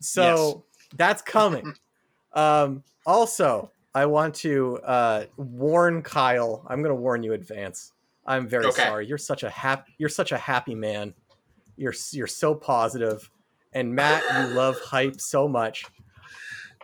So 0.00 0.64
that's 0.96 1.20
coming. 1.22 1.74
um, 2.32 2.84
also, 3.04 3.70
I 3.98 4.06
want 4.06 4.34
to 4.36 4.78
uh, 4.84 5.24
warn 5.36 6.02
Kyle. 6.02 6.64
I'm 6.68 6.82
going 6.82 6.94
to 6.94 7.00
warn 7.00 7.24
you 7.24 7.32
in 7.32 7.40
advance. 7.40 7.92
I'm 8.24 8.46
very 8.48 8.66
Okay. 8.66 8.82
sorry. 8.82 9.06
You're 9.08 9.18
such 9.18 9.42
a 9.42 9.50
happy. 9.50 9.92
You're 9.98 10.08
such 10.08 10.30
a 10.30 10.38
happy 10.38 10.76
man. 10.76 11.14
You're 11.76 11.94
you're 12.12 12.28
so 12.28 12.54
positive, 12.54 13.28
and 13.72 13.92
Matt, 13.94 14.22
you 14.38 14.54
love 14.54 14.78
hype 14.80 15.20
so 15.20 15.48
much. 15.48 15.84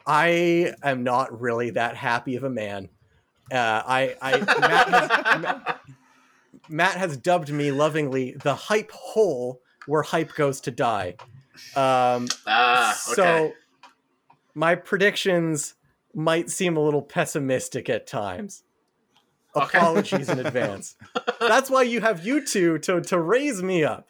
I 0.07 0.75
am 0.83 1.05
not 1.05 1.41
really 1.41 1.71
that 1.71 1.97
happy 1.97 2.35
of 2.35 2.43
a 2.43 2.51
man. 2.51 2.89
Uh, 3.53 3.83
I, 3.87 4.17
I 4.21 4.31
Matt 4.41 4.89
has, 4.89 5.09
Matt, 5.43 5.81
Matt 6.69 6.97
has 6.97 7.17
dubbed 7.17 7.51
me 7.53 7.71
lovingly 7.71 8.33
the 8.43 8.55
hype 8.55 8.91
hole 8.91 9.61
where 9.87 10.03
hype 10.03 10.35
goes 10.35 10.61
to 10.63 10.71
die. 10.73 11.15
Um, 11.77 12.27
Ah, 12.47 12.91
okay. 13.09 13.15
so 13.15 13.53
my 14.55 14.75
predictions 14.75 15.75
might 16.15 16.51
seem 16.51 16.77
a 16.77 16.81
little 16.81 17.03
pessimistic 17.03 17.89
at 17.89 18.07
times. 18.07 18.63
Okay. 19.57 19.79
Apologies 19.79 20.29
in 20.29 20.41
advance. 20.41 20.97
That's 21.41 21.71
why 21.71 21.83
you 21.83 22.01
have 22.01 22.27
you 22.27 22.45
two 22.45 22.79
to, 22.81 23.01
to 23.03 23.21
raise 23.21 23.63
me 23.63 23.85
up. 23.85 24.09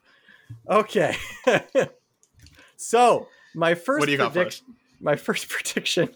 Okay. 0.68 1.16
so 2.76 3.28
my 3.54 3.74
first 3.74 4.00
What 4.00 4.06
do 4.06 4.12
you 4.12 4.18
got 4.18 4.60
my 5.00 5.16
first 5.16 5.48
prediction 5.50 6.08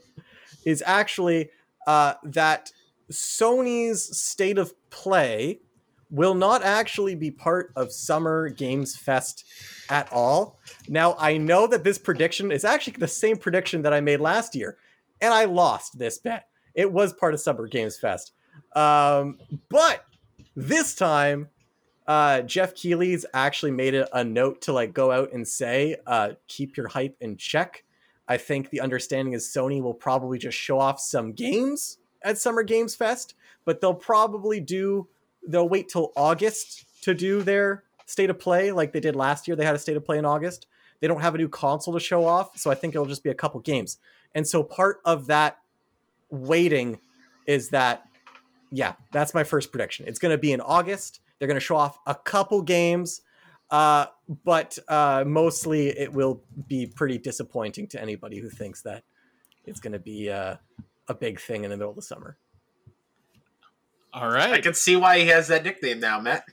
is 0.65 0.83
actually 0.87 1.51
uh, 1.87 2.15
that 2.25 2.73
Sony's 3.11 4.19
state 4.19 4.59
of 4.59 4.75
play 4.91 5.61
will 6.11 6.35
not 6.35 6.63
actually 6.63 7.15
be 7.15 7.31
part 7.31 7.73
of 7.77 7.93
Summer 7.93 8.49
Games 8.49 8.97
Fest 8.97 9.45
at 9.91 10.11
all. 10.11 10.59
Now, 10.89 11.17
I 11.19 11.37
know 11.37 11.67
that 11.67 11.85
this 11.85 11.99
prediction 11.99 12.51
is 12.51 12.65
actually 12.65 12.95
the 12.99 13.09
same 13.09 13.37
prediction 13.37 13.83
that 13.83 13.93
I 13.93 14.01
made 14.01 14.21
last 14.21 14.55
year, 14.55 14.79
and 15.21 15.33
I 15.33 15.45
lost 15.45 15.99
this 15.99 16.19
bet. 16.19 16.49
It 16.75 16.93
was 16.93 17.13
part 17.13 17.35
of 17.35 17.41
Summer 17.41 17.67
Games 17.67 17.99
Fest. 17.99 18.33
Um, 18.75 19.39
but 19.69 20.05
this 20.55 20.95
time, 20.95 21.49
uh, 22.07 22.43
Jeff 22.43 22.75
Keighley's 22.75 23.27
actually 23.35 23.73
made 23.73 23.95
it 23.95 24.09
a 24.13 24.25
note 24.25 24.63
to 24.63 24.73
like 24.73 24.95
go 24.95 25.11
out 25.11 25.33
and 25.33 25.47
say, 25.47 25.97
uh, 26.07 26.31
keep 26.47 26.77
your 26.77 26.89
hype 26.89 27.17
in 27.21 27.37
check. 27.37 27.85
I 28.27 28.37
think 28.37 28.71
the 28.71 28.81
understanding 28.81 29.35
is 29.35 29.47
Sony 29.47 29.83
will 29.83 29.95
probably 29.95 30.39
just 30.39 30.57
show 30.57 30.79
off 30.79 31.01
some 31.01 31.33
games 31.33 31.99
at 32.23 32.39
Summer 32.39 32.63
Games 32.63 32.95
Fest, 32.95 33.35
but 33.65 33.81
they'll 33.81 33.95
probably 33.95 34.61
do 34.61 35.09
they'll 35.47 35.69
wait 35.69 35.89
till 35.89 36.13
August 36.17 36.85
to 37.03 37.15
do 37.15 37.43
their 37.43 37.85
state 38.07 38.31
of 38.31 38.39
play 38.39 38.73
like 38.73 38.93
they 38.93 39.01
did 39.01 39.17
last 39.17 39.49
year. 39.49 39.57
They 39.57 39.65
had 39.65 39.75
a 39.75 39.79
state 39.79 39.97
of 39.97 40.05
play 40.05 40.19
in 40.19 40.25
August. 40.25 40.67
They 41.01 41.07
don't 41.09 41.21
have 41.21 41.35
a 41.35 41.39
new 41.39 41.49
console 41.49 41.95
to 41.95 42.01
show 42.01 42.25
off, 42.25 42.59
so 42.59 42.71
I 42.71 42.75
think 42.75 42.95
it'll 42.95 43.07
just 43.07 43.23
be 43.23 43.31
a 43.31 43.35
couple 43.35 43.61
games. 43.61 43.99
And 44.35 44.47
so 44.47 44.63
part 44.63 45.01
of 45.05 45.27
that 45.27 45.59
waiting 46.31 47.01
is 47.47 47.71
that 47.71 48.05
yeah, 48.71 48.95
that's 49.13 49.35
my 49.35 49.45
first 49.45 49.73
prediction. 49.73 50.07
It's 50.07 50.19
going 50.19 50.33
to 50.33 50.39
be 50.39 50.53
in 50.53 50.61
August. 50.61 51.21
They're 51.39 51.49
going 51.49 51.57
to 51.57 51.65
show 51.65 51.77
off 51.77 51.99
a 52.07 52.15
couple 52.15 52.63
games, 52.63 53.23
uh, 53.71 54.07
but 54.45 54.79
uh, 54.89 55.25
mostly 55.27 55.89
it 55.89 56.13
will 56.13 56.43
be 56.67 56.87
pretty 56.87 57.19
disappointing 57.19 57.87
to 57.89 58.01
anybody 58.01 58.39
who 58.39 58.51
thinks 58.51 58.83
that 58.83 59.05
it's 59.65 59.81
going 59.81 59.93
to 59.93 59.99
be 59.99 60.31
uh, 60.31 60.57
a 61.09 61.15
big 61.15 61.41
thing 61.41 61.65
in 61.65 61.71
the 61.71 61.77
middle 61.77 61.91
of 61.91 61.97
the 61.97 62.03
summer. 62.03 62.37
All 64.13 64.29
right. 64.29 64.53
I 64.53 64.61
can 64.61 64.75
see 64.75 64.97
why 64.97 65.19
he 65.21 65.27
has 65.29 65.49
that 65.49 65.65
nickname 65.65 66.01
now, 66.01 66.21
Matt. 66.21 66.45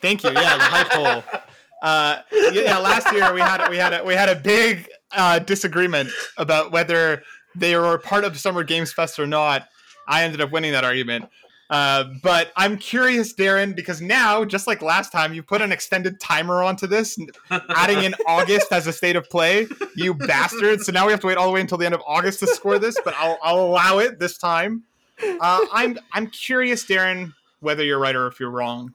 Thank 0.00 0.24
you. 0.24 0.30
Yeah, 0.30 0.56
the 0.56 0.64
hype 0.64 0.92
hole. 0.92 1.40
Uh, 1.82 2.22
yeah, 2.52 2.78
last 2.78 3.12
year 3.12 3.32
we 3.34 3.40
had 3.40 3.68
we 3.68 3.76
had 3.76 3.92
a, 3.92 4.04
we 4.04 4.14
had 4.14 4.28
a 4.28 4.36
big 4.36 4.88
uh, 5.14 5.38
disagreement 5.38 6.10
about 6.36 6.72
whether 6.72 7.22
they 7.54 7.76
were 7.76 7.98
part 7.98 8.24
of 8.24 8.38
Summer 8.38 8.64
Games 8.64 8.92
Fest 8.92 9.18
or 9.18 9.26
not. 9.26 9.68
I 10.08 10.24
ended 10.24 10.40
up 10.40 10.50
winning 10.50 10.72
that 10.72 10.84
argument. 10.84 11.28
Uh, 11.70 12.04
but 12.22 12.52
I'm 12.54 12.76
curious, 12.76 13.32
Darren, 13.32 13.74
because 13.74 14.02
now, 14.02 14.44
just 14.44 14.66
like 14.66 14.82
last 14.82 15.10
time, 15.10 15.32
you 15.32 15.42
put 15.42 15.62
an 15.62 15.72
extended 15.72 16.20
timer 16.20 16.62
onto 16.62 16.86
this, 16.86 17.18
adding 17.50 18.04
in 18.04 18.14
August 18.26 18.70
as 18.72 18.86
a 18.86 18.92
state 18.92 19.16
of 19.16 19.28
play. 19.30 19.66
You 19.96 20.12
bastard! 20.12 20.82
So 20.82 20.92
now 20.92 21.06
we 21.06 21.12
have 21.12 21.20
to 21.20 21.26
wait 21.28 21.38
all 21.38 21.46
the 21.46 21.52
way 21.52 21.62
until 21.62 21.78
the 21.78 21.86
end 21.86 21.94
of 21.94 22.02
August 22.06 22.40
to 22.40 22.46
score 22.46 22.78
this, 22.78 22.96
but 23.02 23.14
I'll, 23.16 23.38
I'll 23.42 23.60
allow 23.60 24.00
it 24.00 24.18
this 24.18 24.36
time. 24.36 24.82
Uh, 25.22 25.64
I'm 25.72 25.98
I'm 26.12 26.26
curious, 26.26 26.84
Darren, 26.84 27.32
whether 27.60 27.82
you're 27.82 27.98
right 27.98 28.14
or 28.14 28.26
if 28.26 28.38
you're 28.38 28.50
wrong. 28.50 28.92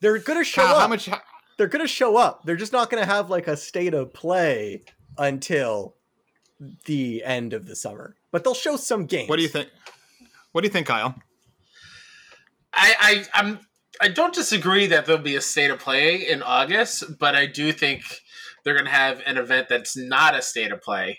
They're 0.00 0.18
going 0.18 0.38
to 0.38 0.44
show 0.44 0.66
How, 0.66 0.74
up. 0.74 0.80
how 0.82 0.88
much? 0.88 1.08
They're 1.56 1.66
going 1.66 1.84
to 1.84 1.88
show 1.88 2.18
up. 2.18 2.44
They're 2.44 2.56
just 2.56 2.72
not 2.74 2.90
going 2.90 3.02
to 3.02 3.10
have 3.10 3.30
like 3.30 3.48
a 3.48 3.56
state 3.56 3.94
of 3.94 4.12
play 4.12 4.82
until 5.18 5.96
the 6.86 7.22
end 7.24 7.52
of 7.52 7.66
the 7.66 7.76
summer. 7.76 8.16
But 8.32 8.44
they'll 8.44 8.54
show 8.54 8.76
some 8.76 9.06
games. 9.06 9.28
What 9.28 9.36
do 9.36 9.42
you 9.42 9.48
think? 9.48 9.68
What 10.52 10.62
do 10.62 10.66
you 10.66 10.72
think, 10.72 10.86
Kyle? 10.86 11.14
I, 12.72 12.94
I 13.00 13.40
I'm 13.40 13.60
I 14.00 14.08
don't 14.08 14.34
disagree 14.34 14.86
that 14.86 15.06
there'll 15.06 15.20
be 15.22 15.36
a 15.36 15.40
state 15.40 15.70
of 15.70 15.78
play 15.78 16.16
in 16.16 16.42
August, 16.42 17.18
but 17.18 17.34
I 17.34 17.46
do 17.46 17.72
think 17.72 18.02
they're 18.64 18.76
gonna 18.76 18.90
have 18.90 19.20
an 19.26 19.36
event 19.36 19.68
that's 19.68 19.96
not 19.96 20.36
a 20.36 20.42
state 20.42 20.72
of 20.72 20.80
play. 20.80 21.18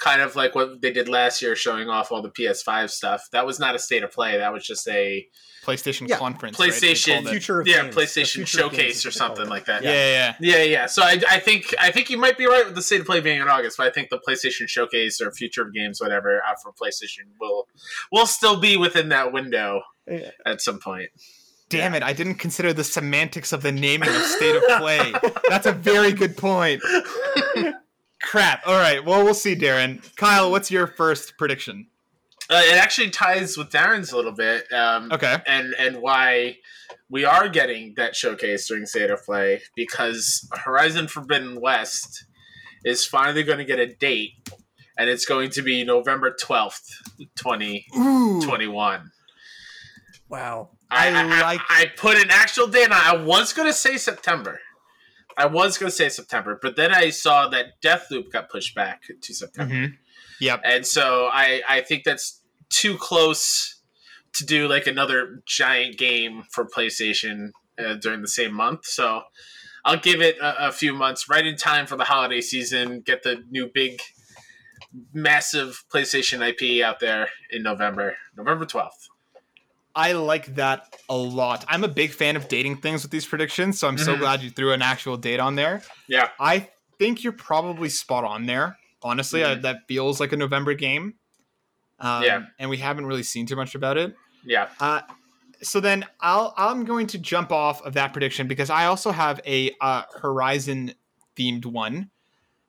Kind 0.00 0.22
of 0.22 0.36
like 0.36 0.54
what 0.54 0.80
they 0.80 0.92
did 0.92 1.08
last 1.08 1.42
year, 1.42 1.56
showing 1.56 1.88
off 1.88 2.12
all 2.12 2.22
the 2.22 2.30
PS5 2.30 2.88
stuff. 2.90 3.24
That 3.32 3.44
was 3.44 3.58
not 3.58 3.74
a 3.74 3.80
state 3.80 4.04
of 4.04 4.12
play. 4.12 4.38
That 4.38 4.52
was 4.52 4.64
just 4.64 4.86
a 4.86 5.26
PlayStation 5.66 6.08
Yeah, 6.08 6.18
conference. 6.18 6.56
PlayStation 6.56 7.14
called 7.14 7.26
it. 7.26 7.30
Future 7.30 7.60
of 7.62 7.66
yeah 7.66 7.82
games. 7.82 7.96
PlayStation 7.96 8.32
future 8.34 8.58
showcase 8.58 9.04
is 9.04 9.04
or 9.04 9.08
what 9.08 9.14
they 9.14 9.18
call 9.18 9.28
something 9.36 9.48
like 9.50 9.64
that. 9.66 9.82
Yeah, 9.82 9.90
yeah, 9.90 10.34
yeah. 10.40 10.56
Yeah, 10.58 10.62
yeah. 10.62 10.86
So 10.86 11.02
I, 11.02 11.20
I 11.28 11.40
think 11.40 11.74
I 11.80 11.90
think 11.90 12.10
you 12.10 12.16
might 12.16 12.38
be 12.38 12.46
right 12.46 12.64
with 12.64 12.76
the 12.76 12.82
state 12.82 13.00
of 13.00 13.06
play 13.06 13.20
being 13.20 13.40
in 13.40 13.48
August, 13.48 13.76
but 13.76 13.88
I 13.88 13.90
think 13.90 14.10
the 14.10 14.20
PlayStation 14.20 14.68
Showcase 14.68 15.20
or 15.20 15.32
Future 15.32 15.62
of 15.62 15.74
Games, 15.74 16.00
whatever, 16.00 16.40
out 16.46 16.56
for 16.62 16.72
PlayStation 16.72 17.24
will 17.40 17.66
will 18.12 18.26
still 18.26 18.60
be 18.60 18.76
within 18.76 19.08
that 19.08 19.32
window 19.32 19.82
Yeah. 20.06 20.30
at 20.46 20.60
some 20.62 20.78
point. 20.78 21.08
Damn 21.70 21.94
it! 21.94 22.04
I 22.04 22.12
didn't 22.12 22.36
consider 22.36 22.72
the 22.72 22.84
semantics 22.84 23.52
of 23.52 23.62
the 23.62 23.72
naming 23.72 24.08
of 24.10 24.22
state 24.22 24.54
of 24.54 24.62
play. 24.78 25.12
That's 25.48 25.66
a 25.66 25.72
very 25.72 26.12
good 26.12 26.36
point. 26.36 26.82
Crap. 28.22 28.62
All 28.66 28.76
right. 28.78 29.04
Well, 29.04 29.24
we'll 29.24 29.34
see, 29.34 29.54
Darren. 29.54 30.02
Kyle, 30.16 30.50
what's 30.50 30.70
your 30.70 30.86
first 30.86 31.34
prediction? 31.38 31.86
Uh, 32.50 32.62
it 32.64 32.76
actually 32.76 33.10
ties 33.10 33.56
with 33.58 33.68
Darren's 33.70 34.10
a 34.12 34.16
little 34.16 34.32
bit, 34.32 34.70
um, 34.72 35.12
Okay. 35.12 35.36
and 35.46 35.74
and 35.78 35.98
why 35.98 36.56
we 37.10 37.24
are 37.24 37.48
getting 37.48 37.92
that 37.96 38.16
showcase 38.16 38.66
during 38.66 38.86
State 38.86 39.10
of 39.10 39.22
Play 39.24 39.60
because 39.76 40.48
Horizon 40.64 41.08
Forbidden 41.08 41.60
West 41.60 42.24
is 42.84 43.04
finally 43.04 43.42
going 43.42 43.58
to 43.58 43.64
get 43.66 43.78
a 43.78 43.86
date, 43.86 44.32
and 44.96 45.10
it's 45.10 45.26
going 45.26 45.50
to 45.50 45.62
be 45.62 45.84
November 45.84 46.34
twelfth, 46.40 46.88
twenty 47.36 47.84
Ooh. 47.96 48.40
twenty 48.42 48.66
one. 48.66 49.10
Wow. 50.28 50.70
I, 50.90 51.08
I 51.10 51.20
I, 51.20 51.40
like- 51.42 51.60
I 51.68 51.86
put 51.96 52.16
an 52.16 52.30
actual 52.30 52.66
date 52.66 52.90
on. 52.90 52.92
I 52.92 53.16
was 53.22 53.52
gonna 53.52 53.72
say 53.74 53.98
September. 53.98 54.58
I 55.38 55.46
was 55.46 55.78
gonna 55.78 55.90
say 55.90 56.08
September, 56.08 56.58
but 56.60 56.76
then 56.76 56.92
I 56.92 57.10
saw 57.10 57.48
that 57.48 57.80
Deathloop 57.80 58.30
got 58.32 58.50
pushed 58.50 58.74
back 58.74 59.02
to 59.22 59.34
September, 59.34 59.74
Mhm. 59.74 59.96
Yep. 60.40 60.60
and 60.64 60.86
so 60.86 61.28
I 61.32 61.62
I 61.68 61.80
think 61.80 62.04
that's 62.04 62.42
too 62.68 62.98
close 62.98 63.80
to 64.34 64.44
do 64.44 64.68
like 64.68 64.86
another 64.86 65.42
giant 65.46 65.96
game 65.96 66.42
for 66.50 66.66
PlayStation 66.66 67.52
uh, 67.78 67.94
during 67.94 68.20
the 68.20 68.28
same 68.28 68.52
month. 68.52 68.84
So 68.84 69.22
I'll 69.84 69.96
give 69.98 70.20
it 70.20 70.36
a, 70.38 70.68
a 70.68 70.72
few 70.72 70.92
months, 70.92 71.28
right 71.30 71.46
in 71.46 71.56
time 71.56 71.86
for 71.86 71.96
the 71.96 72.04
holiday 72.04 72.40
season. 72.42 73.00
Get 73.00 73.22
the 73.22 73.42
new 73.50 73.70
big, 73.72 74.00
massive 75.12 75.84
PlayStation 75.92 76.46
IP 76.46 76.82
out 76.84 77.00
there 77.00 77.28
in 77.50 77.62
November, 77.62 78.16
November 78.36 78.66
twelfth. 78.66 79.08
I 79.98 80.12
like 80.12 80.54
that 80.54 80.96
a 81.08 81.16
lot. 81.16 81.64
I'm 81.68 81.82
a 81.84 81.88
big 81.88 82.12
fan 82.12 82.36
of 82.36 82.46
dating 82.48 82.76
things 82.78 83.02
with 83.02 83.10
these 83.10 83.26
predictions, 83.26 83.78
so 83.80 83.88
I'm 83.88 83.98
so 83.98 84.14
Mhm. 84.14 84.18
glad 84.20 84.42
you 84.42 84.50
threw 84.50 84.72
an 84.72 84.80
actual 84.80 85.16
date 85.16 85.40
on 85.40 85.56
there. 85.56 85.82
Yeah. 86.06 86.28
I 86.38 86.68
think 86.98 87.24
you're 87.24 87.32
probably 87.32 87.88
spot 87.88 88.22
on 88.24 88.46
there. 88.46 88.78
Honestly, 89.02 89.44
I, 89.44 89.56
Mhm. 89.56 89.62
that 89.62 89.86
feels 89.88 90.20
like 90.20 90.32
a 90.32 90.36
November 90.36 90.74
game. 90.74 91.14
Um, 92.00 92.22
Yeah. 92.22 92.46
And 92.60 92.70
we 92.70 92.76
haven't 92.78 93.06
really 93.06 93.24
seen 93.24 93.46
too 93.46 93.56
much 93.56 93.74
about 93.74 93.96
it. 93.96 94.14
Yeah. 94.44 94.68
Uh, 94.78 95.00
so 95.62 95.80
then 95.80 96.06
I'll 96.20 96.54
I'm 96.56 96.84
going 96.84 97.08
to 97.08 97.18
jump 97.18 97.50
off 97.50 97.82
of 97.82 97.94
that 97.94 98.12
prediction 98.12 98.46
because 98.46 98.70
I 98.70 98.84
also 98.86 99.10
have 99.10 99.40
a 99.44 99.72
uh, 99.80 100.02
Horizon 100.22 100.94
themed 101.36 101.66
one. 101.66 102.10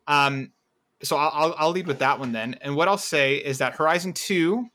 Um, 0.07 0.51
so 1.03 1.15
I'll, 1.15 1.31
I'll 1.33 1.55
I'll 1.59 1.69
lead 1.71 1.85
with 1.85 1.99
that 1.99 2.17
one 2.19 2.31
then. 2.31 2.55
And 2.61 2.75
what 2.75 2.87
I'll 2.87 2.97
say 2.97 3.35
is 3.35 3.59
that 3.59 3.75
Horizon 3.75 4.13
Two, 4.13 4.69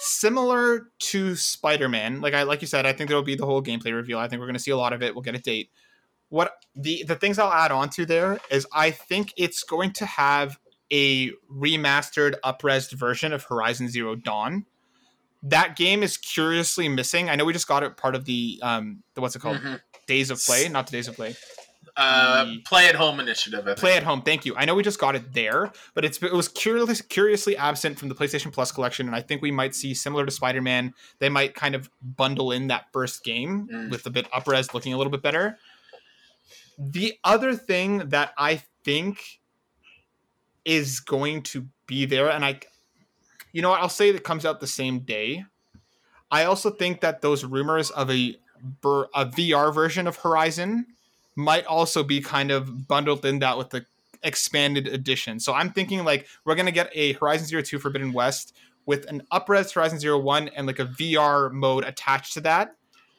similar 0.00 0.88
to 0.98 1.36
Spider 1.36 1.88
Man, 1.88 2.20
like 2.20 2.34
I 2.34 2.42
like 2.42 2.60
you 2.60 2.66
said, 2.66 2.86
I 2.86 2.92
think 2.92 3.08
there'll 3.08 3.22
be 3.22 3.36
the 3.36 3.46
whole 3.46 3.62
gameplay 3.62 3.94
reveal. 3.94 4.18
I 4.18 4.28
think 4.28 4.40
we're 4.40 4.46
going 4.46 4.54
to 4.54 4.62
see 4.62 4.70
a 4.72 4.76
lot 4.76 4.92
of 4.92 5.02
it. 5.02 5.14
We'll 5.14 5.22
get 5.22 5.34
a 5.34 5.38
date. 5.38 5.70
What 6.28 6.52
the 6.74 7.04
the 7.04 7.16
things 7.16 7.38
I'll 7.38 7.52
add 7.52 7.70
on 7.72 7.90
to 7.90 8.06
there 8.06 8.38
is 8.50 8.66
I 8.72 8.90
think 8.90 9.32
it's 9.36 9.62
going 9.62 9.92
to 9.94 10.06
have 10.06 10.58
a 10.92 11.30
remastered, 11.52 12.34
upresed 12.44 12.92
version 12.92 13.32
of 13.32 13.44
Horizon 13.44 13.88
Zero 13.88 14.16
Dawn 14.16 14.66
that 15.42 15.76
game 15.76 16.02
is 16.02 16.16
curiously 16.16 16.88
missing. 16.88 17.30
I 17.30 17.34
know 17.34 17.44
we 17.44 17.52
just 17.52 17.66
got 17.68 17.82
it 17.82 17.96
part 17.96 18.14
of 18.14 18.24
the 18.24 18.58
um 18.62 19.02
the 19.14 19.20
what's 19.20 19.36
it 19.36 19.38
called 19.40 19.58
Mhm. 19.58 19.80
Days 20.06 20.30
of 20.30 20.42
Play, 20.42 20.68
not 20.68 20.86
the 20.86 20.92
Days 20.92 21.08
of 21.08 21.16
Play. 21.16 21.34
Uh, 21.96 22.44
The- 22.44 22.58
play 22.66 22.88
at 22.88 22.94
home 22.94 23.20
initiative. 23.20 23.64
Play 23.76 23.96
at 23.96 24.02
home. 24.02 24.22
Thank 24.22 24.44
you. 24.46 24.54
I 24.56 24.64
know 24.64 24.74
we 24.74 24.82
just 24.82 24.98
got 24.98 25.14
it 25.16 25.32
there, 25.32 25.72
but 25.94 26.04
it's 26.04 26.22
it 26.22 26.32
was 26.32 26.48
curiously 26.48 26.96
curiously 27.08 27.56
absent 27.56 27.98
from 27.98 28.08
the 28.08 28.14
PlayStation 28.14 28.52
Plus 28.52 28.70
collection, 28.72 29.06
and 29.06 29.14
I 29.16 29.20
think 29.20 29.42
we 29.42 29.50
might 29.50 29.74
see 29.74 29.92
similar 29.94 30.24
to 30.24 30.30
Spider 30.30 30.60
Man. 30.62 30.94
They 31.18 31.28
might 31.28 31.54
kind 31.54 31.74
of 31.74 31.90
bundle 32.02 32.52
in 32.52 32.68
that 32.68 32.86
first 32.92 33.24
game 33.24 33.68
Mm. 33.72 33.90
with 33.90 34.06
a 34.06 34.10
bit 34.10 34.30
upres, 34.30 34.72
looking 34.74 34.92
a 34.94 34.96
little 34.98 35.10
bit 35.10 35.22
better. 35.22 35.58
The 36.78 37.18
other 37.24 37.54
thing 37.54 38.08
that 38.08 38.32
I 38.38 38.62
think 38.84 39.40
is 40.64 41.00
going 41.00 41.42
to 41.42 41.66
be 41.86 42.06
there, 42.06 42.30
and 42.30 42.44
I, 42.44 42.60
you 43.52 43.62
know, 43.62 43.70
what, 43.70 43.80
I'll 43.80 43.88
say 43.88 44.12
that 44.12 44.24
comes 44.24 44.44
out 44.46 44.60
the 44.60 44.66
same 44.66 45.00
day. 45.00 45.44
I 46.30 46.44
also 46.44 46.70
think 46.70 47.00
that 47.00 47.20
those 47.22 47.44
rumors 47.44 47.90
of 47.90 48.10
a 48.10 48.36
a 49.14 49.24
VR 49.26 49.72
version 49.74 50.06
of 50.06 50.16
Horizon 50.16 50.86
might 51.36 51.66
also 51.66 52.02
be 52.02 52.20
kind 52.20 52.50
of 52.50 52.88
bundled 52.88 53.24
in 53.24 53.38
that 53.40 53.56
with 53.56 53.70
the 53.70 53.84
expanded 54.22 54.86
edition. 54.86 55.40
So 55.40 55.54
I'm 55.54 55.70
thinking 55.70 56.04
like 56.04 56.26
we're 56.44 56.54
gonna 56.54 56.72
get 56.72 56.90
a 56.94 57.14
Horizon 57.14 57.46
Zero 57.46 57.62
Two 57.62 57.78
Forbidden 57.78 58.12
West 58.12 58.54
with 58.86 59.06
an 59.06 59.22
upres 59.32 59.72
Horizon 59.72 59.98
Zero 59.98 60.18
One 60.18 60.48
and 60.48 60.66
like 60.66 60.78
a 60.78 60.86
VR 60.86 61.52
mode 61.52 61.84
attached 61.84 62.34
to 62.34 62.40
that 62.42 62.76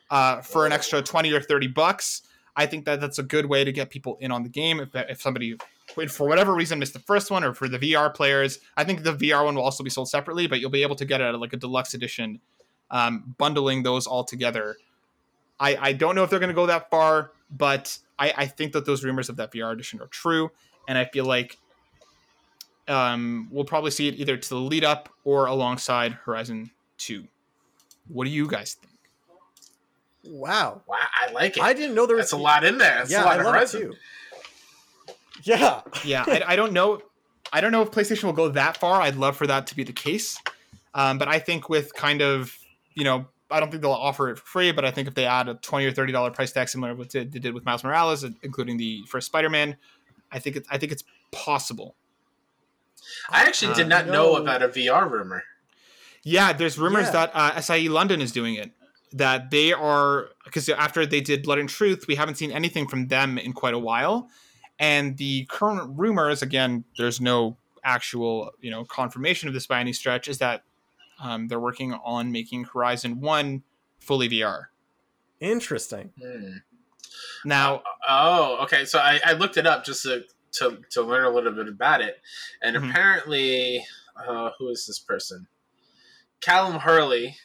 uh, 0.10 0.42
for 0.42 0.66
an 0.66 0.72
extra 0.72 1.02
twenty 1.02 1.32
or 1.32 1.42
thirty 1.42 1.68
bucks. 1.68 2.24
I 2.56 2.66
think 2.66 2.86
that 2.86 3.00
that's 3.00 3.18
a 3.18 3.24
good 3.24 3.46
way 3.46 3.64
to 3.64 3.72
get 3.72 3.90
people 3.90 4.18
in 4.20 4.30
on 4.30 4.44
the 4.44 4.50
game. 4.50 4.82
If, 4.82 4.90
if 4.94 5.22
somebody 5.22 5.58
for 6.10 6.28
whatever 6.28 6.54
reason 6.54 6.80
missed 6.80 6.94
the 6.94 7.00
first 7.00 7.32
one 7.32 7.44
or 7.44 7.54
for 7.54 7.68
the 7.68 7.80
VR 7.80 8.14
players, 8.14 8.60
I 8.78 8.84
think 8.84 9.04
the 9.04 9.14
VR 9.14 9.46
one 9.46 9.56
will 9.56 9.64
also 9.64 9.84
be 9.84 9.90
sold 9.90 10.10
separately, 10.10 10.48
but 10.48 10.60
you'll 10.60 10.70
be 10.70 10.84
able 10.84 10.96
to 10.96 11.06
get 11.06 11.22
it 11.22 11.26
at 11.26 11.40
like 11.40 11.54
a 11.54 11.58
deluxe 11.58 11.94
edition, 11.94 12.40
um, 12.90 13.36
bundling 13.38 13.84
those 13.84 14.08
all 14.08 14.24
together. 14.24 14.78
I, 15.60 15.78
I 15.80 15.94
don't 15.94 16.16
know 16.16 16.24
if 16.24 16.30
they're 16.30 16.40
going 16.40 16.50
to 16.50 16.56
go 16.56 16.66
that 16.66 16.90
far, 16.90 17.32
but 17.52 17.98
I, 18.18 18.34
I 18.38 18.46
think 18.46 18.74
that 18.74 18.86
those 18.86 19.04
rumors 19.04 19.30
of 19.30 19.38
that 19.38 19.52
VR 19.52 19.72
edition 19.72 20.02
are 20.02 20.08
true, 20.08 20.52
and 20.88 20.98
I 20.98 21.06
feel 21.06 21.26
like 21.26 21.58
um, 22.88 23.48
we'll 23.52 23.66
probably 23.66 23.92
see 23.92 24.08
it 24.08 24.16
either 24.16 24.38
to 24.38 24.50
the 24.50 24.56
lead 24.56 24.84
up 24.84 25.10
or 25.24 25.46
alongside 25.46 26.14
Horizon 26.14 26.72
Two. 26.98 27.28
What 28.08 28.26
do 28.26 28.32
you 28.32 28.48
guys 28.48 28.76
think? 28.76 28.94
Wow. 30.24 30.82
Wow, 30.88 30.98
I 31.00 31.32
like 31.32 31.58
it. 31.58 31.64
I 31.64 31.74
didn't 31.74 31.96
know 31.96 32.06
there 32.06 32.16
was 32.16 32.26
That's 32.26 32.34
a 32.34 32.38
lot 32.38 32.64
in 32.64 32.78
there. 32.78 33.00
That's 33.00 33.12
yeah, 33.12 33.24
a 33.24 33.26
lot 33.26 33.34
I 33.34 33.40
of 33.40 33.46
love 33.46 33.56
it 33.56 33.58
Horizon. 33.58 33.82
too. 33.82 33.94
Yeah. 35.44 35.82
yeah, 36.06 36.24
I, 36.28 36.44
I 36.50 36.56
don't 36.56 36.74
know. 36.74 37.02
I 37.52 37.62
don't 37.62 37.72
know 37.72 37.82
if 37.82 37.90
PlayStation 37.92 38.26
will 38.26 38.34
go 38.34 38.50
that 38.50 38.78
far. 38.78 39.02
I'd 39.02 39.16
love 39.16 39.36
for 39.36 39.48
that 39.48 39.68
to 39.68 39.76
be 39.76 39.84
the 39.84 39.94
case, 39.94 40.38
um, 40.94 41.18
but 41.18 41.28
I 41.28 41.40
think 41.40 41.68
with 41.68 41.94
kind 41.96 42.22
of 42.22 42.56
you 42.94 43.04
know, 43.04 43.26
I 43.52 43.60
don't 43.60 43.70
think 43.70 43.82
they'll 43.82 43.92
offer 43.92 44.30
it 44.30 44.38
for 44.40 44.46
free. 44.46 44.72
But 44.72 44.86
I 44.86 44.92
think 44.92 45.08
if 45.08 45.14
they 45.16 45.26
add 45.26 45.48
a 45.50 45.56
twenty 45.56 45.86
or 45.86 45.92
thirty 45.92 46.12
dollar 46.12 46.32
price 46.32 46.52
tag, 46.52 46.70
similar 46.70 46.94
to 46.94 46.98
what 46.98 47.12
they 47.12 47.24
they 47.26 47.40
did 47.40 47.54
with 47.54 47.66
Miles 47.66 47.84
Morales, 47.84 48.24
including 48.44 48.78
the 48.78 49.04
first 49.08 49.28
Spider 49.28 49.50
Man, 49.50 49.78
I 50.32 50.40
think 50.40 50.56
it, 50.56 50.66
I 50.70 50.78
think 50.78 50.92
it's 50.92 51.04
possible. 51.32 51.96
I 53.30 53.44
actually 53.44 53.74
did 53.74 53.86
Uh, 53.86 53.90
not 53.90 54.08
know 54.08 54.36
about 54.36 54.62
a 54.62 54.68
VR 54.68 55.10
rumor. 55.10 55.44
Yeah, 56.24 56.54
there's 56.54 56.78
rumors 56.78 57.06
Yeah. 57.08 57.12
that 57.12 57.32
uh, 57.34 57.60
SIE 57.62 57.88
London 57.88 58.22
is 58.22 58.32
doing 58.32 58.56
it. 58.56 58.72
That 59.14 59.50
they 59.52 59.74
are 59.74 60.30
because 60.46 60.70
after 60.70 61.06
they 61.06 61.20
did 61.20 61.44
Blood 61.44 61.60
and 61.60 61.68
Truth, 61.68 62.06
we 62.08 62.16
haven't 62.16 62.36
seen 62.36 62.52
anything 62.52 62.88
from 62.88 63.08
them 63.08 63.38
in 63.38 63.54
quite 63.54 63.74
a 63.74 63.80
while. 63.80 64.30
And 64.80 65.18
the 65.18 65.46
current 65.46 65.92
rumors, 66.00 66.42
again, 66.42 66.86
there's 66.98 67.20
no 67.20 67.58
actual 67.84 68.52
you 68.62 68.72
know 68.72 68.86
confirmation 68.86 69.48
of 69.50 69.54
this 69.54 69.68
by 69.68 69.80
any 69.80 69.92
stretch, 69.94 70.28
is 70.28 70.38
that 70.38 70.64
um, 71.22 71.48
they're 71.48 71.60
working 71.60 71.94
on 71.94 72.32
making 72.32 72.66
Horizon 72.66 73.22
One 73.22 73.64
fully 74.00 74.28
VR. 74.30 74.66
Interesting. 75.40 76.12
Hmm. 76.22 76.58
Now, 77.46 77.84
Oh, 78.08 78.58
okay. 78.64 78.86
So 78.86 79.00
I, 79.00 79.20
I 79.26 79.34
looked 79.34 79.58
it 79.58 79.68
up 79.68 79.86
just 79.86 80.04
to, 80.04 80.24
to 80.54 80.80
to 80.92 81.02
learn 81.02 81.26
a 81.26 81.30
little 81.30 81.52
bit 81.52 81.68
about 81.68 82.02
it, 82.02 82.20
and 82.62 82.76
Mhm. 82.76 82.90
apparently, 82.90 83.86
uh, 84.16 84.52
who 84.58 84.70
is 84.70 84.86
this 84.88 85.00
person? 85.00 85.48
Callum 86.42 86.80
Hurley, 86.80 87.38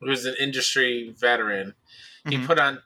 who's 0.00 0.26
an 0.26 0.34
industry 0.38 1.14
veteran. 1.18 1.74
He 2.28 2.36
Mhm. 2.36 2.46
put 2.46 2.58
on. 2.60 2.82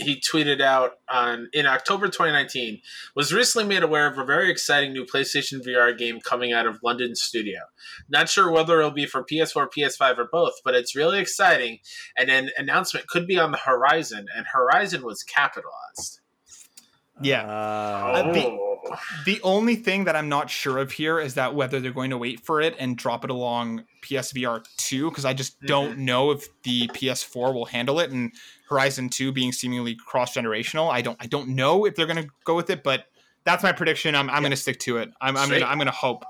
He 0.00 0.20
tweeted 0.20 0.60
out 0.60 0.92
on 1.08 1.48
in 1.52 1.66
October 1.66 2.06
2019 2.06 2.80
was 3.14 3.32
recently 3.32 3.66
made 3.68 3.82
aware 3.82 4.06
of 4.06 4.18
a 4.18 4.24
very 4.24 4.50
exciting 4.50 4.92
new 4.92 5.04
PlayStation 5.04 5.64
VR 5.64 5.96
game 5.96 6.20
coming 6.20 6.52
out 6.52 6.66
of 6.66 6.78
London 6.82 7.14
studio. 7.14 7.60
Not 8.08 8.28
sure 8.28 8.50
whether 8.50 8.78
it'll 8.78 8.90
be 8.90 9.06
for 9.06 9.24
PS4, 9.24 9.68
PS5, 9.76 10.18
or 10.18 10.28
both, 10.30 10.54
but 10.64 10.74
it's 10.74 10.96
really 10.96 11.20
exciting. 11.20 11.78
And 12.18 12.30
an 12.30 12.50
announcement 12.56 13.06
could 13.08 13.26
be 13.26 13.38
on 13.38 13.50
the 13.52 13.58
horizon, 13.58 14.26
and 14.36 14.46
Horizon 14.52 15.02
was 15.04 15.22
capitalized. 15.22 16.20
Yeah. 17.22 17.42
Uh, 17.46 18.32
the- 18.32 18.70
Oh. 18.82 18.96
the 19.26 19.38
only 19.42 19.76
thing 19.76 20.04
that 20.04 20.16
I'm 20.16 20.30
not 20.30 20.48
sure 20.48 20.78
of 20.78 20.92
here 20.92 21.20
is 21.20 21.34
that 21.34 21.54
whether 21.54 21.80
they're 21.80 21.92
going 21.92 22.10
to 22.10 22.16
wait 22.18 22.40
for 22.40 22.62
it 22.62 22.74
and 22.78 22.96
drop 22.96 23.24
it 23.24 23.30
along 23.30 23.84
PSVR 24.02 24.64
2, 24.78 25.10
because 25.10 25.26
I 25.26 25.34
just 25.34 25.60
don't 25.60 25.98
know 25.98 26.30
if 26.30 26.48
the 26.62 26.88
PS4 26.88 27.52
will 27.52 27.66
handle 27.66 28.00
it. 28.00 28.10
And 28.10 28.32
Horizon 28.70 29.08
2 29.08 29.32
being 29.32 29.52
seemingly 29.52 29.96
cross 29.96 30.34
generational, 30.34 30.90
I 30.90 31.02
don't 31.02 31.18
I 31.20 31.26
don't 31.26 31.48
know 31.48 31.84
if 31.84 31.96
they're 31.96 32.06
gonna 32.06 32.28
go 32.44 32.54
with 32.54 32.70
it, 32.70 32.82
but 32.82 33.06
that's 33.44 33.62
my 33.62 33.72
prediction. 33.72 34.14
I'm, 34.14 34.30
I'm 34.30 34.42
gonna 34.42 34.56
stick 34.56 34.78
to 34.80 34.98
it. 34.98 35.10
I'm, 35.20 35.36
I'm 35.36 35.50
gonna 35.50 35.66
I'm 35.66 35.76
gonna 35.76 35.90
hope. 35.90 36.24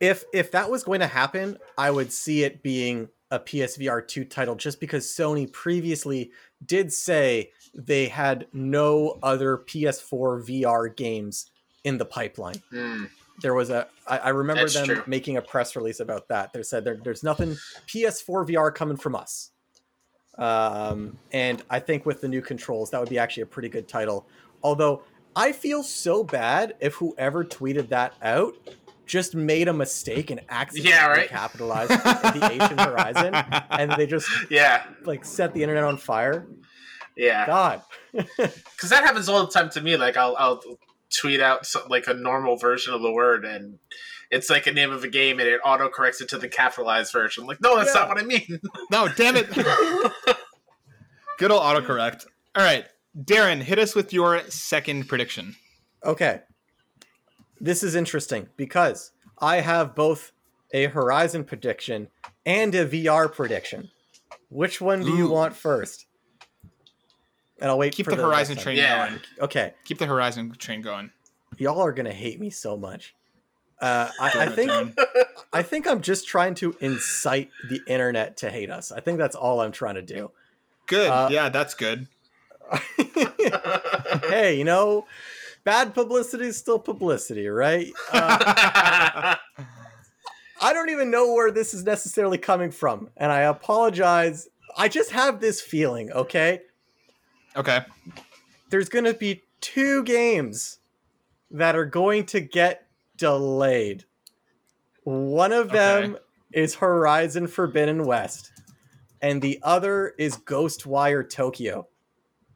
if 0.00 0.24
if 0.32 0.50
that 0.50 0.70
was 0.70 0.82
going 0.82 1.00
to 1.00 1.06
happen, 1.06 1.56
I 1.78 1.90
would 1.90 2.12
see 2.12 2.42
it 2.42 2.62
being 2.62 3.08
a 3.30 3.38
PSVR 3.38 4.06
2 4.06 4.24
title 4.24 4.56
just 4.56 4.80
because 4.80 5.06
Sony 5.06 5.50
previously 5.50 6.32
did 6.66 6.92
say 6.92 7.52
they 7.74 8.08
had 8.08 8.48
no 8.52 9.18
other 9.22 9.58
PS4 9.58 10.44
VR 10.44 10.94
games 10.96 11.48
in 11.84 11.98
the 11.98 12.04
pipeline. 12.04 12.60
Hmm. 12.70 13.04
There 13.40 13.54
was 13.54 13.70
a 13.70 13.86
I, 14.06 14.18
I 14.18 14.28
remember 14.30 14.62
That's 14.62 14.74
them 14.74 14.86
true. 14.86 15.02
making 15.06 15.36
a 15.36 15.42
press 15.42 15.76
release 15.76 16.00
about 16.00 16.28
that. 16.28 16.52
They 16.52 16.62
said 16.64 16.84
there, 16.84 16.98
there's 17.02 17.22
nothing 17.22 17.56
PS4 17.86 18.48
VR 18.48 18.74
coming 18.74 18.96
from 18.96 19.14
us. 19.14 19.50
Um, 20.38 21.18
and 21.32 21.62
I 21.68 21.80
think 21.80 22.06
with 22.06 22.20
the 22.20 22.28
new 22.28 22.40
controls, 22.42 22.90
that 22.90 23.00
would 23.00 23.10
be 23.10 23.18
actually 23.18 23.42
a 23.42 23.46
pretty 23.46 23.68
good 23.68 23.88
title. 23.88 24.26
Although 24.62 25.02
I 25.36 25.52
feel 25.52 25.82
so 25.82 26.24
bad 26.24 26.74
if 26.80 26.94
whoever 26.94 27.44
tweeted 27.44 27.88
that 27.88 28.14
out 28.22 28.54
just 29.06 29.34
made 29.34 29.66
a 29.68 29.72
mistake 29.72 30.30
and 30.30 30.40
accidentally 30.48 30.92
Yeah, 30.92 31.06
right. 31.08 31.28
capitalized 31.28 31.90
the 31.90 32.48
Asian 32.52 32.78
Horizon, 32.78 33.34
and 33.70 33.90
they 33.92 34.06
just 34.06 34.28
Yeah, 34.50 34.84
like 35.04 35.24
set 35.24 35.52
the 35.52 35.62
internet 35.62 35.82
on 35.84 35.96
fire. 35.96 36.46
yeah. 37.16 37.44
God, 37.46 37.82
Because 38.12 38.90
that 38.90 39.04
happens 39.04 39.28
all 39.28 39.44
the 39.44 39.50
time 39.52 39.68
to 39.70 39.80
me. 39.80 39.96
Like 39.96 40.16
I'll 40.16 40.36
I'll 40.38 40.60
tweet 41.20 41.40
out 41.40 41.66
some, 41.66 41.82
like 41.88 42.06
a 42.06 42.14
normal 42.14 42.56
version 42.56 42.94
of 42.94 43.02
the 43.02 43.10
word, 43.12 43.44
and 43.44 43.78
it's 44.30 44.48
like 44.50 44.66
a 44.66 44.72
name 44.72 44.90
of 44.92 45.02
a 45.04 45.08
game, 45.08 45.38
and 45.40 45.48
it 45.48 45.60
auto 45.64 45.88
corrects 45.88 46.20
it 46.20 46.28
to 46.30 46.38
the 46.38 46.48
capitalized 46.48 47.12
version. 47.12 47.46
Like, 47.46 47.60
no, 47.60 47.76
that's 47.76 47.94
Yeah. 47.94 48.00
not 48.02 48.08
what 48.10 48.18
I 48.18 48.22
mean. 48.24 48.60
No, 48.90 49.08
damn 49.08 49.36
it. 49.36 49.48
Good 51.38 51.50
old 51.50 51.62
autocorrect. 51.62 52.26
All 52.54 52.62
right, 52.64 52.86
Darren, 53.18 53.60
hit 53.62 53.78
us 53.78 53.94
with 53.94 54.12
your 54.12 54.40
second 54.50 55.08
prediction. 55.08 55.56
Okay. 56.04 56.40
This 57.60 57.82
is 57.82 57.94
interesting 57.94 58.48
because 58.56 59.12
I 59.38 59.56
have 59.60 59.94
both 59.94 60.32
a 60.72 60.86
Horizon 60.86 61.44
prediction 61.44 62.08
and 62.46 62.74
a 62.74 62.86
VR 62.86 63.30
prediction. 63.32 63.90
Which 64.48 64.80
one 64.80 65.00
do 65.00 65.14
you 65.16 65.28
want 65.28 65.54
first? 65.54 66.06
And 67.60 67.70
I'll 67.70 67.78
wait 67.78 67.94
Keep 67.94 68.06
for 68.06 68.14
the 68.16 68.22
Horizon 68.22 68.56
train. 68.56 68.76
Yeah. 68.78 69.08
going. 69.08 69.20
Okay. 69.40 69.74
Keep 69.84 69.98
the 69.98 70.06
Horizon 70.06 70.52
train 70.58 70.80
going. 70.80 71.10
Y'all 71.58 71.80
are 71.82 71.92
gonna 71.92 72.12
hate 72.12 72.40
me 72.40 72.48
so 72.50 72.76
much. 72.76 73.14
Uh, 73.80 74.10
I, 74.20 74.32
I 74.40 74.46
think 74.48 74.70
I 75.52 75.62
think 75.62 75.86
I'm 75.86 76.00
just 76.00 76.28
trying 76.28 76.54
to 76.56 76.76
incite 76.80 77.50
the 77.68 77.80
internet 77.86 78.36
to 78.38 78.50
hate 78.50 78.70
us. 78.70 78.92
I 78.92 79.00
think 79.00 79.18
that's 79.18 79.34
all 79.34 79.60
I'm 79.60 79.72
trying 79.72 79.96
to 79.96 80.02
do. 80.02 80.30
Good. 80.86 81.08
Uh, 81.10 81.28
yeah, 81.30 81.48
that's 81.48 81.74
good. 81.74 82.06
hey, 84.28 84.56
you 84.56 84.64
know, 84.64 85.06
bad 85.64 85.94
publicity 85.94 86.46
is 86.46 86.56
still 86.56 86.78
publicity, 86.78 87.48
right? 87.48 87.92
Uh, 88.12 89.34
I 90.62 90.72
don't 90.72 90.90
even 90.90 91.10
know 91.10 91.32
where 91.32 91.50
this 91.50 91.74
is 91.74 91.84
necessarily 91.84 92.38
coming 92.38 92.70
from, 92.70 93.08
and 93.16 93.32
I 93.32 93.40
apologize. 93.40 94.48
I 94.76 94.88
just 94.88 95.10
have 95.12 95.40
this 95.40 95.60
feeling, 95.60 96.12
okay? 96.12 96.60
Okay. 97.56 97.80
There's 98.68 98.88
going 98.88 99.06
to 99.06 99.14
be 99.14 99.42
two 99.60 100.04
games 100.04 100.78
that 101.50 101.74
are 101.74 101.86
going 101.86 102.26
to 102.26 102.40
get 102.40 102.86
delayed. 103.20 104.04
One 105.04 105.52
of 105.52 105.70
them 105.70 106.16
is 106.52 106.74
Horizon 106.76 107.46
Forbidden 107.46 108.04
West, 108.04 108.50
and 109.22 109.40
the 109.40 109.60
other 109.62 110.14
is 110.18 110.36
Ghostwire 110.36 111.28
Tokyo. 111.28 111.86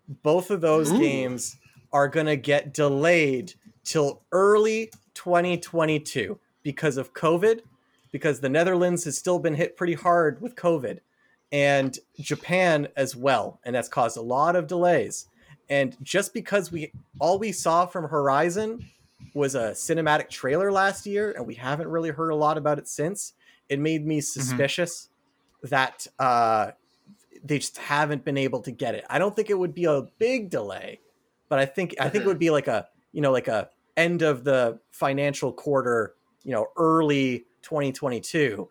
Both 0.09 0.51
of 0.51 0.61
those 0.61 0.91
Ooh. 0.91 0.99
games 0.99 1.57
are 1.93 2.09
going 2.09 2.27
to 2.27 2.37
get 2.37 2.75
delayed 2.75 3.55
till 3.85 4.23
early 4.33 4.91
2022 5.15 6.41
because 6.63 6.97
of 6.97 7.13
COVID. 7.15 7.61
because 8.15 8.39
the 8.39 8.49
Netherlands 8.49 9.03
has 9.05 9.19
still 9.19 9.41
been 9.41 9.55
hit 9.55 9.77
pretty 9.77 9.95
hard 9.95 10.41
with 10.41 10.55
COVID 10.55 11.01
and 11.51 11.99
Japan 12.21 12.87
as 12.97 13.17
well. 13.17 13.59
And 13.65 13.75
that's 13.75 13.89
caused 13.89 14.17
a 14.17 14.23
lot 14.23 14.55
of 14.55 14.69
delays. 14.69 15.27
And 15.69 15.97
just 16.01 16.33
because 16.33 16.71
we 16.71 16.93
all 17.19 17.41
we 17.41 17.51
saw 17.51 17.87
from 17.87 18.09
Horizon 18.09 18.89
was 19.33 19.55
a 19.55 19.71
cinematic 19.71 20.29
trailer 20.29 20.71
last 20.71 21.07
year 21.07 21.33
and 21.33 21.47
we 21.47 21.55
haven't 21.55 21.89
really 21.89 22.11
heard 22.11 22.31
a 22.31 22.37
lot 22.37 22.59
about 22.59 22.79
it 22.79 22.89
since, 22.89 23.33
it 23.69 23.79
made 23.79 24.07
me 24.07 24.21
suspicious 24.21 25.09
that 25.63 26.07
uh, 26.19 26.73
they 27.43 27.59
just 27.59 27.79
haven't 27.79 28.25
been 28.25 28.37
able 28.37 28.61
to 28.61 28.71
get 28.71 28.95
it. 28.95 29.05
I 29.09 29.19
don't 29.19 29.35
think 29.35 29.51
it 29.51 29.59
would 29.59 29.75
be 29.75 29.85
a 29.85 30.03
big 30.19 30.51
delay, 30.51 31.01
but 31.49 31.59
I 31.59 31.67
think 31.67 31.95
I 32.01 32.09
think 32.09 32.25
it 32.25 32.27
would 32.27 32.39
be 32.39 32.51
like 32.51 32.69
a 32.69 32.87
you 33.13 33.21
know 33.21 33.33
like 33.33 33.49
a 33.49 33.69
end 33.97 34.23
of 34.23 34.45
the 34.45 34.81
financial 34.91 35.53
quarter, 35.53 36.15
you 36.43 36.53
know, 36.53 36.67
early 36.77 37.45
2022. 37.63 38.69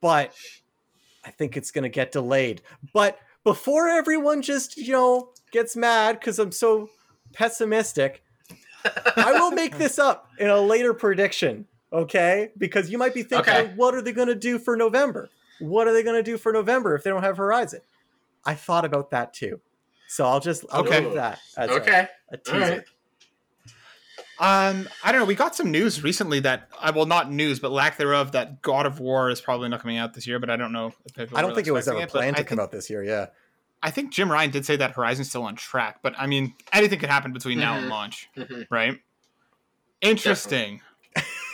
But 0.00 0.32
I 1.24 1.30
think 1.30 1.56
it's 1.56 1.70
going 1.70 1.82
to 1.82 1.88
get 1.88 2.12
delayed. 2.12 2.62
But 2.92 3.18
before 3.44 3.88
everyone 3.88 4.42
just 4.42 4.76
you 4.76 4.92
know 4.92 5.30
gets 5.52 5.76
mad 5.76 6.18
because 6.18 6.38
I'm 6.38 6.52
so 6.52 6.88
pessimistic, 7.32 8.22
I 9.16 9.32
will 9.32 9.50
make 9.52 9.78
this 9.78 9.98
up 9.98 10.28
in 10.38 10.48
a 10.48 10.60
later 10.60 10.94
prediction. 10.94 11.66
Okay, 11.92 12.50
because 12.58 12.90
you 12.90 12.98
might 12.98 13.14
be 13.14 13.22
thinking, 13.22 13.52
Okay. 13.54 13.72
what 13.74 13.94
are 13.94 14.02
they 14.02 14.12
going 14.12 14.28
to 14.28 14.34
do 14.34 14.58
for 14.58 14.76
November? 14.76 15.30
What 15.58 15.88
are 15.88 15.92
they 15.92 16.02
going 16.02 16.16
to 16.16 16.22
do 16.22 16.36
for 16.36 16.52
November 16.52 16.94
if 16.94 17.02
they 17.02 17.10
don't 17.10 17.22
have 17.22 17.38
Horizon? 17.38 17.80
I 18.44 18.54
thought 18.54 18.84
about 18.84 19.10
that 19.10 19.32
too. 19.32 19.60
So 20.06 20.24
I'll 20.26 20.40
just 20.40 20.64
I'll 20.70 20.80
Okay. 20.86 21.00
leave 21.04 21.14
that 21.14 21.38
as 21.56 21.70
Okay. 21.70 22.08
a, 22.30 22.36
teaser. 22.36 22.54
Alright. 22.56 22.84
Um, 24.40 24.88
I 25.02 25.10
don't 25.10 25.20
know. 25.22 25.24
We 25.24 25.34
got 25.34 25.56
some 25.56 25.70
news 25.72 26.02
recently 26.04 26.38
that, 26.40 26.68
I 26.80 26.90
well, 26.92 27.06
not 27.06 27.32
news, 27.32 27.58
but 27.58 27.72
lack 27.72 27.96
thereof, 27.96 28.32
that 28.32 28.62
God 28.62 28.86
of 28.86 29.00
War 29.00 29.30
is 29.30 29.40
probably 29.40 29.68
not 29.68 29.80
coming 29.80 29.96
out 29.98 30.14
this 30.14 30.26
year. 30.28 30.38
But 30.38 30.48
I 30.50 30.56
don't 30.56 30.72
know. 30.72 30.92
If 31.06 31.14
people 31.14 31.36
I 31.36 31.40
don't 31.42 31.50
are 31.52 31.54
think 31.56 31.66
it 31.66 31.72
was 31.72 31.86
expecting 31.88 32.02
ever 32.02 32.12
but 32.12 32.18
planned 32.18 32.36
I 32.36 32.38
to 32.40 32.44
come 32.44 32.58
think- 32.58 32.64
out 32.66 32.70
this 32.70 32.88
year. 32.88 33.02
Yeah. 33.02 33.26
I 33.82 33.90
think 33.90 34.12
Jim 34.12 34.30
Ryan 34.30 34.50
did 34.50 34.66
say 34.66 34.76
that 34.76 34.92
Horizon's 34.92 35.28
still 35.28 35.44
on 35.44 35.54
track, 35.56 36.00
but 36.02 36.14
I 36.18 36.26
mean, 36.26 36.54
anything 36.72 36.98
could 36.98 37.10
happen 37.10 37.32
between 37.32 37.58
now 37.58 37.74
and 37.76 37.86
Mhm. 37.86 37.90
launch, 37.90 38.28
Mhm. 38.36 38.66
right? 38.70 38.98
Interesting. 40.00 40.80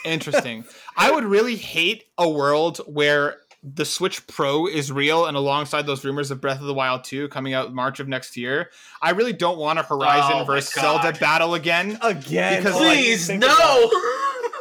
Interesting. 0.04 0.64
I 0.96 1.10
would 1.10 1.24
really 1.24 1.56
hate 1.56 2.04
a 2.18 2.28
world 2.28 2.78
where 2.86 3.38
the 3.62 3.84
Switch 3.86 4.26
Pro 4.26 4.66
is 4.66 4.92
real 4.92 5.24
and 5.24 5.36
alongside 5.36 5.86
those 5.86 6.04
rumors 6.04 6.30
of 6.30 6.38
Breath 6.40 6.60
of 6.60 6.66
the 6.66 6.74
Wild 6.74 7.02
2 7.04 7.28
coming 7.28 7.54
out 7.54 7.72
March 7.72 7.98
of 7.98 8.08
next 8.08 8.36
year. 8.36 8.70
I 9.00 9.10
really 9.10 9.32
don't 9.32 9.56
want 9.56 9.78
a 9.78 9.82
Horizon 9.82 10.32
Oh 10.40 10.44
versus 10.44 10.72
Zelda 10.74 11.12
battle 11.18 11.54
again 11.54 11.98
Again. 12.02 12.62
Because, 12.62 12.76
I 12.76 12.78
didn't 12.80 12.94
Please, 13.04 13.26
think 13.26 13.42
of 13.44 13.48
that. 13.50 13.90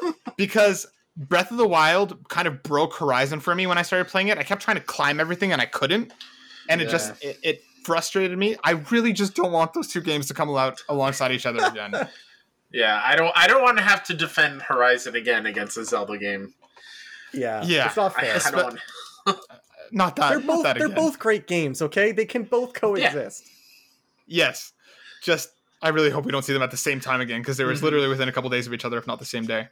no. 0.02 0.14
because 0.38 0.88
Breath 1.18 1.52
of 1.52 1.58
the 1.58 1.68
Wild 1.68 2.18
kind 2.30 2.48
of 2.48 2.64
broke 2.64 2.96
Horizon 2.96 3.42
for 3.42 3.54
me 3.54 3.68
when 3.68 3.78
I 3.78 3.82
started 3.82 4.08
playing 4.10 4.30
it. 4.30 4.38
I 4.38 4.44
kept 4.44 4.62
trying 4.62 4.78
to 4.78 4.84
climb 4.84 5.20
everything 5.20 5.52
and 5.52 5.62
I 5.62 5.66
couldn't. 5.66 6.14
And 6.70 6.82
it 6.82 6.90
just 6.90 7.14
it, 7.24 7.38
it 7.44 7.64
frustrated 7.84 8.38
me. 8.38 8.56
I 8.64 8.72
really 8.92 9.14
just 9.14 9.36
don't 9.36 9.52
want 9.52 9.74
those 9.74 9.88
two 9.88 10.02
games 10.02 10.28
to 10.28 10.34
come 10.34 10.50
out 10.56 10.82
alongside 10.90 11.32
each 11.32 11.46
other 11.46 11.64
again. 11.66 11.94
yeah, 12.72 13.02
I 13.04 13.16
don't. 13.16 13.32
I 13.36 13.48
don't 13.48 13.62
want 13.62 13.78
to 13.78 13.84
have 13.84 14.04
to 14.06 14.14
defend 14.14 14.62
Horizon 14.62 15.16
again 15.16 15.46
against 15.46 15.78
a 15.78 15.86
Zelda 15.86 16.18
game. 16.18 16.54
Yeah. 17.34 17.64
Yeah. 17.66 17.88
It's 17.88 17.98
not 17.98 18.14
fair. 18.16 18.40
I 18.46 18.52
don't 18.52 18.64
want. 19.26 19.40
Not 19.92 20.16
that. 20.16 20.30
they're 20.30 20.40
both 20.40 20.64
that 20.64 20.78
they're 20.80 20.90
both 20.90 21.20
great 21.20 21.46
games. 21.46 21.80
Okay, 21.82 22.12
they 22.12 22.26
can 22.26 22.44
both 22.44 22.74
coexist. 22.74 23.48
Yes. 24.26 24.72
Just 25.22 25.50
I 25.84 25.90
really 25.90 26.10
hope 26.10 26.26
we 26.26 26.32
don't 26.32 26.44
see 26.44 26.54
them 26.54 26.64
at 26.64 26.72
the 26.72 26.78
same 26.78 27.00
time 27.00 27.22
again 27.22 27.42
because 27.42 27.58
they 27.58 27.64
were 27.64 27.74
Mhm. 27.74 27.82
literally 27.84 28.08
within 28.08 28.28
a 28.28 28.32
couple 28.32 28.50
days 28.50 28.66
of 28.66 28.74
each 28.74 28.86
other, 28.86 28.98
if 28.98 29.06
not 29.06 29.20
the 29.20 29.26
same 29.26 29.46
day. 29.46 29.68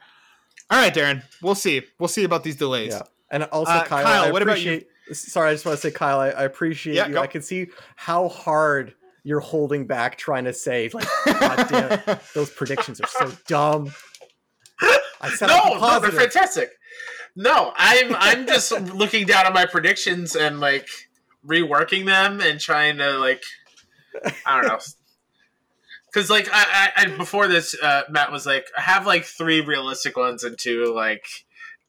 All 0.69 0.77
right, 0.79 0.93
Darren. 0.93 1.23
We'll 1.41 1.55
see. 1.55 1.81
We'll 1.97 2.07
see 2.09 2.23
about 2.23 2.43
these 2.43 2.55
delays. 2.55 2.93
Yeah. 2.93 3.01
And 3.31 3.43
also, 3.45 3.71
Uh, 3.71 3.83
Kyle, 3.85 4.03
Kyle, 4.03 4.23
I 4.25 4.31
what 4.31 4.41
about 4.43 4.61
you? 4.61 4.83
Sorry, 5.11 5.49
I 5.49 5.53
just 5.53 5.65
want 5.65 5.77
to 5.77 5.81
say, 5.81 5.91
Kyle, 5.91 6.19
I, 6.19 6.29
I 6.29 6.43
appreciate 6.43 6.95
Yeah, 6.95 7.07
you. 7.07 7.13
go. 7.15 7.21
I 7.21 7.27
can 7.27 7.41
see 7.41 7.67
how 7.95 8.27
hard 8.29 8.93
you're 9.23 9.39
holding 9.39 9.85
back, 9.85 10.17
trying 10.17 10.45
to 10.45 10.53
say, 10.53 10.89
like, 10.93 11.07
God 11.25 11.67
damn, 11.69 12.19
those 12.35 12.49
predictions 12.49 12.99
are 13.01 13.07
so 13.07 13.31
dumb. 13.47 13.91
I 15.21 15.29
said 15.29 15.49
I'd 15.51 15.73
No, 15.73 15.79
no, 15.79 15.99
they're 15.99 16.11
fantastic. 16.11 16.71
No, 17.35 17.71
I'm 17.77 18.15
I'm 18.15 18.47
just 18.47 18.71
looking 18.93 19.25
down 19.27 19.45
at 19.45 19.53
my 19.53 19.65
predictions 19.65 20.35
and 20.35 20.59
like 20.59 20.87
reworking 21.47 22.05
them 22.05 22.41
and 22.41 22.59
trying 22.59 22.97
to 22.97 23.17
like 23.19 23.41
I 24.45 24.59
don't 24.59 24.67
know. 24.67 24.79
Cause 26.13 26.29
like 26.29 26.49
I, 26.51 26.91
I, 26.97 27.03
I 27.03 27.17
before 27.17 27.47
this, 27.47 27.73
uh, 27.81 28.01
Matt 28.09 28.31
was 28.33 28.45
like, 28.45 28.65
I 28.77 28.81
have 28.81 29.05
like 29.07 29.23
three 29.23 29.61
realistic 29.61 30.17
ones 30.17 30.43
and 30.43 30.57
two 30.59 30.93
like 30.93 31.23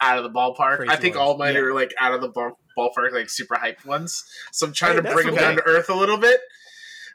out 0.01 0.17
of 0.19 0.23
the 0.25 0.31
ballpark. 0.31 0.77
Crazy 0.77 0.93
I 0.93 0.97
think 0.97 1.17
ones. 1.17 1.29
all 1.29 1.37
mine 1.39 1.55
Yeah. 1.55 1.61
are 1.63 1.75
like 1.75 1.93
out 1.99 2.15
of 2.15 2.21
the 2.21 2.29
ball, 2.29 2.57
ballpark, 2.77 3.13
like 3.13 3.31
super 3.31 3.55
hyped 3.57 3.85
ones. 3.85 4.25
So 4.53 4.67
I'm 4.67 4.73
trying 4.73 4.93
Hey, 4.93 4.97
to 4.97 5.03
that's 5.03 5.15
bring 5.15 5.27
them 5.27 5.37
down 5.37 5.57
to 5.57 5.63
earth 5.67 5.89
a 5.91 5.95
little 5.95 6.19
bit. 6.19 6.41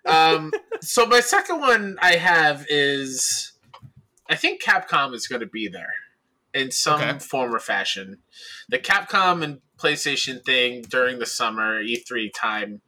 Um, 0.05 0.53
so 0.79 1.05
my 1.05 1.19
second 1.19 1.59
one 1.59 1.97
I 2.01 2.13
have 2.15 2.65
is 2.69 3.51
I 4.29 4.35
think 4.35 4.63
Capcom 4.63 5.13
is 5.13 5.27
going 5.27 5.41
to 5.41 5.47
be 5.47 5.67
there 5.67 5.93
in 6.53 6.71
some 6.71 7.01
Okay. 7.01 7.19
form 7.19 7.53
or 7.53 7.59
fashion. 7.59 8.19
The 8.69 8.79
Capcom 8.79 9.43
and 9.43 9.59
PlayStation 9.77 10.45
thing 10.45 10.83
during 10.83 11.19
the 11.19 11.25
summer 11.25 11.83
E3 11.83 12.29
time 12.33 12.81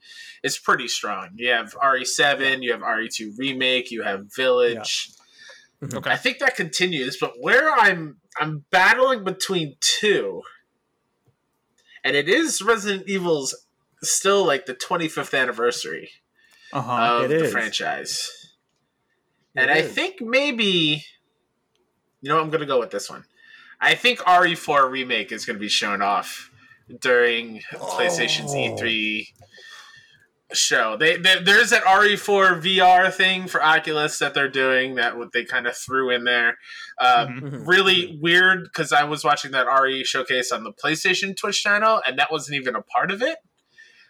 is 0.43 0.57
pretty 0.57 0.88
strong. 0.88 1.32
You 1.36 1.49
have 1.49 1.74
RE7, 1.74 2.63
you 2.63 2.72
have 2.72 2.82
RE2 2.82 3.38
remake, 3.38 3.91
you 3.91 4.03
have 4.03 4.34
Village. 4.34 5.09
Okay. 5.93 6.09
I 6.11 6.15
think 6.15 6.39
that 6.39 6.55
continues, 6.55 7.17
but 7.20 7.34
where 7.41 7.70
I'm 7.74 8.17
I'm 8.39 8.63
battling 8.72 9.26
between 9.26 9.76
two, 9.82 10.41
and 12.04 12.16
it 12.16 12.28
is 12.30 12.62
Resident 12.62 13.08
Evil's 13.08 13.56
still 14.02 14.45
like 14.45 14.66
the 14.66 14.74
25th 14.74 15.38
anniversary 15.38 16.10
Uh-huh. 16.74 17.24
of 17.24 17.30
the 17.30 17.45
is. 17.45 17.52
franchise. 17.52 18.30
It 19.56 19.62
And 19.62 19.72
I 19.72 19.82
think 19.82 20.22
maybe, 20.22 21.04
you 22.22 22.30
know, 22.30 22.39
I'm 22.39 22.50
going 22.50 22.62
to 22.62 22.66
go 22.68 22.80
with 22.80 22.91
this 22.91 23.10
one. 23.10 23.26
I 23.82 23.95
think 23.95 24.20
RE4 24.20 24.89
remake 24.89 25.32
is 25.32 25.45
going 25.45 25.56
to 25.56 25.60
be 25.60 25.70
shown 25.70 26.02
off 26.02 26.52
during 27.02 27.62
PlayStation's 27.74 28.52
Oh. 28.52 28.56
E3 28.84 29.28
show. 30.54 30.97
They, 30.97 31.18
they 31.18 31.41
there's 31.43 31.70
that 31.72 31.84
RE4 31.84 32.62
VR 32.62 33.14
thing 33.14 33.47
for 33.47 33.64
Oculus 33.64 34.18
that 34.20 34.34
they're 34.34 34.50
doing 34.50 34.95
that 34.95 35.18
what 35.18 35.32
they 35.32 35.43
kind 35.45 35.68
of 35.68 35.76
threw 35.78 36.10
in 36.10 36.24
there. 36.24 36.58
Um. 37.00 37.64
Really 37.66 38.18
weird 38.22 38.64
because 38.64 38.91
I 38.91 39.04
was 39.04 39.24
watching 39.24 39.52
that 39.52 39.66
RE 39.68 40.04
showcase 40.04 40.52
on 40.52 40.64
the 40.64 40.74
PlayStation 40.74 41.36
Twitch 41.36 41.62
channel, 41.64 42.02
and 42.06 42.18
that 42.20 42.32
wasn't 42.32 42.56
even 42.60 42.76
a 42.76 42.82
part 42.82 43.12
of 43.12 43.22
it. 43.22 43.38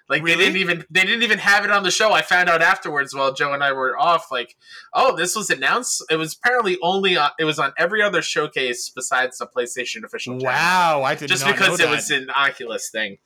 Like 0.08 0.24
Really? 0.24 0.38
they 0.38 0.44
didn't 0.46 0.58
even 0.62 0.86
they 0.90 1.02
didn't 1.04 1.22
even 1.22 1.38
have 1.38 1.66
it 1.66 1.70
on 1.72 1.84
the 1.84 1.92
show. 1.92 2.14
I 2.14 2.24
found 2.24 2.50
out 2.50 2.64
afterwards 2.64 3.14
while 3.14 3.32
Joe 3.32 3.54
and 3.54 3.64
I 3.64 3.74
were 3.74 3.96
off. 4.00 4.32
Like, 4.32 4.56
oh, 4.92 5.16
this 5.16 5.36
was 5.36 5.52
announced. 5.52 6.04
It 6.10 6.16
was 6.16 6.36
apparently 6.44 6.80
only 6.82 7.16
on, 7.16 7.30
it 7.38 7.44
was 7.44 7.60
on 7.60 7.74
every 7.78 8.02
other 8.02 8.24
showcase 8.24 8.90
besides 8.90 9.38
the 9.38 9.46
PlayStation 9.46 10.04
official. 10.04 10.40
channel. 10.40 10.46
Wow, 10.52 11.04
I 11.04 11.14
did 11.14 11.28
Just 11.28 11.46
not 11.46 11.54
because 11.54 11.78
know 11.78 11.86
it 11.86 11.90
that. 11.90 11.96
was 11.96 12.10
an 12.10 12.30
Oculus 12.32 12.90
thing. 12.90 13.18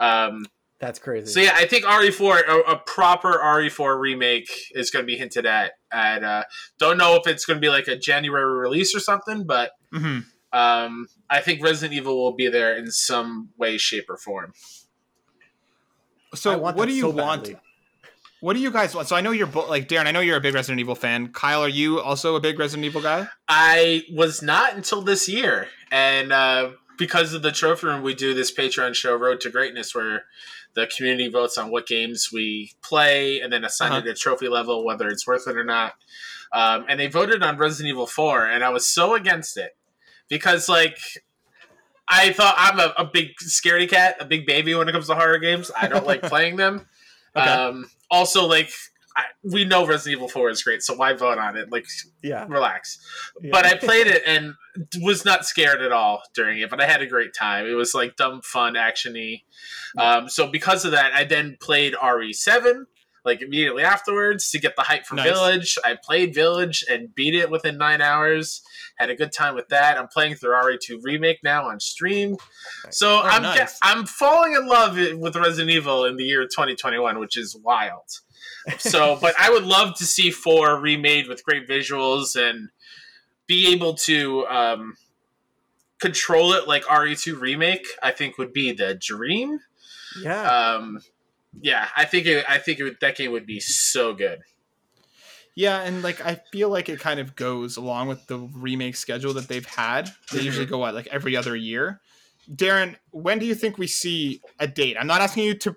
Um, 0.00 0.46
That's 0.82 0.98
crazy. 0.98 1.26
so 1.32 1.38
yeah, 1.40 1.52
I 1.54 1.64
think 1.64 1.84
RE4 1.84 2.40
a, 2.48 2.72
a 2.72 2.76
proper 2.76 3.32
RE4 3.38 4.00
remake 4.00 4.50
is 4.72 4.90
going 4.90 5.04
to 5.04 5.06
be 5.06 5.16
hinted 5.16 5.46
at. 5.46 5.72
At 5.92 6.24
uh, 6.24 6.42
don't 6.80 6.98
know 6.98 7.14
if 7.14 7.26
it's 7.28 7.44
going 7.44 7.56
to 7.56 7.60
be 7.60 7.68
like 7.68 7.86
a 7.86 7.96
January 7.96 8.58
release 8.58 8.92
or 8.94 8.98
something, 8.98 9.44
but 9.44 9.70
Mhm. 9.94 10.24
um, 10.52 11.06
I 11.30 11.40
think 11.40 11.62
Resident 11.62 11.96
Evil 11.96 12.16
will 12.20 12.32
be 12.34 12.48
there 12.48 12.76
in 12.76 12.90
some 12.90 13.50
way, 13.56 13.78
shape, 13.78 14.06
or 14.10 14.16
form. 14.16 14.54
So, 16.34 16.58
what 16.58 16.76
do 16.88 16.92
you 16.94 17.02
so 17.02 17.10
want? 17.10 17.44
badly. 17.44 17.60
What 18.40 18.54
do 18.54 18.58
you 18.60 18.72
guys 18.72 18.92
want? 18.94 19.06
So, 19.06 19.14
I 19.14 19.20
know 19.20 19.30
you're 19.30 19.46
both 19.46 19.68
like 19.68 19.86
Darren. 19.86 20.06
I 20.06 20.10
know 20.10 20.20
you're 20.20 20.36
a 20.38 20.40
big 20.40 20.54
Resident 20.54 20.80
Evil 20.80 20.94
fan. 20.96 21.28
Kyle, 21.32 21.62
are 21.62 21.68
you 21.68 22.00
also 22.00 22.34
a 22.34 22.40
big 22.40 22.58
Resident 22.58 22.84
Evil 22.86 23.02
guy? 23.02 23.28
I 23.48 24.02
was 24.12 24.42
not 24.42 24.74
until 24.74 25.02
this 25.02 25.28
year, 25.28 25.68
and 25.92 26.32
uh, 26.32 26.70
because 26.98 27.34
of 27.34 27.42
the 27.42 27.52
trophy 27.52 27.86
room, 27.86 28.02
we 28.02 28.14
do 28.14 28.34
this 28.34 28.50
Patreon 28.52 28.94
show, 28.94 29.14
Road 29.14 29.40
to 29.42 29.50
Greatness, 29.50 29.94
where 29.94 30.24
the 30.74 30.86
community 30.96 31.28
votes 31.28 31.58
on 31.58 31.70
what 31.70 31.86
games 31.86 32.30
we 32.32 32.72
play, 32.82 33.40
and 33.40 33.52
then 33.52 33.64
assign 33.64 33.92
Uh-huh. 33.92 34.02
it 34.06 34.10
a 34.10 34.14
trophy 34.14 34.48
level, 34.48 34.84
whether 34.84 35.08
it's 35.08 35.26
worth 35.26 35.46
it 35.46 35.56
or 35.56 35.64
not. 35.64 35.94
Um, 36.52 36.84
and 36.88 36.98
they 37.00 37.06
voted 37.06 37.42
on 37.42 37.56
Resident 37.56 37.90
Evil 37.90 38.06
Four, 38.06 38.46
and 38.46 38.62
I 38.64 38.68
was 38.70 38.86
so 38.88 39.14
against 39.14 39.56
it 39.56 39.76
because, 40.28 40.68
like, 40.68 40.98
I 42.08 42.32
thought 42.32 42.54
I'm 42.58 42.78
a, 42.78 42.92
a 42.98 43.04
big 43.04 43.28
scaredy 43.42 43.88
cat, 43.88 44.16
a 44.20 44.24
big 44.26 44.44
baby 44.46 44.74
when 44.74 44.88
it 44.88 44.92
comes 44.92 45.06
to 45.06 45.14
horror 45.14 45.38
games. 45.38 45.70
I 45.74 45.88
don't 45.88 46.06
like 46.06 46.22
playing 46.32 46.56
them. 46.56 46.86
Okay. 47.36 47.48
Um, 47.48 47.90
also, 48.10 48.46
like, 48.46 48.70
I, 49.16 49.24
we 49.44 49.64
know 49.64 49.86
Resident 49.86 50.16
Evil 50.18 50.28
Four 50.28 50.50
is 50.50 50.62
great, 50.62 50.82
so 50.82 50.94
why 50.94 51.12
vote 51.12 51.38
on 51.38 51.56
it? 51.56 51.70
Like, 51.70 51.84
Yeah. 52.22 52.46
relax. 52.48 52.98
yeah. 53.42 53.50
But 53.52 53.66
I 53.66 53.74
played 53.76 54.06
it 54.06 54.22
and 54.26 54.54
was 55.02 55.24
not 55.24 55.44
scared 55.44 55.82
at 55.82 55.92
all 55.92 56.22
during 56.34 56.60
it. 56.60 56.70
But 56.70 56.80
I 56.80 56.86
had 56.86 57.02
a 57.02 57.06
great 57.06 57.34
time. 57.34 57.66
It 57.66 57.74
was 57.74 57.94
like 57.94 58.16
dumb, 58.16 58.40
fun, 58.42 58.74
actiony. 58.74 59.42
Um, 59.98 60.28
so 60.28 60.46
because 60.46 60.84
of 60.84 60.92
that, 60.92 61.12
I 61.14 61.24
then 61.24 61.56
played 61.60 61.94
RE7, 61.94 62.84
like 63.24 63.42
immediately 63.42 63.82
afterwards 63.84 64.50
to 64.50 64.58
get 64.58 64.74
the 64.76 64.82
hype 64.82 65.04
for 65.06 65.14
Nice. 65.16 65.26
Village. 65.30 65.78
I 65.84 65.96
played 66.02 66.34
Village 66.34 66.84
and 66.90 67.14
beat 67.14 67.34
it 67.34 67.50
within 67.50 67.76
nine 67.76 68.00
hours. 68.00 68.62
Had 68.98 69.10
a 69.10 69.14
good 69.14 69.32
time 69.32 69.54
with 69.54 69.68
that. 69.68 69.98
I'm 69.98 70.08
playing 70.08 70.36
through 70.36 70.52
RE2 70.54 70.98
remake 71.02 71.38
now 71.44 71.68
on 71.68 71.78
stream. 71.80 72.36
So 72.90 73.18
Oh, 73.18 73.22
I'm 73.22 73.42
nice. 73.42 73.78
I'm 73.82 74.06
falling 74.06 74.54
in 74.54 74.66
love 74.66 74.96
with 75.18 75.36
Resident 75.36 75.70
Evil 75.70 76.04
in 76.04 76.16
the 76.16 76.24
year 76.24 76.42
2021, 76.44 77.18
which 77.18 77.36
is 77.36 77.56
wild. 77.62 78.04
So, 78.78 79.18
but 79.20 79.34
I 79.38 79.50
would 79.50 79.64
love 79.64 79.96
to 79.96 80.04
see 80.04 80.30
four 80.30 80.78
remade 80.78 81.26
with 81.28 81.44
great 81.44 81.68
visuals 81.68 82.36
and 82.36 82.68
be 83.46 83.72
able 83.72 83.94
to 83.94 84.46
um, 84.46 84.96
control 86.00 86.52
it 86.52 86.68
like 86.68 86.84
RE2 86.84 87.40
remake. 87.40 87.86
I 88.02 88.10
think 88.12 88.38
would 88.38 88.52
be 88.52 88.72
the 88.72 88.94
dream. 88.94 89.60
Yeah. 90.22 90.42
Um, 90.74 91.00
yeah, 91.60 91.88
I 91.96 92.04
think 92.04 92.26
it, 92.26 92.44
I 92.48 92.58
think 92.58 92.78
it 92.78 92.84
would, 92.84 92.96
that 93.00 93.16
game 93.16 93.32
would 93.32 93.46
be 93.46 93.60
so 93.60 94.14
good. 94.14 94.40
Yeah, 95.54 95.82
and 95.82 96.02
like 96.02 96.24
I 96.24 96.40
feel 96.50 96.70
like 96.70 96.88
it 96.88 96.98
kind 96.98 97.20
of 97.20 97.36
goes 97.36 97.76
along 97.76 98.08
with 98.08 98.26
the 98.26 98.38
remake 98.38 98.96
schedule 98.96 99.34
that 99.34 99.48
they've 99.48 99.66
had. 99.66 100.10
They 100.32 100.38
Mhm. 100.38 100.44
usually 100.44 100.66
go 100.66 100.82
out 100.84 100.94
like 100.94 101.08
every 101.08 101.36
other 101.36 101.54
year. 101.54 102.00
Darren, 102.50 102.96
when 103.10 103.38
do 103.38 103.44
you 103.44 103.54
think 103.54 103.76
we 103.76 103.86
see 103.86 104.40
a 104.58 104.66
date? 104.66 104.96
I'm 104.98 105.06
not 105.06 105.20
asking 105.20 105.44
you 105.44 105.54
to 105.58 105.76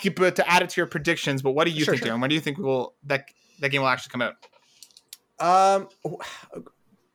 keep 0.00 0.16
to 0.16 0.50
add 0.50 0.62
it 0.62 0.70
to 0.70 0.80
your 0.80 0.86
predictions, 0.86 1.42
but 1.42 1.52
what 1.52 1.64
do 1.64 1.70
you 1.70 1.84
Sure, 1.84 1.94
think, 1.94 2.04
sure. 2.04 2.14
Darren? 2.14 2.20
When 2.20 2.30
do 2.30 2.34
you 2.34 2.40
think 2.40 2.58
will 2.58 2.94
that 3.04 3.26
that 3.60 3.70
game 3.70 3.82
will 3.82 3.88
actually 3.88 4.10
come 4.10 4.22
out? 4.22 4.34
Um, 5.40 5.88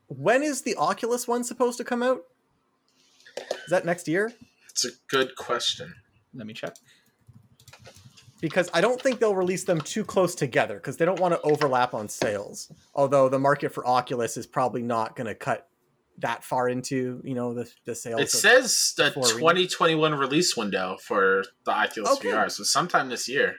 when 0.07 0.43
is 0.43 0.63
the 0.63 0.75
Oculus 0.75 1.27
one 1.27 1.43
supposed 1.43 1.77
to 1.77 1.83
come 1.83 2.03
out? 2.03 2.21
Is 3.37 3.69
that 3.69 3.85
next 3.85 4.07
year? 4.07 4.33
It's 4.69 4.85
a 4.85 4.89
good 5.07 5.35
question. 5.35 5.93
Let 6.33 6.47
me 6.47 6.53
check. 6.53 6.75
Because 8.41 8.69
I 8.73 8.81
don't 8.81 9.01
think 9.01 9.19
they'll 9.19 9.35
release 9.35 9.65
them 9.65 9.81
too 9.81 10.05
close 10.05 10.33
together 10.33 10.75
because 10.75 10.97
they 10.97 11.05
don't 11.05 11.19
want 11.19 11.33
to 11.33 11.41
overlap 11.41 11.93
on 11.93 12.07
sales. 12.07 12.71
Although 12.95 13.27
the 13.27 13.39
market 13.39 13.73
for 13.73 13.85
Oculus 13.85 14.37
is 14.37 14.47
probably 14.47 14.81
not 14.81 15.15
going 15.15 15.27
to 15.27 15.35
cut 15.35 15.67
that 16.19 16.43
far 16.43 16.67
into 16.69 17.21
you 17.23 17.33
know 17.35 17.53
the 17.53 17.69
the 17.85 17.95
sales. 17.95 18.19
It 18.21 18.23
of- 18.25 18.29
says 18.29 18.93
the 18.97 19.05
before 19.05 19.23
remake. 19.23 19.39
2021 19.69 20.15
release 20.15 20.55
window 20.57 20.97
for 21.01 21.43
the 21.65 21.71
Oculus 21.71 22.11
Okay. 22.17 22.29
VR, 22.29 22.49
so 22.51 22.63
sometime 22.63 23.09
this 23.09 23.27
year. 23.27 23.55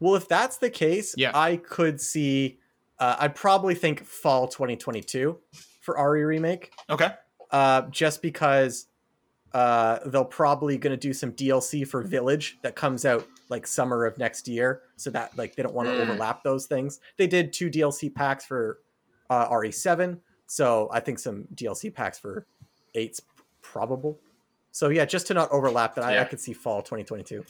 Well, 0.00 0.14
if 0.14 0.28
that's 0.28 0.58
the 0.58 0.70
case, 0.70 1.14
Yeah. 1.16 1.32
I 1.34 1.56
could 1.56 2.00
see. 2.00 2.58
Uh, 3.00 3.16
I'd 3.20 3.34
probably 3.34 3.74
think 3.74 4.04
fall 4.04 4.48
2022 4.48 5.38
for 5.80 5.96
RE 5.98 6.22
remake, 6.24 6.72
Okay. 6.90 7.10
uh, 7.50 7.82
just 7.90 8.22
because 8.22 8.86
uh, 9.54 10.00
they'll 10.06 10.24
probably 10.26 10.76
going 10.76 10.90
to 10.92 10.96
do 10.96 11.12
some 11.14 11.32
DLC 11.32 11.86
for 11.86 12.02
Village 12.02 12.58
that 12.62 12.76
comes 12.76 13.04
out 13.06 13.26
like 13.48 13.66
summer 13.66 14.04
of 14.04 14.18
next 14.18 14.46
year, 14.46 14.82
so 14.96 15.08
that 15.10 15.36
like 15.38 15.56
they 15.56 15.62
don't 15.62 15.74
want 15.74 15.88
to 15.88 15.94
Mm. 15.94 16.00
overlap 16.02 16.44
those 16.44 16.66
things. 16.66 17.00
They 17.16 17.26
did 17.26 17.52
two 17.52 17.70
DLC 17.70 18.10
packs 18.14 18.44
for 18.44 18.80
uh, 19.30 19.48
RE7, 19.48 20.20
so 20.48 20.88
I 20.90 21.00
think 21.00 21.18
some 21.18 21.46
DLC 21.54 21.94
packs 21.94 22.18
for 22.18 22.46
eight's 22.94 23.20
probable. 23.60 24.18
So 24.72 24.88
yeah, 24.88 25.04
just 25.04 25.26
to 25.28 25.34
not 25.34 25.50
overlap 25.52 25.94
that, 25.94 26.04
I, 26.04 26.22
I 26.22 26.24
could 26.24 26.40
see 26.40 26.54
fall 26.54 26.80
2022. 26.80 27.44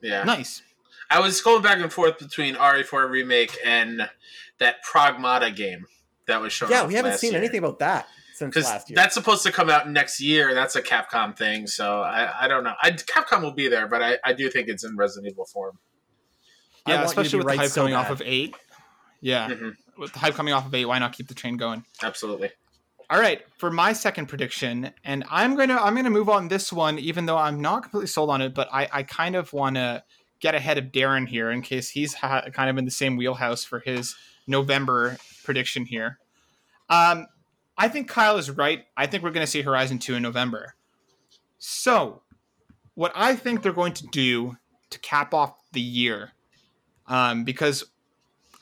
Yeah. 0.00 0.22
Nice. 0.22 0.62
I 1.10 1.20
was 1.20 1.40
going 1.42 1.60
back 1.60 1.78
and 1.80 1.92
forth 1.92 2.18
between 2.18 2.54
RE4 2.54 3.10
remake 3.10 3.58
and 3.64 4.08
that 4.58 4.84
Pragmata 4.84 5.54
game 5.54 5.86
that 6.28 6.40
was 6.40 6.52
shown. 6.52 6.70
Yeah, 6.70 6.86
we 6.86 6.94
haven't 6.94 7.12
last 7.12 7.20
seen 7.20 7.32
year. 7.32 7.40
anything 7.40 7.58
about 7.58 7.80
that 7.80 8.06
since 8.34 8.54
last 8.56 8.88
year. 8.88 8.94
that's 8.94 9.14
supposed 9.14 9.42
to 9.42 9.50
come 9.50 9.68
out 9.68 9.90
next 9.90 10.20
year. 10.20 10.54
That's 10.54 10.76
a 10.76 10.82
Capcom 10.82 11.36
thing, 11.36 11.66
so 11.66 12.00
I, 12.00 12.44
I 12.44 12.48
don't 12.48 12.62
know. 12.62 12.74
I, 12.80 12.92
Capcom 12.92 13.42
will 13.42 13.52
be 13.52 13.68
there, 13.68 13.88
but 13.88 14.02
I, 14.02 14.18
I 14.24 14.32
do 14.32 14.48
think 14.48 14.68
it's 14.68 14.84
in 14.84 14.96
Resident 14.96 15.32
Evil 15.32 15.46
form. 15.46 15.78
Yeah, 16.86 17.04
want 17.04 17.10
you 17.10 17.14
to 17.14 17.20
especially 17.20 17.38
with 17.38 17.46
right 17.46 17.56
the 17.56 17.62
hype 17.62 17.70
so 17.70 17.80
coming 17.82 17.94
off 17.94 18.10
of 18.10 18.22
eight. 18.24 18.54
Yeah, 19.22 19.48
Mhm, 19.48 19.76
with 19.96 20.12
the 20.12 20.18
hype 20.18 20.34
coming 20.34 20.52
off 20.52 20.66
of 20.66 20.74
eight, 20.74 20.84
why 20.84 20.98
not 20.98 21.12
keep 21.12 21.28
the 21.28 21.34
train 21.34 21.56
going? 21.56 21.84
Absolutely. 22.02 22.50
All 23.08 23.20
right, 23.20 23.42
for 23.58 23.70
my 23.70 23.92
second 23.92 24.26
prediction, 24.26 24.92
and 25.04 25.24
I'm 25.30 25.54
gonna 25.54 25.76
I'm 25.76 25.94
gonna 25.94 26.10
move 26.10 26.28
on 26.28 26.48
this 26.48 26.72
one, 26.72 26.98
even 26.98 27.26
though 27.26 27.38
I'm 27.38 27.60
not 27.60 27.82
completely 27.84 28.08
sold 28.08 28.30
on 28.30 28.40
it, 28.42 28.52
but 28.52 28.68
I 28.72 28.88
I 28.92 29.02
kind 29.04 29.36
of 29.36 29.52
want 29.52 29.76
to 29.76 30.02
get 30.40 30.54
ahead 30.56 30.76
of 30.76 30.86
Darren 30.86 31.28
here 31.28 31.50
in 31.52 31.62
case 31.62 31.90
he's 31.90 32.14
ha- 32.14 32.46
kind 32.52 32.68
of 32.68 32.76
in 32.78 32.84
the 32.84 32.90
same 32.90 33.16
wheelhouse 33.16 33.62
for 33.64 33.78
his 33.80 34.16
November 34.48 35.18
prediction 35.44 35.84
here. 35.86 36.18
Um, 36.90 37.26
I 37.78 37.88
think 37.88 38.08
Kyle 38.08 38.38
is 38.38 38.50
right. 38.50 38.84
I 38.96 39.06
think 39.06 39.22
we're 39.22 39.30
gonna 39.30 39.46
see 39.46 39.62
Horizon 39.62 39.98
Two 40.00 40.14
in 40.16 40.22
November. 40.22 40.74
So, 41.58 42.22
what 42.94 43.12
I 43.14 43.36
think 43.36 43.62
they're 43.62 43.72
going 43.72 43.92
to 43.94 44.06
do 44.08 44.56
to 44.90 44.98
cap 44.98 45.32
off 45.32 45.54
the 45.72 45.80
year, 45.80 46.32
um, 47.06 47.44
because 47.44 47.84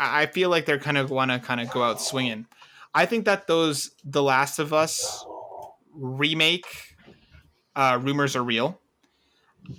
I 0.00 0.26
feel 0.26 0.48
like 0.48 0.64
they're 0.64 0.78
kind 0.78 0.96
of 0.96 1.10
want 1.10 1.30
to 1.30 1.38
kind 1.38 1.60
of 1.60 1.70
go 1.70 1.82
out 1.82 2.00
swinging. 2.00 2.46
I 2.94 3.06
think 3.06 3.26
that 3.26 3.46
those 3.46 3.90
The 4.04 4.22
Last 4.22 4.58
of 4.58 4.72
Us 4.72 5.24
remake 5.94 6.66
uh, 7.76 7.98
rumors 8.02 8.34
are 8.34 8.42
real. 8.42 8.80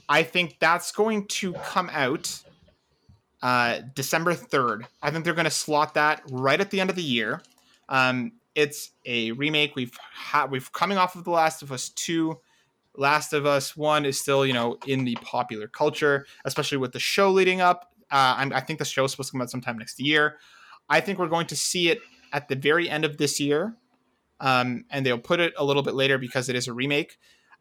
I 0.07 0.23
think 0.23 0.57
that's 0.59 0.91
going 0.91 1.27
to 1.27 1.53
come 1.53 1.89
out 1.91 2.43
uh, 3.41 3.81
December 3.95 4.35
3rd. 4.35 4.85
I 5.01 5.11
think 5.11 5.25
they're 5.25 5.33
going 5.33 5.45
to 5.45 5.51
slot 5.51 5.95
that 5.95 6.21
right 6.29 6.61
at 6.61 6.69
the 6.69 6.79
end 6.79 6.89
of 6.89 6.95
the 6.95 7.03
year. 7.03 7.41
Um, 7.89 8.33
it's 8.55 8.91
a 9.05 9.31
remake. 9.31 9.75
We've 9.75 9.97
ha- 10.13 10.47
we've 10.49 10.71
coming 10.71 10.97
off 10.97 11.15
of 11.15 11.23
The 11.23 11.31
Last 11.31 11.61
of 11.61 11.71
Us 11.71 11.89
2. 11.89 12.37
Last 12.95 13.33
of 13.33 13.45
Us 13.45 13.75
1 13.75 14.05
is 14.05 14.19
still, 14.19 14.45
you 14.45 14.53
know, 14.53 14.77
in 14.85 15.05
the 15.05 15.17
popular 15.21 15.67
culture, 15.67 16.25
especially 16.45 16.77
with 16.77 16.91
the 16.91 16.99
show 16.99 17.31
leading 17.31 17.61
up. 17.61 17.90
Uh, 18.11 18.49
I 18.53 18.59
think 18.59 18.79
the 18.79 18.85
show 18.85 19.05
is 19.05 19.11
supposed 19.11 19.29
to 19.29 19.33
come 19.33 19.41
out 19.41 19.49
sometime 19.49 19.77
next 19.77 19.99
year. 19.99 20.37
I 20.89 20.99
think 20.99 21.19
we're 21.19 21.27
going 21.27 21.47
to 21.47 21.55
see 21.55 21.89
it 21.89 22.01
at 22.33 22.47
the 22.47 22.55
very 22.55 22.89
end 22.89 23.05
of 23.05 23.17
this 23.17 23.39
year, 23.39 23.75
um, 24.39 24.85
and 24.89 25.05
they'll 25.05 25.17
put 25.17 25.39
it 25.39 25.53
a 25.57 25.63
little 25.63 25.83
bit 25.83 25.93
later 25.93 26.17
because 26.17 26.49
it 26.49 26.55
is 26.55 26.67
a 26.67 26.73
remake. 26.73 27.17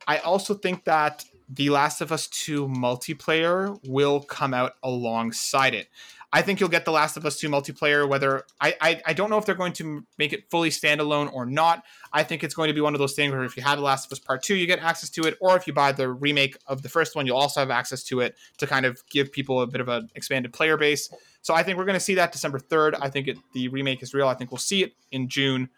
I 0.08 0.18
also 0.18 0.54
think 0.54 0.84
that 0.84 1.24
The 1.48 1.70
Last 1.70 2.00
of 2.00 2.10
Us 2.10 2.26
2 2.28 2.66
multiplayer 2.68 3.78
will 3.86 4.20
come 4.20 4.54
out 4.54 4.72
alongside 4.82 5.74
it. 5.74 5.88
I 6.32 6.42
think 6.42 6.60
you'll 6.60 6.68
get 6.68 6.84
The 6.84 6.92
Last 6.92 7.16
of 7.16 7.26
Us 7.26 7.38
2 7.40 7.48
multiplayer, 7.48 8.08
whether 8.08 8.44
I, 8.60 8.74
I, 8.80 9.02
I 9.06 9.12
don't 9.12 9.30
know 9.30 9.38
if 9.38 9.46
they're 9.46 9.54
going 9.56 9.72
to 9.74 10.04
make 10.16 10.32
it 10.32 10.48
fully 10.48 10.70
standalone 10.70 11.32
or 11.32 11.44
not. 11.44 11.82
I 12.12 12.22
think 12.22 12.44
it's 12.44 12.54
going 12.54 12.68
to 12.68 12.74
be 12.74 12.80
one 12.80 12.94
of 12.94 13.00
those 13.00 13.14
things 13.14 13.32
where 13.32 13.42
if 13.42 13.56
you 13.56 13.64
have 13.64 13.78
The 13.78 13.84
Last 13.84 14.06
of 14.06 14.12
Us 14.12 14.20
Part 14.20 14.44
2, 14.44 14.54
you 14.54 14.66
get 14.66 14.78
access 14.78 15.10
to 15.10 15.22
it, 15.22 15.36
or 15.40 15.56
if 15.56 15.66
you 15.66 15.72
buy 15.72 15.90
the 15.90 16.08
remake 16.08 16.56
of 16.68 16.82
the 16.82 16.88
first 16.88 17.16
one, 17.16 17.26
you'll 17.26 17.36
also 17.36 17.58
have 17.58 17.70
access 17.70 18.04
to 18.04 18.20
it 18.20 18.36
to 18.58 18.66
kind 18.66 18.86
of 18.86 19.02
give 19.10 19.32
people 19.32 19.60
a 19.62 19.66
bit 19.66 19.80
of 19.80 19.88
an 19.88 20.08
expanded 20.14 20.52
player 20.52 20.76
base. 20.76 21.12
So 21.42 21.54
I 21.54 21.64
think 21.64 21.78
we're 21.78 21.84
going 21.84 21.94
to 21.94 22.00
see 22.00 22.14
that 22.14 22.30
December 22.30 22.60
3rd. 22.60 22.98
I 23.00 23.10
think 23.10 23.26
it, 23.26 23.38
the 23.52 23.68
remake 23.68 24.02
is 24.02 24.14
real. 24.14 24.28
I 24.28 24.34
think 24.34 24.52
we'll 24.52 24.58
see 24.58 24.84
it 24.84 24.92
in 25.10 25.28
June 25.28 25.68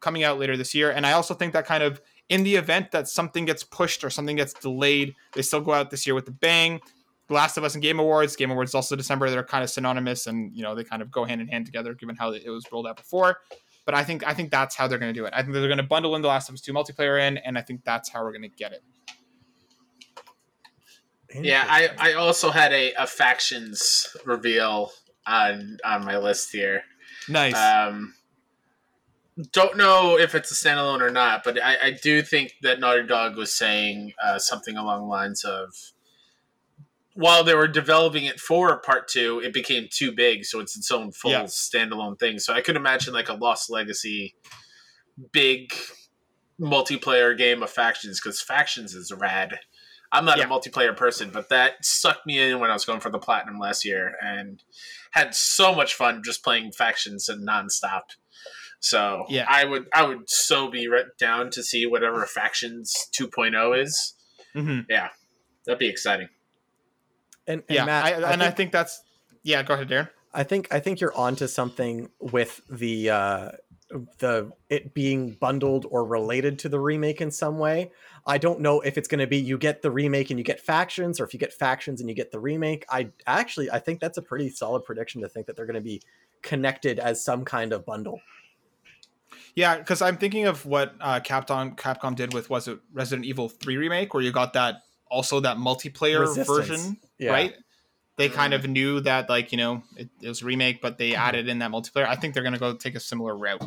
coming 0.00 0.24
out 0.24 0.38
later 0.38 0.58
this 0.58 0.74
year. 0.74 0.90
And 0.90 1.06
I 1.06 1.12
also 1.12 1.32
think 1.32 1.54
that 1.54 1.64
kind 1.64 1.82
of 1.82 2.02
in 2.28 2.42
the 2.42 2.56
event 2.56 2.90
that 2.90 3.08
something 3.08 3.46
gets 3.46 3.64
pushed 3.64 4.04
or 4.04 4.10
something 4.10 4.36
gets 4.36 4.52
delayed, 4.52 5.14
they 5.32 5.42
still 5.42 5.60
go 5.60 5.72
out 5.72 5.90
this 5.90 6.06
year 6.06 6.14
with 6.14 6.26
the 6.26 6.32
bang. 6.32 6.80
The 7.28 7.34
Last 7.34 7.56
of 7.56 7.64
Us 7.64 7.74
and 7.74 7.82
Game 7.82 7.98
Awards. 7.98 8.36
Game 8.36 8.50
Awards 8.50 8.74
also 8.74 8.96
December. 8.96 9.30
They're 9.30 9.44
kind 9.44 9.64
of 9.64 9.70
synonymous, 9.70 10.26
and 10.26 10.54
you 10.54 10.62
know 10.62 10.74
they 10.74 10.84
kind 10.84 11.02
of 11.02 11.10
go 11.10 11.24
hand 11.24 11.40
in 11.40 11.48
hand 11.48 11.66
together, 11.66 11.94
given 11.94 12.16
how 12.16 12.32
it 12.32 12.48
was 12.48 12.64
rolled 12.72 12.86
out 12.86 12.96
before. 12.96 13.38
But 13.84 13.94
I 13.94 14.04
think 14.04 14.26
I 14.26 14.34
think 14.34 14.50
that's 14.50 14.76
how 14.76 14.86
they're 14.86 14.98
going 14.98 15.12
to 15.12 15.18
do 15.18 15.24
it. 15.26 15.32
I 15.34 15.42
think 15.42 15.54
they're 15.54 15.66
going 15.66 15.76
to 15.78 15.82
bundle 15.82 16.14
in 16.16 16.22
the 16.22 16.28
Last 16.28 16.48
of 16.48 16.54
Us 16.54 16.60
Two 16.60 16.72
multiplayer 16.72 17.20
in, 17.20 17.38
and 17.38 17.56
I 17.56 17.62
think 17.62 17.84
that's 17.84 18.08
how 18.08 18.22
we're 18.22 18.32
going 18.32 18.42
to 18.42 18.48
get 18.48 18.72
it. 18.72 18.82
Yeah, 21.34 21.64
I, 21.66 21.88
I 21.98 22.12
also 22.14 22.50
had 22.50 22.72
a, 22.72 22.92
a 22.94 23.06
factions 23.06 24.14
reveal 24.26 24.92
on 25.26 25.78
on 25.84 26.04
my 26.04 26.18
list 26.18 26.50
here. 26.52 26.82
Nice. 27.28 27.56
Um, 27.56 28.14
don't 29.52 29.76
know 29.76 30.18
if 30.18 30.34
it's 30.34 30.50
a 30.50 30.54
standalone 30.54 31.00
or 31.00 31.10
not, 31.10 31.42
but 31.42 31.62
I, 31.62 31.76
I 31.84 31.90
do 31.90 32.22
think 32.22 32.54
that 32.62 32.80
Naughty 32.80 33.06
Dog 33.06 33.36
was 33.36 33.52
saying 33.56 34.12
uh, 34.22 34.38
something 34.38 34.76
along 34.76 35.00
the 35.00 35.06
lines 35.06 35.44
of 35.44 35.74
while 37.14 37.44
they 37.44 37.54
were 37.54 37.68
developing 37.68 38.24
it 38.24 38.40
for 38.40 38.80
part 38.80 39.08
two, 39.08 39.40
it 39.44 39.52
became 39.52 39.86
too 39.90 40.12
big, 40.12 40.44
so 40.44 40.60
it's 40.60 40.76
its 40.76 40.90
own 40.90 41.12
full 41.12 41.30
Yeah. 41.32 41.42
standalone 41.44 42.18
thing. 42.18 42.38
So 42.38 42.54
I 42.54 42.60
could 42.60 42.76
imagine 42.76 43.12
like 43.12 43.28
a 43.28 43.34
Lost 43.34 43.70
Legacy 43.70 44.34
big 45.32 45.74
multiplayer 46.60 47.36
game 47.36 47.62
of 47.62 47.70
factions 47.70 48.20
because 48.20 48.40
factions 48.40 48.94
is 48.94 49.12
rad. 49.12 49.58
I'm 50.10 50.24
not 50.24 50.38
Yeah. 50.38 50.44
a 50.44 50.48
multiplayer 50.48 50.96
person, 50.96 51.30
but 51.30 51.48
that 51.48 51.84
sucked 51.84 52.26
me 52.26 52.38
in 52.38 52.60
when 52.60 52.70
I 52.70 52.74
was 52.74 52.84
going 52.84 53.00
for 53.00 53.10
the 53.10 53.18
platinum 53.18 53.58
last 53.58 53.84
year 53.84 54.14
and 54.20 54.62
had 55.12 55.34
so 55.34 55.74
much 55.74 55.94
fun 55.94 56.22
just 56.22 56.44
playing 56.44 56.72
factions 56.72 57.28
and 57.28 57.46
nonstop. 57.46 58.02
So 58.80 59.24
Yeah. 59.28 59.46
I 59.48 59.64
would 59.64 59.88
I 59.92 60.02
would 60.02 60.28
so 60.28 60.68
be 60.68 60.86
right 60.88 61.06
down 61.18 61.50
to 61.50 61.62
see 61.62 61.86
whatever 61.86 62.24
factions 62.26 62.94
2.0 63.12 63.72
is. 63.74 64.14
hmm 64.54 64.80
That'd 65.64 65.78
be 65.78 65.88
exciting. 65.88 66.28
And, 67.46 67.62
and 67.68 67.74
Yeah, 67.74 67.84
Matt, 67.84 68.04
I, 68.04 68.08
I, 68.08 68.12
and 68.14 68.24
think, 68.24 68.42
I 68.42 68.50
think 68.50 68.72
that's 68.72 69.02
yeah. 69.42 69.62
Go 69.62 69.74
ahead, 69.74 69.88
Darren. 69.88 70.08
I 70.34 70.44
think 70.44 70.68
I 70.72 70.80
think 70.80 71.00
you're 71.00 71.16
onto 71.16 71.46
something 71.46 72.08
with 72.20 72.60
the 72.70 73.10
uh, 73.10 73.50
the 74.18 74.52
it 74.68 74.94
being 74.94 75.32
bundled 75.32 75.86
or 75.90 76.04
related 76.04 76.58
to 76.60 76.68
the 76.68 76.80
remake 76.80 77.20
in 77.20 77.30
some 77.30 77.58
way. 77.58 77.90
I 78.26 78.38
don't 78.38 78.60
know 78.60 78.80
if 78.80 78.96
it's 78.96 79.08
going 79.08 79.18
to 79.18 79.26
be 79.26 79.38
you 79.38 79.58
get 79.58 79.82
the 79.82 79.90
remake 79.90 80.30
and 80.30 80.38
you 80.38 80.44
get 80.44 80.60
factions, 80.60 81.20
or 81.20 81.24
if 81.24 81.34
you 81.34 81.40
get 81.40 81.52
factions 81.52 82.00
and 82.00 82.08
you 82.08 82.14
get 82.14 82.30
the 82.30 82.40
remake. 82.40 82.84
I 82.88 83.10
actually 83.26 83.70
I 83.70 83.78
think 83.78 84.00
that's 84.00 84.18
a 84.18 84.22
pretty 84.22 84.48
solid 84.48 84.84
prediction 84.84 85.20
to 85.22 85.28
think 85.28 85.46
that 85.46 85.56
they're 85.56 85.66
going 85.66 85.74
to 85.74 85.80
be 85.80 86.00
connected 86.42 86.98
as 86.98 87.24
some 87.24 87.44
kind 87.44 87.72
of 87.72 87.84
bundle. 87.84 88.20
Yeah, 89.54 89.76
because 89.76 90.00
I'm 90.00 90.16
thinking 90.16 90.46
of 90.46 90.64
what 90.64 90.94
uh, 91.00 91.20
Capcom 91.20 91.76
Capcom 91.76 92.16
did 92.16 92.32
with 92.32 92.48
was 92.48 92.68
it 92.68 92.78
Resident 92.92 93.26
Evil 93.26 93.48
Three 93.48 93.76
remake, 93.76 94.14
where 94.14 94.22
you 94.22 94.32
got 94.32 94.54
that 94.54 94.76
also 95.10 95.40
that 95.40 95.58
multiplayer 95.58 96.20
Resistance. 96.20 96.48
version, 96.48 96.96
Yeah. 97.22 97.32
right? 97.32 97.54
They 98.16 98.28
kind 98.28 98.52
Mm. 98.52 98.56
of 98.56 98.68
knew 98.68 99.00
that 99.00 99.28
like 99.30 99.52
you 99.52 99.58
know 99.58 99.82
it, 99.96 100.10
it 100.20 100.28
was 100.28 100.42
a 100.42 100.44
remake, 100.44 100.82
but 100.82 100.98
they 100.98 101.12
Mhm. 101.12 101.18
added 101.18 101.48
in 101.48 101.60
that 101.60 101.70
multiplayer. 101.70 102.06
I 102.06 102.16
think 102.16 102.34
they're 102.34 102.42
gonna 102.42 102.58
go 102.58 102.74
take 102.74 102.94
a 102.94 103.00
similar 103.00 103.36
route. 103.36 103.62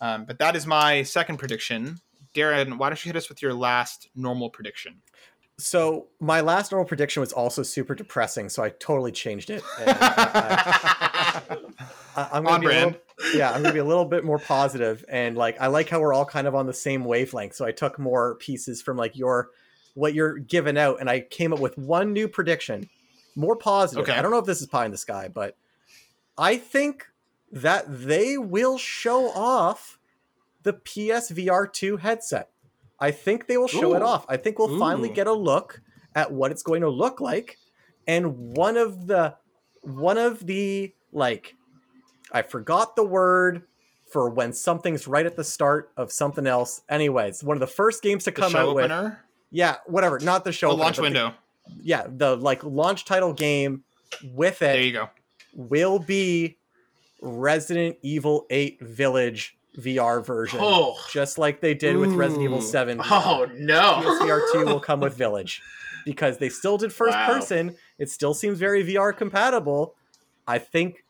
Um, 0.00 0.24
but 0.26 0.38
that 0.38 0.54
is 0.54 0.64
my 0.66 1.02
second 1.02 1.38
prediction. 1.38 1.98
Darren, 2.34 2.78
why 2.78 2.88
don't 2.88 3.04
you 3.04 3.08
hit 3.08 3.16
us 3.16 3.28
with 3.28 3.42
your 3.42 3.54
last 3.54 4.08
normal 4.14 4.48
prediction? 4.50 5.02
So 5.60 6.06
my 6.20 6.40
last 6.40 6.70
normal 6.70 6.86
prediction 6.86 7.18
was 7.20 7.32
also 7.32 7.64
super 7.64 7.96
depressing, 7.96 8.48
so 8.48 8.62
I 8.62 8.68
totally 8.68 9.10
changed 9.10 9.50
it. 9.50 9.64
And 9.80 9.90
I, 9.90 11.56
I'm 12.16 12.44
gonna 12.44 12.50
On 12.50 12.60
be 12.60 12.66
a 12.66 12.70
brand. 12.70 12.98
little- 13.18 13.38
yeah, 13.38 13.50
I'm 13.50 13.62
gonna 13.62 13.72
be 13.74 13.80
a 13.80 13.84
little 13.84 14.04
bit 14.04 14.24
more 14.24 14.38
positive, 14.38 15.04
and 15.08 15.36
like 15.36 15.60
I 15.60 15.66
like 15.66 15.88
how 15.88 16.00
we're 16.00 16.14
all 16.14 16.24
kind 16.24 16.46
of 16.46 16.54
on 16.54 16.66
the 16.66 16.72
same 16.72 17.04
wavelength. 17.04 17.54
So 17.54 17.64
I 17.64 17.72
took 17.72 17.98
more 17.98 18.36
pieces 18.36 18.82
from 18.82 18.96
like 18.96 19.16
your 19.16 19.50
what 19.98 20.14
you're 20.14 20.38
giving 20.38 20.78
out, 20.78 21.00
and 21.00 21.10
I 21.10 21.20
came 21.20 21.52
up 21.52 21.58
with 21.58 21.76
one 21.76 22.12
new 22.12 22.28
prediction, 22.28 22.88
more 23.34 23.56
positive. 23.56 24.04
Okay. 24.04 24.16
I 24.16 24.22
don't 24.22 24.30
know 24.30 24.38
if 24.38 24.46
this 24.46 24.60
is 24.60 24.66
pie 24.66 24.84
in 24.84 24.92
the 24.92 24.98
sky, 24.98 25.28
but 25.32 25.56
I 26.36 26.56
think 26.56 27.06
that 27.50 27.84
they 27.88 28.38
will 28.38 28.78
show 28.78 29.30
off 29.30 29.98
the 30.62 30.72
PSVR 30.72 31.72
2 31.72 31.96
headset. 31.96 32.50
I 33.00 33.10
think 33.10 33.46
they 33.46 33.56
will 33.56 33.68
show 33.68 33.94
it 33.94 34.02
off. 34.02 34.24
I 34.28 34.36
think 34.36 34.58
we'll 34.58 34.78
finally 34.78 35.08
get 35.08 35.26
a 35.26 35.32
look 35.32 35.80
at 36.14 36.32
what 36.32 36.50
it's 36.50 36.62
going 36.62 36.82
to 36.82 36.90
look 36.90 37.20
like. 37.20 37.58
And 38.06 38.56
one 38.56 38.76
of 38.76 39.06
the 39.06 39.36
one 39.82 40.18
of 40.18 40.46
the 40.46 40.92
like 41.12 41.54
I 42.32 42.42
forgot 42.42 42.96
the 42.96 43.04
word 43.04 43.62
for 44.10 44.30
when 44.30 44.52
something's 44.52 45.06
right 45.06 45.26
at 45.26 45.36
the 45.36 45.44
start 45.44 45.92
of 45.96 46.10
something 46.10 46.46
else. 46.46 46.82
Anyways, 46.88 47.44
one 47.44 47.56
of 47.56 47.60
the 47.60 47.66
first 47.66 48.02
games 48.02 48.24
to 48.24 48.32
come 48.32 48.56
out 48.56 48.74
with 48.74 48.90
opener, 48.90 49.24
yeah, 49.50 49.76
whatever, 49.86 50.18
not 50.20 50.44
the 50.44 50.52
show 50.52 50.68
the 50.70 50.74
launch 50.76 50.96
but 50.96 51.02
the- 51.02 51.06
window. 51.06 51.34
yeah, 51.82 52.06
the 52.08 52.36
like 52.36 52.62
launch 52.64 53.04
title 53.04 53.32
game 53.32 53.84
with 54.34 54.62
it. 54.62 54.72
There 54.72 54.80
you 54.80 54.92
go. 54.92 55.08
will 55.54 55.98
be 55.98 56.56
Resident 57.20 57.96
Evil 58.02 58.46
8 58.50 58.80
Village 58.80 59.56
VR 59.78 60.24
version. 60.24 60.60
Oh, 60.62 60.96
Just 61.12 61.38
like 61.38 61.60
they 61.60 61.74
did 61.74 61.96
with 61.96 62.12
Resident 62.12 62.44
Evil 62.44 62.58
Ooh. 62.58 62.62
7. 62.62 63.00
oh 63.04 63.46
no! 63.56 64.00
PSVR 64.02 64.40
2 64.52 64.64
will 64.66 64.80
come 64.80 65.00
with 65.00 65.14
Village 65.14 65.60
because 66.04 66.38
they 66.38 66.48
still 66.48 66.78
did 66.78 66.92
first 66.92 67.14
Wow. 67.16 67.26
person. 67.26 67.76
It 67.98 68.10
still 68.10 68.34
seems 68.34 68.58
very 68.58 68.82
VR 68.84 69.12
compatible. 69.16 69.94
I 70.46 70.58
think 70.58 71.04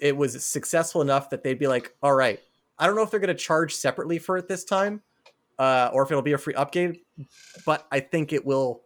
it 0.00 0.16
was 0.16 0.42
successful 0.44 1.00
enough 1.02 1.30
that 1.30 1.44
they'd 1.44 1.58
be 1.58 1.68
like, 1.68 1.94
all 2.02 2.14
right, 2.14 2.40
I 2.78 2.86
don't 2.86 2.96
know 2.96 3.02
if 3.02 3.10
they're 3.10 3.20
going 3.20 3.28
to 3.28 3.34
charge 3.34 3.74
separately 3.74 4.18
for 4.18 4.36
it 4.36 4.48
this 4.48 4.64
time 4.64 5.00
uh, 5.62 5.90
or 5.92 6.02
if 6.02 6.10
it'll 6.10 6.22
be 6.22 6.32
a 6.32 6.38
free 6.38 6.54
upgrade, 6.54 6.98
but 7.64 7.86
I 7.92 8.00
think 8.00 8.32
it 8.32 8.44
will 8.44 8.82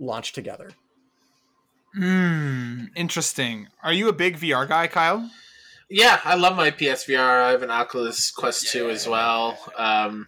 launch 0.00 0.32
together. 0.32 0.70
Hmm, 1.94 2.86
interesting. 2.96 3.68
Are 3.84 3.92
you 3.92 4.08
a 4.08 4.12
big 4.12 4.36
VR 4.36 4.66
guy, 4.66 4.88
Kyle? 4.88 5.30
Yeah, 5.88 6.18
I 6.24 6.34
love 6.34 6.56
my 6.56 6.72
PSVR. 6.72 7.42
I 7.44 7.52
have 7.52 7.62
an 7.62 7.70
Oculus 7.70 8.32
Quest 8.32 8.72
2 8.72 8.90
as 8.90 9.06
well. 9.06 9.56
Um, 9.76 10.26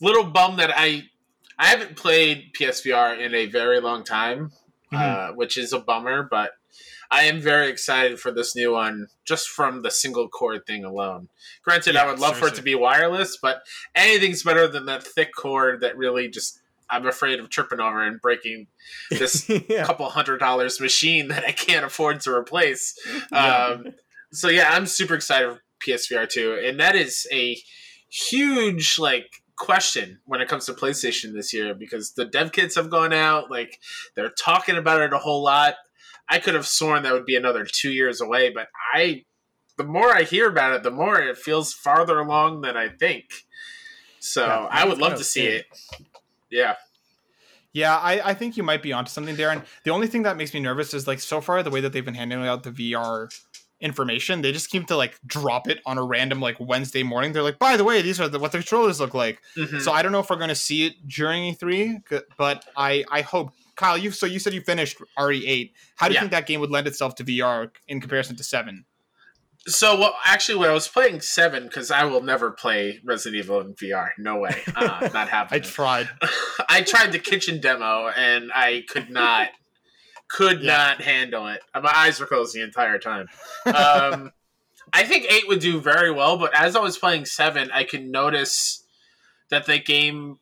little 0.00 0.24
bum 0.24 0.56
that 0.56 0.72
I 0.74 1.04
I 1.56 1.66
haven't 1.66 1.94
played 1.94 2.50
PSVR 2.58 3.20
in 3.20 3.32
a 3.32 3.46
very 3.46 3.80
long 3.80 4.02
time, 4.02 4.50
uh, 4.92 5.30
which 5.32 5.56
is 5.56 5.72
a 5.72 5.78
bummer. 5.78 6.26
But 6.28 6.50
I 7.10 7.22
am 7.24 7.40
very 7.40 7.68
excited 7.68 8.20
for 8.20 8.30
this 8.30 8.54
new 8.54 8.72
one, 8.72 9.08
just 9.24 9.48
from 9.48 9.82
the 9.82 9.90
single 9.90 10.28
cord 10.28 10.64
thing 10.66 10.84
alone. 10.84 11.28
Granted, 11.64 11.96
I 11.96 12.06
would 12.06 12.20
love 12.20 12.36
for 12.36 12.48
it 12.48 12.54
to 12.54 12.62
be 12.62 12.74
wireless, 12.74 13.36
but 13.40 13.62
anything's 13.94 14.44
better 14.44 14.68
than 14.68 14.86
that 14.86 15.02
thick 15.02 15.30
cord 15.34 15.80
that 15.80 15.96
really 15.96 16.28
just 16.28 16.60
I'm 16.90 17.06
afraid 17.06 17.38
of 17.38 17.50
tripping 17.50 17.80
over 17.80 18.04
and 18.04 18.20
breaking 18.20 18.66
this 19.10 19.48
yeah. 19.68 19.84
couple 19.84 20.08
hundred 20.10 20.38
dollars 20.38 20.80
machine 20.80 21.28
that 21.28 21.44
I 21.44 21.52
can't 21.52 21.84
afford 21.84 22.20
to 22.22 22.32
replace. 22.32 22.94
Yeah. 23.32 23.66
Um, 23.66 23.86
so 24.32 24.48
yeah, 24.48 24.70
I'm 24.70 24.86
super 24.86 25.14
excited 25.14 25.52
for 25.52 25.60
PSVR 25.84 26.28
2, 26.28 26.62
and 26.64 26.78
that 26.80 26.94
is 26.94 27.26
a 27.32 27.56
huge 28.08 28.98
like 28.98 29.42
question 29.56 30.18
when 30.24 30.40
it 30.40 30.48
comes 30.48 30.66
to 30.66 30.72
PlayStation 30.72 31.32
this 31.32 31.52
year 31.52 31.74
because 31.74 32.12
the 32.12 32.24
dev 32.24 32.50
kits 32.50 32.74
have 32.74 32.90
gone 32.90 33.12
out, 33.12 33.50
like 33.50 33.78
they're 34.14 34.30
talking 34.30 34.76
about 34.76 35.00
it 35.00 35.12
a 35.12 35.18
whole 35.18 35.42
lot. 35.42 35.74
I 36.30 36.38
could 36.38 36.54
have 36.54 36.66
sworn 36.66 37.02
that 37.02 37.12
would 37.12 37.26
be 37.26 37.34
another 37.36 37.64
two 37.66 37.90
years 37.90 38.20
away, 38.20 38.50
but 38.50 38.68
I, 38.94 39.24
the 39.76 39.84
more 39.84 40.14
I 40.14 40.22
hear 40.22 40.48
about 40.48 40.74
it, 40.74 40.82
the 40.84 40.90
more 40.90 41.20
it 41.20 41.36
feels 41.36 41.72
farther 41.74 42.18
along 42.20 42.60
than 42.60 42.76
I 42.76 42.88
think. 42.88 43.24
So 44.20 44.46
Yeah, 44.46 44.68
I 44.70 44.84
would 44.86 44.98
love 44.98 45.16
to 45.18 45.24
see 45.24 45.46
soon. 45.46 45.52
it. 45.54 45.66
Yeah. 46.50 46.74
Yeah, 47.72 47.96
I, 47.96 48.30
I 48.30 48.34
think 48.34 48.56
you 48.56 48.62
might 48.62 48.82
be 48.82 48.92
onto 48.92 49.10
something, 49.10 49.36
Darren. 49.36 49.64
The 49.84 49.90
only 49.90 50.08
thing 50.08 50.24
that 50.24 50.36
makes 50.36 50.52
me 50.52 50.60
nervous 50.60 50.92
is 50.92 51.06
like 51.06 51.20
so 51.20 51.40
far 51.40 51.62
the 51.62 51.70
way 51.70 51.80
that 51.80 51.92
they've 51.92 52.04
been 52.04 52.14
handing 52.14 52.44
out 52.46 52.64
the 52.64 52.70
VR 52.72 53.28
information, 53.80 54.42
they 54.42 54.52
just 54.52 54.70
keep 54.70 54.86
to 54.88 54.96
like 54.96 55.18
drop 55.26 55.68
it 55.68 55.80
on 55.86 55.96
a 55.98 56.02
random 56.04 56.40
like 56.40 56.56
Wednesday 56.60 57.02
morning. 57.02 57.32
They're 57.32 57.42
like, 57.42 57.58
by 57.58 57.76
the 57.76 57.84
way, 57.84 58.02
these 58.02 58.20
are 58.20 58.28
the, 58.28 58.38
what 58.38 58.52
the 58.52 58.58
controllers 58.58 59.00
look 59.00 59.14
like. 59.14 59.40
Mhm. 59.56 59.80
So 59.80 59.92
I 59.92 60.02
don't 60.02 60.12
know 60.12 60.20
if 60.20 60.28
we're 60.30 60.36
going 60.36 60.48
to 60.48 60.54
see 60.54 60.86
it 60.86 60.94
during 61.08 61.54
E3, 61.54 62.02
but 62.36 62.64
I 62.76 63.04
I 63.10 63.22
hope. 63.22 63.52
Kyle, 63.76 63.96
you 63.96 64.10
so 64.10 64.26
you 64.26 64.38
said 64.38 64.52
you 64.52 64.60
finished 64.60 64.98
RE8. 65.18 65.72
How 65.96 66.06
do 66.08 66.12
you 66.12 66.16
Yeah. 66.16 66.20
think 66.20 66.32
that 66.32 66.46
game 66.46 66.60
would 66.60 66.70
lend 66.70 66.86
itself 66.86 67.14
to 67.14 67.24
VR 67.24 67.70
in 67.88 68.00
comparison 68.00 68.36
to 68.36 68.44
Seven? 68.44 68.84
So, 69.66 69.98
well, 69.98 70.14
actually, 70.24 70.58
when 70.58 70.70
I 70.70 70.72
was 70.74 70.88
playing 70.88 71.20
Seven, 71.20 71.64
because 71.64 71.90
I 71.90 72.04
will 72.04 72.22
never 72.22 72.50
play 72.50 72.98
Resident 73.04 73.42
Evil 73.44 73.60
in 73.60 73.74
VR. 73.74 74.08
No 74.18 74.36
way, 74.38 74.62
uh, 74.74 75.08
not 75.14 75.28
I 75.52 75.58
tried. 75.60 76.08
I 76.68 76.82
tried 76.82 77.12
the 77.12 77.18
kitchen 77.18 77.60
demo 77.60 78.08
and 78.08 78.50
I 78.54 78.84
could 78.88 79.10
not, 79.10 79.48
could 80.30 80.62
Yeah. 80.62 80.72
not 80.76 81.00
handle 81.02 81.46
it. 81.48 81.60
My 81.74 81.92
eyes 81.94 82.20
were 82.20 82.26
closed 82.26 82.54
the 82.54 82.62
entire 82.62 82.98
time. 82.98 83.28
Um, 83.66 84.32
I 84.92 85.04
think 85.04 85.26
eight 85.30 85.46
would 85.48 85.60
do 85.60 85.80
very 85.80 86.10
well, 86.10 86.36
but 86.36 86.54
as 86.54 86.74
I 86.74 86.80
was 86.80 86.98
playing 86.98 87.24
seven, 87.26 87.70
I 87.72 87.84
could 87.84 88.04
notice 88.04 88.84
that 89.50 89.66
the 89.66 89.78
game 89.78 90.38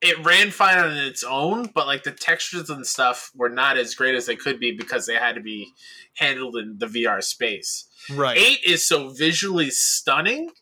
it 0.00 0.24
ran 0.24 0.50
fine 0.50 0.78
on 0.78 0.96
its 0.96 1.22
own, 1.22 1.70
but 1.74 1.86
like 1.86 2.04
the 2.04 2.10
textures 2.10 2.70
and 2.70 2.86
stuff 2.86 3.30
were 3.34 3.50
not 3.50 3.76
as 3.76 3.94
great 3.94 4.14
as 4.14 4.24
they 4.24 4.34
could 4.34 4.58
be 4.58 4.72
because 4.72 5.04
they 5.04 5.14
had 5.16 5.34
to 5.34 5.42
be 5.42 5.72
handled 6.14 6.56
in 6.56 6.78
the 6.78 6.86
VR 6.86 7.22
space. 7.22 7.84
Right. 8.10 8.36
Eight 8.38 8.60
is 8.64 8.88
so 8.88 9.10
visually 9.10 9.68
stunning 9.70 10.52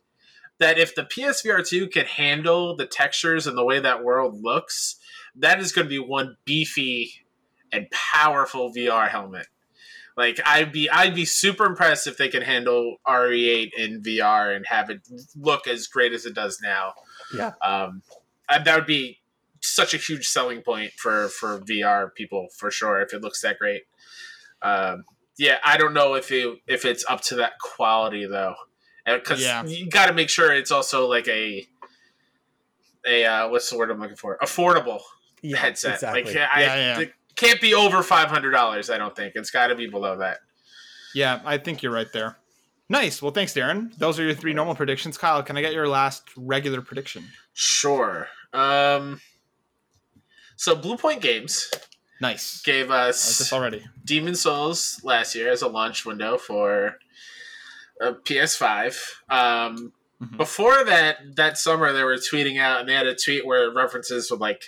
that 0.58 0.76
if 0.76 0.92
the 0.92 1.04
PSVR 1.04 1.64
2 1.64 1.86
can 1.86 2.06
handle 2.06 2.74
the 2.74 2.84
textures 2.86 3.46
and 3.46 3.56
the 3.56 3.64
way 3.64 3.78
that 3.78 4.02
world 4.02 4.42
looks, 4.42 4.96
that 5.36 5.60
is 5.60 5.70
going 5.70 5.84
to 5.86 5.88
be 5.90 6.00
one 6.00 6.36
beefy 6.44 7.12
and 7.72 7.86
powerful 7.90 8.72
VR 8.72 9.08
helmet. 9.08 9.46
Like 10.16 10.40
I'd 10.44 10.72
be 10.72 10.90
I'd 10.90 11.14
be 11.14 11.24
super 11.24 11.64
impressed 11.64 12.06
if 12.06 12.16
they 12.16 12.28
could 12.28 12.42
handle 12.42 12.96
RE8 13.06 13.70
in 13.76 14.02
VR 14.02 14.54
and 14.54 14.66
have 14.66 14.90
it 14.90 15.06
look 15.36 15.66
as 15.68 15.86
great 15.86 16.12
as 16.12 16.26
it 16.26 16.34
does 16.34 16.58
now. 16.62 16.94
Yeah. 17.32 17.52
Um, 17.64 18.02
and 18.48 18.64
that 18.64 18.74
would 18.76 18.86
be 18.86 19.20
such 19.60 19.94
a 19.94 19.96
huge 19.96 20.26
selling 20.26 20.62
point 20.62 20.92
for 20.96 21.28
for 21.28 21.60
VR 21.60 22.12
people 22.14 22.48
for 22.56 22.70
sure 22.70 23.00
if 23.00 23.12
it 23.14 23.22
looks 23.22 23.42
that 23.42 23.58
great. 23.58 23.82
Um, 24.60 25.04
yeah, 25.38 25.58
I 25.64 25.76
don't 25.76 25.94
know 25.94 26.14
if 26.14 26.32
it 26.32 26.58
if 26.66 26.84
it's 26.84 27.04
up 27.08 27.20
to 27.22 27.36
that 27.36 27.52
quality 27.60 28.26
though, 28.26 28.54
because 29.06 29.40
Yeah. 29.40 29.64
you 29.64 29.88
got 29.88 30.06
to 30.06 30.12
make 30.12 30.30
sure 30.30 30.52
it's 30.52 30.72
also 30.72 31.06
like 31.06 31.28
a 31.28 31.64
a 33.06 33.24
uh, 33.24 33.48
what's 33.50 33.70
the 33.70 33.78
word 33.78 33.90
I'm 33.92 34.00
looking 34.00 34.16
for? 34.16 34.36
Affordable 34.42 35.00
Yeah, 35.42 35.58
headset. 35.58 35.94
exactly. 35.94 36.24
Like 36.24 36.36
I, 36.36 36.60
Yeah, 36.62 36.74
yeah. 36.76 37.00
it 37.00 37.12
can't 37.38 37.60
be 37.60 37.72
over 37.74 38.02
five 38.02 38.28
hundred 38.28 38.50
dollars. 38.50 38.90
I 38.90 38.98
don't 38.98 39.16
think 39.16 39.32
it's 39.36 39.50
got 39.50 39.68
to 39.68 39.74
be 39.74 39.86
below 39.86 40.18
that. 40.18 40.38
Yeah, 41.14 41.40
I 41.44 41.56
think 41.58 41.82
you're 41.82 41.92
right 41.92 42.12
there. 42.12 42.36
Nice. 42.90 43.20
Well, 43.22 43.32
thanks, 43.32 43.54
Darren. 43.54 43.96
Those 43.98 44.18
are 44.18 44.24
your 44.24 44.34
three 44.34 44.52
normal 44.52 44.74
predictions. 44.74 45.16
Kyle, 45.18 45.42
can 45.42 45.56
I 45.56 45.60
get 45.62 45.72
your 45.72 45.88
last 45.88 46.24
regular 46.36 46.80
prediction? 46.82 47.24
Sure. 47.54 48.28
Um, 48.52 49.20
so 50.56 50.74
Bluepoint 50.74 51.20
Games 51.20 51.70
Nice. 52.20 52.62
gave 52.62 52.90
us 52.90 53.38
this 53.38 53.52
already. 53.52 53.84
Demon 54.04 54.34
Souls 54.34 55.00
last 55.04 55.34
year 55.34 55.50
as 55.50 55.62
a 55.62 55.68
launch 55.68 56.04
window 56.06 56.38
for 56.38 56.98
uh, 58.00 58.12
PS5. 58.24 58.96
Um, 59.30 59.92
Mhm. 60.20 60.36
Before 60.36 60.82
that, 60.84 61.36
that 61.36 61.58
summer 61.58 61.92
they 61.92 62.02
were 62.02 62.16
tweeting 62.16 62.58
out, 62.60 62.80
and 62.80 62.88
they 62.88 62.94
had 62.94 63.06
a 63.06 63.14
tweet 63.14 63.46
where 63.46 63.70
references 63.72 64.28
with 64.32 64.40
like 64.40 64.64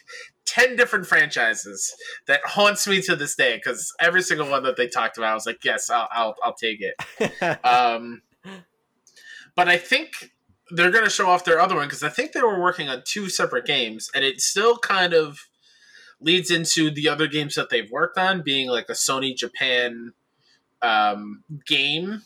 ten 0.51 0.77
different 0.77 1.07
franchises 1.07 1.95
that 2.27 2.41
haunts 2.45 2.87
me 2.87 3.01
to 3.03 3.15
this 3.17 3.35
day 3.37 3.57
because 3.57 3.93
every 4.01 4.23
single 4.23 4.49
one 4.51 4.63
that 4.65 4.77
they 4.77 4.89
talked 4.89 5.17
about, 5.19 5.31
I 5.31 5.35
was 5.35 5.47
like, 5.47 5.65
yes, 5.65 5.89
I'll 5.91 6.09
I'll, 6.13 6.35
I'll 6.43 6.55
take 6.55 6.81
it. 6.81 6.95
Um, 7.65 8.23
but 9.57 9.69
I 9.69 9.77
think 9.77 10.33
they're 10.71 10.91
going 10.91 11.05
to 11.05 11.11
show 11.11 11.29
off 11.29 11.45
their 11.45 11.61
other 11.61 11.75
one 11.75 11.87
because 11.87 12.03
I 12.03 12.09
think 12.09 12.33
they 12.33 12.43
were 12.43 12.61
working 12.61 12.89
on 12.89 13.03
two 13.05 13.29
separate 13.29 13.67
games, 13.67 14.11
and 14.15 14.25
it 14.25 14.41
still 14.41 14.77
kind 14.79 15.13
of 15.13 15.39
leads 16.21 16.51
into 16.51 16.91
the 16.91 17.09
other 17.09 17.27
games 17.27 17.55
that 17.55 17.71
they've 17.71 17.91
worked 17.91 18.19
on 18.19 18.43
being 18.43 18.69
like 18.69 18.89
a 18.89 18.93
Sony 18.93 19.35
Japan 19.37 20.13
um, 20.83 21.43
game 21.67 22.23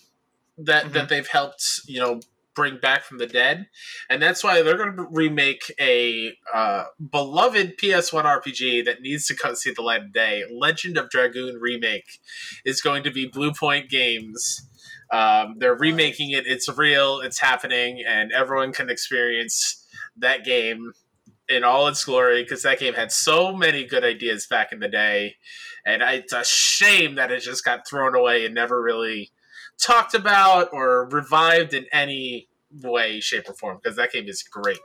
that 0.59 0.85
Mhm. 0.87 0.93
that 0.93 1.09
they've 1.09 1.27
helped 1.27 1.81
you 1.87 2.01
know 2.01 2.21
bring 2.55 2.79
back 2.79 3.03
from 3.03 3.19
the 3.19 3.27
dead, 3.27 3.67
and 4.09 4.23
that's 4.23 4.45
why 4.45 4.63
they're 4.63 4.77
going 4.77 4.97
to 4.97 5.07
remake 5.11 5.73
a 5.81 6.37
uh, 6.53 6.85
beloved 7.11 7.79
PS1 7.79 8.25
RPG 8.25 8.85
that 8.85 9.01
needs 9.01 9.27
to 9.27 9.37
come 9.37 9.55
see 9.55 9.73
the 9.73 9.83
light 9.83 10.03
of 10.03 10.13
day. 10.13 10.45
Legend 10.51 10.97
of 10.97 11.11
Dragoon 11.11 11.57
remake 11.61 12.21
is 12.65 12.81
going 12.81 13.03
to 13.05 13.11
be 13.11 13.29
Bluepoint 13.29 13.89
Games. 13.89 14.69
Um, 15.13 15.57
they're 15.59 15.77
remaking 15.77 16.31
it. 16.31 16.47
It's 16.47 16.69
real. 16.69 17.21
It's 17.21 17.39
happening, 17.39 18.03
and 18.07 18.33
everyone 18.33 18.73
can 18.73 18.91
experience 18.91 19.85
that 20.17 20.45
game 20.45 20.93
in 21.49 21.63
all 21.63 21.89
its 21.89 22.05
glory 22.05 22.43
because 22.43 22.63
that 22.63 22.79
game 22.79 22.95
had 22.95 23.13
so 23.13 23.55
many 23.55 23.85
good 23.85 24.05
ideas 24.05 24.47
back 24.47 24.73
in 24.73 24.81
the 24.81 24.89
day, 24.89 25.37
and 25.85 26.03
it's 26.03 26.33
a 26.33 26.45
shame 26.45 27.17
that 27.17 27.31
it 27.31 27.41
just 27.41 27.65
got 27.65 27.87
thrown 27.87 28.15
away 28.15 28.47
and 28.47 28.55
never 28.55 28.83
really 28.83 29.31
talked 29.79 30.15
about 30.15 30.69
or 30.73 31.07
revived 31.09 31.75
in 31.75 31.87
any 31.93 32.49
way, 32.83 33.21
shape, 33.21 33.49
or 33.49 33.55
form 33.55 33.79
because 33.83 33.97
that 33.97 34.13
game 34.13 34.29
is 34.29 34.43
great. 34.43 34.79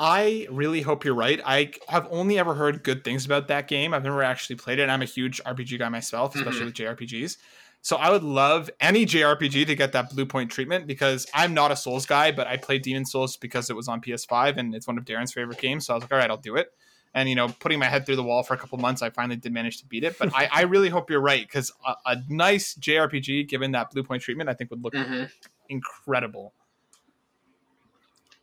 I 0.00 0.48
really 0.50 0.82
hope 0.82 1.04
you're 1.04 1.14
right. 1.14 1.40
I 1.44 1.72
have 1.88 2.08
only 2.10 2.38
ever 2.38 2.54
heard 2.54 2.82
good 2.82 3.04
things 3.04 3.24
about 3.24 3.46
that 3.48 3.68
game. 3.68 3.94
I've 3.94 4.02
never 4.02 4.22
actually 4.22 4.56
played 4.56 4.80
it. 4.80 4.82
And 4.82 4.90
I'm 4.90 5.02
a 5.02 5.06
huge 5.06 5.40
RPG 5.44 5.78
guy 5.78 5.88
myself, 5.88 6.34
especially 6.34 6.62
Mhm. 6.62 6.64
with 6.66 6.74
JRPGs. 6.74 7.36
So 7.80 7.96
I 7.96 8.10
would 8.10 8.24
love 8.24 8.70
any 8.80 9.04
JRPG 9.06 9.64
to 9.66 9.74
get 9.76 9.92
that 9.92 10.10
Bluepoint 10.10 10.50
treatment 10.50 10.86
because 10.86 11.26
I'm 11.32 11.54
not 11.54 11.70
a 11.70 11.76
Souls 11.76 12.06
guy, 12.06 12.32
but 12.32 12.46
I 12.46 12.56
played 12.56 12.82
Demon's 12.82 13.12
Souls 13.12 13.36
because 13.36 13.70
it 13.70 13.76
was 13.76 13.86
on 13.88 14.00
PS5 14.00 14.56
and 14.56 14.74
it's 14.74 14.86
one 14.86 14.98
of 14.98 15.04
Darren's 15.04 15.32
favorite 15.32 15.58
games. 15.58 15.86
So 15.86 15.92
I 15.92 15.96
was 15.96 16.02
like, 16.04 16.12
all 16.12 16.18
right, 16.18 16.30
I'll 16.30 16.36
do 16.38 16.56
it. 16.56 16.72
And 17.16 17.28
you 17.28 17.36
know, 17.36 17.46
putting 17.48 17.78
my 17.78 17.86
head 17.86 18.06
through 18.06 18.16
the 18.16 18.24
wall 18.24 18.42
for 18.42 18.54
a 18.54 18.56
couple 18.58 18.76
months, 18.78 19.00
I 19.00 19.10
finally 19.10 19.36
did 19.36 19.52
manage 19.52 19.78
to 19.78 19.86
beat 19.86 20.02
it. 20.02 20.18
But 20.18 20.34
I, 20.34 20.48
I 20.52 20.62
really 20.62 20.88
hope 20.88 21.08
you're 21.10 21.20
right 21.20 21.46
because 21.46 21.72
a, 21.86 21.94
a 22.06 22.16
nice 22.28 22.74
JRPG 22.74 23.48
given 23.48 23.70
that 23.72 23.92
Bluepoint 23.94 24.20
treatment, 24.20 24.50
I 24.50 24.54
think 24.54 24.70
would 24.70 24.82
look 24.82 24.94
Mm-hmm. 24.94 25.24
incredible. 25.68 26.52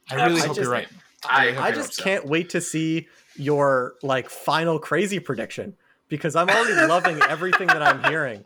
I 0.09 0.15
really 0.25 0.41
I 0.41 0.45
hope 0.45 0.55
just- 0.55 0.61
you're 0.61 0.71
right. 0.71 0.87
I, 1.29 1.45
really 1.47 1.57
I 1.59 1.71
just 1.71 1.99
can't 2.01 2.25
wait 2.25 2.49
to 2.51 2.61
see 2.61 3.07
your 3.35 3.93
like 4.01 4.27
final 4.29 4.79
crazy 4.79 5.19
prediction 5.19 5.75
because 6.07 6.35
I'm 6.35 6.49
already 6.49 6.73
loving 6.87 7.21
everything 7.21 7.67
that 7.67 7.81
I'm 7.83 8.03
hearing. 8.11 8.43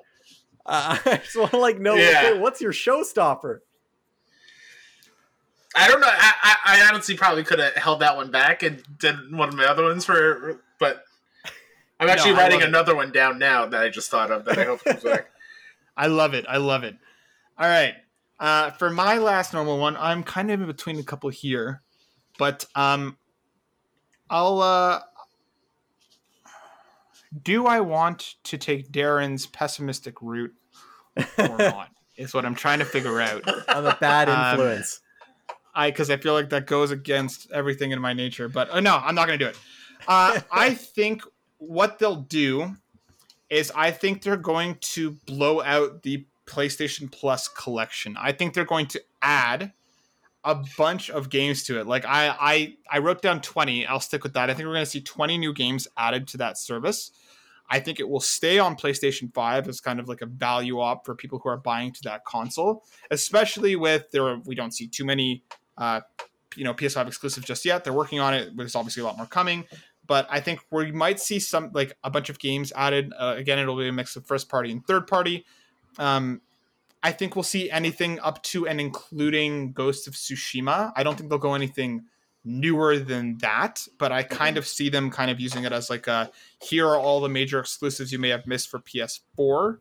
Uh, 0.66 0.98
I 1.06 1.18
just 1.24 1.38
want 1.38 1.52
to 1.52 1.58
like 1.58 1.80
know 1.80 1.96
Yeah. 1.96 2.34
what's 2.34 2.60
your 2.62 2.74
showstopper? 2.74 3.60
I 5.76 5.88
don't 5.88 6.00
know. 6.00 6.08
I, 6.10 6.34
I, 6.42 6.56
I 6.66 6.88
honestly 6.88 7.16
probably 7.18 7.44
could 7.44 7.60
have 7.60 7.74
held 7.76 8.00
that 8.00 8.16
one 8.16 8.32
back 8.32 8.64
and 8.64 8.82
did 8.98 9.16
one 9.32 9.50
of 9.50 9.56
my 9.56 9.66
other 9.66 9.84
ones 9.84 10.06
for, 10.06 10.62
but 10.80 11.04
I'm 12.00 12.08
actually 12.10 12.32
No, 12.32 12.38
writing 12.38 12.60
love 12.60 12.64
it. 12.66 12.70
another 12.70 12.96
one 12.96 13.12
down 13.12 13.40
now 13.40 13.66
that 13.66 13.82
I 13.82 13.90
just 13.90 14.10
thought 14.10 14.32
of 14.32 14.46
that 14.46 14.58
I 14.58 14.64
hope 14.66 14.84
comes 14.84 15.04
back. 15.04 15.28
I 15.98 16.08
love 16.08 16.34
it. 16.34 16.46
I 16.48 16.58
love 16.58 16.84
it. 16.84 16.96
All 17.58 17.68
right. 17.68 17.96
Uh, 18.40 18.72
for 18.72 18.90
my 18.90 19.18
last 19.18 19.54
normal 19.54 19.78
one, 19.78 19.96
I'm 19.98 20.24
kind 20.24 20.52
of 20.52 20.60
in 20.60 20.68
between 20.68 21.00
a 21.00 21.04
couple 21.04 21.30
here, 21.30 21.82
but 22.38 22.66
um, 22.76 23.18
I'll. 24.30 24.62
Uh, 24.62 25.00
do 27.44 27.66
I 27.66 27.80
want 27.82 28.36
to 28.46 28.58
take 28.58 28.92
Darren's 28.92 29.46
pessimistic 29.46 30.22
route 30.22 30.54
or 31.38 31.48
not? 31.58 31.90
Is 32.18 32.34
what 32.34 32.46
I'm 32.46 32.56
trying 32.56 32.80
to 32.80 32.86
figure 32.86 33.20
out. 33.20 33.44
I'm 33.70 33.86
a 33.86 33.98
bad 34.00 34.30
Um, 34.30 34.52
influence. 34.60 35.02
I 35.76 35.92
because 35.92 36.10
I 36.10 36.18
feel 36.18 36.34
like 36.34 36.50
that 36.50 36.66
goes 36.66 36.92
against 36.92 37.52
everything 37.52 37.92
in 37.92 38.00
my 38.02 38.14
nature. 38.14 38.48
But 38.48 38.70
uh, 38.72 38.80
no, 38.80 38.96
I'm 38.96 39.14
not 39.14 39.28
going 39.28 39.38
to 39.38 39.46
do 39.46 39.50
it. 39.50 39.58
Uh, 40.08 40.40
I 40.52 40.74
think 40.74 41.22
what 41.58 42.00
they'll 42.00 42.16
do 42.16 42.76
is 43.50 43.72
I 43.76 43.92
think 43.92 44.22
they're 44.22 44.38
going 44.38 44.78
to 44.82 45.12
blow 45.26 45.62
out 45.62 46.04
the 46.04 46.26
PlayStation 46.46 47.12
Plus 47.12 47.48
collection. 47.48 48.16
I 48.20 48.32
think 48.32 48.54
they're 48.54 48.66
going 48.66 48.88
to 48.88 49.02
add 49.22 49.74
a 50.44 50.56
bunch 50.78 51.10
of 51.10 51.30
games 51.30 51.64
to 51.66 51.80
it. 51.80 51.88
Like 51.88 52.06
I 52.06 52.36
I 52.40 52.76
I 52.90 53.00
wrote 53.00 53.22
down 53.22 53.42
20. 53.42 53.86
I'll 53.86 54.00
stick 54.00 54.24
with 54.24 54.34
that. 54.34 54.50
I 54.50 54.54
think 54.54 54.68
we're 54.68 54.74
going 54.74 54.86
to 54.86 54.92
see 54.92 55.02
20 55.02 55.38
new 55.38 55.54
games 55.54 55.88
added 55.98 56.28
to 56.30 56.38
that 56.38 56.58
service. 56.58 57.12
I 57.70 57.80
think 57.80 58.00
it 58.00 58.08
will 58.08 58.20
stay 58.20 58.60
on 58.60 58.76
PlayStation 58.76 59.34
5 59.34 59.68
as 59.68 59.82
kind 59.82 60.00
of 60.00 60.08
like 60.08 60.22
a 60.22 60.28
value 60.28 60.80
op 60.80 61.04
for 61.04 61.16
people 61.16 61.40
who 61.40 61.50
are 61.50 61.58
buying 61.58 61.92
to 61.94 62.04
that 62.04 62.24
console, 62.24 62.84
especially 63.10 63.76
with 63.76 64.12
there 64.12 64.28
are, 64.28 64.40
we 64.46 64.54
don't 64.54 64.72
see 64.72 64.88
too 64.88 65.04
many 65.04 65.44
uh, 65.78 66.02
you 66.56 66.64
know 66.64 66.74
PS5 66.74 67.08
exclusive 67.08 67.46
just 67.46 67.66
yet. 67.66 67.84
They're 67.84 67.94
working 67.94 68.20
on 68.20 68.34
it. 68.34 68.56
There's 68.56 68.76
obviously 68.76 69.02
a 69.02 69.06
lot 69.06 69.18
more 69.18 69.26
coming, 69.26 69.66
but 70.08 70.28
I 70.30 70.40
think 70.40 70.62
we 70.72 70.92
might 70.92 71.20
see 71.20 71.40
some 71.40 71.72
like 71.74 71.98
a 72.04 72.10
bunch 72.10 72.30
of 72.30 72.40
games 72.40 72.72
added. 72.76 73.14
Uh, 73.18 73.36
again, 73.38 73.60
it'll 73.60 73.78
be 73.78 73.88
a 73.88 73.94
mix 73.94 74.16
of 74.16 74.26
first 74.26 74.50
party 74.50 74.72
and 74.72 74.86
third 74.86 75.08
party. 75.08 75.46
Um, 75.98 76.42
I 77.04 77.12
think 77.12 77.36
we'll 77.36 77.44
see 77.44 77.70
anything 77.70 78.20
up 78.20 78.42
to 78.44 78.68
and 78.68 78.82
including 78.82 79.74
Ghost 79.74 80.08
of 80.08 80.16
Tsushima. 80.16 80.92
I 80.96 81.04
don't 81.04 81.16
think 81.16 81.30
they'll 81.30 81.38
go 81.38 81.54
anything 81.54 82.06
newer 82.44 82.98
than 82.98 83.38
that, 83.40 83.88
but 83.98 84.12
I 84.12 84.24
kind 84.24 84.58
of 84.58 84.68
see 84.68 84.90
them 84.90 85.10
kind 85.10 85.32
of 85.32 85.40
using 85.40 85.66
it 85.66 85.72
as 85.72 85.90
like 85.90 86.08
a 86.08 86.32
here 86.62 86.88
are 86.88 86.98
all 86.98 87.20
the 87.20 87.30
major 87.30 87.60
exclusives 87.60 88.12
you 88.12 88.20
may 88.20 88.30
have 88.30 88.48
missed 88.48 88.70
for 88.70 88.80
PS4. 88.80 89.80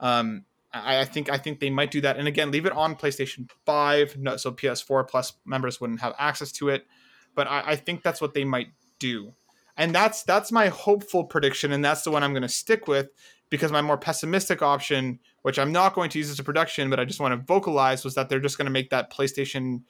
Um, 0.00 0.44
I, 0.72 1.00
I 1.00 1.04
think 1.04 1.30
I 1.30 1.38
think 1.38 1.60
they 1.60 1.70
might 1.70 1.90
do 1.90 2.00
that, 2.02 2.16
and 2.18 2.28
again, 2.28 2.50
leave 2.50 2.66
it 2.66 2.72
on 2.72 2.94
PlayStation 2.94 3.50
Five, 3.64 4.16
no, 4.18 4.36
so 4.36 4.52
PS4 4.52 5.08
Plus 5.08 5.32
members 5.46 5.80
wouldn't 5.80 6.00
have 6.00 6.14
access 6.18 6.52
to 6.52 6.68
it. 6.68 6.86
But 7.34 7.46
I, 7.46 7.62
I 7.68 7.76
think 7.76 8.02
that's 8.02 8.20
what 8.20 8.34
they 8.34 8.44
might 8.44 8.68
do, 8.98 9.34
and 9.76 9.94
that's 9.94 10.22
that's 10.24 10.52
my 10.52 10.68
hopeful 10.68 11.24
prediction, 11.24 11.72
and 11.72 11.84
that's 11.84 12.02
the 12.02 12.10
one 12.10 12.22
I'm 12.22 12.32
going 12.32 12.42
to 12.42 12.48
stick 12.48 12.86
with 12.86 13.08
because 13.50 13.72
my 13.72 13.80
more 13.80 13.96
pessimistic 13.96 14.60
option, 14.60 15.18
which 15.42 15.58
I'm 15.58 15.72
not 15.72 15.94
going 15.94 16.10
to 16.10 16.18
use 16.18 16.28
as 16.30 16.38
a 16.38 16.44
production, 16.44 16.90
but 16.90 17.00
I 17.00 17.06
just 17.06 17.18
want 17.20 17.32
to 17.32 17.46
vocalize, 17.46 18.04
was 18.04 18.14
that 18.16 18.28
they're 18.28 18.40
just 18.40 18.58
going 18.58 18.66
to 18.66 18.70
make 18.70 18.90
that 18.90 19.10
PlayStation 19.10 19.82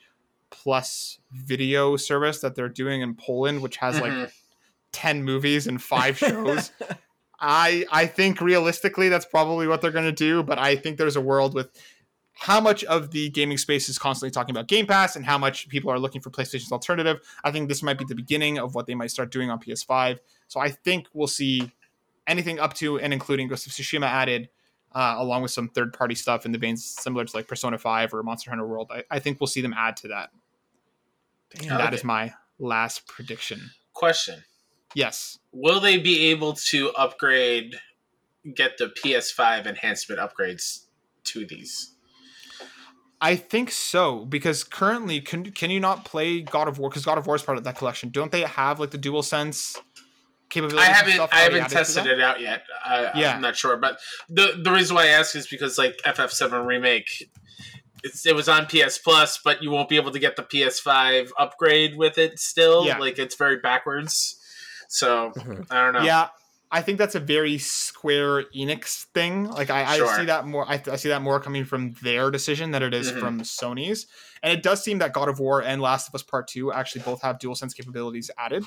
Plus 0.50 1.18
video 1.32 1.96
service 1.96 2.40
that 2.40 2.54
they're 2.54 2.68
doing 2.68 3.00
in 3.02 3.14
Poland, 3.16 3.60
which 3.62 3.76
has 3.78 4.00
like 4.00 4.12
Mhm. 4.12 4.32
10 4.92 5.22
movies 5.24 5.66
and 5.66 5.82
five 5.82 6.16
shows. 6.16 6.70
I 7.40 7.86
I 7.90 8.06
think 8.06 8.40
realistically 8.40 9.08
that's 9.08 9.26
probably 9.26 9.66
what 9.68 9.80
they're 9.80 9.90
going 9.92 10.04
to 10.04 10.12
do, 10.12 10.42
but 10.42 10.58
I 10.58 10.76
think 10.76 10.98
there's 10.98 11.16
a 11.16 11.20
world 11.20 11.54
with 11.54 11.68
how 12.40 12.60
much 12.60 12.84
of 12.84 13.10
the 13.10 13.30
gaming 13.30 13.58
space 13.58 13.88
is 13.88 13.98
constantly 13.98 14.30
talking 14.30 14.54
about 14.54 14.68
Game 14.68 14.86
Pass 14.86 15.16
and 15.16 15.24
how 15.24 15.36
much 15.38 15.68
people 15.68 15.90
are 15.90 15.98
looking 15.98 16.20
for 16.20 16.30
PlayStation's 16.30 16.70
alternative. 16.70 17.18
I 17.42 17.50
think 17.50 17.68
this 17.68 17.82
might 17.82 17.98
be 17.98 18.04
the 18.04 18.14
beginning 18.14 18.58
of 18.58 18.74
what 18.76 18.86
they 18.86 18.94
might 18.94 19.10
start 19.10 19.32
doing 19.32 19.50
on 19.50 19.58
PS5. 19.58 20.18
So 20.46 20.60
I 20.60 20.70
think 20.70 21.06
we'll 21.12 21.26
see 21.26 21.72
anything 22.28 22.60
up 22.60 22.74
to 22.74 22.98
and 23.00 23.12
including 23.12 23.48
Ghost 23.48 23.66
of 23.66 23.72
Tsushima 23.72 24.06
added, 24.06 24.48
uh, 24.92 25.16
along 25.18 25.42
with 25.42 25.50
some 25.50 25.68
third 25.68 25.92
party 25.92 26.14
stuff 26.14 26.46
in 26.46 26.52
the 26.52 26.58
veins 26.58 26.84
similar 26.84 27.24
to 27.24 27.36
like 27.36 27.48
Persona 27.48 27.76
5 27.76 28.14
or 28.14 28.22
Monster 28.22 28.50
Hunter 28.50 28.66
World. 28.68 28.88
I, 28.92 29.02
I 29.10 29.18
think 29.18 29.40
we'll 29.40 29.48
see 29.48 29.60
them 29.60 29.74
add 29.76 29.96
to 29.98 30.08
that. 30.08 30.30
Damn. 31.56 31.70
And 31.72 31.80
that 31.80 31.86
Okay. 31.88 31.96
is 31.96 32.04
my 32.04 32.34
last 32.60 33.06
prediction. 33.08 33.70
Question: 33.94 34.44
Yes. 34.94 35.38
Will 35.52 35.80
they 35.80 35.98
be 35.98 36.30
able 36.30 36.54
to 36.70 36.90
upgrade, 36.92 37.76
get 38.54 38.78
the 38.78 38.86
PS5 38.86 39.66
enhancement 39.66 40.20
upgrades 40.20 40.86
to 41.24 41.44
these? 41.44 41.94
I 43.20 43.34
think 43.36 43.70
so 43.70 44.24
because 44.24 44.62
currently, 44.62 45.20
can 45.20 45.50
can 45.50 45.70
you 45.70 45.80
not 45.80 46.04
play 46.04 46.40
God 46.40 46.68
of 46.68 46.78
War? 46.78 46.88
Because 46.88 47.04
God 47.04 47.18
of 47.18 47.26
War 47.26 47.34
is 47.36 47.42
part 47.42 47.58
of 47.58 47.64
that 47.64 47.76
collection. 47.76 48.10
Don't 48.10 48.30
they 48.30 48.42
have 48.42 48.78
like 48.78 48.92
the 48.92 48.98
Dual 48.98 49.24
Sense 49.24 49.76
capabilities? 50.50 50.88
I 50.88 50.92
haven't 50.92 51.32
I 51.32 51.38
haven't 51.40 51.68
tested 51.70 52.06
it 52.06 52.20
out 52.20 52.40
yet. 52.40 52.62
I, 52.84 53.10
Yeah. 53.16 53.34
I'm 53.34 53.40
not 53.40 53.56
sure, 53.56 53.76
but 53.76 53.98
the 54.28 54.60
the 54.62 54.70
reason 54.70 54.94
why 54.94 55.04
I 55.04 55.08
ask 55.08 55.34
is 55.34 55.48
because 55.48 55.78
like 55.78 55.98
FF7 56.06 56.64
remake, 56.64 57.28
it's, 58.04 58.24
it 58.24 58.36
was 58.36 58.48
on 58.48 58.66
PS 58.66 58.98
Plus, 58.98 59.40
but 59.44 59.64
you 59.64 59.70
won't 59.72 59.88
be 59.88 59.96
able 59.96 60.12
to 60.12 60.20
get 60.20 60.36
the 60.36 60.44
PS5 60.44 61.30
upgrade 61.36 61.96
with 61.96 62.18
it 62.18 62.38
still. 62.38 62.86
Yeah. 62.86 62.98
Like 62.98 63.18
it's 63.18 63.34
very 63.34 63.56
backwards. 63.56 64.37
So 64.88 65.32
Mhm. 65.36 65.66
I 65.70 65.84
don't 65.84 65.92
know. 65.94 66.02
Yeah, 66.02 66.28
I 66.70 66.82
think 66.82 66.98
that's 66.98 67.14
a 67.14 67.20
very 67.20 67.58
Square 67.58 68.44
Enix 68.56 69.04
thing. 69.14 69.48
Like 69.48 69.70
I, 69.70 69.84
I 69.84 70.16
see 70.16 70.24
that 70.26 70.46
more. 70.46 70.68
I, 70.68 70.82
I 70.90 70.96
see 70.96 71.08
that 71.10 71.22
more 71.22 71.38
coming 71.40 71.64
from 71.64 71.92
their 72.02 72.30
decision 72.30 72.72
than 72.72 72.82
it 72.82 72.92
is 72.92 73.12
Mhm. 73.12 73.20
from 73.20 73.40
Sony's. 73.42 74.06
And 74.42 74.52
it 74.52 74.62
does 74.62 74.82
seem 74.82 74.98
that 74.98 75.12
God 75.12 75.28
of 75.28 75.38
War 75.40 75.62
and 75.62 75.80
Last 75.80 76.08
of 76.08 76.14
Us 76.14 76.22
Part 76.22 76.48
Two 76.48 76.72
actually 76.72 77.02
both 77.02 77.22
have 77.22 77.38
DualSense 77.38 77.74
capabilities 77.76 78.30
added. 78.36 78.64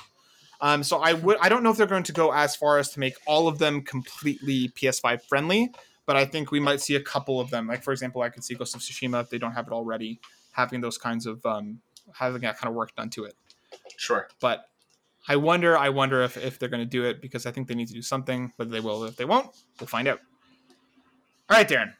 Um, 0.60 0.84
so 0.84 0.98
I 0.98 1.12
would. 1.12 1.38
I 1.40 1.48
don't 1.48 1.62
know 1.64 1.70
if 1.70 1.76
they're 1.76 1.86
going 1.86 2.04
to 2.04 2.12
go 2.12 2.32
as 2.32 2.54
far 2.54 2.78
as 2.78 2.90
to 2.90 3.00
make 3.00 3.14
all 3.26 3.48
of 3.48 3.58
them 3.58 3.82
completely 3.82 4.68
PS5 4.68 5.24
friendly, 5.24 5.72
but 6.06 6.16
I 6.16 6.24
think 6.24 6.52
we 6.52 6.60
might 6.60 6.80
see 6.80 6.94
a 6.94 7.00
couple 7.02 7.40
of 7.40 7.50
them. 7.50 7.66
Like 7.66 7.82
for 7.82 7.90
example, 7.92 8.22
I 8.22 8.28
could 8.28 8.44
see 8.44 8.54
Ghost 8.54 8.74
of 8.76 8.80
Tsushima 8.80 9.20
if 9.22 9.30
they 9.30 9.38
don't 9.38 9.52
have 9.52 9.66
it 9.66 9.72
already, 9.72 10.20
having 10.52 10.80
those 10.80 10.98
kinds 10.98 11.26
of 11.26 11.44
um, 11.46 11.80
having 12.14 12.42
that 12.42 12.58
kind 12.58 12.68
of 12.68 12.74
work 12.74 12.94
done 12.94 13.10
to 13.10 13.24
it. 13.24 13.34
Sure. 13.96 14.28
But 14.40 14.68
I 15.28 15.36
wonder, 15.36 15.78
I 15.78 15.88
wonder 15.88 16.22
if, 16.22 16.36
if 16.36 16.58
they're 16.58 16.68
going 16.68 16.82
to 16.82 16.88
do 16.88 17.04
it 17.04 17.20
because 17.22 17.46
I 17.46 17.52
think 17.52 17.68
they 17.68 17.74
need 17.74 17.88
to 17.88 17.94
do 17.94 18.02
something. 18.02 18.52
Whether 18.56 18.70
they 18.70 18.80
will, 18.80 19.04
if 19.04 19.16
they 19.16 19.24
won't, 19.24 19.54
we'll 19.78 19.86
find 19.86 20.08
out. 20.08 20.20
All 21.48 21.56
right, 21.56 21.68
Darren. 21.68 21.92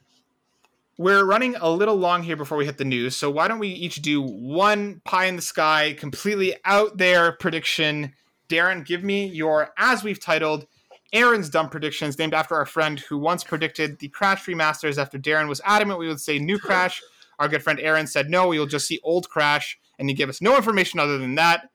we're 0.99 1.25
running 1.25 1.57
a 1.57 1.71
little 1.71 1.97
long 1.97 2.23
here 2.23 2.37
before 2.37 2.59
we 2.59 2.65
hit 2.65 2.79
the 2.79 2.85
news, 2.85 3.17
so 3.17 3.31
why 3.31 3.49
don't 3.49 3.59
we 3.59 3.69
each 3.69 4.03
do 4.03 4.23
one 4.23 5.01
pie 5.05 5.27
in 5.27 5.37
the 5.37 5.43
sky, 5.43 5.95
completely 5.99 6.55
out 6.65 6.99
there 6.99 7.33
prediction? 7.33 8.13
Darren, 8.49 8.85
give 8.85 9.03
me 9.03 9.27
your, 9.27 9.71
as 9.79 10.05
we've 10.05 10.21
titled, 10.21 10.67
Aaron's 11.13 11.49
dumb 11.49 11.69
predictions, 11.69 12.19
named 12.19 12.35
after 12.35 12.55
our 12.55 12.67
friend 12.67 13.01
who 13.01 13.19
once 13.19 13.45
predicted 13.45 13.99
the 13.99 14.09
Crash 14.09 14.47
remasters 14.47 14.97
after 14.99 15.19
Darren 15.19 15.49
was 15.49 15.61
adamant 15.65 15.99
we 15.99 16.09
would 16.09 16.21
say 16.21 16.39
new 16.39 16.59
Crash. 16.59 17.03
Our 17.39 17.49
good 17.49 17.63
friend 17.63 17.81
Aaron 17.81 18.07
said, 18.07 18.31
no, 18.31 18.47
we 18.49 18.59
will 18.59 18.67
just 18.67 18.87
see 18.87 19.01
old 19.03 19.29
Crash, 19.29 19.79
and 19.99 20.09
he 20.09 20.15
gave 20.15 20.29
us 20.29 20.41
no 20.41 20.57
information 20.57 21.01
other 21.01 21.19
than 21.19 21.35
that, 21.35 21.71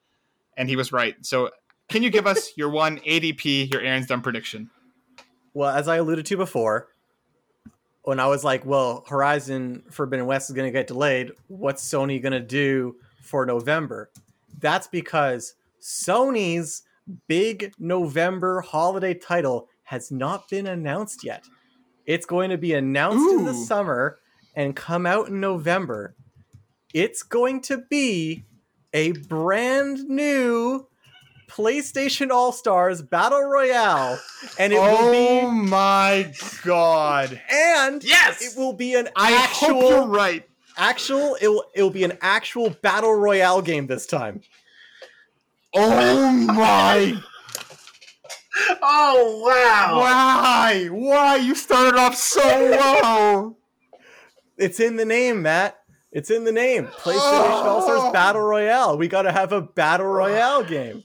and 0.58 0.68
he 0.68 0.76
was 0.76 0.92
right. 0.92 1.16
So, 1.26 1.52
can 1.88 2.04
you 2.04 2.10
give 2.10 2.28
us 2.28 2.52
your 2.58 2.70
one 2.70 3.00
ADP, 3.00 3.72
your 3.72 3.82
Aaron's 3.82 4.08
dumb 4.08 4.22
prediction? 4.22 4.70
Well, 5.54 5.70
as 5.70 5.88
I 5.88 5.98
alluded 5.98 6.26
to 6.26 6.38
before, 6.38 6.90
when 8.04 8.20
I 8.20 8.28
was 8.28 8.44
like, 8.44 8.66
well, 8.66 9.04
Horizon 9.08 9.84
Forbidden 9.92 10.26
West 10.26 10.50
is 10.50 10.56
going 10.56 10.68
to 10.68 10.72
get 10.72 10.88
delayed, 10.88 11.32
what's 11.48 11.88
Sony 11.88 12.22
going 12.22 12.34
to 12.34 12.40
do 12.40 12.96
for 13.22 13.46
November? 13.46 14.10
That's 14.60 14.88
because 14.88 15.56
Sony's 15.82 16.84
big 17.28 17.74
November 17.80 18.62
holiday 18.62 19.14
title 19.14 19.70
has 19.84 20.12
not 20.12 20.50
been 20.50 20.68
announced 20.68 21.24
yet. 21.24 21.44
It's 22.06 22.26
going 22.26 22.50
to 22.50 22.58
be 22.58 22.74
announced 22.74 23.30
in 23.32 23.46
the 23.46 23.54
summer 23.54 24.20
and 24.56 24.76
come 24.76 25.06
out 25.06 25.28
in 25.28 25.40
November. 25.40 26.16
It's 26.94 27.24
going 27.24 27.62
to 27.62 27.84
be 27.90 28.46
a 28.98 29.12
brand 29.12 30.10
new 30.10 30.88
PlayStation 31.48 32.32
All 32.32 32.52
Stars 32.52 33.02
Battle 33.04 33.44
Royale, 33.44 34.20
and 34.58 34.74
it 34.74 34.80
will 34.80 35.12
be 35.12 35.40
oh 35.46 35.52
my 35.52 36.34
god. 36.64 37.40
and 37.52 38.04
Yes! 38.04 38.42
it 38.42 38.58
will 38.58 38.74
be 38.74 38.96
an 38.96 39.08
I 39.16 39.34
actual 39.34 39.68
hope 39.70 39.90
you're 39.90 40.08
right. 40.08 40.50
actual 40.78 41.36
it 41.40 41.48
will, 41.48 41.66
it 41.76 41.82
will 41.84 41.92
be 41.92 42.04
an 42.04 42.18
actual 42.22 42.72
battle 42.72 43.14
royale 43.14 43.62
game 43.62 43.86
this 43.88 44.06
time 44.08 44.42
Oh 45.76 46.32
my 46.32 47.22
Oh 48.82 49.42
wow! 49.46 50.00
Why? 50.00 50.88
Why? 50.92 51.36
You 51.36 51.54
started 51.54 51.98
off 52.00 52.16
so 52.16 52.42
low. 53.04 53.58
it's 54.58 54.80
in 54.80 54.96
the 54.96 55.06
name 55.06 55.44
matt 55.44 55.77
it's 56.18 56.30
in 56.32 56.44
the 56.44 56.52
name 56.52 56.88
playstation 56.88 57.16
Oh. 57.16 57.70
all-stars 57.70 58.12
battle 58.12 58.42
royale 58.42 58.98
we 58.98 59.08
gotta 59.08 59.32
have 59.32 59.52
a 59.52 59.62
battle 59.62 60.08
royale 60.08 60.64
game 60.64 61.04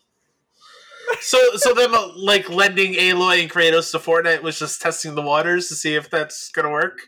So, 1.20 1.38
so 1.56 1.74
them 1.74 1.94
uh, 1.94 2.08
like 2.16 2.48
lending 2.48 2.94
Aloy 2.94 3.42
and 3.42 3.50
Kratos 3.50 3.90
to 3.92 3.98
Fortnite 3.98 4.42
was 4.42 4.58
just 4.58 4.80
testing 4.80 5.14
the 5.14 5.22
waters 5.22 5.68
to 5.68 5.74
see 5.74 5.94
if 5.94 6.08
that's 6.08 6.48
gonna 6.50 6.70
work. 6.70 6.98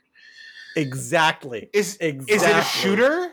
exactly 0.76 1.70
Is 1.72 1.96
exactly 2.00 2.34
is 2.34 2.42
it 2.42 2.56
a 2.56 2.62
shooter? 2.62 3.32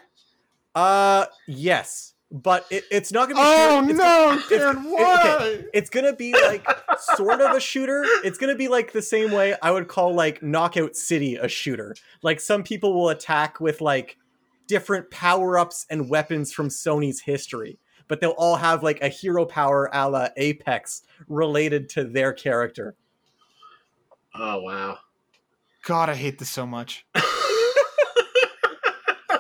uh 0.75 1.25
yes 1.47 2.13
but 2.31 2.65
it, 2.69 2.85
it's 2.89 3.11
not 3.11 3.27
gonna 3.27 3.41
be 3.41 3.45
Oh 3.45 3.81
shoot- 3.81 3.89
it's 3.89 3.99
no, 3.99 4.33
it's- 4.33 4.49
Darren, 4.49 4.85
it- 4.85 4.89
why? 4.89 5.35
okay. 5.35 5.65
it's 5.73 5.89
gonna 5.89 6.13
be 6.15 6.31
like 6.33 6.65
sort 7.17 7.41
of 7.41 7.53
a 7.53 7.59
shooter. 7.59 8.03
It's 8.23 8.37
gonna 8.37 8.55
be 8.55 8.69
like 8.69 8.93
the 8.93 9.01
same 9.01 9.31
way 9.31 9.53
I 9.61 9.71
would 9.71 9.89
call 9.89 10.13
like 10.13 10.41
Knockout 10.41 10.95
City 10.95 11.35
a 11.35 11.49
shooter. 11.49 11.93
Like 12.23 12.39
some 12.39 12.63
people 12.63 12.93
will 12.93 13.09
attack 13.09 13.59
with 13.59 13.81
like 13.81 14.15
different 14.71 15.11
power 15.11 15.57
ups 15.57 15.85
and 15.89 16.09
weapons 16.09 16.53
from 16.53 16.69
Sony's 16.69 17.19
history, 17.19 17.77
but 18.07 18.21
they'll 18.21 18.29
all 18.37 18.55
have 18.55 18.83
like 18.83 19.01
a 19.01 19.09
hero 19.09 19.45
power 19.45 19.89
a 19.91 20.09
la 20.09 20.29
Apex 20.37 21.01
related 21.27 21.89
to 21.89 22.05
their 22.05 22.31
character. 22.31 22.95
Oh 24.33 24.61
wow! 24.61 24.99
God, 25.83 26.07
I 26.07 26.15
hate 26.15 26.39
this 26.39 26.49
so 26.49 26.65
much. 26.65 27.05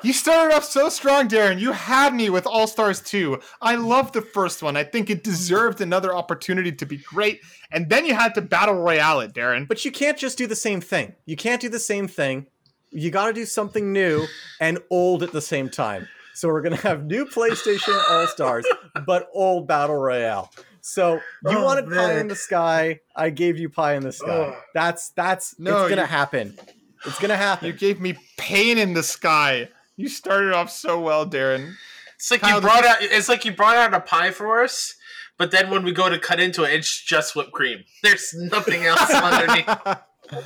you 0.03 0.11
started 0.11 0.53
off 0.53 0.65
so 0.65 0.89
strong, 0.89 1.29
Darren. 1.29 1.61
You 1.61 1.71
had 1.71 2.13
me 2.13 2.29
with 2.29 2.45
All 2.45 2.67
Stars 2.67 2.99
2. 2.99 3.39
I 3.61 3.75
love 3.75 4.11
the 4.11 4.21
first 4.21 4.61
one. 4.61 4.75
I 4.75 4.83
think 4.83 5.09
it 5.09 5.23
deserved 5.23 5.79
another 5.79 6.13
opportunity 6.13 6.73
to 6.73 6.85
be 6.85 6.97
great. 6.97 7.39
And 7.71 7.89
then 7.89 8.05
you 8.05 8.15
had 8.15 8.35
to 8.35 8.41
battle 8.41 8.75
royale 8.75 9.21
it, 9.21 9.33
Darren. 9.33 9.65
But 9.65 9.85
you 9.85 9.93
can't 9.93 10.17
just 10.17 10.37
do 10.37 10.45
the 10.45 10.57
same 10.57 10.81
thing. 10.81 11.15
You 11.25 11.37
can't 11.37 11.61
do 11.61 11.69
the 11.69 11.79
same 11.79 12.09
thing. 12.09 12.47
You 12.91 13.09
got 13.11 13.27
to 13.27 13.33
do 13.33 13.45
something 13.45 13.93
new 13.93 14.25
and 14.59 14.79
old 14.89 15.23
at 15.23 15.31
the 15.31 15.41
same 15.41 15.69
time. 15.69 16.07
So 16.33 16.47
we're 16.47 16.61
gonna 16.61 16.77
have 16.77 17.05
new 17.05 17.25
PlayStation 17.25 17.93
All 18.09 18.25
Stars, 18.25 18.65
but 19.05 19.29
old 19.33 19.67
Battle 19.67 19.97
Royale. 19.97 20.49
So 20.79 21.15
you 21.15 21.57
Oh, 21.57 21.63
wanted 21.65 21.89
pie 21.89 22.19
in 22.19 22.27
the 22.29 22.35
sky. 22.35 23.01
I 23.15 23.29
gave 23.29 23.59
you 23.59 23.69
pie 23.69 23.93
in 23.95 24.03
the 24.03 24.11
sky. 24.13 24.31
Ugh. 24.47 24.55
That's 24.73 25.09
that's 25.09 25.59
No, 25.59 25.81
it's 25.81 25.89
gonna 25.89 26.01
you- 26.03 26.07
happen. 26.07 26.57
It's 27.05 27.19
gonna 27.19 27.35
happen. 27.35 27.67
You 27.67 27.73
gave 27.73 27.99
me 27.99 28.15
pain 28.37 28.77
in 28.77 28.93
the 28.93 29.03
sky. 29.03 29.69
You 29.97 30.07
started 30.07 30.53
off 30.53 30.71
so 30.71 30.99
well, 31.01 31.27
Darren. 31.27 31.73
It's 32.15 32.31
like 32.31 32.41
Kyle, 32.41 32.55
you 32.55 32.61
brought 32.61 32.85
out. 32.85 32.97
It's 33.01 33.27
like 33.29 33.43
you 33.45 33.51
brought 33.51 33.75
out 33.77 33.93
a 33.93 33.99
pie 33.99 34.31
for 34.31 34.63
us, 34.63 34.95
but 35.37 35.51
then 35.51 35.69
when 35.69 35.83
we 35.83 35.91
go 35.91 36.07
to 36.09 36.17
cut 36.17 36.39
into 36.39 36.63
it, 36.63 36.73
it's 36.73 37.03
just 37.03 37.35
whipped 37.35 37.51
cream. 37.51 37.83
There's 38.03 38.33
nothing 38.35 38.83
else 38.85 39.09
underneath. 39.13 39.67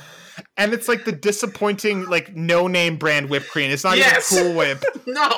and 0.56 0.72
it's 0.72 0.88
like 0.88 1.04
the 1.04 1.12
disappointing, 1.12 2.06
like 2.08 2.34
no 2.36 2.66
name 2.66 2.96
brand 2.96 3.28
whipped 3.30 3.48
cream. 3.48 3.70
It's 3.70 3.84
not 3.84 3.96
Yes. 3.98 4.32
even 4.32 4.44
Cool 4.46 4.56
Whip. 4.56 4.84
No. 5.06 5.30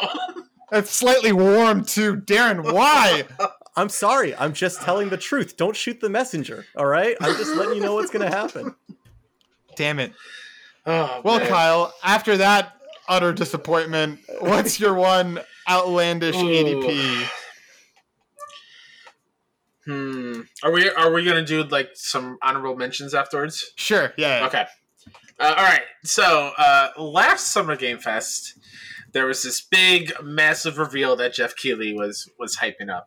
It's 0.72 0.90
slightly 0.90 1.32
warm 1.32 1.84
too. 1.84 2.16
Darren, 2.16 2.72
why? 2.74 3.24
I'm 3.76 3.88
sorry. 3.88 4.34
I'm 4.36 4.52
just 4.52 4.82
telling 4.82 5.08
the 5.08 5.16
truth. 5.16 5.56
Don't 5.56 5.76
shoot 5.76 6.00
the 6.00 6.10
messenger. 6.10 6.66
All 6.76 6.84
right. 6.86 7.16
I'm 7.20 7.36
just 7.36 7.54
letting 7.54 7.76
you 7.76 7.80
know 7.82 7.94
what's 7.94 8.10
gonna 8.10 8.28
happen. 8.30 8.74
Damn 9.76 9.98
it. 10.00 10.12
Oh, 10.84 11.20
Well, 11.24 11.38
man. 11.38 11.48
Kyle, 11.48 11.94
after 12.02 12.36
that 12.38 12.74
utter 13.08 13.32
disappointment, 13.32 14.20
what's 14.40 14.78
your 14.80 14.94
one 14.94 15.40
outlandish 15.68 16.34
Ooh. 16.36 16.40
ADP? 16.44 17.28
Hmm. 19.86 20.40
Are 20.62 20.70
we 20.70 20.90
are 20.90 21.10
we 21.12 21.24
gonna 21.24 21.44
do 21.44 21.62
like 21.64 21.90
some 21.94 22.36
honorable 22.42 22.76
mentions 22.76 23.14
afterwards? 23.14 23.72
Sure, 23.76 24.12
yeah. 24.18 24.44
Okay. 24.46 24.66
Uh, 25.38 25.54
all 25.56 25.64
right. 25.64 25.82
So 26.04 26.52
uh, 26.58 26.90
last 26.98 27.52
Summer 27.52 27.76
Game 27.76 27.98
Fest, 27.98 28.58
there 29.12 29.26
was 29.26 29.42
this 29.42 29.60
big, 29.60 30.12
massive 30.22 30.78
reveal 30.78 31.16
that 31.16 31.34
Geoff 31.34 31.54
Keighley 31.56 31.94
was 31.94 32.30
was 32.38 32.56
hyping 32.56 32.90
up. 32.90 33.06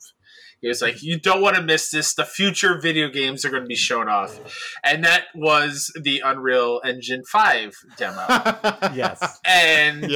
He 0.61 0.67
was 0.67 0.81
like, 0.81 1.01
"You 1.01 1.19
don't 1.19 1.41
want 1.41 1.55
to 1.55 1.61
miss 1.61 1.89
this. 1.89 2.13
The 2.13 2.25
future 2.25 2.79
video 2.79 3.09
games 3.09 3.43
are 3.43 3.49
going 3.49 3.63
to 3.63 3.67
be 3.67 3.75
shown 3.75 4.07
off," 4.07 4.39
and 4.83 5.03
that 5.03 5.25
was 5.35 5.91
the 5.99 6.21
Unreal 6.23 6.81
Engine 6.85 7.23
Five 7.23 7.75
demo. 7.97 8.25
Yes. 8.93 9.39
And 9.45 10.11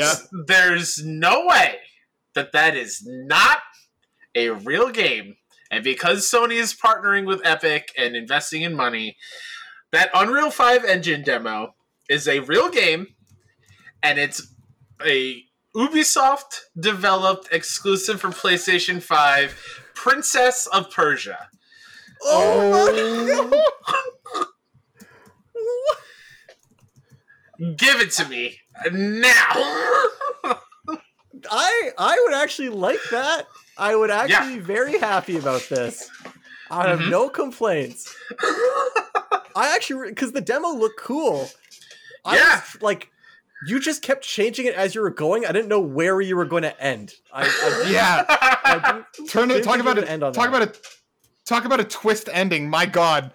there's 0.47 1.03
no 1.03 1.45
way 1.45 1.77
that 2.33 2.51
that 2.51 2.75
is 2.75 3.01
not 3.05 3.59
a 4.35 4.49
real 4.49 4.89
game. 4.91 5.37
And 5.71 5.83
because 5.83 6.29
Sony 6.29 6.59
is 6.59 6.75
partnering 6.75 7.25
with 7.25 7.41
Epic 7.45 7.91
and 7.97 8.15
investing 8.15 8.61
in 8.61 8.75
money, 8.75 9.17
that 9.91 10.09
Unreal 10.13 10.51
5 10.51 10.85
engine 10.85 11.23
demo 11.23 11.73
is 12.09 12.27
a 12.27 12.39
real 12.41 12.69
game 12.69 13.07
and 14.03 14.17
it's 14.19 14.53
a 15.05 15.41
Ubisoft 15.75 16.61
developed 16.79 17.49
exclusive 17.51 18.21
for 18.21 18.29
PlayStation 18.29 19.01
5 19.01 19.81
Princess 19.93 20.67
of 20.67 20.89
Persia. 20.91 21.49
Oh, 22.23 23.63
Give 27.77 28.01
it 28.01 28.11
to 28.13 28.27
me 28.27 28.59
now. 28.91 29.31
I 31.51 31.91
I 31.97 32.23
would 32.25 32.33
actually 32.35 32.69
like 32.69 32.99
that. 33.11 33.47
I 33.77 33.95
would 33.95 34.09
actually 34.11 34.55
be 34.55 34.59
very 34.61 34.97
happy 34.99 35.37
about 35.37 35.61
this. 35.69 36.09
I 36.69 36.89
have 36.89 36.99
Mhm. 36.99 37.09
no 37.09 37.29
complaints. 37.29 38.13
I 39.55 39.73
actually 39.75 40.09
because 40.09 40.31
the 40.33 40.41
demo 40.41 40.69
looked 40.69 40.99
cool. 40.99 41.49
I 42.25 42.35
Yeah. 42.35 42.55
was, 42.73 42.81
like 42.81 43.09
you 43.67 43.79
just 43.79 44.01
kept 44.01 44.23
changing 44.23 44.65
it 44.65 44.75
as 44.75 44.93
you 44.93 45.01
were 45.01 45.09
going. 45.09 45.45
I 45.45 45.51
didn't 45.51 45.69
know 45.69 45.79
where 45.79 46.19
you 46.21 46.35
were 46.35 46.45
going 46.45 46.63
to 46.63 46.81
end. 46.81 47.13
I, 47.33 47.43
I 47.45 47.89
yeah. 47.89 48.25
I 48.27 49.03
didn't- 49.15 49.29
Turn 49.29 49.49
it 49.51 49.63
talk 49.63 49.79
about 49.79 49.97
it. 49.97 50.09
end 50.09 50.23
on 50.23 50.33
Talk 50.33 50.51
that. 50.51 50.57
about 50.57 50.61
it. 50.75 50.87
Talk 51.45 51.63
about 51.65 51.79
a 51.79 51.83
twist 51.85 52.27
ending. 52.31 52.69
My 52.69 52.85
God. 52.85 53.31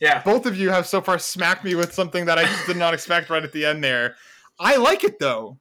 yeah. 0.00 0.22
Both 0.22 0.46
of 0.46 0.56
you 0.56 0.70
have 0.70 0.86
so 0.86 1.00
far 1.00 1.18
smacked 1.18 1.64
me 1.64 1.74
with 1.74 1.92
something 1.92 2.26
that 2.26 2.38
I 2.38 2.44
just 2.44 2.66
did 2.66 2.76
not 2.76 2.94
expect 2.94 3.28
right 3.30 3.42
at 3.42 3.52
the 3.52 3.64
end 3.66 3.82
there. 3.82 4.14
I 4.60 4.76
like 4.76 5.04
it 5.04 5.18
though. 5.18 5.58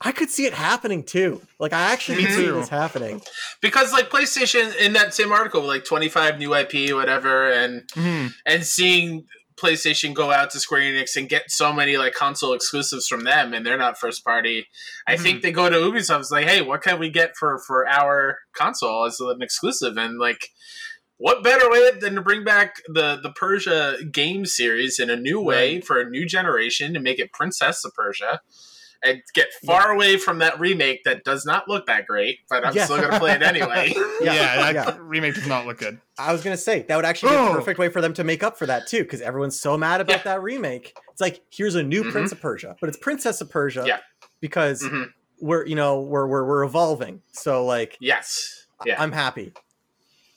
I 0.00 0.12
could 0.12 0.30
see 0.30 0.46
it 0.46 0.52
happening 0.54 1.02
too. 1.02 1.42
Like 1.58 1.72
I 1.72 1.92
actually 1.92 2.18
Me 2.18 2.26
could 2.26 2.34
see 2.36 2.46
this 2.46 2.68
happening. 2.68 3.20
because 3.60 3.92
like 3.92 4.10
PlayStation 4.10 4.74
in 4.76 4.92
that 4.92 5.12
same 5.12 5.32
article, 5.32 5.62
like 5.62 5.84
25 5.84 6.38
new 6.38 6.54
IP, 6.54 6.94
whatever, 6.94 7.50
and 7.50 7.82
Mhm. 7.88 8.32
and 8.46 8.64
seeing 8.64 9.26
PlayStation 9.58 10.14
go 10.14 10.30
out 10.30 10.50
to 10.50 10.60
Square 10.60 10.82
Enix 10.82 11.16
and 11.16 11.28
get 11.28 11.50
so 11.50 11.72
many 11.72 11.96
like 11.96 12.14
console 12.14 12.52
exclusives 12.54 13.06
from 13.08 13.24
them, 13.24 13.52
and 13.52 13.64
they're 13.66 13.76
not 13.78 13.98
first 13.98 14.24
party. 14.24 14.66
I 15.06 15.16
Mhm. 15.16 15.20
think 15.22 15.42
they 15.42 15.52
go 15.52 15.68
to 15.68 15.76
Ubisoft, 15.76 16.20
it's 16.20 16.30
like, 16.30 16.46
hey, 16.46 16.60
what 16.62 16.82
can 16.82 16.98
we 16.98 17.10
get 17.10 17.36
for 17.36 17.58
for 17.66 17.88
our 17.88 18.38
console 18.54 19.04
as 19.04 19.18
an 19.20 19.42
exclusive? 19.42 19.96
And 19.96 20.18
like, 20.18 20.48
what 21.16 21.42
better 21.42 21.68
way 21.68 21.90
than 21.98 22.14
to 22.14 22.20
bring 22.20 22.44
back 22.44 22.76
the 22.86 23.18
the 23.22 23.32
Persia 23.32 23.98
game 24.12 24.46
series 24.46 24.98
in 25.00 25.10
a 25.10 25.16
new 25.16 25.40
way 25.40 25.74
Right. 25.74 25.84
for 25.86 26.00
a 26.00 26.08
new 26.08 26.24
generation 26.26 26.94
to 26.94 27.00
make 27.00 27.18
it 27.18 27.32
Princess 27.32 27.84
of 27.84 27.92
Persia? 27.94 28.40
And 29.04 29.22
get 29.34 29.48
far 29.64 29.92
away 29.92 30.16
from 30.16 30.38
that 30.40 30.58
remake 30.58 31.04
that 31.04 31.22
does 31.24 31.44
not 31.46 31.68
look 31.68 31.86
that 31.86 32.06
great, 32.06 32.38
but 32.50 32.64
I'm 32.66 32.74
Yeah. 32.74 32.84
still 32.84 33.00
gonna 33.00 33.18
play 33.18 33.32
it 33.32 33.42
anyway. 33.42 33.92
Yeah, 34.20 34.34
Yeah, 34.34 34.72
that 34.72 34.74
yeah. 34.74 34.96
remake 35.00 35.34
does 35.34 35.46
not 35.46 35.66
look 35.66 35.78
good. 35.78 36.00
I 36.18 36.32
was 36.32 36.42
gonna 36.42 36.56
say 36.56 36.82
that 36.88 36.96
would 36.96 37.04
actually 37.04 37.30
be 37.30 37.36
Oh. 37.36 37.52
a 37.52 37.54
perfect 37.56 37.78
way 37.78 37.88
for 37.88 38.00
them 38.00 38.12
to 38.14 38.24
make 38.24 38.42
up 38.42 38.58
for 38.58 38.66
that 38.66 38.88
too, 38.88 39.02
because 39.04 39.20
everyone's 39.20 39.60
so 39.60 39.78
mad 39.78 40.00
about 40.00 40.24
that 40.24 40.42
remake. 40.42 40.92
It's 41.12 41.20
like 41.20 41.42
here's 41.50 41.76
a 41.76 41.82
new 41.82 42.02
Mhm. 42.04 42.10
Prince 42.12 42.32
of 42.32 42.40
Persia, 42.40 42.76
but 42.80 42.88
it's 42.88 42.98
Princess 42.98 43.40
of 43.40 43.48
Persia. 43.50 43.84
Yeah. 43.86 43.98
Because 44.40 44.82
Mhm. 44.82 45.12
we're 45.40 45.64
you 45.66 45.76
know 45.76 46.00
we're 46.00 46.26
we're 46.26 46.44
we're 46.44 46.64
evolving. 46.64 47.22
So 47.32 47.64
like 47.64 47.96
Yes. 48.00 48.66
Yeah. 48.84 49.00
I'm 49.00 49.12
happy. 49.12 49.52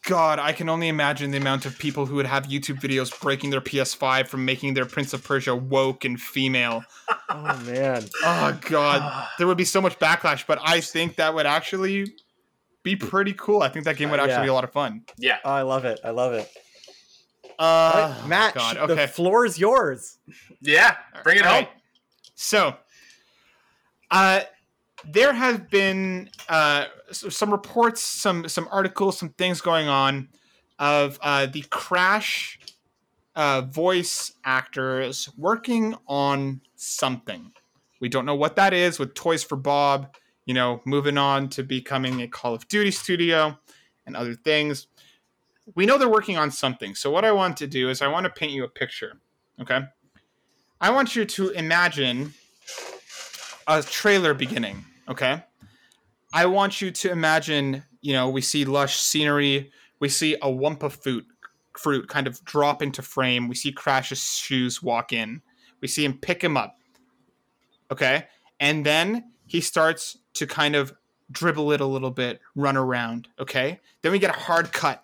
God, 0.04 0.40
I 0.40 0.52
can 0.52 0.68
only 0.68 0.88
imagine 0.88 1.30
the 1.30 1.38
amount 1.38 1.66
of 1.68 1.78
people 1.78 2.08
who 2.08 2.16
would 2.16 2.26
have 2.26 2.48
YouTube 2.48 2.80
videos 2.82 3.18
breaking 3.22 3.52
their 3.52 3.62
PS5 3.62 4.28
from 4.28 4.44
making 4.46 4.74
their 4.74 4.86
Prince 4.86 5.14
of 5.14 5.24
Persia 5.24 5.56
woke 5.56 6.06
and 6.06 6.20
female. 6.20 6.84
Oh 7.30 7.62
man. 7.66 8.04
Oh 8.24 8.58
God, 8.62 9.28
there 9.38 9.46
would 9.46 9.58
be 9.58 9.66
so 9.66 9.80
much 9.80 10.00
backlash, 10.00 10.46
but 10.48 10.58
I 10.64 10.82
think 10.82 11.18
that 11.18 11.34
would 11.36 11.46
actually 11.46 12.12
be 12.84 12.96
pretty 12.96 13.34
cool. 13.34 13.62
I 13.62 13.70
think 13.70 13.86
that 13.86 13.96
game 13.98 14.10
would 14.10 14.20
actually 14.20 14.34
Yeah. 14.38 14.42
be 14.44 14.48
a 14.50 14.54
lot 14.56 14.64
of 14.64 14.72
fun. 14.72 15.04
yeah. 15.20 15.38
Oh, 15.46 15.52
I 15.52 15.62
love 15.62 15.86
it. 15.86 16.00
I 16.04 16.10
love 16.10 16.34
it. 16.34 16.50
Uh, 17.60 17.62
All 17.64 18.10
right, 18.10 18.28
Matt, 18.28 18.54
God, 18.56 18.78
the 18.78 18.94
okay. 18.94 19.06
floor 19.08 19.46
is 19.46 19.60
yours. 19.60 20.18
Yeah. 20.62 20.96
Bring 21.24 21.38
it 21.38 21.46
All 21.46 21.54
home. 21.54 21.64
right. 21.66 21.70
So, 22.34 22.76
uh, 24.10 24.42
there 25.06 25.34
have 25.34 25.70
been 25.70 26.30
uh, 26.50 26.86
some 27.12 27.52
reports, 27.52 28.02
some 28.02 28.48
some 28.48 28.68
articles, 28.72 29.18
some 29.18 29.30
things 29.30 29.62
going 29.62 29.88
on 29.88 30.30
of 30.80 31.20
uh, 31.22 31.46
the 31.46 31.64
Crash 31.70 32.60
uh, 33.36 33.62
voice 33.62 34.34
actors 34.44 35.30
working 35.38 35.96
on 36.08 36.62
something. 36.76 37.52
We 38.00 38.10
don't 38.10 38.26
know 38.26 38.36
what 38.36 38.56
that 38.56 38.74
is. 38.74 39.00
With 39.00 39.14
Toys 39.14 39.44
for 39.44 39.56
Bob, 39.56 40.16
you 40.46 40.54
know, 40.54 40.82
moving 40.86 41.18
on 41.18 41.50
to 41.50 41.64
becoming 41.64 42.22
a 42.22 42.28
Call 42.28 42.54
of 42.54 42.68
Duty 42.68 42.92
studio 42.92 43.58
and 44.06 44.16
other 44.16 44.34
things. 44.34 44.88
We 45.76 45.86
know 45.86 45.98
they're 45.98 46.10
working 46.10 46.38
on 46.38 46.52
something. 46.52 46.96
So 46.96 47.12
what 47.12 47.24
I 47.24 47.32
want 47.32 47.58
to 47.58 47.68
do 47.68 47.90
is 47.90 48.02
I 48.02 48.08
want 48.08 48.26
to 48.26 48.30
paint 48.30 48.52
you 48.52 48.64
a 48.64 48.68
picture. 48.68 49.20
Okay. 49.62 49.82
I 50.82 50.90
want 50.90 51.16
you 51.16 51.26
to 51.26 51.50
imagine 51.50 52.34
a 53.68 53.84
trailer 53.84 54.34
beginning, 54.34 54.84
okay? 55.12 55.44
I 56.34 56.46
want 56.46 56.82
you 56.82 56.92
to 56.92 57.12
imagine, 57.12 57.84
you 58.02 58.14
know, 58.14 58.30
we 58.30 58.42
see 58.42 58.66
lush 58.66 59.00
scenery, 59.00 59.72
we 60.00 60.10
see 60.10 60.36
a 60.36 60.48
Wumpa 60.48 60.92
fruit, 60.92 61.26
fruit 61.78 62.08
kind 62.08 62.28
of 62.28 62.44
drop 62.46 62.82
into 62.82 63.02
frame, 63.02 63.48
we 63.48 63.56
see 63.56 63.72
Crash's 63.72 64.24
shoes 64.24 64.82
walk 64.82 65.14
in, 65.14 65.42
we 65.82 65.88
see 65.88 66.06
him 66.06 66.18
pick 66.18 66.44
him 66.44 66.58
up, 66.58 66.78
okay? 67.92 68.28
And 68.60 68.86
then 68.86 69.32
he 69.46 69.62
starts 69.62 70.18
to 70.36 70.48
kind 70.48 70.76
of 70.76 70.94
dribble 71.32 71.72
it 71.72 71.82
a 71.82 71.86
little 71.86 72.12
bit, 72.12 72.40
run 72.56 72.78
around, 72.78 73.28
okay? 73.40 73.80
Then 74.02 74.12
we 74.12 74.20
get 74.20 74.30
a 74.30 74.40
hard 74.40 74.72
cut. 74.72 75.04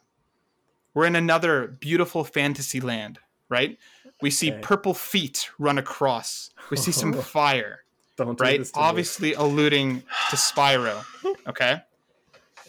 We're 0.94 1.06
in 1.06 1.16
another 1.16 1.68
beautiful 1.68 2.24
fantasy 2.24 2.82
land, 2.82 3.20
right? 3.50 3.78
We 4.22 4.32
see 4.32 4.52
Okay. 4.52 4.62
purple 4.62 4.94
feet 4.94 5.50
run 5.60 5.78
across. 5.78 6.50
We 6.72 6.78
see 6.78 6.92
some 6.92 7.14
fire, 7.22 7.84
Don't 8.18 8.40
right? 8.42 8.60
me. 8.60 8.66
Obviously 8.74 9.34
alluding 9.34 10.02
to 10.30 10.36
Spyro. 10.36 11.04
Okay. 11.48 11.82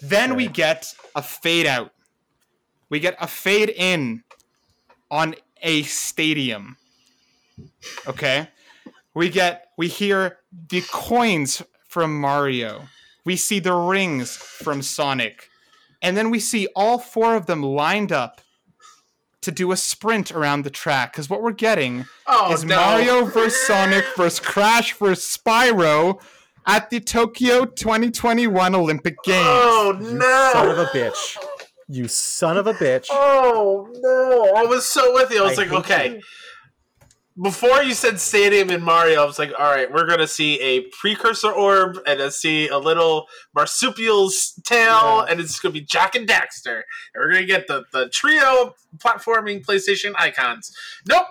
Then 0.03 0.37
we 0.37 0.47
get 0.47 0.95
a 1.17 1.23
fade 1.23 1.67
out. 1.67 1.93
We 2.89 3.01
get 3.01 3.17
a 3.21 3.27
fade 3.27 3.71
in 3.71 4.23
on 5.11 5.35
a 5.63 5.83
stadium. 5.83 6.77
Okay. 8.07 8.49
We 9.15 9.31
get 9.31 9.69
we 9.77 9.89
hear 9.89 10.39
the 10.69 10.83
coins 10.93 11.63
from 11.89 12.21
Mario. 12.21 12.89
We 13.25 13.37
see 13.37 13.59
the 13.59 13.75
rings 13.75 14.37
from 14.37 14.81
Sonic. 14.83 15.49
And 16.01 16.17
then 16.17 16.31
we 16.31 16.39
see 16.39 16.69
all 16.77 16.99
four 16.99 17.35
of 17.35 17.47
them 17.47 17.63
lined 17.63 18.13
up 18.13 18.41
to 19.43 19.51
do 19.53 19.73
a 19.73 19.77
sprint 19.77 20.33
around 20.33 20.63
the 20.63 20.71
track. 20.71 21.13
Because 21.13 21.31
what 21.31 21.43
we're 21.43 21.53
getting 21.53 22.07
Oh 22.27 22.53
is 22.53 22.65
no. 22.65 22.77
Mario 22.77 23.25
vs. 23.25 23.67
Sonic 23.67 24.05
vs. 24.17 24.41
Crash 24.41 24.93
vs. 24.95 25.39
Spyro 25.39 26.21
at 26.67 26.91
the 26.91 27.01
Tokyo 27.01 27.65
2021 27.65 28.75
Olympic 28.75 29.17
Games. 29.25 29.47
Oh 29.49 29.97
no! 30.01 30.51
Son 30.53 30.69
of 30.71 30.79
a 30.79 30.87
bitch. 30.87 31.39
You 31.89 32.07
son 32.09 32.57
of 32.59 32.67
a 32.67 32.75
bitch. 32.75 33.07
Oh 33.11 33.89
no. 33.95 34.53
I 34.55 34.65
was 34.67 34.85
so 34.85 35.15
with 35.15 35.31
you. 35.31 35.41
I 35.43 35.49
was 35.49 35.59
I 35.59 35.63
like, 35.63 35.73
okay. 35.73 36.15
you. 36.17 36.21
Before 37.41 37.83
you 37.83 37.95
said 37.95 38.19
stadium 38.19 38.71
in 38.71 38.83
Mario, 38.83 39.23
I 39.23 39.25
was 39.25 39.39
like, 39.39 39.53
all 39.59 39.71
right, 39.71 39.91
we're 39.93 40.07
gonna 40.07 40.27
see 40.27 40.59
a 40.61 40.81
precursor 41.01 41.51
orb 41.53 41.99
and 42.07 42.21
a 42.21 42.31
see 42.31 42.69
a 42.69 42.79
little 42.79 43.27
marsupial's 43.55 44.55
tail, 44.65 44.79
Yeah. 45.19 45.27
and 45.29 45.41
it's 45.41 45.61
gonna 45.61 45.73
be 45.75 45.83
Jak 45.83 46.15
and 46.15 46.27
Daxter, 46.29 46.83
and 47.15 47.17
we're 47.17 47.31
gonna 47.33 47.45
get 47.47 47.67
the 47.69 47.85
the 47.93 48.09
trio 48.09 48.75
platforming 48.97 49.65
PlayStation 49.65 50.15
icons. 50.19 50.73
Nope, 51.07 51.27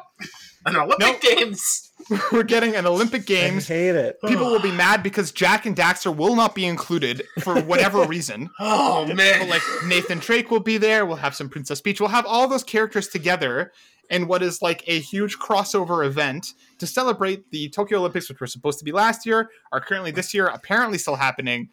an 0.65 0.75
Olympic 0.77 0.99
Nope. 0.99 1.21
Games. 1.21 1.83
We're 2.31 2.43
getting 2.43 2.75
an 2.75 2.85
Olympic 2.85 3.23
I 3.23 3.25
Games. 3.25 3.67
hate 3.67 3.95
it. 3.95 4.17
People 4.27 4.45
will 4.51 4.59
be 4.61 4.71
mad 4.71 5.01
because 5.01 5.31
Jak 5.31 5.65
and 5.65 5.75
Daxter 5.75 6.15
will 6.15 6.35
not 6.35 6.53
be 6.53 6.63
included 6.65 7.23
for 7.41 7.59
whatever 7.61 8.03
reason. 8.05 8.49
Oh 8.59 9.03
But, 9.07 9.15
man, 9.17 9.49
like 9.49 9.63
Nathan 9.87 10.19
Drake 10.19 10.51
will 10.51 10.59
be 10.61 10.77
there. 10.77 11.05
We'll 11.07 11.17
have 11.17 11.35
some 11.35 11.49
Princess 11.49 11.81
Peach. 11.81 11.99
We'll 11.99 12.09
have 12.11 12.25
all 12.27 12.47
those 12.47 12.63
characters 12.63 13.07
together 13.07 13.73
in 14.09 14.27
what 14.27 14.41
is 14.43 14.61
like 14.61 14.83
a 14.87 14.99
huge 14.99 15.37
crossover 15.37 16.05
event 16.05 16.53
to 16.79 16.87
celebrate 16.87 17.49
the 17.51 17.69
Tokyo 17.69 17.99
Olympics, 17.99 18.29
which 18.29 18.39
were 18.39 18.47
supposed 18.47 18.79
to 18.79 18.85
be 18.85 18.91
last 18.91 19.25
year, 19.25 19.49
are 19.71 19.81
currently 19.81 20.11
this 20.11 20.33
year, 20.33 20.47
apparently 20.47 20.97
still 20.97 21.15
happening. 21.15 21.69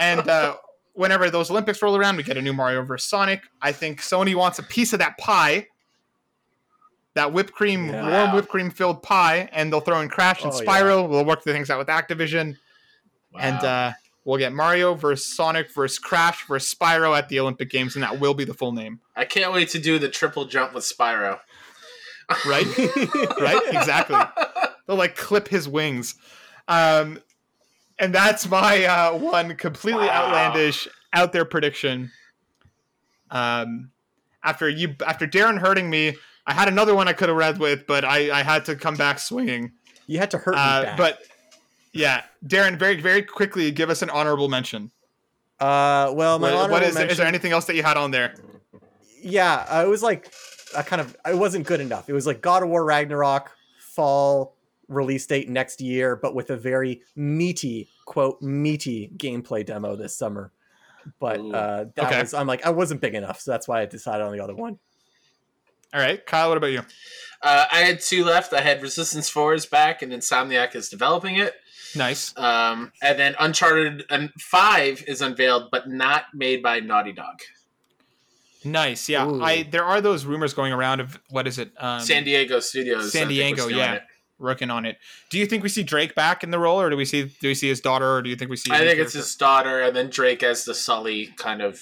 And 0.00 0.28
uh, 0.28 0.56
whenever 0.92 1.30
those 1.30 1.50
Olympics 1.50 1.82
roll 1.82 1.96
around, 1.96 2.16
we 2.16 2.22
get 2.22 2.36
a 2.36 2.42
new 2.42 2.52
Mario 2.52 2.82
vs. 2.84 3.08
Sonic. 3.08 3.42
I 3.62 3.72
think 3.72 4.00
Sony 4.00 4.34
wants 4.34 4.58
a 4.58 4.62
piece 4.62 4.92
of 4.92 4.98
that 5.00 5.18
pie. 5.18 5.66
That 7.14 7.32
whipped 7.32 7.52
cream, 7.52 7.88
Yeah. 7.88 8.08
warm 8.10 8.34
whipped 8.34 8.48
cream 8.48 8.70
filled 8.70 9.02
pie, 9.02 9.48
and 9.52 9.72
they'll 9.72 9.80
throw 9.80 10.00
in 10.00 10.08
Crash 10.08 10.42
and 10.42 10.52
Oh, 10.52 10.60
yeah. 10.60 10.66
Spyro. 10.66 11.08
We'll 11.08 11.24
work 11.24 11.44
the 11.44 11.52
things 11.52 11.70
out 11.70 11.78
with 11.78 11.86
Activision 11.88 12.56
and 13.38 13.56
uh, 13.64 13.92
we'll 14.24 14.38
get 14.38 14.52
Mario 14.52 14.94
versus 14.94 15.26
Sonic 15.26 15.72
versus 15.72 15.98
Crash 15.98 16.46
versus 16.46 16.72
Spyro 16.74 17.16
at 17.16 17.28
the 17.28 17.38
Olympic 17.40 17.68
Games, 17.70 17.94
and 17.96 18.02
that 18.04 18.18
will 18.20 18.34
be 18.34 18.44
the 18.44 18.54
full 18.54 18.70
name, 18.72 19.00
I 19.16 19.24
can't 19.24 19.52
wait 19.52 19.68
to 19.70 19.78
do 19.80 19.98
the 19.98 20.08
triple 20.08 20.44
jump 20.44 20.72
with 20.74 20.84
Spyro. 20.84 21.40
Right? 22.46 22.66
right? 23.40 23.62
Exactly. 23.72 24.18
They'll 24.86 24.96
like 24.96 25.16
clip 25.16 25.48
his 25.48 25.68
wings, 25.68 26.14
um, 26.68 27.18
and 27.98 28.14
that's 28.14 28.48
my 28.48 28.84
uh, 28.84 29.16
one 29.18 29.56
completely 29.56 30.06
Wow. 30.06 30.26
outlandish, 30.26 30.88
out 31.12 31.32
there 31.32 31.44
prediction. 31.44 32.10
Um, 33.30 33.90
after 34.42 34.68
you, 34.68 34.94
after 35.06 35.26
Darren 35.26 35.58
hurting 35.58 35.88
me, 35.88 36.16
I 36.46 36.52
had 36.52 36.68
another 36.68 36.94
one 36.94 37.08
I 37.08 37.12
could 37.14 37.28
have 37.28 37.38
read 37.38 37.58
with, 37.58 37.86
but 37.86 38.04
I, 38.04 38.30
I 38.40 38.42
had 38.42 38.64
to 38.66 38.76
come 38.76 38.94
back 38.96 39.18
swinging. 39.18 39.72
You 40.06 40.18
had 40.18 40.30
to 40.32 40.38
hurt 40.38 40.54
me 40.54 40.60
Uh, 40.60 40.94
but 40.96 41.18
yeah, 41.92 42.22
Darren, 42.46 42.78
very 42.78 43.00
very 43.00 43.22
quickly, 43.22 43.70
give 43.70 43.88
us 43.88 44.02
an 44.02 44.10
honorable 44.10 44.48
mention. 44.48 44.90
uh, 45.60 46.12
well, 46.14 46.38
my 46.38 46.48
What- 46.52 46.54
what 46.54 46.64
honorable 46.64 46.86
is, 46.88 46.94
mention, 46.94 47.10
is 47.10 47.16
there 47.16 47.26
anything 47.26 47.52
else 47.52 47.64
that 47.66 47.76
you 47.76 47.82
had 47.82 47.96
on 47.96 48.10
there? 48.10 48.34
yeah, 49.22 49.64
uh, 49.70 49.82
it 49.84 49.88
was 49.88 50.02
like 50.02 50.30
a 50.76 50.82
kind 50.82 51.00
of 51.00 51.16
it 51.26 51.36
wasn't 51.36 51.66
good 51.66 51.80
enough. 51.80 52.08
It 52.08 52.12
was 52.12 52.26
like 52.26 52.40
God 52.40 52.62
of 52.62 52.68
War 52.68 52.84
Ragnarok 52.84 53.50
fall 53.78 54.56
release 54.88 55.26
date 55.26 55.48
next 55.48 55.80
year, 55.80 56.14
but 56.16 56.34
with 56.34 56.50
a 56.50 56.56
very 56.56 57.02
meaty 57.16 57.88
quote 58.06 58.40
meaty 58.42 59.10
gameplay 59.16 59.64
demo 59.64 59.96
this 59.96 60.16
summer. 60.16 60.52
But 61.20 61.38
uh, 61.40 61.86
that 61.94 62.06
Okay. 62.06 62.20
was 62.20 62.34
I'm 62.34 62.46
like 62.46 62.64
I 62.66 62.70
wasn't 62.70 63.00
big 63.00 63.14
enough, 63.14 63.40
so 63.40 63.50
that's 63.50 63.66
why 63.68 63.82
I 63.82 63.86
decided 63.86 64.22
on 64.24 64.32
the 64.36 64.42
other 64.42 64.54
one. 64.54 64.78
All 65.92 66.00
right, 66.00 66.24
Kyle, 66.26 66.48
what 66.48 66.56
about 66.58 66.72
you? 66.72 66.80
Uh, 67.40 67.66
I 67.70 67.80
had 67.82 68.00
two 68.00 68.24
left. 68.24 68.52
I 68.52 68.62
had 68.62 68.82
Resistance 68.82 69.28
4 69.28 69.54
is 69.54 69.64
back, 69.66 70.02
and 70.02 70.12
Insomniac 70.12 70.74
is 70.74 70.88
developing 70.88 71.36
it. 71.36 71.54
Nice. 71.94 72.36
Um, 72.36 72.90
and 73.00 73.16
then 73.16 73.36
Uncharted 73.38 74.04
and 74.10 74.30
5 74.40 75.04
is 75.06 75.20
unveiled, 75.20 75.68
but 75.70 75.88
not 75.88 76.24
made 76.34 76.64
by 76.64 76.80
Naughty 76.80 77.12
Dog. 77.12 77.38
Nice. 78.64 79.08
Yeah. 79.08 79.26
Ooh. 79.26 79.42
I 79.42 79.62
there 79.64 79.84
are 79.84 80.00
those 80.00 80.24
rumors 80.24 80.54
going 80.54 80.72
around 80.72 81.00
of 81.00 81.20
what 81.30 81.46
is 81.46 81.58
it? 81.58 81.72
Um, 81.78 82.00
San 82.00 82.24
Diego 82.24 82.60
Studios. 82.60 83.12
San 83.12 83.26
I 83.26 83.28
think, 83.28 83.56
was 83.56 83.66
Diego, 83.66 83.78
yeah. 83.78 83.94
it. 83.94 84.02
working 84.38 84.70
on 84.70 84.86
it. 84.86 84.96
Do 85.30 85.38
you 85.38 85.46
think 85.46 85.62
we 85.62 85.68
see 85.68 85.82
Drake 85.82 86.14
back 86.14 86.42
in 86.42 86.50
the 86.50 86.58
role, 86.58 86.80
or 86.80 86.90
do 86.90 86.96
we 86.96 87.04
see 87.04 87.24
do 87.40 87.48
we 87.48 87.54
see 87.54 87.68
his 87.68 87.80
daughter, 87.80 88.16
or 88.16 88.22
do 88.22 88.30
you 88.30 88.36
think 88.36 88.50
we 88.50 88.56
see? 88.56 88.70
I 88.72 88.80
new 88.80 88.86
think 88.86 88.98
it's 89.00 89.12
his 89.12 89.34
daughter, 89.36 89.80
and 89.80 89.94
then 89.94 90.10
Drake 90.10 90.42
as 90.42 90.64
the 90.64 90.74
Sully 90.74 91.26
kind 91.36 91.62
of 91.62 91.80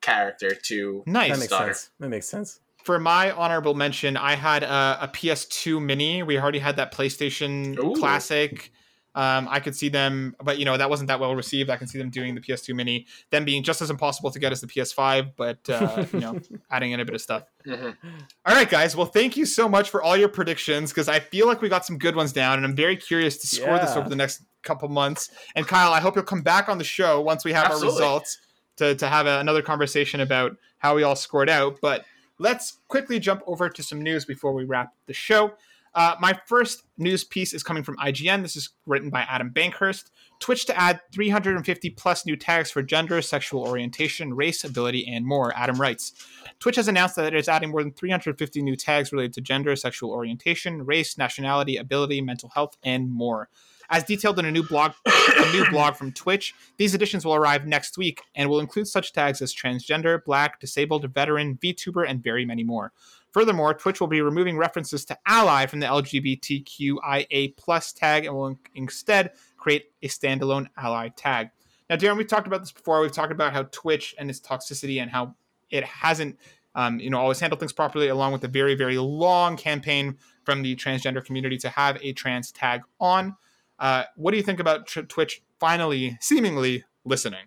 character 0.00 0.54
to 0.54 1.02
That 1.06 1.10
nice. 1.12 1.38
makes 1.38 1.48
daughter. 1.48 1.74
sense. 1.74 1.90
That 2.00 2.08
makes 2.08 2.26
sense. 2.28 2.60
For 2.84 3.00
my 3.00 3.32
honorable 3.32 3.74
mention, 3.74 4.16
I 4.16 4.36
had 4.36 4.62
a, 4.62 4.98
a 5.02 5.08
PS2 5.08 5.82
Mini. 5.82 6.22
We 6.22 6.38
already 6.38 6.60
had 6.60 6.76
that 6.76 6.92
PlayStation 6.94 7.76
Ooh. 7.78 7.94
Classic. 7.98 8.70
Um, 9.16 9.48
I 9.50 9.60
could 9.60 9.74
see 9.74 9.88
them, 9.88 10.36
but 10.44 10.58
you 10.58 10.66
know 10.66 10.76
that 10.76 10.90
wasn't 10.90 11.08
that 11.08 11.18
well 11.18 11.34
received. 11.34 11.70
I 11.70 11.78
can 11.78 11.88
see 11.88 11.96
them 11.96 12.10
doing 12.10 12.34
the 12.34 12.40
PS2 12.42 12.74
Mini, 12.74 13.06
them 13.30 13.46
being 13.46 13.62
just 13.62 13.80
as 13.80 13.88
impossible 13.88 14.30
to 14.30 14.38
get 14.38 14.52
as 14.52 14.60
the 14.60 14.66
PS5, 14.66 15.32
but 15.36 15.58
uh, 15.70 16.04
you 16.12 16.20
know, 16.20 16.38
adding 16.70 16.92
in 16.92 17.00
a 17.00 17.04
bit 17.06 17.14
of 17.14 17.22
stuff. 17.22 17.44
Mhm. 17.66 17.96
All 18.44 18.54
right, 18.54 18.68
guys. 18.68 18.94
Well, 18.94 19.06
thank 19.06 19.36
you 19.38 19.46
so 19.46 19.70
much 19.70 19.88
for 19.88 20.02
all 20.02 20.18
your 20.18 20.28
predictions 20.28 20.90
because 20.92 21.08
I 21.08 21.20
feel 21.20 21.46
like 21.46 21.62
we 21.62 21.70
got 21.70 21.86
some 21.86 21.96
good 21.96 22.14
ones 22.14 22.34
down, 22.34 22.58
and 22.58 22.66
I'm 22.66 22.76
very 22.76 22.96
curious 22.96 23.38
to 23.38 23.46
score 23.46 23.78
this 23.78 23.96
over 23.96 24.08
the 24.10 24.16
next 24.16 24.42
couple 24.62 24.88
months. 24.90 25.30
And 25.54 25.66
Kyle, 25.66 25.92
I 25.94 26.00
hope 26.00 26.14
you'll 26.14 26.24
come 26.24 26.42
back 26.42 26.68
on 26.68 26.76
the 26.76 26.84
show 26.84 27.20
once 27.22 27.42
we 27.42 27.54
have 27.54 27.66
Absolutely. 27.66 27.88
our 27.88 27.94
results 27.94 28.38
to 28.76 28.94
to 28.96 29.08
have 29.08 29.26
a, 29.26 29.40
another 29.40 29.62
conversation 29.62 30.20
about 30.20 30.56
how 30.78 30.94
we 30.94 31.02
all 31.02 31.16
scored 31.16 31.48
out. 31.48 31.78
But 31.80 32.04
let's 32.38 32.80
quickly 32.88 33.18
jump 33.18 33.42
over 33.46 33.70
to 33.70 33.82
some 33.82 34.02
news 34.02 34.26
before 34.26 34.52
we 34.52 34.64
wrap 34.64 34.92
the 35.06 35.14
show. 35.14 35.54
Uh, 35.96 36.14
my 36.20 36.38
first 36.44 36.82
news 36.98 37.24
piece 37.24 37.54
is 37.54 37.62
coming 37.62 37.82
from 37.82 37.96
IGN. 37.96 38.42
This 38.42 38.54
is 38.54 38.68
written 38.84 39.08
by 39.08 39.22
Adam 39.22 39.50
Bankhurst. 39.50 40.10
Twitch 40.40 40.66
to 40.66 40.78
add 40.78 41.00
350 41.14 41.88
plus 41.90 42.26
new 42.26 42.36
tags 42.36 42.70
for 42.70 42.82
gender, 42.82 43.22
sexual 43.22 43.62
orientation, 43.62 44.34
race, 44.34 44.62
ability, 44.62 45.06
and 45.10 45.24
more. 45.24 45.54
Adam 45.56 45.80
writes 45.80 46.12
Twitch 46.60 46.76
has 46.76 46.86
announced 46.86 47.16
that 47.16 47.32
it 47.32 47.38
is 47.38 47.48
adding 47.48 47.70
more 47.70 47.82
than 47.82 47.92
350 47.92 48.60
new 48.60 48.76
tags 48.76 49.10
related 49.10 49.32
to 49.32 49.40
gender, 49.40 49.74
sexual 49.74 50.10
orientation, 50.10 50.84
race, 50.84 51.16
nationality, 51.16 51.78
ability, 51.78 52.20
mental 52.20 52.50
health, 52.50 52.76
and 52.82 53.10
more. 53.10 53.48
As 53.88 54.04
detailed 54.04 54.38
in 54.38 54.44
a 54.44 54.50
new 54.50 54.64
blog, 54.64 54.92
a 55.06 55.52
new 55.52 55.64
blog 55.70 55.94
from 55.94 56.12
Twitch, 56.12 56.54
these 56.76 56.92
additions 56.92 57.24
will 57.24 57.34
arrive 57.34 57.66
next 57.66 57.96
week 57.96 58.20
and 58.34 58.50
will 58.50 58.60
include 58.60 58.88
such 58.88 59.12
tags 59.12 59.40
as 59.40 59.54
transgender, 59.54 60.22
black, 60.22 60.60
disabled, 60.60 61.10
veteran, 61.14 61.56
VTuber, 61.56 62.06
and 62.06 62.22
very 62.22 62.44
many 62.44 62.64
more. 62.64 62.92
Furthermore, 63.36 63.74
Twitch 63.74 64.00
will 64.00 64.06
be 64.06 64.22
removing 64.22 64.56
references 64.56 65.04
to 65.04 65.18
ally 65.26 65.66
from 65.66 65.80
the 65.80 65.86
LGBTQIA 65.86 67.54
plus 67.58 67.92
tag 67.92 68.24
and 68.24 68.34
will 68.34 68.58
instead 68.74 69.32
create 69.58 69.90
a 70.00 70.08
standalone 70.08 70.68
ally 70.78 71.10
tag. 71.10 71.50
Now, 71.90 71.96
Darren, 71.96 72.16
we've 72.16 72.26
talked 72.26 72.46
about 72.46 72.62
this 72.62 72.72
before. 72.72 73.02
We've 73.02 73.12
talked 73.12 73.32
about 73.32 73.52
how 73.52 73.64
Twitch 73.64 74.14
and 74.18 74.30
its 74.30 74.40
toxicity 74.40 75.02
and 75.02 75.10
how 75.10 75.34
it 75.68 75.84
hasn't, 75.84 76.38
um, 76.74 76.98
you 76.98 77.10
know, 77.10 77.18
always 77.18 77.38
handled 77.38 77.60
things 77.60 77.74
properly, 77.74 78.08
along 78.08 78.32
with 78.32 78.40
the 78.40 78.48
very, 78.48 78.74
very 78.74 78.96
long 78.96 79.58
campaign 79.58 80.16
from 80.44 80.62
the 80.62 80.74
transgender 80.74 81.22
community 81.22 81.58
to 81.58 81.68
have 81.68 81.98
a 82.00 82.14
trans 82.14 82.50
tag 82.50 82.84
on. 83.00 83.36
Uh, 83.78 84.04
what 84.14 84.30
do 84.30 84.38
you 84.38 84.42
think 84.42 84.60
about 84.60 84.86
Twitch 84.86 85.42
finally, 85.60 86.16
seemingly 86.22 86.84
listening? 87.04 87.44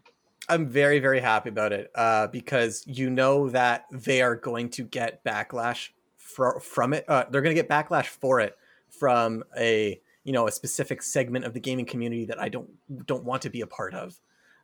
I'm 0.49 0.67
very, 0.67 0.99
very 0.99 1.19
happy 1.19 1.49
about 1.49 1.71
it 1.71 1.91
uh, 1.95 2.27
because 2.27 2.83
you 2.87 3.09
know 3.09 3.49
that 3.49 3.85
they 3.91 4.21
are 4.21 4.35
going 4.35 4.69
to 4.71 4.83
get 4.83 5.23
backlash 5.23 5.89
fro- 6.17 6.59
from 6.59 6.93
it. 6.93 7.05
Uh, 7.07 7.25
they're 7.29 7.41
going 7.41 7.55
to 7.55 7.61
get 7.61 7.69
backlash 7.69 8.07
for 8.07 8.39
it 8.39 8.57
from 8.89 9.43
a 9.57 10.01
you 10.23 10.33
know 10.33 10.47
a 10.47 10.51
specific 10.51 11.01
segment 11.01 11.45
of 11.45 11.53
the 11.53 11.59
gaming 11.59 11.85
community 11.85 12.25
that 12.25 12.39
I 12.39 12.49
don't 12.49 12.69
don't 13.05 13.23
want 13.23 13.43
to 13.43 13.49
be 13.49 13.61
a 13.61 13.67
part 13.67 13.93
of. 13.93 14.19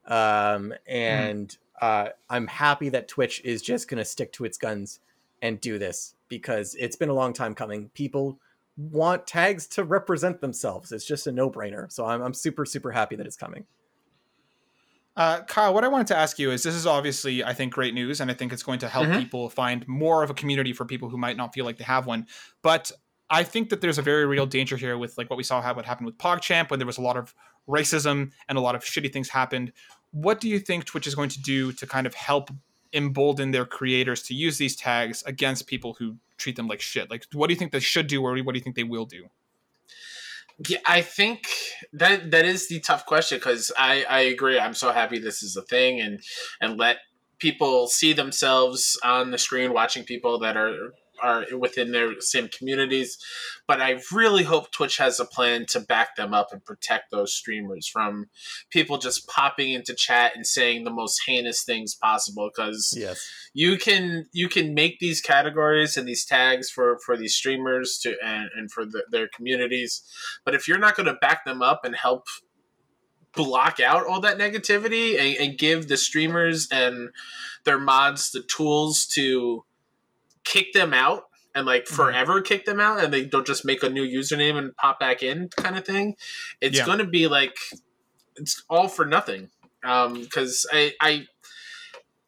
Um, 0.07 0.73
and 0.87 1.55
uh, 1.81 2.09
I'm 2.29 2.47
happy 2.47 2.89
that 2.89 3.07
Twitch 3.07 3.41
is 3.43 3.61
just 3.61 3.87
going 3.87 3.97
to 3.97 4.05
stick 4.05 4.31
to 4.33 4.45
its 4.45 4.57
guns 4.57 4.99
and 5.41 5.59
do 5.59 5.77
this 5.77 6.15
because 6.27 6.75
it's 6.75 6.95
been 6.95 7.09
a 7.09 7.13
long 7.13 7.33
time 7.33 7.55
coming. 7.55 7.89
People 7.93 8.39
want 8.77 9.25
tags 9.27 9.67
to 9.67 9.83
represent 9.83 10.41
themselves. 10.41 10.91
It's 10.91 11.05
just 11.05 11.27
a 11.27 11.31
no 11.31 11.49
brainer. 11.49 11.91
So 11.91 12.05
I'm, 12.05 12.21
I'm 12.21 12.33
super, 12.33 12.65
super 12.65 12.91
happy 12.91 13.15
that 13.15 13.25
it's 13.25 13.37
coming. 13.37 13.65
Uh, 15.15 15.41
Kyle, 15.43 15.73
what 15.73 15.83
I 15.83 15.87
wanted 15.87 16.07
to 16.07 16.17
ask 16.17 16.37
you 16.37 16.51
is 16.51 16.63
this 16.63 16.75
is 16.75 16.85
obviously, 16.85 17.43
I 17.43 17.53
think, 17.53 17.73
great 17.73 17.93
news, 17.93 18.19
and 18.19 18.29
I 18.29 18.33
think 18.33 18.51
it's 18.51 18.63
going 18.63 18.79
to 18.79 18.89
help 18.89 19.07
Mhm. 19.07 19.19
people 19.19 19.49
find 19.49 19.87
more 19.87 20.23
of 20.23 20.29
a 20.29 20.33
community 20.33 20.73
for 20.73 20.83
people 20.83 21.09
who 21.09 21.17
might 21.17 21.37
not 21.37 21.53
feel 21.53 21.63
like 21.63 21.77
they 21.77 21.85
have 21.85 22.05
one. 22.05 22.27
But 22.61 22.91
I 23.29 23.43
think 23.43 23.69
that 23.69 23.79
there's 23.81 23.97
a 23.97 24.01
very 24.01 24.25
real 24.25 24.45
danger 24.45 24.75
here 24.77 24.97
with 24.97 25.17
like 25.17 25.29
what 25.29 25.37
we 25.37 25.43
saw 25.43 25.61
have 25.61 25.77
what 25.77 25.85
happened 25.85 26.05
with 26.07 26.17
PogChamp 26.17 26.69
when 26.69 26.79
there 26.79 26.85
was 26.85 26.97
a 26.97 27.01
lot 27.01 27.15
of 27.17 27.33
racism 27.67 28.31
and 28.49 28.57
a 28.57 28.61
lot 28.61 28.75
of 28.75 28.83
shitty 28.83 29.11
things 29.11 29.29
happened. 29.29 29.71
What 30.11 30.39
do 30.41 30.49
you 30.49 30.59
think 30.59 30.85
Twitch 30.85 31.07
is 31.07 31.15
going 31.15 31.29
to 31.29 31.41
do 31.41 31.71
to 31.73 31.87
kind 31.87 32.05
of 32.05 32.13
help 32.13 32.51
embolden 32.93 33.51
their 33.51 33.65
creators 33.65 34.21
to 34.23 34.33
use 34.35 34.57
these 34.57 34.75
tags 34.75 35.23
against 35.23 35.65
people 35.65 35.93
who 35.93 36.17
treat 36.37 36.55
them 36.55 36.67
like 36.67 36.81
shit? 36.81 37.09
Like, 37.09 37.25
what 37.33 37.47
do 37.47 37.53
you 37.53 37.57
think 37.59 37.71
they 37.71 37.79
should 37.79 38.07
do, 38.07 38.21
or 38.21 38.37
what 38.39 38.51
do 38.53 38.59
you 38.59 38.63
think 38.63 38.75
they 38.75 38.83
will 38.83 39.05
do? 39.05 39.29
Yeah, 40.57 40.77
I 40.85 41.01
think 41.01 41.47
that 41.91 42.31
that 42.31 42.45
is 42.45 42.69
the 42.69 42.79
tough 42.79 43.05
question 43.05 43.37
because 43.37 43.71
I 43.77 44.05
I 44.09 44.19
agree. 44.21 44.57
I'm 44.57 44.73
so 44.73 44.91
happy 44.91 45.19
this 45.19 45.43
is 45.43 45.57
a 45.57 45.61
thing 45.61 45.99
and 45.99 46.21
and 46.61 46.77
let 46.77 46.97
people 47.39 47.87
see 47.87 48.13
themselves 48.13 48.97
on 49.03 49.31
the 49.31 49.37
screen 49.37 49.73
watching 49.73 50.03
people 50.05 50.39
that 50.39 50.55
are 50.55 50.93
are 51.21 51.45
within 51.57 51.91
their 51.91 52.19
same 52.19 52.47
communities 52.47 53.17
but 53.67 53.81
i 53.81 53.99
really 54.11 54.43
hope 54.43 54.71
twitch 54.71 54.97
has 54.97 55.19
a 55.19 55.25
plan 55.25 55.65
to 55.65 55.79
back 55.79 56.15
them 56.15 56.33
up 56.33 56.49
and 56.51 56.63
protect 56.65 57.11
those 57.11 57.33
streamers 57.33 57.87
from 57.87 58.25
people 58.69 58.97
just 58.97 59.27
popping 59.27 59.71
into 59.73 59.93
chat 59.93 60.33
and 60.35 60.45
saying 60.45 60.83
the 60.83 60.91
most 60.91 61.21
heinous 61.25 61.63
things 61.63 61.95
possible 61.95 62.49
because 62.55 62.93
Yes. 62.97 63.29
you 63.53 63.77
can 63.77 64.25
you 64.31 64.47
can 64.49 64.73
make 64.73 64.99
these 64.99 65.21
categories 65.21 65.97
and 65.97 66.07
these 66.07 66.25
tags 66.25 66.69
for 66.69 66.97
for 67.05 67.17
these 67.17 67.35
streamers 67.35 67.97
to 67.99 68.15
and, 68.23 68.49
and 68.55 68.71
for 68.71 68.85
the, 68.85 69.03
their 69.11 69.27
communities 69.27 70.03
but 70.43 70.53
if 70.55 70.67
you're 70.67 70.77
not 70.77 70.95
going 70.95 71.07
to 71.07 71.13
back 71.15 71.45
them 71.45 71.61
up 71.61 71.81
and 71.83 71.95
help 71.95 72.25
block 73.35 73.79
out 73.79 74.07
all 74.07 74.21
that 74.21 74.37
negativity 74.37 75.19
and, 75.19 75.37
and 75.49 75.57
give 75.59 75.87
the 75.87 75.97
streamers 75.97 76.67
and 76.71 77.09
their 77.65 77.77
mods 77.77 78.31
the 78.31 78.41
tools 78.41 79.05
to 79.05 79.65
kick 80.45 80.71
them 80.73 80.93
out 80.93 81.23
and 81.53 81.65
like 81.65 81.87
forever 81.87 82.41
kick 82.41 82.65
them 82.65 82.79
out 82.79 83.03
and 83.03 83.13
they 83.13 83.25
don't 83.25 83.47
just 83.47 83.65
make 83.65 83.83
a 83.83 83.89
new 83.89 84.03
username 84.05 84.55
and 84.57 84.75
pop 84.77 84.99
back 84.99 85.21
in 85.23 85.49
kind 85.57 85.77
of 85.77 85.85
thing 85.85 86.15
it's 86.61 86.77
Yeah. 86.77 86.85
going 86.85 86.99
to 86.99 87.05
be 87.05 87.27
like 87.27 87.55
it's 88.35 88.63
all 88.69 88.87
for 88.87 89.05
nothing 89.05 89.49
um 89.83 90.21
because 90.21 90.65
i 90.71 90.93
i 91.01 91.25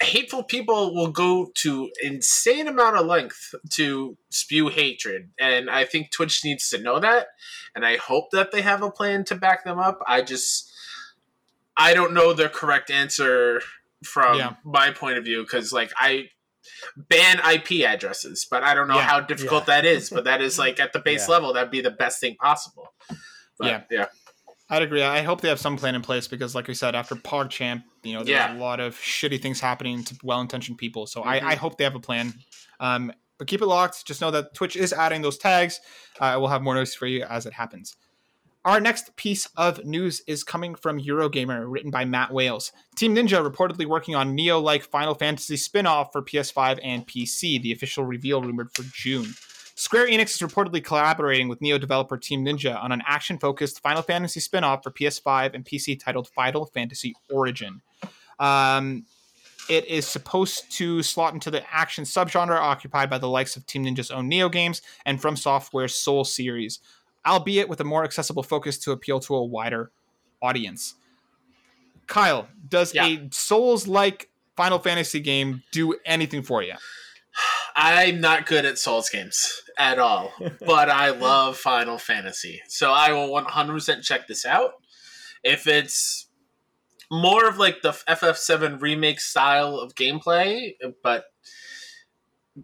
hateful 0.02 0.44
people 0.44 0.94
will 0.94 1.10
go 1.12 1.52
to 1.56 1.90
insane 2.04 2.68
amount 2.68 2.96
of 2.98 3.06
length 3.08 3.56
to 3.72 4.16
spew 4.30 4.68
hatred 4.70 5.30
and 5.40 5.70
i 5.70 5.84
think 5.84 6.12
twitch 6.12 6.46
needs 6.46 6.70
to 6.70 6.78
know 6.78 7.00
that 7.00 7.28
and 7.76 7.84
i 7.86 7.98
hope 7.98 8.30
that 8.32 8.52
they 8.52 8.62
have 8.62 8.84
a 8.84 8.92
plan 8.92 9.24
to 9.24 9.36
back 9.36 9.64
them 9.66 9.80
up 9.80 10.00
i 10.08 10.22
just 10.22 10.72
i 11.76 11.94
don't 11.96 12.14
know 12.14 12.32
the 12.32 12.48
correct 12.48 12.92
answer 12.92 13.60
from 14.04 14.38
Yeah. 14.38 14.54
my 14.64 14.92
point 14.92 15.18
of 15.18 15.24
view 15.26 15.42
because 15.42 15.74
like 15.74 15.92
i 16.00 16.30
ban 16.96 17.40
ip 17.54 17.72
addresses 17.86 18.46
but 18.50 18.64
i 18.64 18.74
don't 18.74 18.88
know 18.88 18.96
Yeah. 18.96 19.02
how 19.04 19.20
difficult 19.22 19.68
Yeah. 19.68 19.76
that 19.82 19.86
is 19.86 20.10
but 20.10 20.24
that 20.26 20.42
is 20.42 20.58
like 20.60 20.80
at 20.80 20.94
the 20.94 21.00
base 21.00 21.28
Yeah. 21.28 21.34
level 21.36 21.54
that'd 21.54 21.72
be 21.72 21.82
the 21.82 21.92
best 21.92 22.20
thing 22.20 22.36
possible 22.36 22.94
But, 23.60 23.68
Yeah. 23.68 23.82
yeah 23.90 24.06
I'd 24.70 24.82
agree. 24.82 25.02
I 25.02 25.22
hope 25.22 25.40
they 25.40 25.48
have 25.48 25.62
some 25.62 25.78
plan 25.78 25.96
in 25.96 26.02
place 26.02 26.28
because, 26.28 26.54
like 26.54 26.68
we 26.68 26.74
said, 26.74 26.94
after 26.94 27.16
PogChamp, 27.16 27.84
you 28.04 28.12
know, 28.16 28.24
there's 28.26 28.52
a 28.54 28.60
lot 28.60 28.82
of 28.82 28.98
shitty 28.98 29.42
things 29.42 29.62
happening 29.62 30.04
to 30.04 30.18
well-intentioned 30.24 30.78
people. 30.78 31.08
So 31.08 31.22
Mhm. 31.24 31.26
I, 31.42 31.52
I 31.52 31.56
hope 31.56 31.78
they 31.78 31.86
have 31.86 31.96
a 31.96 32.02
plan. 32.02 32.34
Um, 32.82 33.14
but 33.38 33.48
keep 33.48 33.62
it 33.62 33.66
locked. 33.66 34.06
Just 34.06 34.20
know 34.20 34.30
that 34.32 34.54
Twitch 34.54 34.76
is 34.76 34.92
adding 34.92 35.22
those 35.22 35.38
tags. 35.38 35.80
Uh, 36.20 36.36
we'll 36.38 36.50
have 36.50 36.62
more 36.62 36.76
news 36.76 36.94
for 36.94 37.06
you 37.08 37.24
as 37.24 37.46
it 37.46 37.54
happens. 37.54 37.96
Our 38.68 38.82
next 38.82 39.16
piece 39.16 39.48
of 39.56 39.86
news 39.86 40.22
is 40.28 40.44
coming 40.44 40.76
from 40.76 41.00
Eurogamer, 41.00 41.64
written 41.70 41.90
by 41.90 42.04
Matt 42.04 42.34
Wales. 42.34 42.74
Team 42.98 43.16
Ninja 43.16 43.42
reportedly 43.42 43.86
working 43.86 44.14
on 44.14 44.36
Nioh-like 44.36 44.84
Final 44.84 45.16
Fantasy 45.16 45.56
spin-off 45.56 46.12
for 46.12 46.22
PS5 46.22 46.78
and 46.84 47.08
PC. 47.08 47.62
The 47.62 47.72
official 47.72 48.04
reveal 48.04 48.42
rumored 48.42 48.68
for 48.76 48.84
June. 48.94 49.36
Square 49.76 50.08
Enix 50.08 50.32
is 50.32 50.40
reportedly 50.40 50.84
collaborating 50.84 51.48
with 51.48 51.62
Nioh 51.62 51.80
developer 51.80 52.18
Team 52.18 52.44
Ninja 52.44 52.78
on 52.78 52.92
an 52.92 53.02
action 53.08 53.38
focused 53.38 53.82
Final 53.82 54.02
Fantasy 54.02 54.42
spin 54.42 54.66
off 54.66 54.84
for 54.84 54.92
PS5 54.92 55.54
and 55.54 55.64
PC 55.64 55.98
titled 55.98 56.28
Final 56.36 56.66
Fantasy 56.66 57.16
Origin. 57.30 57.80
Um, 58.38 59.06
it 59.70 59.86
is 59.86 60.06
supposed 60.06 60.70
to 60.74 61.04
slot 61.04 61.34
into 61.34 61.52
the 61.52 61.64
action 61.74 62.04
subgenre 62.04 62.60
occupied 62.60 63.10
by 63.10 63.18
the 63.18 63.30
likes 63.30 63.56
of 63.56 63.66
Team 63.66 63.86
Ninja's 63.86 64.12
own 64.12 64.30
Nioh 64.30 64.52
games 64.52 64.82
and 65.06 65.22
From 65.22 65.38
Software's 65.38 65.96
Soul 65.96 66.26
series, 66.26 66.80
albeit 67.28 67.70
with 67.70 67.80
a 67.82 67.84
more 67.84 68.04
accessible 68.04 68.44
focus 68.44 68.78
to 68.80 68.92
appeal 68.92 69.20
to 69.22 69.36
a 69.36 69.44
wider 69.44 69.92
audience. 70.42 70.96
Kyle, 72.08 72.48
does 72.68 72.94
Yeah. 72.96 73.06
a 73.06 73.28
Souls 73.32 73.88
like 73.88 74.30
Final 74.56 74.80
Fantasy 74.80 75.20
game 75.20 75.64
do 75.72 75.96
anything 76.06 76.42
for 76.42 76.64
you? 76.64 76.76
I'm 77.76 78.20
not 78.22 78.48
good 78.48 78.66
at 78.66 78.80
Souls 78.80 79.10
games 79.10 79.62
at 79.78 80.00
all, 80.00 80.34
but 80.66 80.90
I 80.90 81.12
love 81.12 81.58
Final 81.58 81.98
Fantasy. 82.00 82.62
So 82.68 82.92
I 82.92 83.12
will 83.12 83.30
100% 83.30 84.02
check 84.04 84.28
this 84.28 84.46
out. 84.46 84.72
If 85.44 85.68
it's 85.68 86.28
more 87.12 87.48
of 87.48 87.58
like 87.58 87.82
the 87.84 87.92
FF7 87.92 88.82
remake 88.82 89.20
style 89.20 89.78
of 89.78 89.94
gameplay, 89.96 90.72
but 91.04 91.26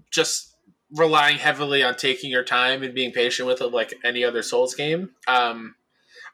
just 0.09 0.52
relying 0.95 1.37
heavily 1.37 1.83
on 1.83 1.95
taking 1.95 2.29
your 2.29 2.43
time 2.43 2.83
and 2.83 2.93
being 2.93 3.11
patient 3.11 3.47
with 3.47 3.61
it 3.61 3.67
like 3.67 3.93
any 4.03 4.23
other 4.23 4.41
Souls 4.41 4.75
game, 4.75 5.11
um, 5.27 5.75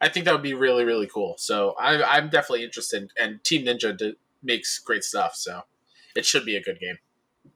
I 0.01 0.09
think 0.09 0.25
that 0.25 0.33
would 0.33 0.43
be 0.43 0.53
really, 0.53 0.83
really 0.83 1.07
cool. 1.07 1.35
So 1.37 1.75
I, 1.79 2.01
I'm 2.17 2.29
definitely 2.29 2.63
interested, 2.63 3.11
and 3.19 3.43
Team 3.43 3.65
Ninja 3.65 3.97
d- 3.97 4.15
makes 4.43 4.79
great 4.79 5.03
stuff, 5.03 5.35
so 5.35 5.63
it 6.15 6.25
should 6.25 6.45
be 6.45 6.55
a 6.55 6.61
good 6.61 6.79
game. 6.79 6.97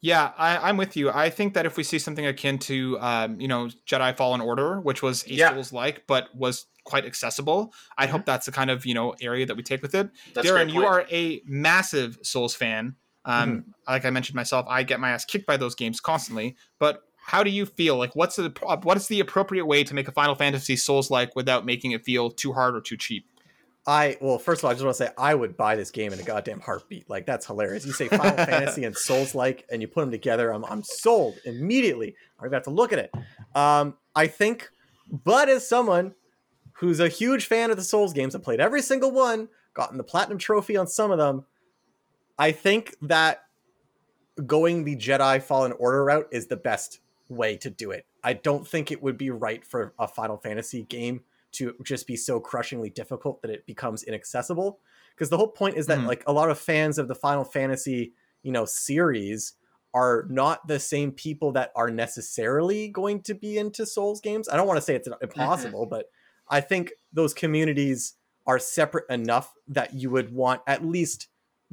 Yeah, 0.01 0.31
I, 0.37 0.69
am 0.69 0.75
with 0.75 0.97
you. 0.97 1.09
I 1.11 1.29
think 1.29 1.53
that 1.53 1.65
if 1.65 1.77
we 1.77 1.83
see 1.83 1.99
something 1.99 2.25
akin 2.25 2.57
to, 2.59 2.99
um, 2.99 3.39
you 3.39 3.47
know, 3.47 3.69
Jedi 3.87 4.15
Fallen 4.17 4.41
Order, 4.41 4.81
which 4.81 5.01
was 5.01 5.25
a 5.27 5.33
Yeah. 5.33 5.53
Souls 5.53 5.71
like, 5.71 6.05
but 6.07 6.35
was 6.35 6.65
quite 6.83 7.05
accessible, 7.05 7.73
I'd 7.97 8.09
hope 8.09 8.25
that's 8.25 8.45
the 8.45 8.51
kind 8.51 8.69
of 8.69 8.85
you 8.85 8.93
know 8.93 9.15
area 9.21 9.45
that 9.45 9.55
we 9.55 9.63
take 9.63 9.81
with 9.81 9.95
it. 9.95 10.09
That's 10.33 10.47
Darren, 10.47 10.73
you 10.73 10.85
are 10.85 11.05
a 11.09 11.41
massive 11.45 12.17
Souls 12.21 12.55
fan. 12.55 12.95
Um, 13.25 13.73
Like 13.87 14.05
I 14.05 14.09
mentioned 14.09 14.35
myself, 14.35 14.65
I 14.69 14.83
get 14.83 14.99
my 14.99 15.11
ass 15.11 15.25
kicked 15.25 15.45
by 15.45 15.57
those 15.57 15.75
games 15.75 15.99
constantly. 15.99 16.55
But 16.79 17.03
how 17.17 17.43
do 17.43 17.49
you 17.49 17.65
feel? 17.65 17.97
Like, 17.97 18.15
what's 18.15 18.35
the 18.35 18.53
what 18.83 18.97
is 18.97 19.07
the 19.07 19.19
appropriate 19.21 19.65
way 19.65 19.83
to 19.83 19.93
make 19.93 20.07
a 20.07 20.11
Final 20.11 20.35
Fantasy 20.35 20.75
Souls 20.75 21.09
like 21.09 21.35
without 21.35 21.65
making 21.65 21.91
it 21.91 22.03
feel 22.03 22.29
too 22.29 22.53
hard 22.53 22.75
or 22.75 22.81
too 22.81 22.97
cheap? 22.97 23.25
I 23.85 24.17
well, 24.21 24.39
first 24.39 24.61
of 24.61 24.65
all, 24.65 24.71
I 24.71 24.73
just 24.73 24.85
want 24.85 24.97
to 24.97 25.05
say 25.05 25.11
I 25.17 25.35
would 25.35 25.57
buy 25.57 25.75
this 25.75 25.91
game 25.91 26.13
in 26.13 26.19
a 26.19 26.23
goddamn 26.23 26.59
heartbeat. 26.61 27.09
Like 27.09 27.25
that's 27.25 27.45
hilarious. 27.45 27.85
You 27.85 27.91
say 27.93 28.07
Final 28.07 28.37
Fantasy 28.45 28.85
and 28.85 28.95
Souls 28.95 29.35
like, 29.35 29.65
and 29.71 29.81
you 29.81 29.87
put 29.87 30.01
them 30.01 30.11
together. 30.11 30.53
I'm 30.53 30.65
I'm 30.65 30.83
sold 30.83 31.37
immediately. 31.45 32.15
I 32.39 32.53
have 32.53 32.63
to 32.63 32.69
look 32.69 32.93
at 32.93 32.99
it. 32.99 33.11
Um, 33.55 33.95
I 34.15 34.27
think, 34.27 34.69
but 35.09 35.49
as 35.49 35.67
someone 35.67 36.15
who's 36.73 36.99
a 36.99 37.09
huge 37.09 37.45
fan 37.45 37.71
of 37.71 37.77
the 37.77 37.83
Souls 37.83 38.13
games, 38.13 38.35
I 38.35 38.39
played 38.39 38.59
every 38.59 38.81
single 38.81 39.11
one, 39.11 39.47
gotten 39.73 39.97
the 39.97 40.03
platinum 40.03 40.37
trophy 40.37 40.77
on 40.77 40.87
some 40.87 41.11
of 41.11 41.17
them. 41.17 41.45
I 42.37 42.51
think 42.51 42.95
that 43.01 43.43
going 44.45 44.83
the 44.83 44.95
Jedi 44.95 45.41
Fallen 45.41 45.73
Order 45.73 46.03
route 46.05 46.27
is 46.31 46.47
the 46.47 46.57
best 46.57 46.99
way 47.29 47.57
to 47.57 47.69
do 47.69 47.91
it. 47.91 48.05
I 48.23 48.33
don't 48.33 48.67
think 48.67 48.91
it 48.91 49.01
would 49.01 49.17
be 49.17 49.29
right 49.29 49.63
for 49.63 49.93
a 49.99 50.07
Final 50.07 50.37
Fantasy 50.37 50.83
game 50.83 51.21
to 51.53 51.75
just 51.83 52.07
be 52.07 52.15
so 52.15 52.39
crushingly 52.39 52.89
difficult 52.89 53.41
that 53.41 53.51
it 53.51 53.65
becomes 53.65 54.03
inaccessible. 54.03 54.79
Because 55.13 55.29
the 55.29 55.37
whole 55.37 55.49
point 55.49 55.77
is 55.77 55.85
that 55.87 55.99
Mhm. 55.99 56.07
like 56.07 56.23
a 56.25 56.33
lot 56.33 56.49
of 56.49 56.57
fans 56.57 56.97
of 56.97 57.07
the 57.07 57.13
Final 57.15 57.43
Fantasy, 57.43 58.13
you 58.41 58.51
know, 58.51 58.65
series 58.65 59.53
are 59.93 60.25
not 60.29 60.67
the 60.67 60.79
same 60.79 61.11
people 61.11 61.51
that 61.51 61.71
are 61.75 61.91
necessarily 61.91 62.87
going 62.87 63.21
to 63.21 63.35
be 63.35 63.59
into 63.59 63.85
Souls 63.85 64.19
games. 64.19 64.49
I 64.49 64.57
don't 64.57 64.65
want 64.67 64.77
to 64.77 64.81
say 64.81 64.95
it's 64.95 65.07
impossible, 65.21 65.85
but 65.85 66.09
I 66.47 66.61
think 66.61 66.93
those 67.11 67.35
communities 67.35 68.15
are 68.47 68.57
separate 68.57 69.05
enough 69.09 69.53
that 69.67 69.93
you 69.93 70.09
would 70.09 70.33
want 70.33 70.61
at 70.65 70.83
least 70.83 71.27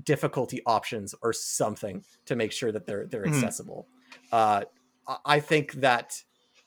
difficulty 0.05 0.61
options 0.67 1.15
or 1.23 1.33
something 1.33 2.05
to 2.27 2.37
make 2.37 2.53
sure 2.53 2.73
that 2.73 2.87
they're 2.87 3.07
they're 3.07 3.25
Mhm. 3.25 3.35
accessible. 3.37 3.87
Uh, 4.33 4.65
I- 5.25 5.41
think 5.41 5.73
that 5.75 6.23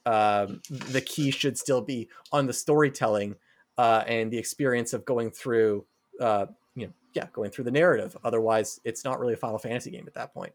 um, 0.06 0.62
the 0.70 1.00
key 1.02 1.32
should 1.32 1.58
still 1.58 1.80
be 1.82 2.10
on 2.34 2.46
the 2.46 2.52
storytelling 2.54 3.36
uh, 3.78 4.04
and 4.06 4.30
the 4.32 4.38
experience 4.38 4.92
of 4.94 5.06
going 5.06 5.32
through, 5.32 5.86
uh, 6.20 6.46
you 6.76 6.88
know, 6.88 6.94
yeah, 7.14 7.28
going 7.32 7.50
through 7.52 7.64
the 7.64 7.72
narrative. 7.72 8.18
Otherwise, 8.24 8.82
it's 8.84 9.06
not 9.06 9.18
really 9.20 9.34
a 9.34 9.38
Final 9.38 9.58
Fantasy 9.58 9.92
game 9.92 10.04
at 10.06 10.14
that 10.16 10.34
point. 10.34 10.52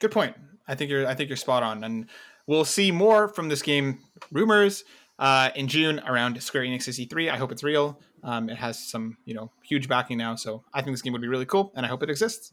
Good 0.00 0.10
point. 0.10 0.36
I 0.68 0.74
think 0.74 0.90
you're 0.90 1.06
I 1.06 1.14
think 1.14 1.28
you're 1.30 1.36
spot 1.36 1.62
on, 1.62 1.82
and 1.84 2.08
we'll 2.46 2.64
see 2.64 2.90
more 2.90 3.28
from 3.28 3.48
this 3.48 3.62
game. 3.62 4.00
Rumors 4.30 4.84
uh, 5.18 5.50
in 5.54 5.68
June 5.68 6.00
around 6.00 6.42
Square 6.42 6.64
Enix's 6.64 6.98
E3. 6.98 7.30
I 7.30 7.36
hope 7.36 7.52
it's 7.52 7.62
real. 7.62 8.00
Um, 8.24 8.48
it 8.48 8.56
has 8.56 8.78
some 8.78 9.18
you 9.26 9.34
know 9.34 9.50
huge 9.62 9.88
backing 9.88 10.18
now, 10.18 10.34
so 10.34 10.64
I 10.72 10.80
think 10.82 10.94
this 10.94 11.02
game 11.02 11.12
would 11.12 11.22
be 11.22 11.28
really 11.28 11.46
cool, 11.46 11.72
and 11.76 11.84
I 11.84 11.88
hope 11.88 12.02
it 12.02 12.10
exists. 12.10 12.52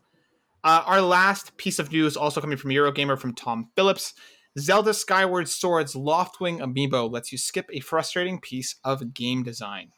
Uh, 0.64 0.84
our 0.86 1.02
last 1.02 1.58
piece 1.58 1.80
of 1.80 1.92
news, 1.92 2.16
also 2.16 2.40
coming 2.40 2.58
from 2.58 2.70
Eurogamer, 2.70 3.18
from 3.18 3.34
Tom 3.34 3.70
Phillips. 3.76 4.14
Zelda 4.60 4.94
Skyward 4.94 5.48
Sword's 5.48 5.96
Loftwing 5.96 6.60
amiibo 6.60 7.10
lets 7.10 7.32
you 7.32 7.38
skip 7.38 7.70
a 7.72 7.80
frustrating 7.80 8.40
piece 8.40 8.76
of 8.84 9.14
game 9.14 9.44
design. 9.44 9.92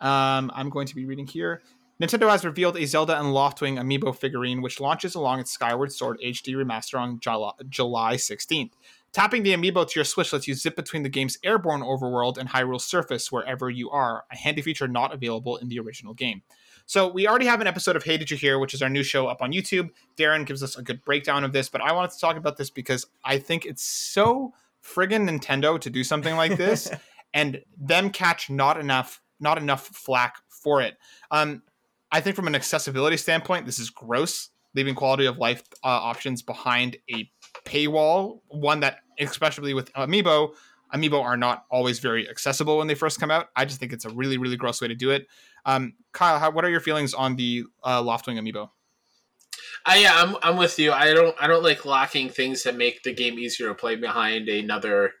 Um, 0.00 0.50
I'm 0.54 0.70
going 0.70 0.86
to 0.86 0.94
be 0.94 1.04
reading 1.04 1.26
here. 1.26 1.62
Nintendo 2.02 2.28
has 2.30 2.44
revealed 2.44 2.76
a 2.76 2.86
Zelda 2.86 3.18
and 3.18 3.28
Loftwing 3.28 3.78
amiibo 3.78 4.16
figurine, 4.16 4.62
which 4.62 4.80
launches 4.80 5.14
along 5.14 5.40
its 5.40 5.52
Skyward 5.52 5.92
Sword 5.92 6.18
HD 6.24 6.54
remaster 6.54 6.98
on 6.98 7.20
July, 7.20 7.52
July 7.68 8.14
16th. 8.14 8.72
Tapping 9.12 9.42
the 9.42 9.54
amiibo 9.54 9.86
to 9.86 9.98
your 9.98 10.06
Switch 10.06 10.32
lets 10.32 10.48
you 10.48 10.54
zip 10.54 10.74
between 10.74 11.02
the 11.02 11.10
game's 11.10 11.36
airborne 11.44 11.82
overworld 11.82 12.38
and 12.38 12.48
Hyrule 12.48 12.80
surface 12.80 13.30
wherever 13.30 13.68
you 13.68 13.90
are, 13.90 14.24
a 14.32 14.36
handy 14.36 14.62
feature 14.62 14.88
not 14.88 15.12
available 15.12 15.58
in 15.58 15.68
the 15.68 15.78
original 15.78 16.14
game. 16.14 16.42
So 16.86 17.08
we 17.08 17.28
already 17.28 17.44
have 17.46 17.60
an 17.60 17.66
episode 17.66 17.94
of 17.94 18.04
Hey 18.04 18.16
Did 18.16 18.30
You 18.30 18.38
Hear, 18.38 18.58
which 18.58 18.72
is 18.72 18.80
our 18.80 18.88
new 18.88 19.02
show 19.02 19.26
up 19.26 19.42
on 19.42 19.52
YouTube. 19.52 19.90
Darren 20.16 20.46
gives 20.46 20.62
us 20.62 20.76
a 20.76 20.82
good 20.82 21.04
breakdown 21.04 21.44
of 21.44 21.52
this, 21.52 21.68
but 21.68 21.82
I 21.82 21.92
wanted 21.92 22.12
to 22.12 22.20
talk 22.20 22.36
about 22.36 22.56
this 22.56 22.70
because 22.70 23.06
I 23.22 23.38
think 23.38 23.66
it's 23.66 23.82
so 23.82 24.54
friggin' 24.82 25.28
Nintendo 25.28 25.78
to 25.78 25.90
do 25.90 26.02
something 26.02 26.34
like 26.34 26.56
this 26.56 26.90
and 27.34 27.62
them 27.78 28.10
catch 28.10 28.50
not 28.50 28.80
enough 28.80 29.20
not 29.40 29.58
enough 29.58 29.88
flack 29.88 30.36
for 30.48 30.80
it. 30.80 30.96
Um, 31.30 31.62
I 32.12 32.20
think 32.20 32.36
from 32.36 32.46
an 32.46 32.54
accessibility 32.54 33.16
standpoint, 33.16 33.66
this 33.66 33.80
is 33.80 33.90
gross, 33.90 34.50
leaving 34.74 34.94
quality 34.94 35.26
of 35.26 35.36
life 35.36 35.64
uh, 35.82 35.88
options 35.88 36.42
behind 36.42 36.96
a 37.12 37.28
paywall. 37.64 38.40
One 38.48 38.80
that, 38.80 38.98
especially 39.18 39.74
with 39.74 39.92
Amiibo, 39.94 40.54
Amiibo 40.94 41.22
are 41.22 41.36
not 41.36 41.64
always 41.70 41.98
very 42.00 42.28
accessible 42.28 42.78
when 42.78 42.86
they 42.86 42.94
first 42.94 43.18
come 43.18 43.30
out. 43.30 43.48
I 43.56 43.64
just 43.64 43.80
think 43.80 43.92
it's 43.92 44.04
a 44.04 44.10
really, 44.10 44.36
really 44.38 44.56
gross 44.56 44.80
way 44.80 44.88
to 44.88 44.94
do 44.94 45.10
it. 45.10 45.26
Um, 45.64 45.94
Kyle, 46.12 46.38
how, 46.38 46.50
what 46.50 46.64
are 46.64 46.70
your 46.70 46.80
feelings 46.80 47.14
on 47.14 47.36
the 47.36 47.64
uh, 47.82 48.02
Loftwing 48.02 48.38
Amiibo? 48.40 48.70
I 49.84 49.98
yeah, 49.98 50.12
I'm 50.14 50.36
I'm 50.42 50.56
with 50.56 50.78
you. 50.78 50.92
I 50.92 51.12
don't 51.12 51.34
I 51.40 51.46
don't 51.46 51.62
like 51.62 51.84
locking 51.84 52.28
things 52.28 52.62
that 52.62 52.76
make 52.76 53.02
the 53.02 53.12
game 53.12 53.38
easier 53.38 53.68
to 53.68 53.74
play 53.74 53.96
behind 53.96 54.48
another 54.48 55.12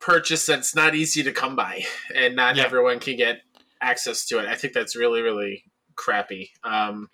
purchase 0.00 0.46
that's 0.46 0.74
not 0.74 0.94
easy 0.94 1.22
to 1.22 1.32
come 1.32 1.56
by 1.56 1.84
and 2.14 2.36
not 2.36 2.56
Yeah. 2.56 2.64
everyone 2.64 2.98
can 3.00 3.16
get 3.16 3.42
access 3.80 4.26
to 4.26 4.38
it. 4.38 4.46
I 4.46 4.54
think 4.54 4.74
that's 4.74 4.94
really 4.96 5.22
really 5.22 5.64
crappy. 5.96 6.50
Um 6.62 7.08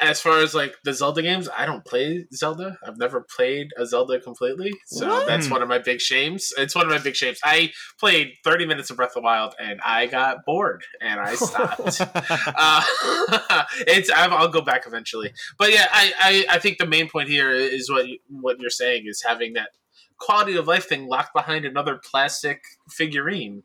as 0.00 0.20
far 0.20 0.40
as 0.40 0.54
like 0.54 0.74
the 0.84 0.92
Zelda 0.92 1.22
games, 1.22 1.48
I 1.56 1.66
don't 1.66 1.84
play 1.84 2.26
Zelda. 2.32 2.78
I've 2.86 2.96
never 2.96 3.20
played 3.36 3.68
a 3.76 3.84
Zelda 3.84 4.18
completely, 4.18 4.72
so 4.86 5.08
What? 5.08 5.26
that's 5.26 5.50
one 5.50 5.62
of 5.62 5.68
my 5.68 5.78
big 5.78 6.00
shames. 6.00 6.52
It's 6.56 6.74
one 6.74 6.86
of 6.86 6.90
my 6.90 6.98
big 6.98 7.14
shames. 7.14 7.38
I 7.44 7.70
played 8.00 8.32
30 8.44 8.66
minutes 8.66 8.90
of 8.90 8.96
Breath 8.96 9.10
of 9.10 9.16
the 9.16 9.20
Wild 9.22 9.54
and 9.58 9.80
I 9.84 10.06
got 10.06 10.44
bored 10.46 10.84
and 11.00 11.20
I 11.20 11.34
stopped 11.34 12.00
uh, 12.00 12.82
it's 13.86 14.10
I'll, 14.10 14.32
I'll 14.34 14.48
go 14.48 14.60
back 14.60 14.86
eventually 14.86 15.32
but 15.58 15.72
yeah 15.72 15.86
I, 15.90 16.12
I 16.18 16.56
i 16.56 16.58
think 16.58 16.78
the 16.78 16.86
main 16.86 17.08
point 17.08 17.28
here 17.28 17.50
is 17.50 17.90
what 17.90 18.08
you, 18.08 18.18
what 18.28 18.58
you're 18.60 18.70
saying 18.70 19.04
is 19.06 19.22
having 19.26 19.54
that 19.54 19.70
quality 20.18 20.56
of 20.56 20.66
life 20.66 20.88
thing 20.88 21.06
locked 21.06 21.34
behind 21.34 21.64
another 21.64 22.00
plastic 22.10 22.62
figurine 22.88 23.62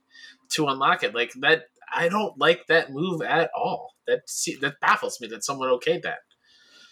to 0.50 0.68
unlock 0.68 1.04
it 1.04 1.14
like 1.14 1.32
that 1.42 1.66
i 1.96 2.10
don't 2.10 2.38
like 2.38 2.66
that 2.68 2.92
move 2.92 3.22
at 3.22 3.50
all 3.56 3.94
that 4.08 4.22
that 4.62 4.76
baffles 4.82 5.20
me 5.22 5.28
that 5.28 5.44
someone 5.44 5.70
okayed 5.70 6.02
that 6.02 6.20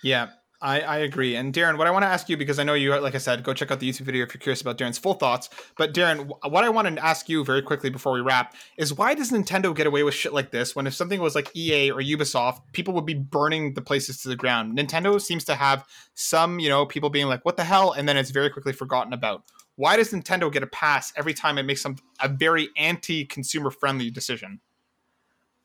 Yeah, 0.03 0.29
I, 0.61 0.81
I 0.81 0.97
agree. 0.97 1.35
And 1.35 1.53
Darren, 1.53 1.77
what 1.77 1.85
I 1.85 1.91
want 1.91 2.03
to 2.03 2.07
ask 2.07 2.29
you, 2.29 2.37
because 2.37 2.57
I 2.57 2.63
know 2.63 2.73
you, 2.73 2.95
like 2.99 3.13
I 3.13 3.19
said, 3.19 3.43
go 3.43 3.53
check 3.53 3.69
out 3.69 3.79
the 3.79 3.89
YouTube 3.89 4.01
video 4.01 4.23
if 4.23 4.33
you're 4.33 4.39
curious 4.39 4.61
about 4.61 4.77
Darren's 4.77 4.97
full 4.97 5.13
thoughts. 5.13 5.49
But 5.77 5.93
Darren, 5.93 6.31
what 6.49 6.63
I 6.63 6.69
want 6.69 6.95
to 6.95 7.03
ask 7.03 7.29
you 7.29 7.43
very 7.43 7.61
quickly 7.61 7.91
before 7.91 8.11
we 8.11 8.21
wrap 8.21 8.55
is 8.77 8.93
why 8.93 9.13
does 9.13 9.31
Nintendo 9.31 9.75
get 9.75 9.85
away 9.85 10.01
with 10.01 10.15
shit 10.15 10.33
like 10.33 10.49
this 10.49 10.75
when 10.75 10.87
if 10.87 10.95
something 10.95 11.21
was 11.21 11.35
like 11.35 11.55
EA 11.55 11.91
or 11.91 12.01
Ubisoft, 12.01 12.61
people 12.73 12.93
would 12.95 13.05
be 13.05 13.13
burning 13.13 13.75
the 13.75 13.81
places 13.81 14.21
to 14.21 14.29
the 14.29 14.35
ground? 14.35 14.77
Nintendo 14.77 15.21
seems 15.21 15.43
to 15.45 15.55
have 15.55 15.85
some, 16.15 16.59
you 16.59 16.69
know, 16.69 16.87
people 16.87 17.11
being 17.11 17.27
like, 17.27 17.45
what 17.45 17.57
the 17.57 17.63
hell? 17.63 17.91
And 17.91 18.09
then 18.09 18.17
it's 18.17 18.31
very 18.31 18.49
quickly 18.49 18.73
forgotten 18.73 19.13
about. 19.13 19.43
Why 19.75 19.95
does 19.95 20.11
Nintendo 20.11 20.51
get 20.51 20.63
a 20.63 20.67
pass 20.67 21.13
every 21.15 21.35
time 21.35 21.59
it 21.59 21.63
makes 21.63 21.81
some 21.81 21.97
a 22.19 22.27
very 22.27 22.69
anti-consumer 22.77 23.69
friendly 23.69 24.09
decision? 24.09 24.59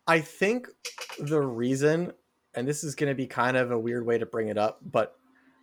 I 0.06 0.20
think 0.20 0.68
the 1.18 1.40
reason, 1.40 2.12
and 2.54 2.66
this 2.66 2.84
is 2.84 2.94
going 2.94 3.10
to 3.10 3.14
be 3.14 3.26
kind 3.26 3.56
of 3.56 3.70
a 3.70 3.78
weird 3.78 4.04
way 4.04 4.18
to 4.18 4.26
bring 4.26 4.48
it 4.48 4.58
up, 4.58 4.80
but, 4.84 5.14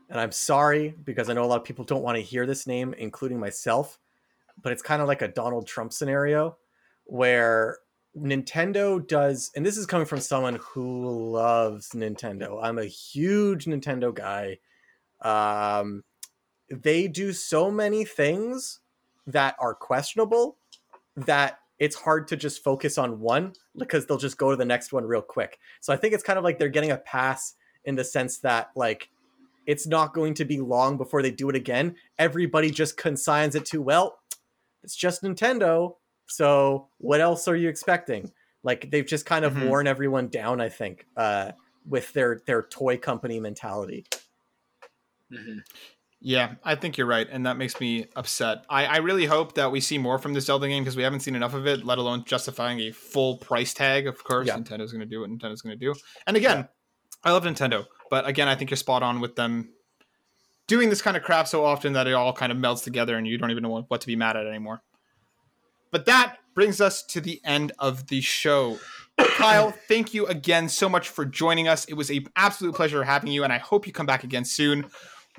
and 0.10 0.20
I'm 0.20 0.32
sorry 0.32 0.96
because 1.04 1.30
I 1.30 1.34
know 1.34 1.44
a 1.44 1.46
lot 1.46 1.60
of 1.60 1.66
people 1.66 1.86
don't 1.86 2.04
want 2.04 2.18
to 2.18 2.24
hear 2.24 2.46
this 2.46 2.66
name, 2.66 2.94
including 2.98 3.40
myself, 3.40 4.00
but 4.62 4.72
it's 4.72 4.82
kind 4.82 5.02
of 5.02 5.08
like 5.08 5.22
a 5.22 5.28
Donald 5.28 5.68
Trump 5.68 5.94
scenario 5.94 6.58
where 7.06 7.80
Nintendo 8.18 9.06
does, 9.06 9.52
and 9.56 9.66
this 9.66 9.78
is 9.78 9.86
coming 9.86 10.06
from 10.06 10.20
someone 10.20 10.60
who 10.62 11.32
loves 11.32 11.90
Nintendo. 11.90 12.60
I'm 12.62 12.78
a 12.78 12.86
huge 12.86 13.66
Nintendo 13.66 14.14
guy. 14.14 14.60
Um, 15.22 16.04
they 16.72 17.08
do 17.08 17.34
so 17.34 17.70
many 17.70 18.06
things 18.06 18.80
that 19.28 19.56
are 19.60 19.76
questionable 19.76 20.58
that 21.16 21.60
it's 21.80 21.96
hard 21.96 22.28
to 22.28 22.36
just 22.36 22.64
focus 22.64 22.98
on 22.98 23.20
one 23.20 23.54
because 23.78 24.06
they'll 24.06 24.18
just 24.18 24.38
go 24.38 24.52
to 24.52 24.58
the 24.58 24.66
next 24.66 24.92
one 24.94 25.06
real 25.06 25.22
quick. 25.22 25.58
So 25.80 25.94
I 25.94 25.98
think 25.98 26.14
it's 26.14 26.24
kind 26.24 26.38
of 26.38 26.44
like 26.44 26.60
they're 26.60 26.70
getting 26.70 26.92
a 26.92 26.98
pass 26.98 27.56
in 27.86 27.96
the 27.96 28.04
sense 28.04 28.40
that 28.40 28.70
like 28.76 29.10
it's 29.66 29.88
not 29.88 30.14
going 30.14 30.34
to 30.36 30.46
be 30.46 30.60
long 30.60 30.98
before 30.98 31.22
they 31.22 31.32
do 31.32 31.50
it 31.50 31.56
again. 31.56 31.96
Everybody 32.18 32.70
just 32.72 32.98
consigns 32.98 33.56
it 33.56 33.66
to 33.68 33.82
well, 33.82 34.20
it's 34.84 34.96
just 34.96 35.24
Nintendo. 35.24 35.96
So 36.28 36.90
what 36.98 37.22
else 37.22 37.48
are 37.48 37.56
you 37.56 37.70
expecting? 37.70 38.32
Like 38.64 38.92
they've 38.92 39.06
just 39.06 39.26
kind 39.26 39.46
of 39.46 39.54
Mhm. 39.54 39.68
worn 39.70 39.88
everyone 39.88 40.28
down, 40.28 40.60
I 40.60 40.70
think, 40.70 41.06
uh, 41.16 41.54
with 41.88 42.12
their 42.14 42.42
their 42.46 42.64
toy 42.64 42.98
company 42.98 43.40
mentality. 43.40 44.06
mm-hmm. 45.32 45.60
Yeah, 46.22 46.56
I 46.66 46.76
think 46.76 46.98
you're 46.98 47.08
right, 47.08 47.28
and 47.32 47.46
that 47.46 47.56
makes 47.56 47.80
me 47.80 48.08
upset. 48.16 48.66
I, 48.70 48.86
I 48.86 48.98
really 48.98 49.26
hope 49.26 49.56
that 49.56 49.72
we 49.72 49.80
see 49.80 49.98
more 49.98 50.18
from 50.18 50.34
this 50.34 50.48
Zelda 50.48 50.68
game 50.68 50.84
because 50.84 50.98
we 50.98 51.04
haven't 51.04 51.22
seen 51.22 51.34
enough 51.34 51.54
of 51.54 51.66
it, 51.66 51.86
let 51.86 51.98
alone 51.98 52.26
justifying 52.26 52.82
a 52.82 52.92
full 52.92 53.38
price 53.38 53.74
tag. 53.74 54.06
Of 54.06 54.22
course, 54.26 54.48
Yeah. 54.48 54.58
Nintendo's 54.58 54.92
going 54.92 55.00
to 55.00 55.06
do 55.06 55.22
what 55.22 55.30
Nintendo's 55.30 55.62
going 55.62 55.80
to 55.80 55.86
do. 55.86 55.96
And 56.28 56.36
again, 56.36 56.68
I 57.24 57.32
love 57.32 57.44
Nintendo, 57.46 57.86
but 58.10 58.28
again, 58.28 58.50
I 58.50 58.56
think 58.56 58.70
you're 58.70 58.78
spot 58.78 59.02
on 59.02 59.22
with 59.22 59.38
them 59.38 59.70
doing 60.68 60.90
this 60.90 61.02
kind 61.02 61.16
of 61.16 61.24
crap 61.24 61.48
so 61.48 61.64
often 61.64 61.94
that 61.94 62.06
it 62.06 62.14
all 62.14 62.34
kind 62.34 62.52
of 62.52 62.58
melts 62.58 62.82
together 62.82 63.18
and 63.18 63.26
you 63.26 63.38
don't 63.38 63.52
even 63.52 63.64
know 63.64 63.86
what 63.88 64.02
to 64.02 64.08
be 64.08 64.16
mad 64.16 64.36
at 64.36 64.46
anymore. 64.46 64.82
But 65.92 66.06
that 66.06 66.38
brings 66.54 66.82
us 66.82 67.02
to 67.04 67.22
the 67.22 67.42
end 67.44 67.72
of 67.80 68.08
the 68.08 68.22
show. 68.22 68.78
Kyle, 69.18 69.72
thank 69.88 70.14
you 70.14 70.28
again 70.28 70.70
so 70.70 70.88
much 70.88 71.10
for 71.10 71.26
joining 71.26 71.68
us. 71.68 71.86
It 71.86 71.94
was 71.96 72.12
a 72.12 72.26
absolute 72.36 72.76
pleasure 72.76 73.04
having 73.04 73.32
you, 73.32 73.44
and 73.44 73.52
I 73.52 73.58
hope 73.58 73.88
you 73.88 73.94
come 73.94 74.06
back 74.06 74.24
again 74.24 74.46
soon. 74.46 74.90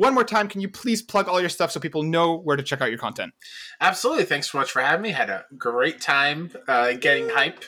One 0.00 0.14
more 0.14 0.24
time, 0.24 0.48
can 0.48 0.62
you 0.62 0.68
please 0.70 1.02
plug 1.02 1.28
all 1.28 1.40
your 1.40 1.50
stuff 1.50 1.70
so 1.72 1.78
people 1.78 2.02
know 2.02 2.34
where 2.34 2.56
to 2.56 2.62
check 2.62 2.80
out 2.80 2.88
your 2.88 2.96
content? 2.98 3.34
Absolutely. 3.82 4.24
Thanks 4.24 4.50
so 4.50 4.56
much 4.56 4.70
for 4.72 4.80
having 4.80 5.02
me. 5.02 5.10
Had 5.10 5.28
a 5.28 5.44
great 5.58 6.00
time 6.00 6.50
uh, 6.66 6.92
getting 6.94 7.28
hype 7.28 7.62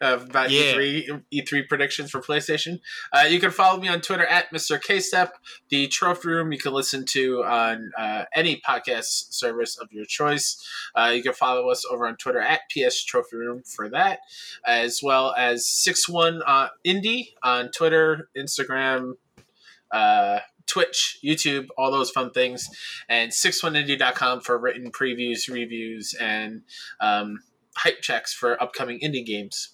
about 0.00 0.52
Yeah. 0.52 0.74
E3 0.74 1.22
E3 1.32 1.68
predictions 1.68 2.12
for 2.12 2.20
PlayStation. 2.20 2.78
Uh, 3.12 3.22
you 3.28 3.40
can 3.40 3.50
follow 3.50 3.80
me 3.80 3.88
on 3.88 4.00
Twitter 4.00 4.24
at 4.24 4.48
Mr. 4.52 4.80
Kstep. 4.80 5.32
The 5.70 5.88
Trophy 5.88 6.28
Room 6.28 6.52
you 6.52 6.58
can 6.58 6.72
listen 6.72 7.04
to 7.06 7.42
on 7.42 7.90
uh, 7.98 8.26
any 8.32 8.60
podcast 8.64 9.32
service 9.32 9.76
of 9.76 9.88
your 9.92 10.04
choice. 10.04 10.64
Uh, 10.94 11.10
you 11.12 11.20
can 11.20 11.32
follow 11.32 11.68
us 11.68 11.84
over 11.90 12.06
on 12.06 12.14
Twitter 12.16 12.40
at 12.40 12.60
PS 12.70 13.02
Trophy 13.02 13.38
Room 13.38 13.64
for 13.66 13.88
that, 13.88 14.20
as 14.64 15.00
well 15.02 15.34
as 15.36 15.66
61 15.66 16.42
uh, 16.46 16.68
Indie 16.86 17.30
on 17.42 17.72
Twitter, 17.72 18.28
Instagram, 18.38 19.14
uh, 19.90 20.38
Twitch, 20.66 21.18
YouTube, 21.24 21.68
all 21.76 21.90
those 21.90 22.10
fun 22.10 22.30
things, 22.30 22.68
and 23.08 23.30
61indie.com 23.32 24.40
for 24.40 24.58
written 24.58 24.90
previews, 24.90 25.48
reviews, 25.48 26.14
and 26.20 26.62
um, 27.00 27.40
hype 27.76 28.00
checks 28.00 28.32
for 28.32 28.60
upcoming 28.62 29.00
indie 29.00 29.24
games. 29.24 29.70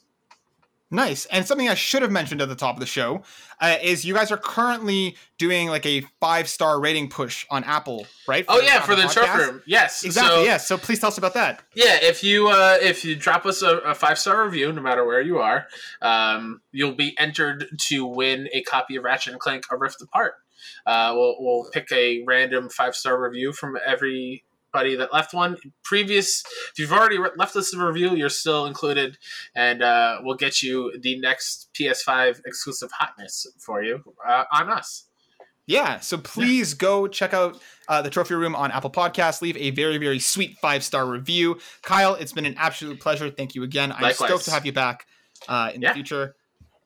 Nice. 0.90 1.27
And 1.27 1.47
something 1.47 1.69
I 1.69 1.74
should 1.74 2.01
have 2.01 2.10
mentioned 2.10 2.40
at 2.40 2.48
the 2.48 2.55
top 2.55 2.77
of 2.77 2.81
the 2.81 2.86
show 2.86 3.23
uh, 3.60 3.77
is 3.82 4.06
you 4.06 4.15
guys 4.15 4.32
are 4.32 4.39
currently 4.39 5.16
doing 5.36 5.69
like 5.69 5.85
a 5.85 6.01
five 6.19 6.48
star 6.48 6.81
rating 6.81 7.10
push 7.10 7.44
on 7.51 7.62
Apple, 7.65 8.06
right? 8.27 8.47
Oh 8.48 8.60
yeah, 8.60 8.81
for 8.81 8.97
the 8.97 9.02
trophy 9.02 9.39
room. 9.39 9.62
Yes, 9.66 10.02
Exactly. 10.02 10.36
So, 10.36 10.44
yes. 10.44 10.66
So 10.66 10.78
please 10.78 10.98
tell 10.98 11.09
us 11.09 11.19
about 11.19 11.35
that. 11.35 11.62
Yeah, 11.74 11.98
if 12.01 12.24
you 12.24 12.48
uh, 12.48 12.78
if 12.81 13.05
you 13.05 13.16
drop 13.16 13.44
us 13.44 13.60
a, 13.60 13.78
a 13.78 13.94
five 13.94 14.19
star 14.19 14.43
review, 14.44 14.73
no 14.73 14.81
matter 14.81 15.05
where 15.05 15.20
you 15.20 15.39
are, 15.39 15.66
um, 16.01 16.62
you'll 16.73 16.94
be 16.94 17.15
entered 17.19 17.66
to 17.89 18.06
win 18.06 18.48
a 18.55 18.62
copy 18.62 18.97
of 18.97 19.05
Ratchet 19.05 19.35
and 19.35 19.40
Clank: 19.40 19.65
A 19.70 19.77
Rift 19.77 20.01
Apart. 20.01 20.35
Uh, 20.87 21.13
we'll 21.15 21.37
we'll 21.39 21.71
pick 21.73 21.91
a 21.93 22.23
random 22.27 22.69
five 22.71 22.95
star 22.95 23.21
review 23.21 23.53
from 23.53 23.77
everybody 23.87 24.97
that 24.97 25.13
left 25.13 25.33
one. 25.35 25.57
Previous, 25.85 26.43
if 26.73 26.79
you've 26.79 26.93
already 26.93 27.19
re- 27.19 27.31
left 27.37 27.57
us 27.57 27.73
a 27.75 27.79
review, 27.87 28.15
you're 28.15 28.29
still 28.29 28.67
included, 28.67 29.19
and 29.55 29.83
uh, 29.83 30.19
we'll 30.23 30.37
get 30.37 30.63
you 30.63 30.93
the 31.01 31.19
next 31.21 31.69
PS5 31.75 32.41
exclusive 32.47 32.91
hotness 32.93 33.47
for 33.59 33.83
you 33.83 34.03
uh, 34.27 34.45
on 34.53 34.71
us. 34.71 35.05
Yeah. 35.67 36.01
So 36.01 36.17
please 36.17 36.73
go 36.73 37.07
check 37.07 37.35
out 37.35 37.61
uh, 37.89 38.01
the 38.01 38.09
Trophy 38.09 38.35
Room 38.35 38.57
on 38.57 38.71
Apple 38.71 38.89
Podcasts. 38.91 39.43
Leave 39.43 39.57
a 39.59 39.71
very, 39.71 39.99
very 39.99 40.19
sweet 40.19 40.57
five 40.63 40.83
star 40.83 41.07
review. 41.07 41.59
Kyle, 41.83 42.15
it's 42.15 42.33
been 42.33 42.47
an 42.47 42.55
absolute 42.57 43.01
pleasure. 43.01 43.29
Thank 43.31 43.55
you 43.55 43.63
again. 43.65 43.93
I'm 43.93 44.01
Likewise. 44.01 44.29
stoked 44.31 44.45
to 44.47 44.51
have 44.51 44.65
you 44.65 44.73
back 44.73 45.07
uh, 45.47 45.71
in 45.75 45.83
Yeah. 45.83 45.91
the 45.91 45.95
future. 45.95 46.35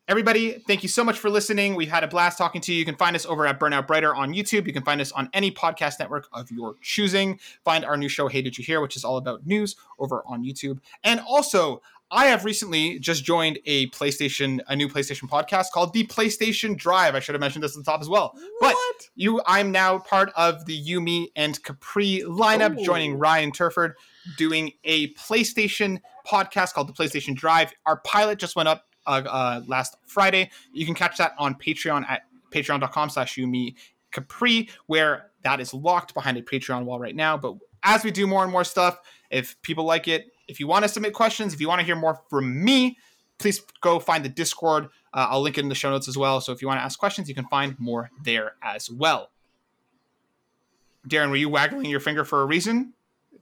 Everybody, 0.08 0.58
thank 0.66 0.82
you 0.82 0.88
so 0.88 1.04
much 1.04 1.16
for 1.16 1.30
listening. 1.30 1.76
We've 1.76 1.88
had 1.88 2.02
a 2.02 2.08
blast 2.08 2.36
talking 2.36 2.60
to 2.62 2.72
you. 2.72 2.78
You 2.80 2.84
can 2.84 2.96
find 2.96 3.14
us 3.14 3.24
over 3.24 3.46
at 3.46 3.60
Burnout 3.60 3.86
Brighter 3.86 4.12
on 4.12 4.34
YouTube. 4.34 4.66
You 4.66 4.72
can 4.72 4.82
find 4.82 5.00
us 5.00 5.12
on 5.12 5.30
any 5.32 5.52
podcast 5.52 6.00
network 6.00 6.26
of 6.32 6.50
your 6.50 6.74
choosing. 6.82 7.38
Find 7.64 7.84
our 7.84 7.96
new 7.96 8.08
show, 8.08 8.26
Hey 8.26 8.42
Did 8.42 8.58
You 8.58 8.64
Hear, 8.64 8.80
which 8.80 8.96
is 8.96 9.04
all 9.04 9.16
about 9.16 9.46
news 9.46 9.76
over 10.00 10.24
on 10.26 10.44
YouTube. 10.44 10.80
And 11.04 11.20
also, 11.20 11.82
I 12.10 12.26
have 12.26 12.44
recently 12.44 12.98
just 12.98 13.22
joined 13.22 13.60
a 13.64 13.86
PlayStation, 13.90 14.58
a 14.66 14.74
new 14.74 14.88
PlayStation 14.88 15.28
podcast 15.30 15.70
called 15.72 15.92
The 15.92 16.04
PlayStation 16.08 16.76
Drive. 16.76 17.14
I 17.14 17.20
should 17.20 17.36
have 17.36 17.40
mentioned 17.40 17.62
this 17.62 17.76
at 17.76 17.84
the 17.84 17.90
top 17.90 18.00
as 18.00 18.08
well. 18.08 18.36
But 18.60 18.74
you, 19.14 19.40
I'm 19.46 19.70
now 19.70 20.00
part 20.00 20.32
of 20.36 20.66
the 20.66 20.84
Yumi 20.84 21.28
and 21.36 21.62
Capri 21.62 22.24
lineup, 22.26 22.76
Ooh. 22.76 22.84
joining 22.84 23.18
Ryan 23.18 23.52
Turford, 23.52 23.94
doing 24.36 24.72
a 24.82 25.14
PlayStation 25.14 26.00
podcast 26.26 26.74
called 26.74 26.88
The 26.88 26.92
PlayStation 26.92 27.36
Drive. 27.36 27.72
Our 27.86 27.98
pilot 27.98 28.40
just 28.40 28.56
went 28.56 28.68
up 28.68 28.84
uh, 29.06 29.22
uh, 29.26 29.62
last 29.66 29.96
Friday. 30.06 30.50
You 30.72 30.86
can 30.86 30.94
catch 30.94 31.18
that 31.18 31.34
on 31.38 31.54
Patreon 31.54 32.08
at 32.08 32.22
patreon.com 32.50 33.10
slash 33.10 33.36
Yumi 33.36 33.74
Capri, 34.10 34.68
where 34.86 35.30
that 35.42 35.60
is 35.60 35.74
locked 35.74 36.14
behind 36.14 36.36
a 36.36 36.42
Patreon 36.42 36.84
wall 36.84 36.98
right 36.98 37.16
now. 37.16 37.36
But 37.36 37.56
as 37.82 38.04
we 38.04 38.10
do 38.10 38.26
more 38.26 38.42
and 38.42 38.52
more 38.52 38.64
stuff, 38.64 38.98
if 39.30 39.60
people 39.62 39.84
like 39.84 40.08
it, 40.08 40.32
if 40.48 40.60
you 40.60 40.66
want 40.66 40.84
to 40.84 40.88
submit 40.88 41.14
questions, 41.14 41.54
if 41.54 41.60
you 41.60 41.68
want 41.68 41.80
to 41.80 41.86
hear 41.86 41.96
more 41.96 42.20
from 42.28 42.62
me, 42.62 42.98
please 43.38 43.60
go 43.80 43.98
find 43.98 44.24
the 44.24 44.28
Discord. 44.28 44.84
Uh, 45.12 45.26
I'll 45.30 45.40
link 45.40 45.58
it 45.58 45.62
in 45.62 45.68
the 45.68 45.74
show 45.74 45.90
notes 45.90 46.08
as 46.08 46.16
well. 46.16 46.40
So 46.40 46.52
if 46.52 46.62
you 46.62 46.68
want 46.68 46.78
to 46.78 46.84
ask 46.84 46.98
questions, 46.98 47.28
you 47.28 47.34
can 47.34 47.46
find 47.46 47.78
more 47.78 48.10
there 48.22 48.54
as 48.62 48.90
well. 48.90 49.30
Darren, 51.08 51.30
were 51.30 51.36
you 51.36 51.48
waggling 51.48 51.86
your 51.86 52.00
finger 52.00 52.24
for 52.24 52.42
a 52.42 52.46
reason? 52.46 52.92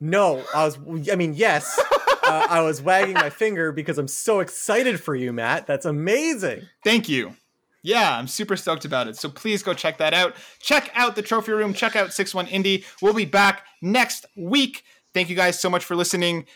No, 0.00 0.42
I 0.54 0.64
was. 0.64 0.78
I 1.10 1.16
mean, 1.16 1.34
yes. 1.34 1.78
uh, 2.30 2.46
I 2.48 2.62
was 2.62 2.80
wagging 2.80 3.14
my 3.14 3.30
finger 3.30 3.72
because 3.72 3.98
I'm 3.98 4.08
so 4.08 4.40
excited 4.40 5.00
for 5.00 5.14
you, 5.14 5.32
Matt. 5.32 5.66
That's 5.66 5.86
amazing. 5.86 6.62
Thank 6.84 7.08
you. 7.08 7.34
Yeah, 7.82 8.16
I'm 8.16 8.28
super 8.28 8.56
stoked 8.56 8.84
about 8.84 9.08
it. 9.08 9.16
So 9.16 9.28
please 9.28 9.62
go 9.62 9.72
check 9.74 9.98
that 9.98 10.14
out. 10.14 10.34
Check 10.60 10.90
out 10.94 11.16
the 11.16 11.22
trophy 11.22 11.52
room. 11.52 11.72
Check 11.72 11.96
out 11.96 12.12
61 12.12 12.46
Indie. 12.46 12.84
We'll 13.00 13.14
be 13.14 13.24
back 13.24 13.64
next 13.80 14.26
week. 14.36 14.84
Thank 15.14 15.30
you 15.30 15.36
guys 15.36 15.58
so 15.58 15.70
much 15.70 15.84
for 15.84 15.96
listening. 15.96 16.46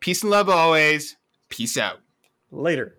Peace 0.00 0.22
and 0.22 0.30
love 0.30 0.48
always. 0.48 1.16
Peace 1.48 1.76
out. 1.78 2.00
Later. 2.50 2.96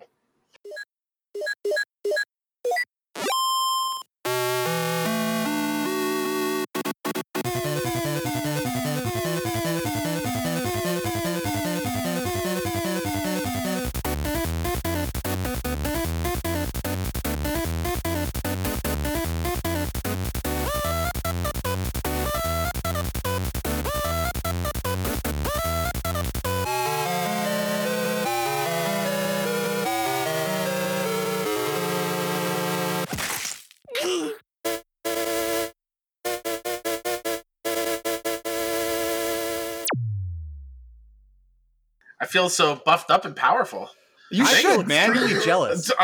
Feel 42.36 42.50
so 42.50 42.76
buffed 42.86 43.10
up 43.10 43.24
and 43.24 43.34
powerful. 43.34 43.90
You 44.30 44.44
I 44.44 44.54
should, 44.56 44.88
man. 44.88 45.12
extremely 45.12 45.46
jealous. 45.46 45.90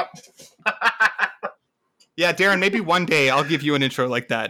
Yeah, 2.17 2.33
Darren, 2.33 2.59
maybe 2.59 2.81
one 2.81 3.05
day 3.05 3.29
I'll 3.29 3.43
give 3.43 3.63
you 3.63 3.73
an 3.73 3.81
intro 3.81 4.07
like 4.07 4.27
that. 4.27 4.49